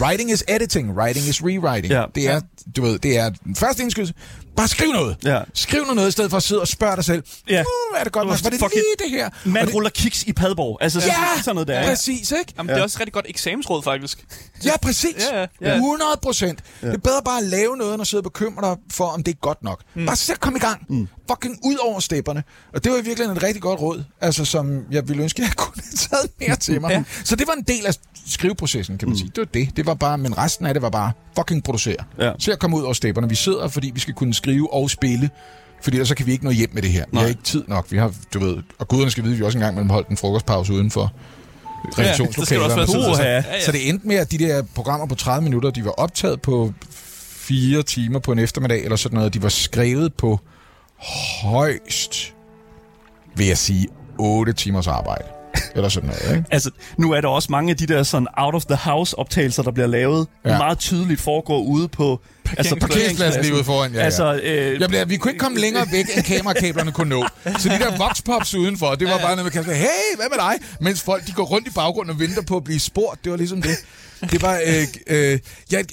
Writing 0.00 0.30
is 0.30 0.44
editing, 0.48 0.92
writing 0.92 1.26
is 1.26 1.42
rewriting. 1.42 1.92
Ja. 1.92 2.04
Det 2.14 2.30
er, 2.30 2.40
du 2.76 2.82
ved, 2.82 2.98
det 2.98 3.18
er 3.18 3.30
første 3.56 3.82
indskydelse. 3.82 4.14
Bare 4.56 4.68
skriv 4.68 4.92
noget. 4.92 5.16
Ja. 5.24 5.40
Skriv 5.54 5.84
nu 5.86 5.94
noget, 5.94 6.08
i 6.08 6.12
stedet 6.12 6.30
for 6.30 6.36
at 6.36 6.42
sidde 6.42 6.60
og 6.60 6.68
spørge 6.68 6.96
dig 6.96 7.04
selv. 7.04 7.22
Ja. 7.48 7.60
Uh, 7.60 8.00
er 8.00 8.04
det 8.04 8.12
godt 8.12 8.26
nok? 8.26 8.44
Var 8.44 8.50
det 8.50 8.60
lige 8.60 8.84
it. 8.94 9.02
det 9.02 9.10
her? 9.10 9.30
Man 9.44 9.62
Og 9.62 9.66
det, 9.66 9.74
ruller 9.74 9.90
kiks 9.90 10.22
i 10.22 10.32
Padborg. 10.32 10.78
Altså, 10.80 11.00
ja, 11.00 11.42
sådan 11.42 11.54
noget 11.54 11.68
der. 11.68 11.80
ikke? 11.80 11.90
præcis, 11.90 12.30
ikke? 12.30 12.52
Jamen, 12.58 12.74
det 12.74 12.78
er 12.78 12.82
også 12.82 12.96
et 12.96 13.00
rigtig 13.00 13.12
godt 13.12 13.26
eksamensråd, 13.28 13.82
faktisk. 13.82 14.26
Ja, 14.64 14.76
præcis. 14.82 15.14
Ja, 15.32 15.40
ja, 15.40 15.46
ja. 15.60 15.74
100 15.74 16.10
procent. 16.22 16.60
Det 16.80 16.94
er 16.94 16.98
bedre 16.98 17.22
bare 17.24 17.38
at 17.38 17.44
lave 17.44 17.76
noget, 17.76 17.94
end 17.94 18.00
at 18.00 18.06
sidde 18.06 18.20
og 18.20 18.24
bekymre 18.24 18.68
dig 18.68 18.76
for, 18.92 19.04
om 19.04 19.22
det 19.22 19.32
er 19.32 19.38
godt 19.40 19.64
nok. 19.64 19.82
Mm. 19.94 20.06
Bare 20.06 20.16
sæt 20.16 20.40
kom 20.40 20.56
i 20.56 20.58
gang. 20.58 20.86
Mm. 20.88 21.08
Fucking 21.30 21.58
ud 21.64 21.76
over 21.76 22.00
stepperne. 22.00 22.42
Og 22.74 22.84
det 22.84 22.92
var 22.92 22.98
i 22.98 23.04
virkeligheden 23.04 23.36
et 23.36 23.42
rigtig 23.42 23.62
godt 23.62 23.80
råd, 23.80 24.04
altså 24.20 24.44
som 24.44 24.84
jeg 24.90 25.08
ville 25.08 25.22
ønske, 25.22 25.42
jeg 25.42 25.52
kunne 25.56 25.82
have 25.84 25.96
taget 25.96 26.30
mere 26.40 26.56
til 26.56 26.80
mig. 26.80 26.90
Ja. 26.90 26.96
ja. 26.96 27.04
Så 27.24 27.36
det 27.36 27.46
var 27.46 27.52
en 27.52 27.62
del 27.62 27.86
af 27.86 27.94
skriveprocessen, 28.28 28.98
kan 28.98 29.08
man 29.08 29.12
mm. 29.12 29.18
sige. 29.18 29.28
Det 29.28 29.38
var 29.38 29.44
det. 29.44 29.76
Det 29.76 29.86
var 29.86 29.94
bare, 29.94 30.18
men 30.18 30.38
resten 30.38 30.66
af 30.66 30.74
det 30.74 30.82
var 30.82 30.90
bare 30.90 31.12
fucking 31.36 31.64
producere. 31.64 31.96
Ja. 32.18 32.32
Se 32.38 32.52
at 32.52 32.58
komme 32.58 32.76
ud 32.76 32.82
over 32.82 32.92
stepperne. 32.92 33.28
Vi 33.28 33.34
sidder, 33.34 33.68
fordi 33.68 33.90
vi 33.94 34.00
skal 34.00 34.14
kunne 34.14 34.34
skrive 34.46 34.72
og 34.74 34.90
spille. 34.90 35.30
Fordi 35.82 35.96
ellers 35.96 36.08
så 36.08 36.14
kan 36.14 36.26
vi 36.26 36.32
ikke 36.32 36.44
nå 36.44 36.50
hjem 36.50 36.70
med 36.72 36.82
det 36.82 36.90
her. 36.90 37.04
Vi 37.04 37.10
Nej. 37.12 37.22
har 37.22 37.28
ikke 37.28 37.42
tid 37.42 37.64
nok. 37.68 37.86
Vi 37.90 37.98
har, 37.98 38.12
du 38.34 38.38
ved, 38.38 38.56
og 38.78 38.88
guderne 38.88 39.10
skal 39.10 39.24
vide, 39.24 39.34
at 39.34 39.38
vi 39.38 39.44
også 39.44 39.58
engang 39.58 39.74
mellem 39.74 39.90
holdt 39.90 40.08
en 40.08 40.16
frokostpause 40.16 40.72
udenfor 40.72 41.12
redaktionslokalerne. 41.98 42.64
også 42.64 42.76
være 42.76 42.86
tid 42.86 43.04
til. 43.08 43.16
så. 43.16 43.22
Ja, 43.22 43.34
ja. 43.66 43.72
det 43.72 43.88
endte 43.88 44.08
med, 44.08 44.16
at 44.16 44.30
de 44.32 44.38
der 44.38 44.62
programmer 44.74 45.06
på 45.06 45.14
30 45.14 45.44
minutter, 45.44 45.70
de 45.70 45.84
var 45.84 45.90
optaget 45.90 46.40
på 46.42 46.72
fire 47.38 47.82
timer 47.82 48.18
på 48.18 48.32
en 48.32 48.38
eftermiddag, 48.38 48.84
eller 48.84 48.96
sådan 48.96 49.16
noget. 49.16 49.34
De 49.34 49.42
var 49.42 49.48
skrevet 49.48 50.14
på 50.14 50.40
højst, 51.42 52.34
vil 53.36 53.46
jeg 53.46 53.58
sige, 53.58 53.86
8 54.18 54.52
timers 54.52 54.86
arbejde. 54.86 55.24
Eller 55.74 55.88
sådan 55.88 56.08
noget, 56.08 56.36
ikke? 56.36 56.48
Altså, 56.50 56.70
nu 56.98 57.12
er 57.12 57.20
der 57.20 57.28
også 57.28 57.48
mange 57.52 57.70
af 57.70 57.76
de 57.76 57.86
der 57.86 58.02
sådan 58.02 58.28
out-of-the-house-optagelser, 58.36 59.62
der 59.62 59.70
bliver 59.70 59.86
lavet, 59.86 60.26
ja. 60.44 60.50
Ja. 60.52 60.58
meget 60.58 60.78
tydeligt 60.78 61.20
foregår 61.20 61.58
ude 61.62 61.88
på 61.88 62.20
altså, 62.58 62.76
Parkeringspladsen 62.76 63.42
lige 63.42 63.54
ude 63.54 63.64
foran, 63.64 63.92
ja, 63.92 63.98
ja. 63.98 64.04
Altså, 64.04 64.40
øh, 64.42 64.80
Jeg 64.80 64.88
blev, 64.88 65.08
vi 65.08 65.16
kunne 65.16 65.30
ikke 65.30 65.42
komme 65.42 65.58
længere 65.58 65.86
væk, 65.92 66.06
end 66.16 66.24
kamerakablerne 66.24 66.92
kunne 66.92 67.08
nå. 67.08 67.26
Så 67.58 67.68
de 67.68 67.78
der 67.78 67.98
voxpops 67.98 68.54
udenfor, 68.54 68.94
det 68.94 69.08
var 69.08 69.18
bare 69.18 69.36
noget, 69.36 69.44
man 69.44 69.52
kan 69.52 69.64
sige, 69.64 69.76
hey, 69.76 70.16
hvad 70.16 70.26
med 70.30 70.38
dig? 70.38 70.68
Mens 70.80 71.02
folk 71.02 71.26
de 71.26 71.32
går 71.32 71.44
rundt 71.44 71.68
i 71.68 71.70
baggrunden 71.70 72.10
og 72.10 72.20
venter 72.20 72.42
på 72.42 72.56
at 72.56 72.64
blive 72.64 72.80
spurgt. 72.80 73.24
Det 73.24 73.30
var 73.30 73.38
ligesom 73.38 73.62
det. 73.62 73.76
Det 74.30 74.42
var... 74.42 74.60
Øh, 74.66 74.86
øh, 75.06 75.38
jeg, 75.70 75.84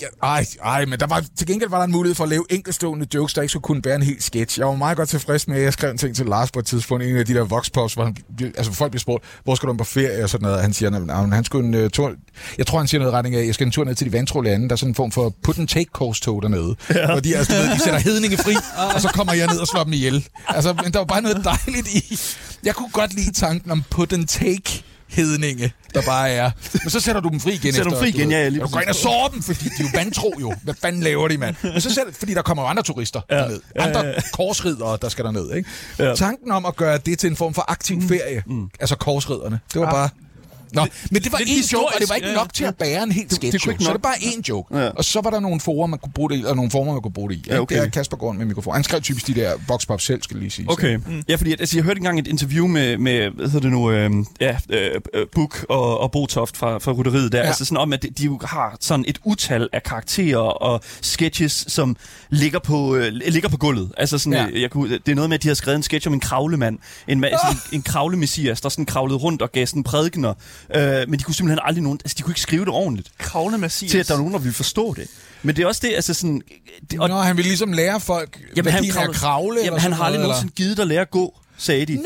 jeg, 0.00 0.08
ej, 0.22 0.46
ej, 0.64 0.84
men 0.84 1.00
der 1.00 1.06
var, 1.06 1.24
til 1.36 1.46
gengæld 1.46 1.70
var 1.70 1.78
der 1.78 1.84
en 1.84 1.92
mulighed 1.92 2.14
for 2.14 2.24
at 2.24 2.30
lave 2.30 2.44
enkeltstående 2.50 3.06
jokes, 3.14 3.34
der 3.34 3.42
ikke 3.42 3.50
skulle 3.50 3.62
kunne 3.62 3.82
bære 3.82 3.94
en 3.94 4.02
hel 4.02 4.22
sketch. 4.22 4.58
Jeg 4.58 4.66
var 4.66 4.74
meget 4.74 4.96
godt 4.96 5.08
tilfreds 5.08 5.48
med, 5.48 5.56
at 5.56 5.62
jeg 5.62 5.72
skrev 5.72 5.90
en 5.90 5.98
ting 5.98 6.16
til 6.16 6.26
Lars 6.26 6.50
på 6.50 6.58
et 6.58 6.66
tidspunkt, 6.66 7.04
en 7.04 7.16
af 7.16 7.26
de 7.26 7.34
der 7.34 7.44
voxpops, 7.44 7.94
hvor 7.94 8.04
han, 8.04 8.16
altså 8.56 8.72
folk 8.72 8.90
bliver 8.90 9.00
spurgt, 9.00 9.24
hvor 9.44 9.54
skal 9.54 9.68
du 9.68 9.72
på 9.74 9.84
ferie 9.84 10.24
og 10.24 10.30
sådan 10.30 10.42
noget. 10.42 10.62
Han 10.62 10.72
siger, 10.72 10.90
at 11.10 11.32
han 11.32 11.44
skulle 11.44 11.68
en 11.68 11.84
uh, 11.84 11.90
tur, 11.90 12.12
jeg 12.58 12.66
tror, 12.66 12.78
han 12.78 12.88
siger 12.88 12.98
noget 12.98 13.12
i 13.12 13.16
retning 13.16 13.36
af, 13.36 13.46
jeg 13.46 13.54
skal 13.54 13.66
en 13.66 13.70
tur 13.70 13.84
ned 13.84 13.94
til 13.94 14.06
de 14.06 14.12
vantro 14.12 14.40
lande, 14.40 14.68
der 14.68 14.72
er 14.72 14.76
sådan 14.76 14.90
en 14.90 14.94
form 14.94 15.10
for 15.10 15.34
put 15.42 15.58
and 15.58 15.68
take 15.68 15.83
course 15.92 16.20
tog 16.20 16.42
dernede. 16.42 16.76
Ja. 16.94 17.06
Hvor 17.06 17.20
de, 17.20 17.36
altså, 17.36 17.56
du 17.56 17.62
ved, 17.62 17.74
de 17.74 17.78
sætter 17.78 17.98
hedninge 17.98 18.36
fri, 18.36 18.54
og 18.94 19.00
så 19.00 19.08
kommer 19.08 19.32
jeg 19.32 19.46
ned 19.46 19.58
og 19.58 19.66
slår 19.66 19.84
dem 19.84 19.92
ihjel. 19.92 20.28
Altså, 20.48 20.72
men 20.82 20.92
der 20.92 20.98
var 20.98 21.06
bare 21.06 21.22
noget 21.22 21.44
dejligt 21.44 21.88
i. 21.88 22.18
Jeg 22.64 22.74
kunne 22.74 22.90
godt 22.90 23.14
lide 23.14 23.32
tanken 23.32 23.70
om 23.70 23.84
put 23.90 24.12
and 24.12 24.26
take 24.26 24.84
hedninge, 25.08 25.72
der 25.94 26.02
bare 26.02 26.30
er. 26.30 26.50
Men 26.72 26.90
så 26.90 27.00
sætter 27.00 27.20
du 27.20 27.28
dem 27.28 27.40
fri 27.40 27.52
igen. 27.52 27.72
Sætter 27.72 27.82
dem 27.82 27.92
efter, 27.92 28.02
fri 28.02 28.10
du 28.10 28.18
igen, 28.18 28.30
ja, 28.30 28.42
ja, 28.42 28.48
lige 28.48 28.62
Og 28.62 28.68
Du 28.68 28.72
går 28.72 28.80
ind 28.80 28.88
og 28.88 28.94
sover 28.94 29.28
dem, 29.28 29.42
fordi 29.42 29.64
de 29.64 29.70
er 29.78 29.84
jo 29.84 29.88
vantro 29.94 30.32
jo. 30.40 30.54
Hvad 30.62 30.74
fanden 30.80 31.02
laver 31.02 31.28
de, 31.28 31.38
mand? 31.38 31.56
Men 31.62 31.80
så 31.80 31.94
sætter, 31.94 32.12
fordi 32.12 32.34
der 32.34 32.42
kommer 32.42 32.62
jo 32.62 32.68
andre 32.68 32.82
turister 32.82 33.20
ja. 33.30 33.36
derned. 33.36 33.60
Andre 33.76 34.00
ja, 34.00 34.08
ja. 34.08 34.20
korsridere, 34.32 34.98
der 35.02 35.08
skal 35.08 35.24
derned, 35.24 35.54
ikke? 35.54 35.70
Ja. 35.98 36.14
Tanken 36.14 36.50
om 36.50 36.66
at 36.66 36.76
gøre 36.76 36.98
det 36.98 37.18
til 37.18 37.30
en 37.30 37.36
form 37.36 37.54
for 37.54 37.64
aktiv 37.68 38.02
ferie, 38.08 38.42
mm. 38.46 38.68
altså 38.80 38.96
korsriderne, 38.96 39.60
det 39.72 39.80
var 39.80 39.90
bare... 39.90 40.08
Nå, 40.74 40.86
men 41.10 41.22
det 41.22 41.32
var 41.32 41.38
én 41.38 41.72
joke, 41.72 41.84
og 41.94 42.00
det 42.00 42.08
var 42.08 42.14
ikke 42.14 42.28
ja, 42.28 42.34
nok 42.34 42.52
til 42.54 42.64
at 42.64 42.76
bære 42.76 43.02
en 43.02 43.12
helt 43.12 43.28
det 43.30 43.36
sketch 43.36 43.66
joke. 43.66 43.74
ikke 43.74 43.84
Så 43.84 43.90
nok. 43.90 43.98
det 44.02 44.06
er 44.06 44.08
bare 44.08 44.16
én 44.16 44.40
joke. 44.48 44.78
Ja. 44.78 44.88
Og 44.88 45.04
så 45.04 45.20
var 45.20 45.30
der 45.30 45.40
nogle 45.40 45.60
forer, 45.60 45.86
man 45.86 45.98
kunne 45.98 46.12
bruge 46.12 46.30
det 46.30 46.40
i, 46.40 46.44
og 46.44 46.56
nogle 46.56 46.70
former, 46.70 46.92
man 46.92 47.02
kunne 47.02 47.12
bruge 47.12 47.30
det 47.30 47.36
i. 47.36 47.44
Ja, 47.48 47.60
okay. 47.60 47.76
Det 47.76 47.84
er 47.84 47.88
Kasper 47.90 48.16
Gården 48.16 48.38
med 48.38 48.46
mikrofon. 48.46 48.74
Han 48.74 48.84
skrev 48.84 49.00
typisk 49.00 49.26
de 49.26 49.34
der 49.34 49.52
voxpop 49.68 50.00
selv, 50.00 50.22
skal 50.22 50.36
lige 50.36 50.50
sige. 50.50 50.70
Okay. 50.70 50.96
Mm. 50.96 51.22
Ja, 51.28 51.34
fordi 51.36 51.50
altså, 51.52 51.76
jeg 51.76 51.84
hørte 51.84 51.98
engang 51.98 52.18
et 52.18 52.26
interview 52.26 52.66
med, 52.66 52.98
med 52.98 53.30
hvad 53.30 53.46
hedder 53.46 53.60
det 53.60 53.70
nu, 53.72 53.90
øh, 53.90 54.10
ja, 54.40 54.56
øh, 54.70 54.90
øh, 55.14 55.26
Buk 55.34 55.64
og, 55.68 56.00
og 56.00 56.12
Botoft 56.12 56.56
fra, 56.56 56.78
fra 56.78 56.92
Rytteriet 56.92 57.32
der. 57.32 57.38
Ja. 57.38 57.42
Ja. 57.44 57.48
Altså 57.48 57.64
sådan 57.64 57.76
om, 57.78 57.92
at 57.92 58.02
de, 58.02 58.08
de 58.10 58.24
jo 58.24 58.40
har 58.44 58.76
sådan 58.80 59.04
et 59.08 59.18
utal 59.24 59.68
af 59.72 59.82
karakterer 59.82 60.38
og 60.38 60.80
sketches, 61.00 61.64
som 61.68 61.96
ligger 62.30 62.58
på, 62.58 62.94
øh, 62.96 63.12
ligger 63.12 63.48
på 63.48 63.56
gulvet. 63.56 63.92
Altså 63.96 64.18
sådan, 64.18 64.32
Ja. 64.32 64.46
ja. 64.54 64.60
jeg 64.60 64.70
kunne, 64.70 64.90
det 64.92 65.08
er 65.08 65.14
noget 65.14 65.28
med, 65.30 65.34
at 65.38 65.42
de 65.42 65.48
har 65.48 65.54
skrevet 65.54 65.76
en 65.76 65.82
sketch 65.82 66.08
om 66.08 66.14
en 66.14 66.20
kravlemand. 66.20 66.78
En, 67.08 67.24
ma- 67.24 67.28
sådan, 67.46 67.56
en, 67.72 67.76
en 67.78 67.82
kravlemessias, 67.82 68.60
der 68.60 68.68
sådan 68.68 68.86
kravlede 68.86 69.18
rundt 69.18 69.42
og 69.42 69.52
gav 69.52 69.66
sådan 69.66 69.82
prædikener. 69.82 70.34
Øh, 70.74 71.08
men 71.08 71.18
de 71.18 71.24
kunne 71.24 71.34
simpelthen 71.34 71.58
aldrig 71.62 71.82
nogen, 71.82 71.98
altså 72.04 72.14
de 72.18 72.22
kunne 72.22 72.30
ikke 72.32 72.40
skrive 72.40 72.60
det 72.64 72.72
ordentligt. 72.72 73.08
Kravle 73.18 73.58
Messias. 73.58 73.90
Til 73.90 73.98
at 73.98 74.08
der 74.08 74.14
er 74.14 74.18
nogen, 74.18 74.32
der 74.32 74.38
ville 74.38 74.54
forstå 74.54 74.94
det. 74.94 75.08
Men 75.42 75.56
det 75.56 75.62
er 75.62 75.66
også 75.66 75.80
det, 75.84 75.94
altså 75.94 76.14
sådan... 76.14 76.42
Det, 76.90 77.00
Og 77.00 77.08
Nå, 77.08 77.20
han 77.20 77.36
vil 77.36 77.44
ligesom 77.44 77.72
lære 77.72 78.00
folk, 78.00 78.40
Jamen, 78.56 78.72
værdien 78.72 78.96
af 78.96 79.02
at 79.08 79.14
kravle. 79.14 79.50
eller 79.58 79.64
Jamen, 79.64 79.80
han 79.80 79.92
har 79.92 80.04
aldrig 80.04 80.18
noget, 80.20 80.28
nogensinde 80.30 80.54
givet 80.54 80.76
dig 80.76 80.82
at 80.82 80.88
lære 80.88 81.00
at 81.00 81.10
gå, 81.10 81.38
sagde 81.58 81.86
de. 81.86 81.96
Nå, 81.96 82.02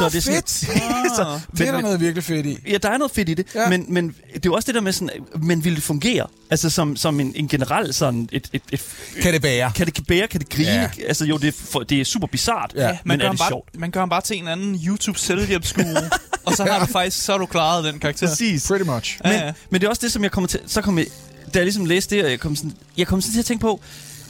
så 0.00 0.08
det 0.08 0.14
er 0.16 0.20
sådan, 0.20 0.34
fedt. 0.36 0.50
så, 1.16 1.40
Det 1.52 1.60
er 1.60 1.64
der 1.64 1.72
men, 1.72 1.82
noget 1.84 2.00
virkelig 2.00 2.24
fedt 2.24 2.46
i. 2.46 2.58
Ja, 2.70 2.76
der 2.78 2.90
er 2.90 2.98
noget 2.98 3.12
fedt 3.12 3.28
i 3.28 3.34
det, 3.34 3.46
Ja. 3.54 3.68
men, 3.68 3.86
men 3.88 4.14
det 4.34 4.46
er 4.46 4.50
også 4.50 4.66
det 4.66 4.74
der 4.74 4.80
med 4.80 4.92
sådan, 4.92 5.10
men 5.42 5.64
vil 5.64 5.74
det 5.74 5.82
fungere? 5.82 6.26
Altså 6.50 6.70
som, 6.70 6.96
som 6.96 7.20
en, 7.20 7.32
en 7.36 7.48
generel 7.48 7.94
sådan, 7.94 8.28
et, 8.32 8.48
et, 8.52 8.62
et, 8.72 8.82
Kan 9.22 9.32
det 9.34 9.42
bære? 9.42 9.72
kan 9.76 9.86
det 9.86 10.06
bære, 10.08 10.28
kan 10.28 10.40
det 10.40 10.48
grine? 10.48 10.70
Ja. 10.70 10.90
Altså 11.08 11.24
jo, 11.24 11.36
det 11.36 11.48
er, 11.48 11.52
for, 11.52 11.80
det 11.80 12.00
er 12.00 12.04
super 12.04 12.26
bizart, 12.26 12.72
Ja. 12.76 12.82
ja. 12.82 12.88
Man 12.88 12.98
men 13.04 13.18
gør, 13.18 13.24
er 13.24 13.28
ham 13.28 13.36
det 13.36 13.40
bare, 13.40 13.48
sjovt? 13.48 13.68
man 13.78 13.90
gør 13.90 14.00
ham 14.00 14.08
bare 14.08 14.20
til 14.22 14.38
en 14.38 14.48
anden 14.48 14.80
YouTube 14.86 15.18
selvhjælpsguru, 15.18 15.86
og 16.44 16.52
så 16.56 16.64
har 16.64 16.86
du 16.86 16.92
faktisk, 16.92 17.22
så 17.24 17.32
har 17.32 17.38
du 17.38 17.46
klaret 17.46 17.84
den 17.84 17.98
karakter. 18.00 18.26
Præcis. 18.28 18.66
Pretty 18.66 18.84
much. 18.84 19.18
Ja, 19.24 19.30
Men, 19.30 19.40
ja. 19.40 19.52
men 19.70 19.80
det 19.80 19.86
er 19.86 19.90
også 19.90 20.00
det, 20.04 20.12
som 20.12 20.22
jeg 20.22 20.30
kommer 20.30 20.48
til... 20.48 20.60
Så 20.66 20.80
kom 20.82 20.98
jeg, 20.98 21.06
da 21.54 21.58
jeg 21.58 21.64
ligesom 21.64 21.84
læste 21.84 22.16
det, 22.16 22.24
og 22.24 22.30
jeg 22.30 22.40
kom 22.40 22.56
sådan, 22.56 22.72
jeg 22.96 23.06
kom 23.06 23.20
sådan 23.20 23.32
til 23.32 23.38
at 23.40 23.44
tænke 23.46 23.60
på, 23.60 23.80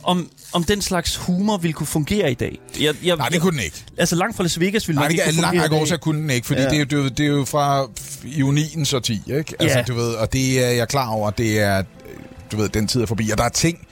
om, 0.03 0.31
om 0.53 0.65
den 0.65 0.83
slags 0.83 1.17
humor 1.17 1.57
ville 1.57 1.73
kunne 1.75 1.87
fungere 1.87 2.31
i 2.31 2.35
dag. 2.35 2.59
Jeg, 2.81 2.95
jeg, 3.05 3.17
Nej, 3.17 3.29
det 3.29 3.41
kunne 3.41 3.53
den 3.57 3.61
ikke. 3.65 3.85
Altså 3.99 4.17
langt 4.17 4.37
fra 4.37 4.43
Las 4.45 4.61
Vegas 4.61 4.89
ville 4.89 4.99
Nej, 4.99 5.09
det 5.09 5.13
ikke 5.13 5.25
kunne 5.25 5.33
langt 5.41 5.47
fungere 5.61 5.87
i 5.87 5.89
dag. 5.91 6.01
kunne 6.01 6.21
den 6.23 6.31
ikke, 6.31 6.47
fordi 6.47 6.61
Ja. 6.61 6.69
det, 6.69 6.75
er, 6.75 6.79
jo- 6.79 6.85
det, 6.85 6.93
er, 6.93 7.03
jo- 7.03 7.09
det 7.09 7.21
er 7.27 7.31
jo 7.31 7.45
fra 7.45 7.87
ioniens 8.25 8.93
årti, 8.95 9.21
ikke? 9.27 9.55
Altså, 9.59 9.79
Ja. 9.79 9.85
du 9.85 9.95
ved, 9.95 10.09
og 10.15 10.33
det 10.33 10.65
er 10.65 10.71
jeg 10.71 10.89
klar 10.89 11.09
over, 11.09 11.31
det 11.31 11.61
er, 11.61 11.83
du 12.53 12.57
ved, 12.57 12.69
den 12.69 12.87
tid 12.89 13.01
er 13.03 13.07
forbi. 13.07 13.31
Og 13.31 13.39
der 13.39 13.45
er 13.45 13.49
ting, 13.49 13.87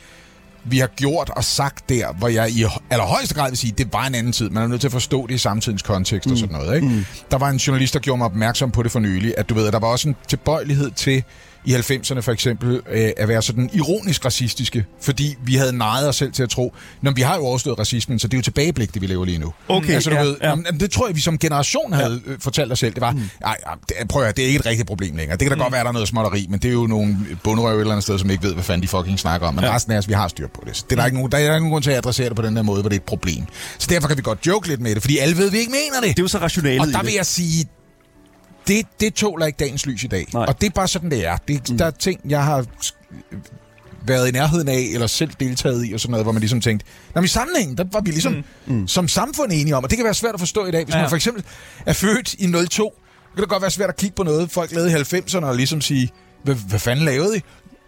vi 0.65 0.79
har 0.79 0.87
gjort 0.87 1.31
og 1.37 1.45
sagt 1.45 1.89
der, 1.89 2.13
hvor 2.13 2.29
jeg 2.29 2.51
i 2.51 2.65
allerhøjeste 2.91 3.35
grad 3.35 3.51
vil 3.51 3.59
sige, 3.59 3.75
det 3.79 3.93
var 3.93 4.07
en 4.07 4.15
anden 4.15 4.33
tid. 4.33 4.51
Man 4.51 4.63
er 4.63 4.67
nødt 4.67 4.81
til 4.81 4.89
at 4.89 4.93
forstå 4.93 5.27
det 5.27 5.35
i 5.35 5.39
samtidens 5.39 5.83
kontekst 5.83 6.27
mm. 6.27 6.33
og 6.33 6.39
sådan 6.39 6.57
noget, 6.57 6.77
ikke? 6.77 6.89
Mm. 6.89 7.05
Der 7.31 7.39
var 7.39 7.49
en 7.49 7.57
journalist, 7.57 7.95
der 7.95 8.01
gjorde 8.01 8.19
mig 8.19 8.25
opmærksom 8.25 8.71
på 8.71 8.83
det 8.83 8.93
for 8.93 9.01
nylig, 9.01 9.35
at 9.39 9.49
du 9.49 9.55
ved, 9.55 9.67
at 9.67 9.73
der 9.73 9.79
var 9.79 9.89
også 9.89 10.09
en 10.09 10.17
tilbøjelighed 10.29 10.91
til 10.91 11.25
i 11.65 11.75
90'erne 11.75 12.21
for 12.21 12.33
eksempel, 12.33 12.81
øh, 12.91 13.11
at 13.17 13.29
være 13.29 13.43
sådan 13.43 13.71
ironisk 13.73 14.25
racistiske, 14.25 14.87
fordi 15.01 15.37
vi 15.45 15.55
havde 15.55 15.77
nejet 15.77 16.09
os 16.09 16.17
selv 16.17 16.33
til 16.33 16.43
at 16.43 16.51
tro, 16.51 16.75
når 17.03 17.13
vi 17.13 17.23
har 17.23 17.37
jo 17.37 17.43
overstået 17.43 17.79
racismen, 17.79 18.19
så 18.19 18.29
det 18.29 18.35
er 18.35 18.39
jo 18.39 18.43
tilbageblik, 18.43 18.95
det 18.95 19.03
vi 19.03 19.07
lever 19.07 19.25
lige 19.25 19.39
nu. 19.39 19.53
Okay, 19.69 19.95
altså, 19.95 20.11
du 20.11 20.17
ja, 20.17 20.23
ved, 20.23 20.37
ja. 20.43 20.49
jamen, 20.49 20.81
det 20.81 20.91
tror 20.91 21.07
jeg, 21.07 21.17
vi 21.17 21.21
som 21.21 21.39
generation 21.39 21.93
havde 21.93 22.21
ja. 22.27 22.33
fortalt 22.41 22.73
os 22.73 22.79
selv. 22.79 22.95
Det 22.95 23.01
var, 23.01 23.13
mm. 23.13 23.21
ej, 23.45 23.57
prøv 24.09 24.23
at 24.23 24.27
høre, 24.27 24.33
det 24.33 24.43
er 24.43 24.47
ikke 24.47 24.59
et 24.59 24.67
rigtigt 24.67 24.89
problem 24.89 25.17
længere. 25.17 25.37
Det 25.37 25.49
kan 25.49 25.51
da 25.51 25.55
mm. 25.55 25.63
godt 25.63 25.73
være, 25.73 25.83
der 25.83 25.89
er 25.89 25.93
noget 25.93 26.09
småtteri, 26.09 26.47
men 26.51 26.61
det 26.61 26.69
er 26.69 26.73
jo 26.73 26.87
nogle 26.87 27.17
bunderøv 27.45 27.75
et 27.75 27.81
eller 27.81 27.93
andet 27.93 28.03
sted, 28.03 28.19
som 28.19 28.31
ikke 28.31 28.43
ved, 28.43 28.55
hvad 28.55 28.65
fanden 28.65 28.83
de 28.83 28.89
fucking 28.89 29.19
snakker 29.19 29.47
om. 29.47 29.55
Men 29.55 29.65
ja. 29.65 29.75
resten 29.75 29.93
af 29.93 29.99
os, 29.99 30.09
vi 30.09 30.13
har 30.13 30.29
styr 30.29 30.49
på 30.55 30.63
det. 30.67 30.77
Så 30.77 30.85
det 30.91 30.93
er 30.93 30.97
der, 30.97 31.07
ikke 31.07 31.17
nogen, 31.17 31.33
der 31.33 31.39
er 31.39 31.43
ikke 31.43 31.53
nogen 31.53 31.71
grund 31.71 31.83
til 31.83 31.91
at 31.91 31.97
adressere 31.97 32.29
det 32.29 32.37
på 32.37 32.43
den 32.43 32.57
der 32.57 32.63
måde, 32.63 32.81
hvor 32.81 32.89
det 32.89 32.97
er 32.97 33.01
et 33.01 33.07
problem. 33.07 33.45
Så 33.79 33.87
derfor 33.91 34.09
kan 34.09 34.17
vi 34.17 34.23
godt 34.23 34.47
joke 34.47 34.69
lidt 34.69 34.81
med 34.81 34.95
det, 34.95 35.03
fordi 35.03 35.19
alle 35.19 35.37
ved, 35.37 35.47
at 35.47 35.53
vi 35.53 35.59
ikke 35.59 35.73
mener 35.73 36.07
det. 36.07 36.17
Det 36.17 36.19
er 36.19 36.25
jo 36.25 36.29
så 36.29 36.39
rationalet 36.39 36.81
Og 36.81 36.89
der 36.89 37.03
vil 37.03 37.15
jeg 37.15 37.27
sige, 37.27 37.65
det, 38.69 38.87
det 39.01 39.14
tåler 39.14 39.47
ikke 39.47 39.57
dagens 39.57 39.87
lys 39.87 40.05
i 40.05 40.07
dag. 40.07 40.27
Nej. 40.35 40.45
Og 40.49 40.61
det 40.61 40.66
er 40.66 40.71
bare 40.71 40.89
sådan, 40.89 41.11
det 41.11 41.27
er. 41.27 41.37
Det, 41.49 41.71
mm. 41.71 41.79
Der 41.79 41.85
er 41.85 41.91
ting, 41.91 42.21
jeg 42.29 42.45
har 42.45 42.64
været 44.07 44.29
i 44.29 44.31
nærheden 44.31 44.69
af, 44.69 44.89
eller 44.93 45.07
selv 45.07 45.31
deltaget 45.41 45.87
i, 45.89 45.93
og 45.93 46.01
sådan 46.01 46.11
noget, 46.11 46.25
hvor 46.25 46.33
man 46.33 46.41
ligesom 46.41 46.61
tænkte, 46.61 46.87
når 47.14 47.23
i 47.23 47.27
sammenhængen, 47.27 47.77
der 47.77 47.85
var 47.93 48.01
vi 48.01 48.11
ligesom 48.11 48.33
mm. 48.66 48.75
Mm. 48.75 48.89
som 48.89 49.09
samfund 49.09 49.53
enige 49.53 49.77
om, 49.77 49.85
og 49.85 49.91
det 49.91 49.99
kan 49.99 50.05
være 50.05 50.14
svært 50.14 50.35
at 50.35 50.41
forstå 50.41 50.66
i 50.66 50.71
dag, 50.71 50.85
hvis. 50.85 50.95
Ja. 50.95 51.01
man 51.01 51.09
for 51.09 51.16
eksempel 51.16 51.45
er 51.87 51.93
født 51.93 52.35
i 52.35 52.53
02, 52.53 52.69
så 52.71 52.91
kan 53.35 53.43
det 53.43 53.49
godt 53.49 53.62
være 53.62 53.71
svært 53.71 53.89
at 53.89 53.97
kigge 53.97 54.16
på 54.16 54.23
noget, 54.23 54.51
folk 54.51 54.73
lavede 54.73 54.91
i 54.91 54.95
90'erne, 54.95 55.45
og 55.45 55.57
ligesom 55.57 55.81
sige, 55.81 56.11
hvad, 56.45 56.55
hvad 56.55 56.79
fanden 56.79 57.05
lavede 57.05 57.37
I? 57.37 57.41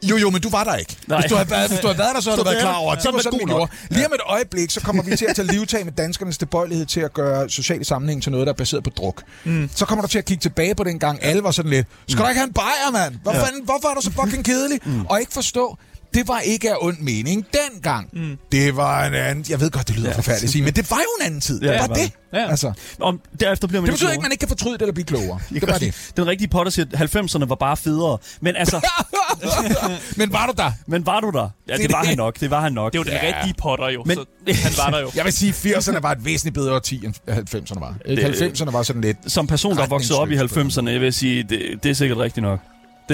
Jo, 0.02 0.16
jo, 0.16 0.30
men 0.30 0.40
du 0.40 0.50
var 0.50 0.64
der 0.64 0.76
ikke. 0.76 0.96
Nej. 1.06 1.20
Hvis 1.20 1.30
du 1.30 1.36
havde 1.36 1.50
været, 1.50 1.68
hvis 1.68 1.80
du 1.80 1.86
havde 1.86 1.98
været 1.98 2.14
der, 2.14 2.20
så 2.20 2.30
havde 2.30 2.38
du 2.38 2.44
været 2.44 2.60
klar 2.60 2.74
over, 2.74 2.92
at 2.92 3.02
det 3.02 3.12
var 3.12 3.18
sådan, 3.20 3.38
vi 3.38 3.44
gjorde. 3.44 3.72
Lige 3.90 4.06
om 4.06 4.12
et 4.12 4.20
øjeblik, 4.26 4.70
så 4.70 4.80
kommer 4.80 5.02
vi 5.02 5.16
til 5.16 5.26
at 5.28 5.36
tage 5.36 5.48
livtag 5.52 5.84
med 5.84 5.92
danskernes 5.92 6.38
tilbøjelighed 6.38 6.86
til 6.86 7.00
at 7.00 7.12
gøre 7.12 7.50
sociale 7.50 7.84
sammenhæng 7.84 8.22
til 8.22 8.32
noget, 8.32 8.46
der 8.46 8.52
er 8.52 8.56
baseret 8.56 8.84
på 8.84 8.90
druk. 8.90 9.22
Mm. 9.44 9.70
Så 9.74 9.84
kommer 9.84 10.02
du 10.02 10.08
til 10.08 10.18
at 10.18 10.24
kigge 10.24 10.40
tilbage 10.40 10.74
på 10.74 10.84
den 10.84 10.98
gang, 10.98 11.22
alle 11.22 11.42
var 11.42 11.50
sådan 11.50 11.70
lidt, 11.70 11.86
skal 12.08 12.24
du 12.24 12.28
ikke 12.28 12.38
have 12.38 12.46
en 12.46 12.52
bajer, 12.52 12.90
mand? 12.92 13.14
Hvor 13.22 13.32
ja. 13.32 13.44
fanden, 13.44 13.64
hvorfor 13.64 13.88
er 13.88 13.94
du 13.94 14.00
så 14.00 14.10
fucking 14.10 14.44
kedelig? 14.44 14.80
Mm. 14.84 15.06
Og 15.06 15.20
ikke 15.20 15.32
forstå, 15.32 15.78
det 16.14 16.28
var 16.28 16.40
ikke 16.40 16.70
af 16.70 16.76
ond 16.80 16.98
mening 17.00 17.46
dengang. 17.72 18.08
Mm. 18.12 18.38
Det 18.52 18.76
var 18.76 19.04
en 19.06 19.14
anden... 19.14 19.44
Jeg 19.48 19.60
ved 19.60 19.70
godt, 19.70 19.88
det 19.88 19.96
lyder 19.96 20.08
ja. 20.10 20.16
forfærdeligt 20.16 20.44
at 20.44 20.50
sige, 20.50 20.64
men 20.64 20.72
det 20.74 20.90
var 20.90 20.96
jo 20.96 21.08
en 21.20 21.26
anden 21.26 21.40
tid. 21.40 21.62
Ja, 21.62 21.72
det 21.72 21.80
var 21.80 21.86
det 21.86 21.96
det. 21.96 22.02
var 22.32 22.38
det. 22.38 22.44
Ja. 22.44 22.50
Altså, 22.50 22.72
Om, 23.00 23.20
derefter 23.40 23.68
bliver 23.68 23.80
man 23.80 23.86
det 23.86 23.92
ikke 23.92 23.94
betyder 23.94 24.06
klogere. 24.06 24.14
ikke, 24.14 24.18
at 24.20 24.22
man 24.22 24.32
ikke 24.32 24.40
kan 24.40 24.48
fortryde 24.48 24.74
det 24.74 24.82
eller 24.82 24.92
blive 24.92 25.04
klogere. 25.04 25.40
Det 25.54 25.68
var 25.68 25.78
det. 25.78 26.12
Den 26.16 26.26
rigtige 26.26 26.48
Potter 26.48 26.72
siger, 26.72 26.86
at 26.92 27.14
90'erne 27.16 27.46
var 27.46 27.54
bare 27.54 27.76
federe. 27.76 28.18
Men 28.40 28.56
altså, 28.56 28.80
men 30.16 30.32
var 30.32 30.46
du 30.46 30.52
der? 30.56 30.72
men 30.86 31.06
var 31.06 31.20
du 31.20 31.30
der? 31.30 31.40
Ja, 31.68 31.72
Det 31.76 31.82
er 31.82 31.86
det 31.86 31.92
var 31.92 32.00
det. 32.00 32.08
han 32.08 32.16
nok. 32.16 32.40
Det 32.40 32.50
var 32.50 32.60
han 32.60 32.72
nok. 32.72 32.92
Det 32.92 32.98
jo 32.98 33.02
den 33.02 33.12
Ja. 33.12 33.26
rigtige 33.36 33.54
Potter 33.58 33.88
jo, 33.88 34.02
Men- 34.06 34.16
så 34.16 34.24
han 34.54 34.72
var 34.78 34.90
der 34.90 35.00
jo. 35.00 35.10
Jeg 35.16 35.24
vil 35.24 35.32
sige, 35.32 35.52
80'erne 35.52 36.00
var 36.00 36.12
et 36.12 36.24
væsentligt 36.24 36.54
bedre 36.54 36.74
årti, 36.74 37.04
end 37.04 37.14
90'erne 37.28 37.80
var. 37.80 37.94
Det- 38.06 38.42
90'erne 38.60 38.70
var 38.70 38.82
sådan 38.82 39.02
lidt... 39.02 39.16
Som 39.26 39.46
person, 39.46 39.76
der 39.76 39.82
er 39.82 39.86
vokset 39.86 40.16
op 40.16 40.30
i 40.30 40.36
90'erne, 40.36 40.88
jeg 40.90 41.00
vil 41.00 41.12
sige, 41.12 41.42
det, 41.42 41.60
det 41.82 41.90
er 41.90 41.94
sikkert 41.94 42.18
rigtigt 42.18 42.42
nok. 42.42 42.60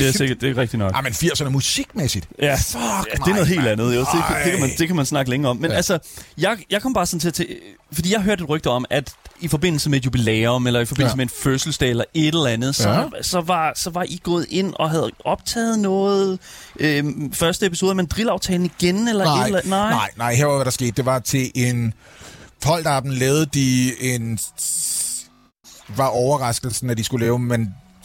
Det 0.01 0.09
er 0.09 0.12
sikkert 0.12 0.40
det 0.40 0.51
er 0.51 0.57
rigtigt 0.57 0.78
nok. 0.78 0.92
Ah, 0.94 1.05
men 1.05 1.12
80'erne 1.12 1.49
musikmæssigt. 1.49 2.28
Ja, 2.42 2.55
Fuck 2.55 2.76
ja 2.82 3.24
det 3.24 3.30
er 3.30 3.34
noget 3.34 3.47
helt 3.47 3.66
andet. 3.66 3.84
Jo. 3.94 4.01
Det, 4.01 4.09
det, 4.44 4.53
kan 4.53 4.61
man, 4.61 4.70
det 4.78 4.86
kan 4.86 4.97
man 4.97 5.07
snakke 5.07 5.30
længere 5.30 5.51
om. 5.51 5.57
Men 5.57 5.70
Ja. 5.70 5.76
altså, 5.76 5.99
jeg, 6.38 6.59
jeg 6.70 6.82
kom 6.82 6.94
bare 6.94 7.07
sådan 7.07 7.20
til 7.20 7.32
til- 7.32 7.47
Fordi 7.92 8.12
jeg 8.12 8.20
hørte 8.22 8.42
et 8.44 8.49
rygte 8.49 8.70
om, 8.70 8.84
at 8.90 9.12
i 9.40 9.49
forbindelse 9.49 9.90
med 9.90 9.99
et 9.99 10.05
jubilæum, 10.05 10.66
eller 10.66 10.80
i 10.80 10.84
forbindelse 10.84 11.12
Ja. 11.12 11.16
med 11.16 11.24
en 11.24 11.30
fødselsdag, 11.42 11.90
eller 11.90 12.05
et 12.14 12.26
eller 12.34 12.47
andet, 12.47 12.74
så, 12.76 12.90
Ja. 12.90 13.05
så, 13.22 13.40
var, 13.40 13.72
så 13.76 13.90
var 13.90 14.03
I 14.09 14.20
gået 14.22 14.47
ind 14.51 14.74
og 14.78 14.90
havde 14.90 15.11
optaget 15.24 15.78
noget... 15.78 16.38
Øh, 16.80 17.05
første 17.32 17.66
episode 17.66 17.90
af 17.90 17.97
Mandrill-aftalen 17.97 18.70
igen, 18.78 19.09
eller 19.09 19.24
Nej, 19.24 19.40
et 19.40 19.47
eller 19.47 19.61
nej, 19.64 19.90
nej, 19.90 20.09
nej, 20.16 20.34
her 20.34 20.47
var, 20.47 20.55
hvad 20.55 20.64
der 20.64 20.70
skete. 20.70 20.90
Det 20.90 21.05
var 21.07 21.18
til 21.18 21.51
en... 21.55 21.94
Polterappen 22.62 23.12
lavede 23.12 23.47
de 23.47 23.92
en... 24.01 24.38
Var 25.88 26.07
overraskelsen, 26.07 26.90
at 26.90 26.99
de 26.99 27.05
skulle 27.05 27.26
lave 27.26 27.38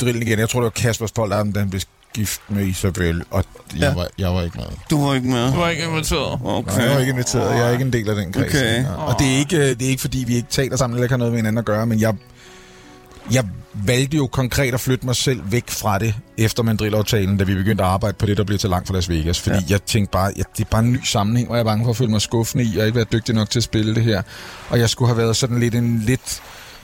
mandrillen 0.02 0.28
igen. 0.28 0.40
Jeg 0.40 0.50
tror, 0.50 0.60
det 0.60 0.64
var 0.64 0.70
Kaspers 0.70 1.12
Polterappen, 1.12 1.56
den 1.56 1.70
blev 1.70 1.82
gift 2.14 2.42
med 2.50 2.66
Isabel, 2.66 3.24
og 3.32 3.44
jeg, 3.74 3.80
Ja. 3.80 3.94
var, 3.94 4.08
jeg 4.18 4.34
var 4.34 4.42
ikke 4.42 4.58
med. 4.58 4.66
Du 4.90 5.06
var 5.06 5.14
ikke 5.14 5.28
med. 5.28 5.52
Du 5.54 5.58
var 5.60 5.70
ikke 5.70 5.84
inviteret. 5.84 6.40
Okay. 6.44 6.72
Nej, 6.78 6.84
jeg 6.86 6.94
var 6.94 7.00
ikke 7.00 7.10
inviteret. 7.12 7.56
Jeg 7.56 7.68
er 7.68 7.72
ikke 7.72 7.86
en 7.86 7.94
del 7.94 8.10
af 8.10 8.16
den 8.16 8.34
kreds. 8.34 8.48
Okay. 8.56 8.86
Og 8.86 9.16
det 9.20 9.28
er, 9.34 9.38
ikke, 9.38 9.70
det 9.70 9.82
er 9.82 9.90
ikke, 9.90 10.02
fordi 10.02 10.24
vi 10.28 10.36
ikke 10.36 10.48
taler 10.50 10.78
sammen, 10.78 10.96
eller 10.98 11.04
ikke 11.04 11.14
har 11.14 11.18
noget 11.18 11.34
med 11.34 11.40
hinanden 11.40 11.58
at 11.58 11.66
gøre, 11.66 11.86
men 11.86 12.00
jeg, 12.00 12.16
jeg 13.32 13.44
valgte 13.74 14.18
jo 14.18 14.28
konkret 14.28 14.74
at 14.74 14.80
flytte 14.80 15.06
mig 15.06 15.16
selv 15.16 15.42
væk 15.52 15.70
fra 15.70 16.00
det, 16.00 16.16
efter 16.38 16.64
mandrillaftalen, 16.64 17.38
da 17.38 17.44
vi 17.44 17.56
begyndte 17.56 17.84
at 17.84 17.90
arbejde 17.90 18.18
på 18.20 18.26
det, 18.26 18.38
der 18.38 18.44
blev 18.44 18.58
til 18.60 18.70
langt 18.70 18.88
fra 18.88 18.96
Las 18.96 19.10
Vegas. 19.10 19.40
Fordi 19.40 19.56
ja. 19.58 19.64
jeg 19.70 19.84
tænkte 19.84 20.12
bare, 20.12 20.32
ja, 20.38 20.44
det 20.58 20.66
er 20.66 20.70
bare 20.70 20.82
en 20.84 20.92
ny 20.92 21.04
sammenhæng, 21.04 21.48
hvor 21.48 21.56
jeg 21.56 21.60
er 21.60 21.66
bange 21.66 21.84
for 21.86 21.92
at 21.92 21.98
føle 21.98 22.12
mig 22.12 22.22
skuffende 22.22 22.64
i, 22.64 22.78
og 22.78 22.86
ikke 22.86 22.96
være 22.96 23.06
dygtig 23.12 23.36
nok 23.36 23.50
til 23.50 23.60
at 23.60 23.64
spille 23.64 23.96
det 23.96 24.04
her. 24.04 24.22
Og 24.70 24.80
jeg 24.80 24.90
skulle 24.90 25.10
have 25.10 25.18
været 25.18 25.36
sådan 25.36 25.60
lidt 25.60 25.76
en 25.76 26.00
lidt 26.06 26.42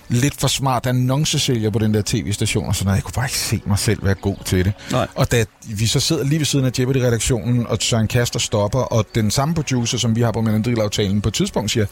lidt 0.09 0.41
for 0.41 0.47
smart 0.47 0.85
annoncesælger 0.85 1.69
på 1.69 1.79
den 1.79 1.93
der 1.93 2.01
tv-station, 2.05 2.67
og 2.67 2.75
sådan 2.75 2.85
noget. 2.85 2.95
Jeg 2.95 3.03
kunne 3.03 3.13
bare 3.13 3.25
ikke 3.25 3.37
se 3.37 3.61
mig 3.65 3.79
selv 3.79 4.05
være 4.05 4.15
god 4.15 4.35
til 4.45 4.65
det. 4.65 4.73
Nej. 4.91 5.07
Og 5.15 5.31
da 5.31 5.45
vi 5.65 5.87
så 5.87 5.99
sidder 5.99 6.23
lige 6.23 6.39
ved 6.39 6.45
siden 6.45 6.65
af 6.65 6.79
Jeopardy-redaktionen, 6.79 7.67
og 7.67 7.77
Søren 7.81 8.07
Kaster 8.07 8.39
stopper, 8.39 8.79
og 8.79 9.05
den 9.15 9.31
samme 9.31 9.55
producer, 9.55 9.97
som 9.97 10.15
vi 10.15 10.21
har 10.21 10.31
på 10.31 10.41
Menandrill-aftalen, 10.41 11.21
på 11.21 11.29
et 11.29 11.33
tidspunkt 11.33 11.71
siger, 11.71 11.85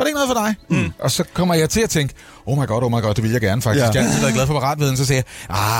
var 0.00 0.04
det 0.04 0.08
ikke 0.08 0.20
noget 0.20 0.28
for 0.36 0.44
dig? 0.46 0.82
Mm. 0.84 0.92
Og 0.98 1.10
så 1.10 1.24
kommer 1.34 1.54
jeg 1.54 1.70
til 1.70 1.80
at 1.80 1.90
tænke, 1.90 2.14
oh 2.46 2.58
my 2.58 2.66
god, 2.66 2.82
oh 2.82 2.90
my 2.90 3.00
god, 3.02 3.14
det 3.14 3.24
vil 3.24 3.30
jeg 3.30 3.40
gerne 3.40 3.62
faktisk. 3.62 3.84
Ja. 3.84 3.90
Jeg 3.90 4.02
har 4.02 4.08
altid 4.08 4.20
været 4.20 4.34
glad 4.34 4.46
for 4.46 4.60
paratviden, 4.60 4.96
så 4.96 5.06
siger 5.06 5.16
jeg, 5.16 5.24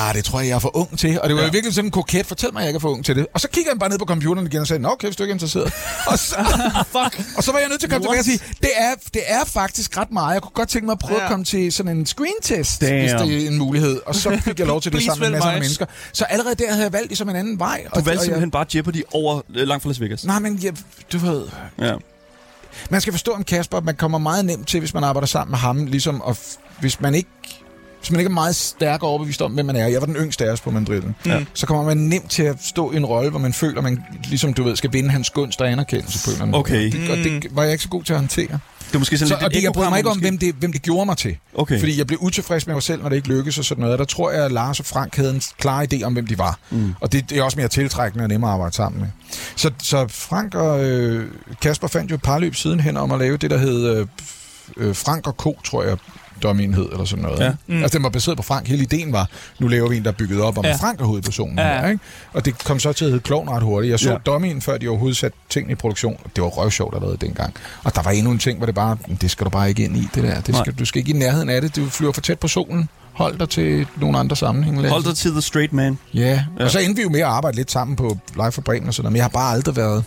ah, 0.09 0.15
det 0.15 0.25
tror 0.25 0.41
jeg, 0.41 0.49
jeg 0.49 0.55
er 0.55 0.59
for 0.59 0.77
ung 0.77 0.99
til. 0.99 1.21
Og 1.21 1.29
det 1.29 1.37
var 1.37 1.43
ja. 1.43 1.51
virkelig 1.51 1.75
sådan 1.75 1.87
en 1.87 1.91
koket, 1.91 2.27
fortæl 2.27 2.53
mig, 2.53 2.61
at 2.61 2.65
jeg 2.65 2.69
ikke 2.71 2.77
er 2.77 2.81
for 2.81 2.89
ung 2.89 3.05
til 3.05 3.17
det. 3.17 3.27
Og 3.35 3.41
så 3.41 3.49
kigger 3.49 3.71
han 3.71 3.79
bare 3.79 3.91
ned 3.91 3.99
på 3.99 4.05
computeren 4.05 4.47
igen 4.47 4.61
og 4.61 4.67
sagde, 4.67 4.83
nå 4.83 4.89
okay, 4.89 5.07
hvis 5.07 5.17
du 5.17 5.23
ikke 5.23 5.31
er 5.31 5.35
interesseret. 5.35 5.73
og, 6.11 6.19
så, 6.19 6.37
Fuck. 6.97 7.37
og 7.37 7.45
så 7.45 7.53
var 7.53 7.59
jeg 7.59 7.69
nødt 7.69 7.81
til 7.81 7.87
at 7.87 7.93
komme 7.93 8.05
tilbage 8.05 8.21
og 8.21 8.25
sige, 8.25 8.41
det 8.61 8.71
er, 8.77 8.93
det 9.15 9.23
er 9.27 9.45
faktisk 9.45 9.97
ret 9.97 10.11
meget. 10.13 10.35
Jeg 10.35 10.43
kunne 10.43 10.53
godt 10.55 10.69
tænke 10.69 10.87
mig 10.87 10.93
at 10.93 10.99
prøve 10.99 11.19
ja. 11.19 11.25
At 11.25 11.31
komme 11.31 11.45
til 11.45 11.73
sådan 11.73 11.97
en 11.97 12.07
screen 12.07 12.41
test, 12.43 12.81
Damn. 12.81 12.99
hvis 13.01 13.11
det 13.11 13.45
er 13.45 13.49
en 13.49 13.59
mulighed. 13.59 14.01
Og 14.07 14.15
så 14.15 14.41
fik 14.45 14.59
jeg 14.59 14.67
lov 14.67 14.81
til 14.81 14.93
det 14.93 15.03
sammen 15.03 15.21
med 15.21 15.27
en 15.27 15.33
masse 15.33 15.47
vælg 15.47 15.53
andre 15.53 15.53
mig. 15.53 15.61
mennesker. 15.61 15.87
Så 16.13 16.25
allerede 16.25 16.55
der 16.55 16.71
havde 16.71 16.83
jeg 16.83 16.93
valgt 16.93 17.09
ligesom 17.09 17.29
en 17.29 17.37
anden 17.37 17.59
vej. 17.59 17.83
Du 17.95 17.95
valgte 17.95 18.09
og 18.09 18.15
jeg, 18.15 18.21
simpelthen 18.21 18.51
bare 18.51 18.67
Jeopardy 18.75 19.03
over 19.13 19.41
øh, 19.55 19.69
langt 19.69 19.83
fra 19.83 19.89
Las 19.91 20.01
Vegas. 20.01 20.25
Nej, 20.25 20.39
men 20.39 20.61
jeg, 20.63 20.73
du 21.13 21.19
ved... 21.19 21.43
Ja. 21.79 21.95
Man 22.91 23.01
skal 23.01 23.13
forstå 23.13 23.33
om 23.33 23.45
Kasper, 23.45 23.77
at 23.79 23.85
man 23.85 23.97
kommer 23.97 24.19
meget 24.19 24.45
nemt 24.45 24.69
til, 24.69 24.81
hvis 24.81 24.95
man 24.95 25.05
arbejder 25.05 25.27
sammen 25.27 25.51
med 25.51 25.59
ham, 25.59 25.87
ligesom 25.87 26.23
f- 26.23 26.59
hvis 26.81 27.01
man 27.01 27.15
ikke 27.15 27.31
hvis 28.01 28.11
man 28.11 28.21
ikke 28.21 28.29
er 28.31 28.35
meget 28.35 28.57
stærk 28.57 29.03
overbevist 29.03 29.43
om, 29.43 29.53
hvem 29.53 29.67
man 29.67 29.77
er. 29.77 29.87
Jeg 29.87 30.01
var 30.01 30.07
den 30.07 30.17
yngste 30.17 30.45
af 30.45 30.51
os 30.53 30.61
på 30.61 30.71
mandrillen. 30.71 31.15
Ja. 31.27 31.45
Så 31.55 31.67
kommer 31.67 31.85
man 31.85 31.97
nemt 31.97 32.31
til 32.31 32.43
at 32.43 32.57
stå 32.65 32.93
i 32.93 32.97
en 32.97 33.07
rolle, 33.07 33.31
hvor 33.31 33.39
man 33.39 33.53
føler, 33.53 33.81
man 33.83 34.03
ligesom, 34.25 34.55
du 34.55 34.63
ved, 34.63 34.77
skal 34.77 34.93
vinde 34.93 35.11
hans 35.11 35.31
gunst 35.31 35.61
og 35.61 35.71
anerkendelse 35.71 36.19
på 36.25 36.31
en 36.31 36.33
eller 36.33 36.43
anden 36.43 36.55
Okay. 36.55 36.75
måde. 36.75 37.03
Det, 37.03 37.11
og 37.11 37.17
det 37.17 37.57
var 37.57 37.63
jeg 37.63 37.73
ikke 37.73 37.83
så 37.85 37.89
god 37.89 38.03
til 38.05 38.13
at 38.13 38.19
håndtere. 38.19 38.59
Det 38.91 38.95
er 38.95 38.99
måske 38.99 39.19
sådan 39.19 39.29
Så, 39.29 39.35
lidt 39.35 39.43
og 39.43 39.47
et 39.47 39.55
det, 39.55 39.63
jeg 39.63 39.73
bryder 39.73 39.91
mig 39.91 39.99
ikke 39.99 40.11
om, 40.11 40.19
hvem 40.19 40.39
det, 40.39 40.55
hvem 40.55 40.73
det 40.73 40.83
gjorde 40.83 41.07
mig 41.07 41.17
til. 41.17 41.37
Okay. 41.55 41.79
Fordi 41.79 41.99
jeg 41.99 42.07
blev 42.07 42.19
utilfreds 42.23 42.67
med 42.67 42.75
mig 42.75 42.83
selv, 42.83 43.03
når 43.03 43.09
det 43.09 43.17
ikke 43.17 43.29
lykkedes 43.29 43.59
og 43.59 43.65
sådan 43.65 43.83
noget. 43.83 43.99
Der 43.99 44.05
tror 44.05 44.31
jeg, 44.31 44.45
at 44.45 44.53
Lars 44.53 44.81
og 44.81 44.87
Frank 44.87 45.17
havde 45.17 45.31
en 45.31 45.43
klar 45.59 45.87
idé 45.93 46.03
om, 46.03 46.13
hvem 46.13 46.27
de 46.27 46.39
var. 46.39 46.59
Mm. 46.71 46.95
Og 47.01 47.13
det, 47.13 47.31
det 47.31 47.39
er 47.39 47.43
også 47.43 47.59
mere 47.59 47.69
tiltrækkende 47.69 48.25
og 48.25 48.29
nemmere 48.29 48.51
at 48.51 48.55
arbejde 48.55 48.75
sammen 48.75 49.01
med. 49.01 49.09
Så, 49.57 49.71
så 49.83 50.07
Frank 50.09 50.55
og 50.55 50.85
øh, 50.85 51.31
Kasper 51.63 51.89
fandt 51.89 52.11
jo 52.11 52.15
et 52.15 52.23
parløb 52.23 52.55
sidenhen 52.55 52.97
om 52.97 53.13
at 53.13 53.19
lave 53.19 53.37
det, 53.37 53.51
der 53.51 53.59
hed 53.59 53.97
øh, 53.97 54.07
øh, 54.77 54.95
Frank 54.97 55.27
og 55.27 55.33
Co., 55.33 55.61
tror 55.65 55.83
jeg, 55.83 55.97
dommen 56.43 56.75
hed, 56.75 56.89
eller 56.93 57.05
sådan 57.05 57.23
noget. 57.25 57.41
Ja. 57.41 57.53
Mm. 57.67 57.83
Altså, 57.83 57.99
den 57.99 58.03
var 58.05 58.11
baseret 58.11 58.37
på 58.37 58.43
Frank. 58.43 58.69
Hele 58.69 58.83
ideen 58.83 59.13
var, 59.13 59.29
nu 59.59 59.69
laver 59.69 59.89
vi 59.89 59.97
en, 59.97 60.03
der 60.05 60.09
er 60.11 60.15
bygget 60.15 60.41
op 60.43 60.59
om, 60.59 60.65
Ja. 60.65 60.75
Frank 60.77 61.01
er 61.01 61.05
hovedpersonen 61.05 61.59
Ja, 61.59 61.81
her, 61.81 61.89
ikke? 61.89 62.05
Og 62.33 62.45
det 62.45 62.65
kom 62.65 62.79
så 62.79 62.93
til 62.93 63.05
at 63.05 63.11
hedde 63.11 63.23
Klovn 63.23 63.49
ret 63.49 63.63
hurtigt. 63.63 63.91
Jeg 63.91 63.99
så 64.01 64.11
Ja. 64.11 64.17
dommen, 64.27 64.61
før 64.61 64.79
de 64.79 64.89
overhovedet 64.89 65.17
satte 65.17 65.39
tingene 65.51 65.73
i 65.73 65.75
produktion. 65.75 66.17
Det 66.37 66.43
var 66.45 66.49
røvsjovt 66.51 66.95
allerede 66.95 67.17
dengang. 67.21 67.55
Og 67.85 67.95
der 67.95 68.03
var 68.03 68.11
endnu 68.11 68.33
en 68.33 68.39
ting, 68.39 68.57
hvor 68.59 68.67
det 68.67 68.75
bare, 68.75 68.97
det 69.21 69.31
skal 69.31 69.45
du 69.45 69.51
bare 69.51 69.69
ikke 69.69 69.85
ind 69.85 69.97
i, 69.97 70.09
det 70.15 70.23
der. 70.23 70.41
Det 70.41 70.49
Nej. 70.49 70.63
skal, 70.63 70.75
du 70.75 70.85
skal 70.85 70.99
ikke 70.99 71.11
i 71.11 71.19
nærheden 71.19 71.49
af 71.49 71.61
det. 71.61 71.77
Du 71.77 71.87
flyver 71.89 72.13
for 72.13 72.21
tæt 72.21 72.39
på 72.39 72.49
solen. 72.49 72.89
Hold 73.13 73.39
dig 73.39 73.49
til 73.49 73.87
nogle 73.97 74.19
andre 74.19 74.37
sammenhænge. 74.37 74.89
Hold 74.89 75.05
dig 75.05 75.17
til 75.17 75.31
the 75.31 75.43
straight 75.43 75.73
man. 75.73 75.99
Ja, 76.15 76.21
Ja. 76.21 76.45
ja. 76.59 76.65
og 76.65 76.71
så 76.71 76.79
endte 76.79 76.97
vi 76.97 77.03
jo 77.03 77.09
med 77.09 77.21
at 77.21 77.27
arbejde 77.27 77.57
lidt 77.57 77.71
sammen 77.71 77.97
på 77.97 78.19
Live 78.35 78.53
for 78.53 78.61
Bremen 78.63 78.89
og 78.89 78.95
sådan 78.95 79.05
noget, 79.05 79.13
men 79.13 79.17
jeg 79.17 79.25
har 79.25 79.29
bare 79.29 79.53
aldrig 79.53 79.77
været... 79.77 80.05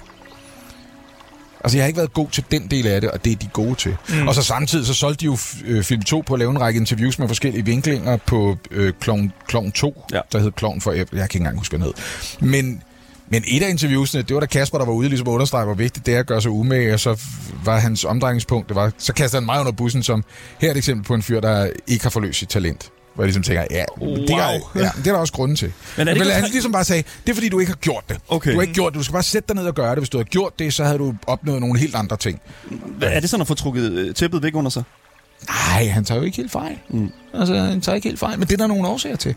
Altså, 1.63 1.77
jeg 1.77 1.83
har 1.83 1.87
ikke 1.87 1.97
været 1.97 2.13
god 2.13 2.29
til 2.29 2.43
den 2.51 2.67
del 2.71 2.87
af 2.87 3.01
det, 3.01 3.11
og 3.11 3.25
det 3.25 3.31
er 3.31 3.35
de 3.35 3.47
gode 3.53 3.75
til. 3.75 3.95
Mm. 4.09 4.27
Og 4.27 4.35
så 4.35 4.41
samtidig, 4.43 4.85
så 4.85 4.93
solgte 4.93 5.19
de 5.21 5.25
jo 5.25 5.37
øh, 5.65 5.83
Film 5.83 6.01
2 6.01 6.23
på 6.27 6.33
at 6.33 6.39
lave 6.39 6.51
en 6.51 6.61
række 6.61 6.79
interviews 6.79 7.19
med 7.19 7.27
forskellige 7.27 7.65
vinklinger 7.65 8.17
på 8.17 8.57
øh, 8.71 8.93
Clown, 9.03 9.31
Clown 9.49 9.71
2, 9.71 10.05
Ja. 10.13 10.19
der 10.31 10.39
hed 10.39 10.51
Clown 10.59 10.81
for... 10.81 10.91
Jeg 10.91 11.07
kan 11.07 11.17
ikke 11.23 11.37
engang 11.37 11.57
huske, 11.57 11.77
hvad 11.77 11.87
den 11.87 11.93
hed. 12.41 12.47
Men, 12.49 12.81
men 13.29 13.43
et 13.47 13.63
af 13.63 13.69
interviewsene, 13.69 14.21
det 14.23 14.33
var 14.33 14.39
da 14.39 14.45
Kasper, 14.45 14.77
der 14.77 14.85
var 14.85 14.93
ude 14.93 15.09
ligesom 15.09 15.27
understrege, 15.27 15.65
hvor 15.65 15.73
vigtigt 15.73 16.05
det 16.05 16.15
er 16.15 16.19
at 16.19 16.27
gøre 16.27 16.41
sig 16.41 16.51
umage, 16.51 16.93
og 16.93 16.99
så 16.99 17.19
var 17.65 17.79
hans 17.79 18.05
omdrejningspunkt, 18.05 18.67
det 18.69 18.75
var, 18.75 18.91
så 18.97 19.13
kastede 19.13 19.41
han 19.41 19.45
mig 19.45 19.59
under 19.59 19.71
bussen 19.71 20.03
som, 20.03 20.23
her 20.59 20.67
er 20.67 20.71
et 20.71 20.77
eksempel 20.77 21.05
på 21.07 21.13
en 21.13 21.21
fyr, 21.23 21.39
der 21.39 21.69
ikke 21.87 22.03
har 22.03 22.09
forløst 22.09 22.39
sit 22.39 22.49
talent. 22.49 22.89
Hvor 23.15 23.23
jeg 23.23 23.27
ligesom 23.27 23.43
tænker, 23.43 23.65
ja, 23.71 23.83
wow. 24.01 24.15
det, 24.15 24.29
er, 24.29 24.51
ja, 24.75 24.91
det 24.97 25.07
er 25.07 25.11
der 25.11 25.13
også 25.13 25.33
grunden 25.33 25.55
til. 25.57 25.71
Men 25.97 26.07
er 26.07 26.13
det 26.13 26.23
Men 26.23 26.31
han 26.31 26.43
ligesom 26.43 26.71
bare 26.71 26.83
sagde, 26.83 27.03
det 27.25 27.31
er 27.31 27.33
fordi, 27.33 27.49
du 27.49 27.59
ikke 27.59 27.71
har 27.71 27.77
gjort 27.77 28.03
det. 28.09 28.17
Okay. 28.27 28.51
Du 28.51 28.55
har 28.55 28.61
ikke 28.61 28.73
gjort 28.73 28.93
det, 28.93 28.99
du 28.99 29.03
skal 29.03 29.13
bare 29.13 29.23
sætte 29.23 29.47
dig 29.47 29.55
ned 29.55 29.65
og 29.65 29.75
gøre 29.75 29.89
det. 29.89 29.97
Hvis 29.97 30.09
du 30.09 30.17
havde 30.17 30.29
gjort 30.29 30.59
det, 30.59 30.73
så 30.73 30.83
havde 30.83 30.97
du 30.97 31.15
opnået 31.27 31.61
nogle 31.61 31.79
helt 31.79 31.95
andre 31.95 32.17
ting. 32.17 32.41
Er 33.01 33.19
det 33.19 33.29
sådan 33.29 33.41
at 33.41 33.47
få 33.47 33.53
trukket 33.53 33.91
øh, 33.91 34.13
tæppet 34.15 34.43
væk 34.43 34.55
under 34.55 34.69
sig? 34.71 34.83
Nej, 35.49 35.87
han 35.87 36.05
tager 36.05 36.19
jo 36.19 36.25
ikke 36.25 36.37
helt 36.37 36.51
fejl. 36.51 36.77
Mm. 36.89 37.11
Altså, 37.33 37.55
han 37.55 37.81
tager 37.81 37.95
ikke 37.95 38.07
helt 38.07 38.19
fejl, 38.19 38.39
men 38.39 38.47
det 38.47 38.53
er 38.53 38.57
der 38.57 38.67
nogle 38.67 38.87
årsager 38.87 39.15
til. 39.15 39.35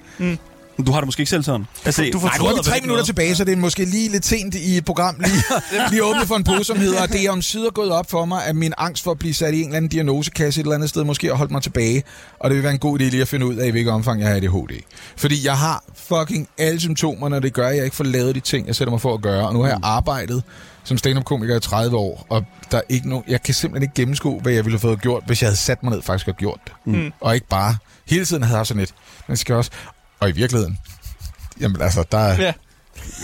Du 0.87 0.93
har 0.93 1.01
det 1.01 1.07
måske 1.07 1.21
ikke 1.21 1.31
selv 1.31 1.43
sådan. 1.43 1.67
Altså, 1.85 2.11
Du 2.13 2.19
Nej, 2.19 2.39
vi 2.39 2.45
vel 2.45 2.65
tre 2.65 2.75
minutter 2.75 2.89
noget? 2.89 3.07
tilbage, 3.07 3.35
så 3.35 3.45
det 3.45 3.53
er 3.53 3.57
måske 3.57 3.85
lige 3.85 4.09
lidt 4.09 4.27
sent 4.27 4.55
i 4.55 4.77
et 4.77 4.85
program. 4.85 5.17
Lige, 5.19 5.43
lige 5.91 6.05
åbnet 6.05 6.29
for 6.29 6.37
en 6.37 6.45
pose, 6.45 6.65
som 6.65 6.77
hedder, 6.77 7.07
det 7.07 7.25
er 7.25 7.31
om 7.31 7.43
sider 7.43 7.71
gået 7.71 7.91
op 7.93 8.11
for 8.11 8.25
mig, 8.25 8.47
at 8.47 8.57
min 8.57 8.73
angst 8.79 9.05
for 9.05 9.11
at 9.11 9.19
blive 9.19 9.35
sat 9.35 9.55
i 9.55 9.59
en 9.59 9.65
eller 9.65 9.77
anden 9.77 9.89
diagnosekasse 9.89 10.61
et 10.61 10.65
eller 10.65 10.75
andet 10.75 10.89
sted, 10.89 11.05
måske 11.05 11.27
har 11.27 11.35
holdt 11.35 11.53
mig 11.53 11.63
tilbage. 11.63 12.03
Og 12.39 12.51
det 12.51 12.57
vil 12.57 12.63
være 12.63 12.73
en 12.73 12.79
god 12.79 13.01
idé 13.01 13.05
lige 13.05 13.23
at 13.23 13.29
finde 13.29 13.47
ud 13.47 13.55
af, 13.55 13.67
i 13.67 13.71
hvilket 13.71 13.93
omfang 13.93 14.21
jeg 14.21 14.29
har 14.29 14.37
ADHD. 14.37 14.83
Fordi 15.17 15.47
jeg 15.47 15.59
har 15.59 15.85
fucking 15.95 16.49
alle 16.59 16.81
symptomerne, 16.81 17.37
og 17.37 17.43
det 17.43 17.53
gør, 17.53 17.69
at 17.69 17.77
jeg 17.77 17.85
ikke 17.85 17.97
får 17.97 18.05
lavet 18.05 18.35
de 18.35 18.41
ting, 18.41 18.67
jeg 18.67 18.75
sætter 18.77 18.91
mig 18.91 19.01
for 19.01 19.15
at 19.15 19.23
gøre. 19.23 19.47
Og 19.47 19.55
nu 19.55 19.61
har 19.63 19.69
jeg 19.69 19.79
arbejdet 19.83 20.43
som 20.85 20.99
stand-up-komiker 20.99 21.57
i 21.57 21.61
30 21.61 21.97
år, 21.97 22.27
og 22.29 22.45
der 22.71 22.79
er 22.79 22.83
ikke 22.89 23.09
nogen, 23.09 23.25
jeg 23.29 23.43
kan 23.43 23.55
simpelthen 23.55 23.83
ikke 23.83 23.95
gennemskue, 23.95 24.41
hvad 24.41 24.53
jeg 24.53 24.65
ville 24.65 24.75
have 24.75 24.81
fået 24.81 25.01
gjort, 25.01 25.23
hvis 25.27 25.43
jeg 25.43 25.49
havde 25.49 25.57
sat 25.57 25.83
mig 25.83 25.93
ned 25.93 26.03
faktisk 26.03 26.29
og 26.29 26.37
gjort 26.37 26.61
det. 26.65 26.73
Mm. 26.85 27.13
Og 27.21 27.35
ikke 27.35 27.47
bare 27.49 27.77
hele 28.07 28.25
tiden 28.25 28.43
havde 28.43 28.57
haft 28.57 28.69
sådan 28.69 28.83
et. 28.83 28.95
Man 29.29 29.37
skal 29.37 29.55
også... 29.55 29.71
Og 30.21 30.29
i 30.29 30.33
virkeligheden, 30.33 30.79
jamen 31.61 31.83
altså, 31.83 32.05
der 32.13 32.19
er... 32.19 32.43
Ja. 32.43 32.53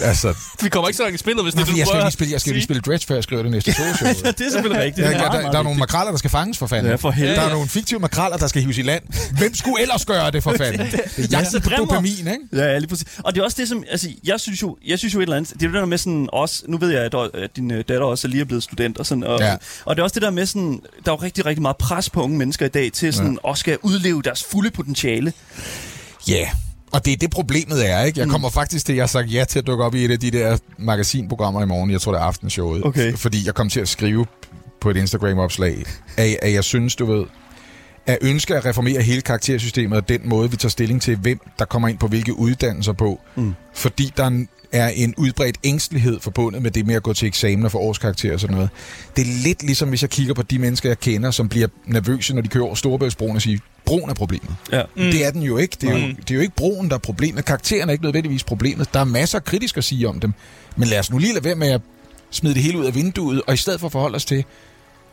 Altså, 0.03 0.34
Vi 0.62 0.68
kommer 0.68 0.88
ikke 0.88 0.97
så 0.97 1.03
langt 1.03 1.14
i 1.14 1.18
spillet, 1.18 1.45
hvis 1.45 1.55
det 1.55 1.59
Nej, 1.59 1.70
er 1.70 1.72
det, 1.72 1.78
jeg 1.78 1.86
du 1.86 1.90
skal 1.90 2.03
lige 2.03 2.11
spille, 2.12 2.32
jeg 2.32 2.40
skal 2.40 2.51
jo 2.51 2.55
lige 2.55 2.64
spille 2.64 2.80
Dredge, 2.82 3.07
før 3.07 3.14
jeg 3.14 3.22
skriver 3.24 3.43
det 3.43 3.51
næste 3.51 3.72
soloshow. 3.78 4.09
ja, 4.24 4.30
det 4.30 4.47
er 4.47 4.51
selvfølgelig 4.51 4.82
rigtigt. 4.84 5.05
Ja, 5.07 5.11
Det 5.11 5.16
er 5.16 5.18
ja, 5.22 5.28
meget, 5.28 5.32
der, 5.32 5.40
meget 5.40 5.53
der 5.53 5.59
er 5.59 5.62
nogle 5.62 5.78
makraller, 5.78 6.11
der 6.11 6.18
skal 6.18 6.30
fanges 6.30 6.59
for 6.59 6.66
fanden. 6.66 6.90
Ja, 6.90 6.95
for 6.97 7.11
helvede. 7.11 7.36
Der 7.36 7.43
er 7.43 7.51
nogle 7.51 7.68
fiktive 7.68 8.01
makraller, 8.01 8.36
der 8.38 8.47
skal 8.47 8.62
hives 8.62 8.78
i 8.78 8.82
land. 8.82 9.03
Hvem 9.38 9.55
skulle 9.55 9.82
ellers 9.82 10.05
gøre 10.07 10.30
det 10.30 10.43
for 10.43 10.55
fanden? 10.59 10.86
Det 10.90 11.01
er 11.18 11.26
jagten 11.30 11.61
på 11.62 11.68
drømmer. 11.70 11.86
dopamin, 11.86 12.18
ikke? 12.18 12.38
Ja, 12.53 12.64
ja, 12.64 12.78
lige 12.78 12.88
præcis. 12.88 13.07
Og 13.18 13.34
det 13.34 13.40
er 13.40 13.45
også 13.45 13.57
det, 13.61 13.68
som... 13.68 13.84
Altså, 13.90 14.09
jeg 14.24 14.40
synes 14.40 14.62
jo, 14.62 14.76
jeg 14.86 14.99
synes 14.99 15.14
jo 15.14 15.18
et 15.18 15.22
eller 15.22 15.36
andet... 15.36 15.51
Det 15.55 15.62
er 15.62 15.66
det 15.66 15.74
der 15.74 15.84
med 15.86 15.99
sådan 15.99 16.28
også... 16.32 16.62
Nu 16.68 16.78
ved 16.78 16.90
jeg, 16.90 17.03
at, 17.03 17.14
at 17.14 17.57
din 17.57 17.70
øh, 17.70 17.84
datter 17.88 18.07
også 18.07 18.28
er 18.28 18.30
lige 18.30 18.40
er 18.40 18.45
blevet 18.45 18.62
student 18.62 18.99
og 18.99 19.07
sådan... 19.07 19.24
Og, 19.24 19.40
Ja. 19.40 19.57
og 19.84 19.97
det 19.97 20.01
er 20.01 20.05
også 20.05 20.14
det 20.14 20.22
der 20.22 20.30
med 20.30 20.47
sådan... 20.47 20.80
Der 21.05 21.12
er 21.12 21.16
jo 21.16 21.22
rigtig, 21.22 21.47
rigtig 21.47 21.62
meget 21.62 21.76
pres 21.76 22.11
på 22.11 22.22
unge 22.22 22.38
mennesker 22.38 22.66
i 22.66 22.68
dag 22.68 22.93
til 22.93 23.12
sådan... 23.14 23.32
Ja. 23.32 23.49
Også 23.49 23.61
skal 23.61 23.78
udleve 23.82 24.22
deres 24.22 24.45
fulde 24.45 24.70
potentiale. 24.70 25.32
Ja, 26.28 26.32
yeah. 26.34 26.49
Og 26.93 27.05
det 27.05 27.12
er 27.12 27.16
det 27.16 27.30
problemet 27.30 27.90
er, 27.90 28.03
ikke? 28.03 28.20
Jeg 28.20 28.28
kommer 28.28 28.51
faktisk 28.51 28.86
til, 28.86 28.93
at 28.93 28.97
jeg 28.97 29.03
har 29.03 29.07
sagt 29.07 29.34
ja 29.34 29.45
til 29.45 29.59
at 29.59 29.66
dukke 29.66 29.84
op 29.84 29.95
i 29.95 30.05
et 30.05 30.11
af 30.11 30.20
de 30.20 30.30
der 30.30 30.59
magasinprogrammer 30.78 31.62
i 31.62 31.66
morgen. 31.66 31.90
Jeg 31.90 32.01
tror, 32.01 32.12
det 32.12 32.20
er 32.20 32.24
aftenshowet. 32.24 32.84
Okay. 32.84 33.16
Fordi 33.16 33.47
jeg 33.47 33.55
kom 33.55 33.68
til 33.68 33.80
at 33.80 33.88
skrive 33.88 34.26
på 34.80 34.90
et 34.90 34.97
Instagram-opslag, 34.97 35.84
at, 36.16 36.36
at 36.43 36.53
jeg 36.53 36.64
synes, 36.64 36.97
du 36.97 37.07
ved, 37.07 37.24
at 38.07 38.18
ønske 38.22 38.57
at 38.57 38.64
reformere 38.64 39.03
hele 39.03 39.22
karaktersystemet 39.22 39.99
og 39.99 40.09
den 40.09 40.20
måde, 40.24 40.51
vi 40.51 40.57
tager 40.57 40.70
stilling 40.70 41.03
til, 41.03 41.16
hvem 41.16 41.40
der 41.59 41.64
kommer 41.64 41.88
ind 41.88 41.99
på 41.99 42.09
hvilke 42.09 42.38
uddannelser 42.38 42.93
på. 42.93 43.20
Mm. 43.36 43.55
Fordi 43.74 44.12
der 44.16 44.24
er 44.24 44.47
en 44.72 45.14
udbredt 45.16 45.58
ængstelighed 45.64 46.20
forbundet 46.20 46.62
med 46.62 46.70
det 46.70 46.86
med 46.86 46.94
at 46.94 47.02
gå 47.02 47.12
til 47.12 47.28
eksamen 47.28 47.64
og 47.64 47.72
få 47.72 47.78
årskarakter 47.78 48.32
og 48.32 48.40
sådan 48.40 48.56
noget. 48.56 48.70
Det 49.16 49.22
er 49.22 49.42
lidt 49.42 49.62
ligesom, 49.62 49.88
hvis 49.88 50.02
jeg 50.02 50.10
kigger 50.10 50.34
på 50.34 50.42
de 50.42 50.58
mennesker, 50.58 50.88
jeg 50.88 51.00
kender, 51.00 51.30
som 51.30 51.48
bliver 51.48 51.68
nervøse, 51.86 52.34
når 52.34 52.42
de 52.42 52.48
kører 52.48 52.64
over 52.64 52.74
Storebæltsbroen 52.74 53.36
og 53.36 53.42
siger, 53.42 53.58
broen 53.84 54.10
er 54.10 54.14
problemet. 54.14 54.56
Ja. 54.72 54.82
Mm. 54.96 55.02
Det 55.02 55.26
er 55.26 55.30
den 55.30 55.42
jo 55.42 55.56
ikke. 55.56 55.76
Det 55.80 55.88
er 55.88 55.98
jo, 55.98 56.08
det 56.08 56.30
er 56.30 56.34
jo 56.34 56.40
ikke 56.40 56.56
broen, 56.56 56.88
der 56.88 56.94
er 56.94 56.98
problemet. 56.98 57.44
Karakteren 57.44 57.88
er 57.88 57.92
ikke 57.92 58.04
nødvendigvis 58.04 58.44
problemet. 58.44 58.94
Der 58.94 59.00
er 59.00 59.04
masser 59.04 59.38
af 59.38 59.44
kritisk 59.44 59.76
at 59.76 59.84
sige 59.84 60.08
om 60.08 60.20
dem. 60.20 60.32
Men 60.76 60.88
lad 60.88 60.98
os 60.98 61.10
nu 61.10 61.18
lige 61.18 61.32
lade 61.32 61.44
være 61.44 61.54
med 61.54 61.68
at 61.68 61.80
smide 62.30 62.54
det 62.54 62.62
hele 62.62 62.78
ud 62.78 62.84
af 62.84 62.94
vinduet, 62.94 63.42
og 63.46 63.54
i 63.54 63.56
stedet 63.56 63.80
for 63.80 63.86
at 63.86 63.92
forholde 63.92 64.16
os 64.16 64.24
til, 64.24 64.44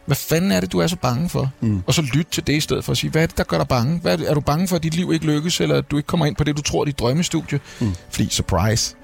hvad 0.06 0.16
fanden 0.16 0.52
er 0.52 0.60
det, 0.60 0.72
du 0.72 0.80
er 0.80 0.88
så 0.88 0.96
bange 0.96 1.30
for? 1.30 1.52
Mm. 1.62 1.82
Og 1.86 1.94
så 1.94 2.02
lyt 2.14 2.28
til 2.32 2.48
det 2.48 2.54
i 2.54 2.60
stedet 2.60 2.86
for 2.86 2.92
at 2.92 2.98
sige, 2.98 3.12
hvad 3.12 3.24
er 3.24 3.28
det, 3.28 3.38
der 3.38 3.44
gør 3.44 3.58
dig 3.58 3.68
bange? 3.68 4.00
Hvad 4.00 4.14
er, 4.14 4.18
det, 4.18 4.30
er 4.30 4.34
du 4.34 4.40
bange 4.40 4.68
for, 4.68 4.76
at 4.76 4.84
dit 4.84 4.96
liv 4.96 5.14
ikke 5.14 5.26
lykkes, 5.26 5.62
eller 5.62 5.76
at 5.76 5.92
du 5.92 5.98
ikke 5.98 6.08
kommer 6.08 6.26
ind 6.26 6.36
på 6.36 6.44
det, 6.44 6.58
du 6.58 6.62
tror 6.62 6.82
er 6.82 6.86
dit 6.86 7.00
drømmestudie? 7.00 7.60
Mm. 7.80 7.96
Fordi, 8.10 8.28
surprise, 8.30 8.96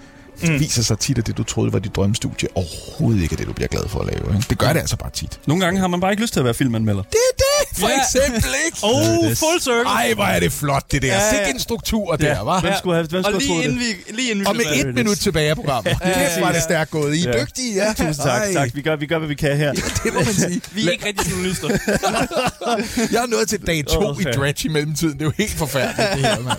det 0.42 0.60
viser 0.60 0.84
sig 0.84 1.00
tit, 1.00 1.18
at 1.18 1.28
det, 1.28 1.38
du 1.38 1.44
troede 1.44 1.74
var 1.74 1.80
dit 1.80 1.96
drømmestudie, 1.96 2.48
overhovedet 2.56 3.22
ikke 3.24 3.34
er 3.34 3.38
det, 3.38 3.48
du 3.48 3.54
bliver 3.54 3.68
glad 3.68 3.88
for 3.88 4.00
at 4.00 4.06
lave. 4.06 4.36
Ikke? 4.36 4.46
Det 4.50 4.58
gør 4.58 4.74
det 4.74 4.80
altså 4.80 4.98
bare 4.98 5.12
tit. 5.12 5.40
Nogle 5.46 5.66
gange 5.66 5.80
har 5.80 5.88
man 5.88 6.00
bare 6.00 6.12
ikke 6.12 6.24
lyst 6.24 6.34
til 6.34 6.40
at 6.40 6.44
være 6.46 6.54
filmanmelder. 6.54 7.04
Det 7.04 7.26
det, 7.38 7.45
for 7.80 7.90
Ja. 7.90 8.00
eksempel, 8.02 8.52
ikke? 8.66 8.78
Oh, 8.84 9.36
full 9.44 9.60
circle. 9.62 9.86
Ej, 9.88 10.14
hvor 10.14 10.24
er 10.24 10.40
det 10.40 10.52
flot, 10.52 10.92
det 10.92 11.02
der. 11.02 11.08
Ja, 11.08 11.14
Ja, 11.14 11.24
ja. 11.24 11.30
Sikke 11.38 11.54
en 11.54 11.60
struktur 11.60 12.16
der, 12.16 12.42
var. 12.42 12.62
Hvem 12.62 12.74
skulle 12.78 12.96
have, 12.96 13.08
hvem 13.08 13.24
Og 13.26 13.32
skulle 13.42 13.54
have 13.62 13.62
lige 13.62 13.64
inden 13.64 13.80
vi, 13.80 14.14
lige 14.16 14.30
inden 14.32 14.42
vi 14.42 14.46
Og 14.50 14.56
med 14.56 14.66
et 14.90 14.96
minut 14.96 15.18
tilbage 15.18 15.50
af 15.50 15.56
programmet. 15.56 15.96
Ja, 16.06 16.14
Kæft, 16.14 16.42
var 16.42 16.52
det 16.52 16.62
stærkt 16.64 16.92
gået. 16.92 17.16
I 17.16 17.26
er 17.26 17.32
Ja. 17.38 17.42
dygtige, 17.44 17.76
ja. 17.76 17.94
Tusind 17.94 18.16
tak, 18.16 18.42
Ej, 18.42 18.54
tak. 18.54 18.70
Vi 18.76 18.82
gør, 18.82 18.96
vi 18.96 19.06
gør, 19.06 19.18
hvad 19.18 19.28
vi 19.28 19.36
kan 19.36 19.58
her. 19.58 19.72
Det 20.04 20.14
må 20.14 20.20
man 20.20 20.34
sige. 20.34 20.62
Vi 20.72 20.88
er 20.88 20.92
ikke 20.92 21.06
rigtig 21.08 21.32
journalister. 21.32 21.68
Jeg 23.14 23.24
er 23.24 23.28
nået 23.28 23.48
til 23.50 23.60
dag 23.68 23.84
to 23.86 24.00
Okay. 24.06 24.22
i 24.30 24.34
Dredge 24.34 24.66
i 24.66 24.72
mellemtiden. 24.72 25.14
Det 25.14 25.22
er 25.22 25.26
jo 25.26 25.32
helt 25.38 25.52
forfærdeligt, 25.52 26.10
det 26.16 26.20
her, 26.26 26.40
mand. 26.42 26.58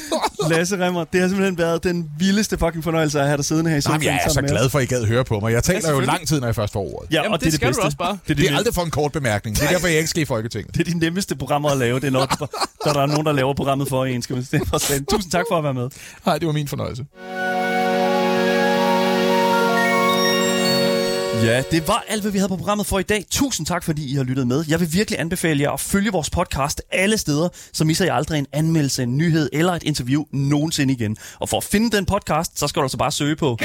Lasse 0.50 0.76
Remmer, 0.86 1.04
det 1.04 1.20
har 1.20 1.28
simpelthen 1.28 1.58
været 1.58 1.84
den 1.84 2.10
vildeste 2.18 2.58
fucking 2.58 2.84
fornøjelse 2.84 3.20
at 3.20 3.26
have 3.26 3.36
dig 3.36 3.44
siddende 3.44 3.70
her 3.70 3.76
i 3.76 3.80
Jamen, 3.86 4.00
sofaen 4.00 4.14
jeg 4.14 4.20
er 4.24 4.28
så 4.30 4.42
glad 4.42 4.70
for, 4.70 4.78
at 4.78 4.84
I 4.84 4.86
gad 4.86 5.04
høre 5.04 5.24
på 5.24 5.40
mig. 5.40 5.52
Jeg 5.52 5.64
taler 5.64 5.90
jo 5.90 6.00
lang 6.00 6.28
tid, 6.28 6.40
når 6.40 6.46
jeg 6.46 6.54
først 6.54 6.72
får 6.72 6.80
ordet. 6.94 7.10
Ja, 7.12 7.16
Jamen, 7.16 7.32
og 7.32 7.40
det 7.40 7.46
det, 7.46 7.52
er 7.52 7.56
skal 7.56 7.68
det 7.68 7.76
du 7.76 7.80
bedste. 7.80 7.86
også 7.86 7.96
bare. 7.96 8.12
Det 8.12 8.18
er 8.30 8.34
Det 8.34 8.36
det, 8.44 8.52
er 8.52 8.56
aldrig 8.56 8.74
for 8.74 8.82
en 8.82 8.90
kort 8.90 9.12
bemærkning. 9.12 9.56
Det 9.56 9.64
er 9.64 9.68
derfor, 9.68 9.86
jeg 9.86 9.96
ikke 9.98 10.10
skal 10.10 10.22
i 10.22 10.24
Folketinget. 10.24 10.55
Det 10.62 10.80
er 10.80 10.92
de 10.92 10.98
nemmeste 10.98 11.36
programmer 11.36 11.70
at 11.70 11.76
lave. 11.78 12.00
Det 12.00 12.06
er 12.06 12.10
når, 12.10 12.26
der, 12.26 12.46
der 12.84 13.00
er 13.00 13.06
nogen, 13.06 13.26
der 13.26 13.32
laver 13.32 13.54
programmet 13.54 13.88
for 13.88 14.04
en. 14.04 14.22
Skal 14.22 14.36
man 14.36 14.44
er 14.44 14.66
for. 14.66 14.78
Tusind 15.10 15.32
tak 15.32 15.44
for 15.50 15.58
at 15.58 15.64
være 15.64 15.74
med. 15.74 15.90
Nej, 16.26 16.38
det 16.38 16.46
var 16.46 16.52
min 16.52 16.68
fornøjelse. 16.68 17.04
Ja, 21.44 21.62
det 21.70 21.88
var 21.88 22.04
alt, 22.08 22.22
hvad 22.22 22.32
vi 22.32 22.38
havde 22.38 22.48
på 22.48 22.56
programmet 22.56 22.86
for 22.86 22.98
i 22.98 23.02
dag. 23.02 23.24
Tusind 23.30 23.66
tak, 23.66 23.84
fordi 23.84 24.12
I 24.12 24.14
har 24.14 24.22
lyttet 24.22 24.46
med. 24.46 24.64
Jeg 24.68 24.80
vil 24.80 24.92
virkelig 24.92 25.20
anbefale 25.20 25.62
jer 25.62 25.70
at 25.70 25.80
følge 25.80 26.12
vores 26.12 26.30
podcast 26.30 26.82
alle 26.92 27.18
steder, 27.18 27.48
så 27.72 27.84
misser 27.84 28.04
I 28.04 28.08
aldrig 28.08 28.38
en 28.38 28.46
anmeldelse, 28.52 29.02
en 29.02 29.16
nyhed 29.16 29.48
eller 29.52 29.72
et 29.72 29.82
interview 29.82 30.24
nogensinde 30.32 30.92
igen. 30.94 31.16
Og 31.40 31.48
for 31.48 31.56
at 31.56 31.64
finde 31.64 31.96
den 31.96 32.04
podcast, 32.04 32.58
så 32.58 32.68
skal 32.68 32.80
du 32.80 32.84
altså 32.84 32.98
bare 32.98 33.12
søge 33.12 33.36
på 33.36 33.58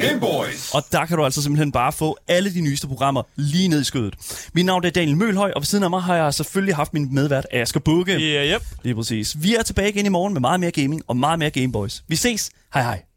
Gameboys. 0.00 0.74
Og 0.74 0.82
der 0.92 1.06
kan 1.06 1.16
du 1.16 1.24
altså 1.24 1.42
simpelthen 1.42 1.72
bare 1.72 1.92
få 1.92 2.16
alle 2.28 2.54
de 2.54 2.60
nyeste 2.60 2.86
programmer 2.86 3.22
lige 3.36 3.68
ned 3.68 3.80
i 3.80 3.84
skødet. 3.84 4.14
Mit 4.54 4.66
navn 4.66 4.84
er 4.84 4.90
Daniel 4.90 5.16
Mølhøj, 5.16 5.52
og 5.56 5.60
ved 5.60 5.66
siden 5.66 5.84
af 5.84 5.90
mig 5.90 6.02
har 6.02 6.16
jeg 6.16 6.34
selvfølgelig 6.34 6.76
haft 6.76 6.94
min 6.94 7.14
medvært 7.14 7.46
Asger 7.52 7.80
Bukke. 7.80 8.32
Ja, 8.32 8.54
yep. 8.54 8.62
Lige 8.82 8.94
præcis. 8.94 9.36
Vi 9.42 9.54
er 9.54 9.62
tilbage 9.62 9.88
igen 9.88 10.06
i 10.06 10.08
morgen 10.08 10.32
med 10.32 10.40
meget 10.40 10.60
mere 10.60 10.70
gaming 10.70 11.02
og 11.06 11.16
meget 11.16 11.38
mere 11.38 11.50
Gameboys. 11.50 12.02
Vi 12.08 12.16
ses. 12.16 12.50
Hej 12.74 12.82
hej. 12.82 13.07